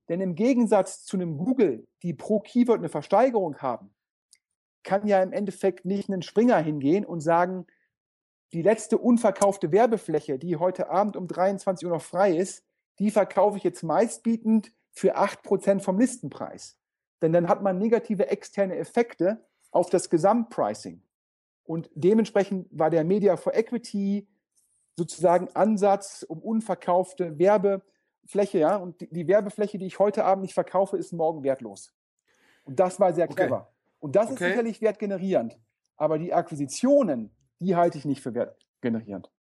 Denn 0.10 0.20
im 0.20 0.36
Gegensatz 0.36 1.06
zu 1.06 1.16
einem 1.16 1.38
Google, 1.38 1.88
die 2.04 2.14
pro 2.14 2.40
Keyword 2.40 2.80
eine 2.80 2.90
Versteigerung 2.90 3.58
haben, 3.60 3.94
kann 4.84 5.08
ja 5.08 5.22
im 5.22 5.32
Endeffekt 5.32 5.86
nicht 5.86 6.10
ein 6.10 6.22
Springer 6.22 6.58
hingehen 6.58 7.06
und 7.06 7.22
sagen, 7.22 7.68
die 8.52 8.62
letzte 8.62 8.98
unverkaufte 8.98 9.72
Werbefläche, 9.72 10.38
die 10.38 10.58
heute 10.58 10.90
Abend 10.90 11.16
um 11.16 11.28
23 11.28 11.86
Uhr 11.86 11.94
noch 11.94 12.02
frei 12.02 12.36
ist, 12.36 12.66
die 13.00 13.12
verkaufe 13.12 13.58
ich 13.58 13.64
jetzt 13.64 13.84
meistbietend 13.84 14.74
für 14.92 15.18
8% 15.18 15.80
vom 15.80 15.98
Listenpreis. 15.98 16.78
Denn 17.22 17.34
dann 17.34 17.48
hat 17.48 17.62
man 17.62 17.78
negative 17.78 18.28
externe 18.28 18.76
Effekte 18.78 19.46
auf 19.72 19.90
das 19.90 20.10
Gesamtpricing. 20.10 21.02
Und 21.64 21.90
dementsprechend 21.94 22.68
war 22.72 22.90
der 22.90 23.04
Media 23.04 23.38
for 23.38 23.56
Equity 23.56 24.28
sozusagen 24.98 25.48
Ansatz 25.54 26.24
um 26.24 26.40
unverkaufte 26.40 27.38
Werbefläche, 27.40 28.60
ja, 28.60 28.76
und 28.76 29.00
die, 29.02 29.10
die, 29.10 29.28
Werbefläche, 29.28 29.78
die 29.78 29.86
ich 29.86 30.00
heute 30.00 30.26
Abend 30.26 30.42
nicht 30.44 30.54
verkaufe, 30.54 30.98
ist 30.98 31.14
morgen 31.14 31.44
wertlos. 31.44 31.94
Und 32.64 32.80
das 32.80 33.00
war 33.00 33.14
sehr 33.14 33.28
clever. 33.28 33.62
Okay. 33.62 33.96
Und 34.00 34.16
das 34.16 34.26
okay. 34.26 34.34
ist 34.34 34.40
sicherlich 34.40 34.82
wertgenerierend. 34.82 35.58
Aber 35.96 36.18
die 36.18 36.34
Akquisitionen, 36.34 37.32
die 37.60 37.76
halte 37.76 37.98
ich 37.98 38.06
nicht 38.06 38.22
für 38.22 38.34
wertgenerierend. 38.34 39.32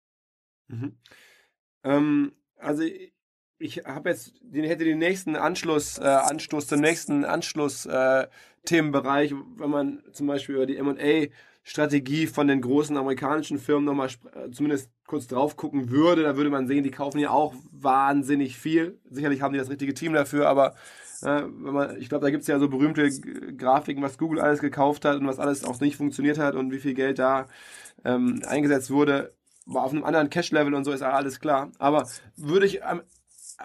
Mhm. 0.67 0.97
Ähm, 1.83 2.35
also 2.57 2.83
ich 3.61 3.83
habe 3.85 4.09
jetzt, 4.09 4.33
den, 4.41 4.65
hätte 4.65 4.83
den 4.83 4.97
nächsten 4.97 5.35
Anschluss, 5.35 5.99
äh, 5.99 6.03
Anstoß 6.03 6.65
zum 6.67 6.81
nächsten 6.81 7.25
Anschluss-Themenbereich, 7.25 9.31
äh, 9.31 9.35
wenn 9.57 9.69
man 9.69 10.01
zum 10.11 10.25
Beispiel 10.27 10.55
über 10.55 10.65
die 10.65 10.77
M&A 10.77 11.27
Strategie 11.63 12.25
von 12.25 12.47
den 12.47 12.61
großen 12.61 12.97
amerikanischen 12.97 13.59
Firmen 13.59 13.85
nochmal 13.85 14.07
äh, 14.07 14.49
zumindest 14.51 14.89
kurz 15.05 15.27
drauf 15.27 15.55
gucken 15.55 15.91
würde, 15.91 16.23
da 16.23 16.35
würde 16.35 16.49
man 16.49 16.65
sehen, 16.67 16.83
die 16.83 16.89
kaufen 16.89 17.19
ja 17.19 17.29
auch 17.29 17.53
wahnsinnig 17.71 18.57
viel. 18.57 18.97
Sicherlich 19.09 19.41
haben 19.41 19.53
die 19.53 19.59
das 19.59 19.69
richtige 19.69 19.93
Team 19.93 20.13
dafür, 20.13 20.49
aber 20.49 20.73
äh, 21.21 21.43
wenn 21.43 21.73
man, 21.73 22.01
ich 22.01 22.09
glaube, 22.09 22.25
da 22.25 22.31
gibt 22.31 22.41
es 22.41 22.47
ja 22.47 22.57
so 22.57 22.67
berühmte 22.67 23.07
Grafiken, 23.55 24.01
was 24.01 24.17
Google 24.17 24.41
alles 24.41 24.59
gekauft 24.59 25.05
hat 25.05 25.19
und 25.19 25.27
was 25.27 25.37
alles 25.37 25.63
auch 25.63 25.79
nicht 25.79 25.97
funktioniert 25.97 26.39
hat 26.39 26.55
und 26.55 26.71
wie 26.71 26.79
viel 26.79 26.95
Geld 26.95 27.19
da 27.19 27.45
ähm, 28.03 28.41
eingesetzt 28.47 28.89
wurde. 28.89 29.35
War 29.67 29.83
auf 29.83 29.91
einem 29.91 30.03
anderen 30.03 30.31
Cash-Level 30.31 30.73
und 30.73 30.83
so 30.83 30.91
ist 30.91 31.03
alles 31.03 31.39
klar. 31.39 31.71
Aber 31.77 32.07
würde 32.35 32.65
ich 32.65 32.83
am 32.83 33.03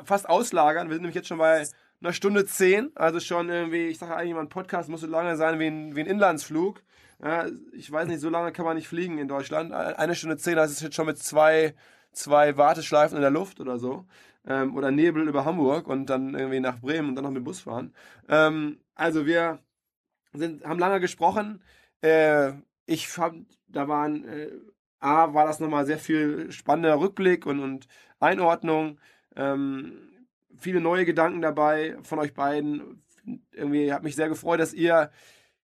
fast 0.05 0.29
auslagern. 0.29 0.89
Wir 0.89 0.95
sind 0.95 1.03
nämlich 1.03 1.17
jetzt 1.17 1.29
schon 1.29 1.39
bei 1.39 1.67
einer 2.01 2.13
Stunde 2.13 2.47
zehn. 2.47 2.91
Also 2.95 3.21
schon 3.21 3.49
irgendwie, 3.49 3.87
ich 3.87 3.99
sage 3.99 4.17
eigentlich, 4.17 4.37
ein 4.37 4.49
Podcast 4.49 4.89
muss 4.89 5.01
so 5.01 5.07
lange 5.07 5.37
sein 5.37 5.59
wie 5.59 5.67
ein, 5.67 5.97
wie 5.97 6.01
ein 6.01 6.07
Inlandsflug. 6.07 6.83
Ja, 7.23 7.47
ich 7.73 7.91
weiß 7.91 8.09
nicht, 8.09 8.21
so 8.21 8.29
lange 8.29 8.53
kann 8.53 8.65
man 8.67 8.77
nicht 8.77 8.89
fliegen 8.89 9.19
in 9.19 9.29
Deutschland. 9.29 9.73
Eine 9.73 10.15
Stunde 10.15 10.37
zehn, 10.37 10.57
das 10.57 10.71
ist 10.71 10.83
jetzt 10.83 10.95
schon 10.95 11.07
mit 11.07 11.19
zwei, 11.19 11.75
zwei 12.13 12.57
Warteschleifen 12.57 13.17
in 13.17 13.23
der 13.23 13.31
Luft 13.31 13.61
oder 13.61 13.79
so. 13.79 14.07
Ähm, 14.47 14.77
oder 14.77 14.91
Nebel 14.91 15.29
über 15.29 15.45
Hamburg 15.45 15.89
und 15.89 16.07
dann 16.11 16.35
irgendwie 16.35 16.61
nach 16.61 16.79
Bremen 16.81 17.11
und 17.11 17.15
dann 17.17 17.25
noch 17.25 17.31
mit 17.31 17.45
Bus 17.45 17.61
fahren. 17.61 17.95
Ähm, 18.29 18.81
also 18.95 19.27
wir 19.27 19.61
sind, 20.35 20.65
haben 20.65 20.79
lange 20.79 21.01
gesprochen. 21.01 21.63
Äh, 22.03 22.53
ich 22.87 23.09
fand, 23.09 23.59
da 23.69 23.89
waren, 23.89 24.25
äh, 24.25 24.51
A, 25.01 25.35
war 25.35 25.47
das 25.47 25.61
nochmal 25.61 25.87
sehr 25.87 25.99
viel 25.99 26.53
spannender 26.53 26.99
Rückblick 27.01 27.47
und, 27.47 27.61
und 27.61 27.89
Einordnung. 28.21 28.99
Ähm, 29.37 29.93
viele 30.57 30.81
neue 30.81 31.05
Gedanken 31.05 31.43
dabei 31.43 31.97
von 32.03 32.19
euch 32.19 32.35
beiden. 32.35 33.03
Irgendwie 33.53 33.93
hat 33.93 34.03
mich 34.03 34.17
sehr 34.17 34.29
gefreut, 34.29 34.61
dass 34.61 34.73
ihr 34.75 35.11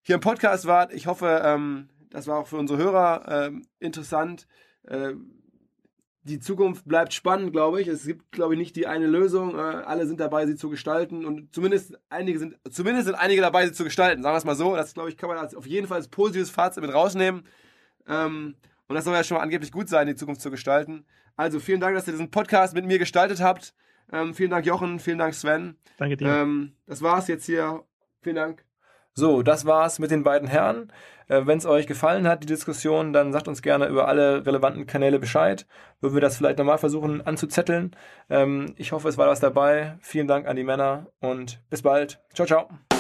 hier 0.03 0.16
im 0.16 0.20
Podcast 0.20 0.66
wart. 0.66 0.93
Ich 0.93 1.07
hoffe, 1.07 1.43
ähm, 1.44 1.89
das 2.11 2.27
war 2.27 2.39
auch 2.39 2.47
für 2.47 2.59
unsere 2.59 2.78
Hörer 2.78 3.47
ähm, 3.47 3.66
interessant. 3.78 4.47
äh, 4.85 5.15
die 6.24 6.39
Zukunft 6.39 6.86
bleibt 6.86 7.12
spannend, 7.12 7.53
glaube 7.53 7.81
ich. 7.81 7.89
Es 7.89 8.07
gibt, 8.07 8.31
glaube 8.31 8.55
ich, 8.55 8.59
nicht 8.59 8.77
die 8.77 8.86
eine 8.86 9.07
Lösung. 9.07 9.57
Äh, 9.57 9.61
alle 9.61 10.07
sind 10.07 10.20
dabei, 10.20 10.47
sie 10.47 10.55
zu 10.55 10.70
gestalten 10.70 11.24
und 11.24 11.53
zumindest 11.53 11.99
einige 12.11 12.39
sind, 12.39 12.57
zumindest 12.70 13.07
sind 13.07 13.16
einige 13.16 13.40
dabei, 13.40 13.66
sie 13.66 13.73
zu 13.73 13.82
gestalten. 13.82 14.23
Sagen 14.23 14.35
wir 14.35 14.39
es 14.39 14.44
mal 14.44 14.55
so. 14.55 14.77
Das, 14.77 14.94
glaube 14.94 15.09
ich, 15.09 15.16
kann 15.16 15.28
man 15.28 15.39
als, 15.39 15.55
auf 15.55 15.66
jeden 15.66 15.89
Fall 15.89 15.97
als 15.97 16.09
positives 16.09 16.51
Fazit 16.51 16.82
mit 16.82 16.94
rausnehmen. 16.94 17.43
Ähm, 18.07 18.55
und 18.86 18.94
das 18.94 19.05
soll 19.05 19.15
ja 19.15 19.24
schon 19.24 19.36
mal 19.36 19.43
angeblich 19.43 19.73
gut 19.73 19.89
sein, 19.89 20.07
die 20.07 20.15
Zukunft 20.15 20.40
zu 20.40 20.51
gestalten. 20.51 21.05
Also 21.36 21.60
vielen 21.60 21.80
Dank, 21.80 21.96
dass 21.96 22.06
ihr 22.06 22.12
diesen 22.12 22.30
Podcast 22.30 22.74
mit 22.74 22.84
mir 22.84 22.98
gestaltet 22.98 23.40
habt. 23.40 23.74
Ähm, 24.12 24.34
vielen 24.34 24.50
Dank, 24.50 24.66
Jochen. 24.66 24.98
Vielen 24.98 25.18
Dank, 25.18 25.34
Sven. 25.34 25.76
Danke 25.96 26.16
dir. 26.16 26.28
Ähm, 26.28 26.72
das 26.86 27.02
war's 27.02 27.28
jetzt 27.28 27.46
hier. 27.46 27.84
Vielen 28.20 28.36
Dank. 28.36 28.64
So, 29.14 29.42
das 29.42 29.66
war's 29.66 29.98
mit 29.98 30.10
den 30.10 30.22
beiden 30.24 30.48
Herren. 30.48 30.90
Äh, 31.28 31.42
Wenn 31.46 31.59
es 31.59 31.66
euch 31.66 31.86
gefallen 31.86 32.26
hat, 32.26 32.42
die 32.42 32.46
Diskussion, 32.46 33.12
dann 33.12 33.32
sagt 33.32 33.46
uns 33.48 33.60
gerne 33.62 33.86
über 33.86 34.09
alle 34.09 34.46
relevanten 34.46 34.86
Kanäle 34.86 35.18
Bescheid. 35.18 35.66
Würden 36.00 36.14
wir 36.14 36.20
das 36.20 36.36
vielleicht 36.36 36.59
nochmal 36.59 36.78
versuchen 36.78 37.26
anzuzetteln. 37.26 37.94
Ähm, 38.30 38.74
ich 38.76 38.92
hoffe, 38.92 39.09
es 39.09 39.18
war 39.18 39.28
was 39.28 39.40
dabei. 39.40 39.96
Vielen 40.00 40.28
Dank 40.28 40.46
an 40.46 40.56
die 40.56 40.64
Männer 40.64 41.06
und 41.20 41.60
bis 41.68 41.82
bald. 41.82 42.20
Ciao, 42.34 42.46
ciao. 42.46 42.91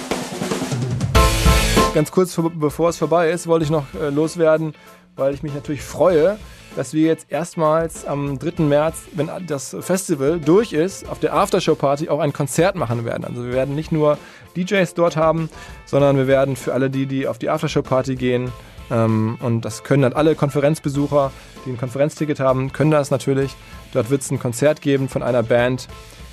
Ganz 1.94 2.10
kurz 2.10 2.34
vor- 2.34 2.50
bevor 2.54 2.88
es 2.88 2.96
vorbei 2.96 3.30
ist, 3.30 3.46
wollte 3.46 3.64
ich 3.64 3.70
noch 3.70 3.84
äh, 3.94 4.08
loswerden, 4.08 4.74
weil 5.14 5.34
ich 5.34 5.42
mich 5.42 5.52
natürlich 5.52 5.82
freue, 5.82 6.38
dass 6.74 6.94
wir 6.94 7.02
jetzt 7.06 7.26
erstmals 7.30 8.06
am 8.06 8.38
3. 8.38 8.62
März, 8.62 9.02
wenn 9.12 9.28
das 9.46 9.76
Festival 9.80 10.40
durch 10.40 10.72
ist, 10.72 11.06
auf 11.06 11.18
der 11.18 11.34
Aftershow-Party 11.34 12.08
auch 12.08 12.20
ein 12.20 12.32
Konzert 12.32 12.76
machen 12.76 13.04
werden. 13.04 13.26
Also 13.26 13.44
wir 13.44 13.52
werden 13.52 13.74
nicht 13.74 13.92
nur 13.92 14.16
DJs 14.56 14.94
dort 14.94 15.16
haben, 15.18 15.50
sondern 15.84 16.16
wir 16.16 16.26
werden 16.26 16.56
für 16.56 16.72
alle 16.72 16.88
die, 16.88 17.04
die 17.04 17.26
auf 17.28 17.38
die 17.38 17.50
Aftershow-Party 17.50 18.14
gehen, 18.14 18.50
ähm, 18.90 19.36
und 19.40 19.62
das 19.66 19.84
können 19.84 20.02
dann 20.02 20.14
alle 20.14 20.34
Konferenzbesucher, 20.34 21.30
die 21.66 21.70
ein 21.70 21.78
Konferenzticket 21.78 22.40
haben, 22.40 22.72
können 22.72 22.90
das 22.90 23.10
natürlich. 23.10 23.54
Dort 23.92 24.08
wird 24.08 24.22
es 24.22 24.30
ein 24.30 24.38
Konzert 24.38 24.80
geben 24.80 25.10
von 25.10 25.22
einer 25.22 25.42
Band, 25.42 25.88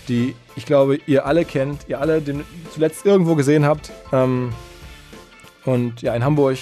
die 0.07 0.36
ich 0.56 0.65
glaube, 0.65 0.99
ihr 1.06 1.26
alle 1.26 1.44
kennt, 1.44 1.81
ihr 1.90 1.99
alle 1.99 2.22
den 2.22 2.44
zuletzt 2.73 3.06
irgendwo 3.06 3.36
gesehen 3.36 3.65
habt. 3.65 3.91
Ähm, 4.14 4.52
und 5.69 6.01
ja, 6.01 6.13
in 6.15 6.23
Hamburg 6.23 6.57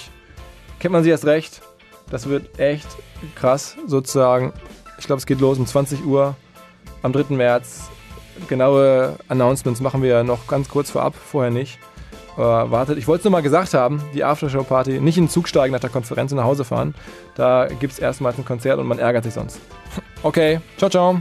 kennt 0.78 0.92
man 0.92 1.02
sie 1.02 1.10
erst 1.10 1.24
recht. 1.24 1.62
Das 2.10 2.28
wird 2.28 2.58
echt 2.58 2.88
krass, 3.34 3.76
sozusagen. 3.86 4.52
Ich 4.98 5.06
glaube, 5.06 5.18
es 5.18 5.26
geht 5.26 5.40
los 5.40 5.58
um 5.58 5.66
20 5.66 6.04
Uhr 6.04 6.36
am 7.02 7.12
3. 7.12 7.34
März. 7.34 7.90
Genaue 8.48 9.16
Announcements 9.28 9.80
machen 9.80 10.02
wir 10.02 10.22
noch 10.22 10.46
ganz 10.46 10.68
kurz 10.68 10.90
vorab, 10.90 11.14
vorher 11.14 11.50
nicht. 11.50 11.78
Aber 12.36 12.70
wartet, 12.70 12.98
ich 12.98 13.08
wollte 13.08 13.22
es 13.22 13.24
nur 13.24 13.32
mal 13.32 13.42
gesagt 13.42 13.74
haben, 13.74 14.00
die 14.14 14.22
Aftershow-Party, 14.22 15.00
nicht 15.00 15.18
in 15.18 15.24
den 15.24 15.30
Zug 15.30 15.48
steigen 15.48 15.72
nach 15.72 15.80
der 15.80 15.90
Konferenz 15.90 16.30
und 16.30 16.38
nach 16.38 16.44
Hause 16.44 16.64
fahren. 16.64 16.94
Da 17.34 17.66
gibt 17.66 17.94
es 17.94 17.98
erstmals 17.98 18.38
ein 18.38 18.44
Konzert 18.44 18.78
und 18.78 18.86
man 18.86 19.00
ärgert 19.00 19.24
sich 19.24 19.34
sonst. 19.34 19.58
Okay, 20.22 20.60
ciao, 20.76 20.88
ciao. 20.88 21.20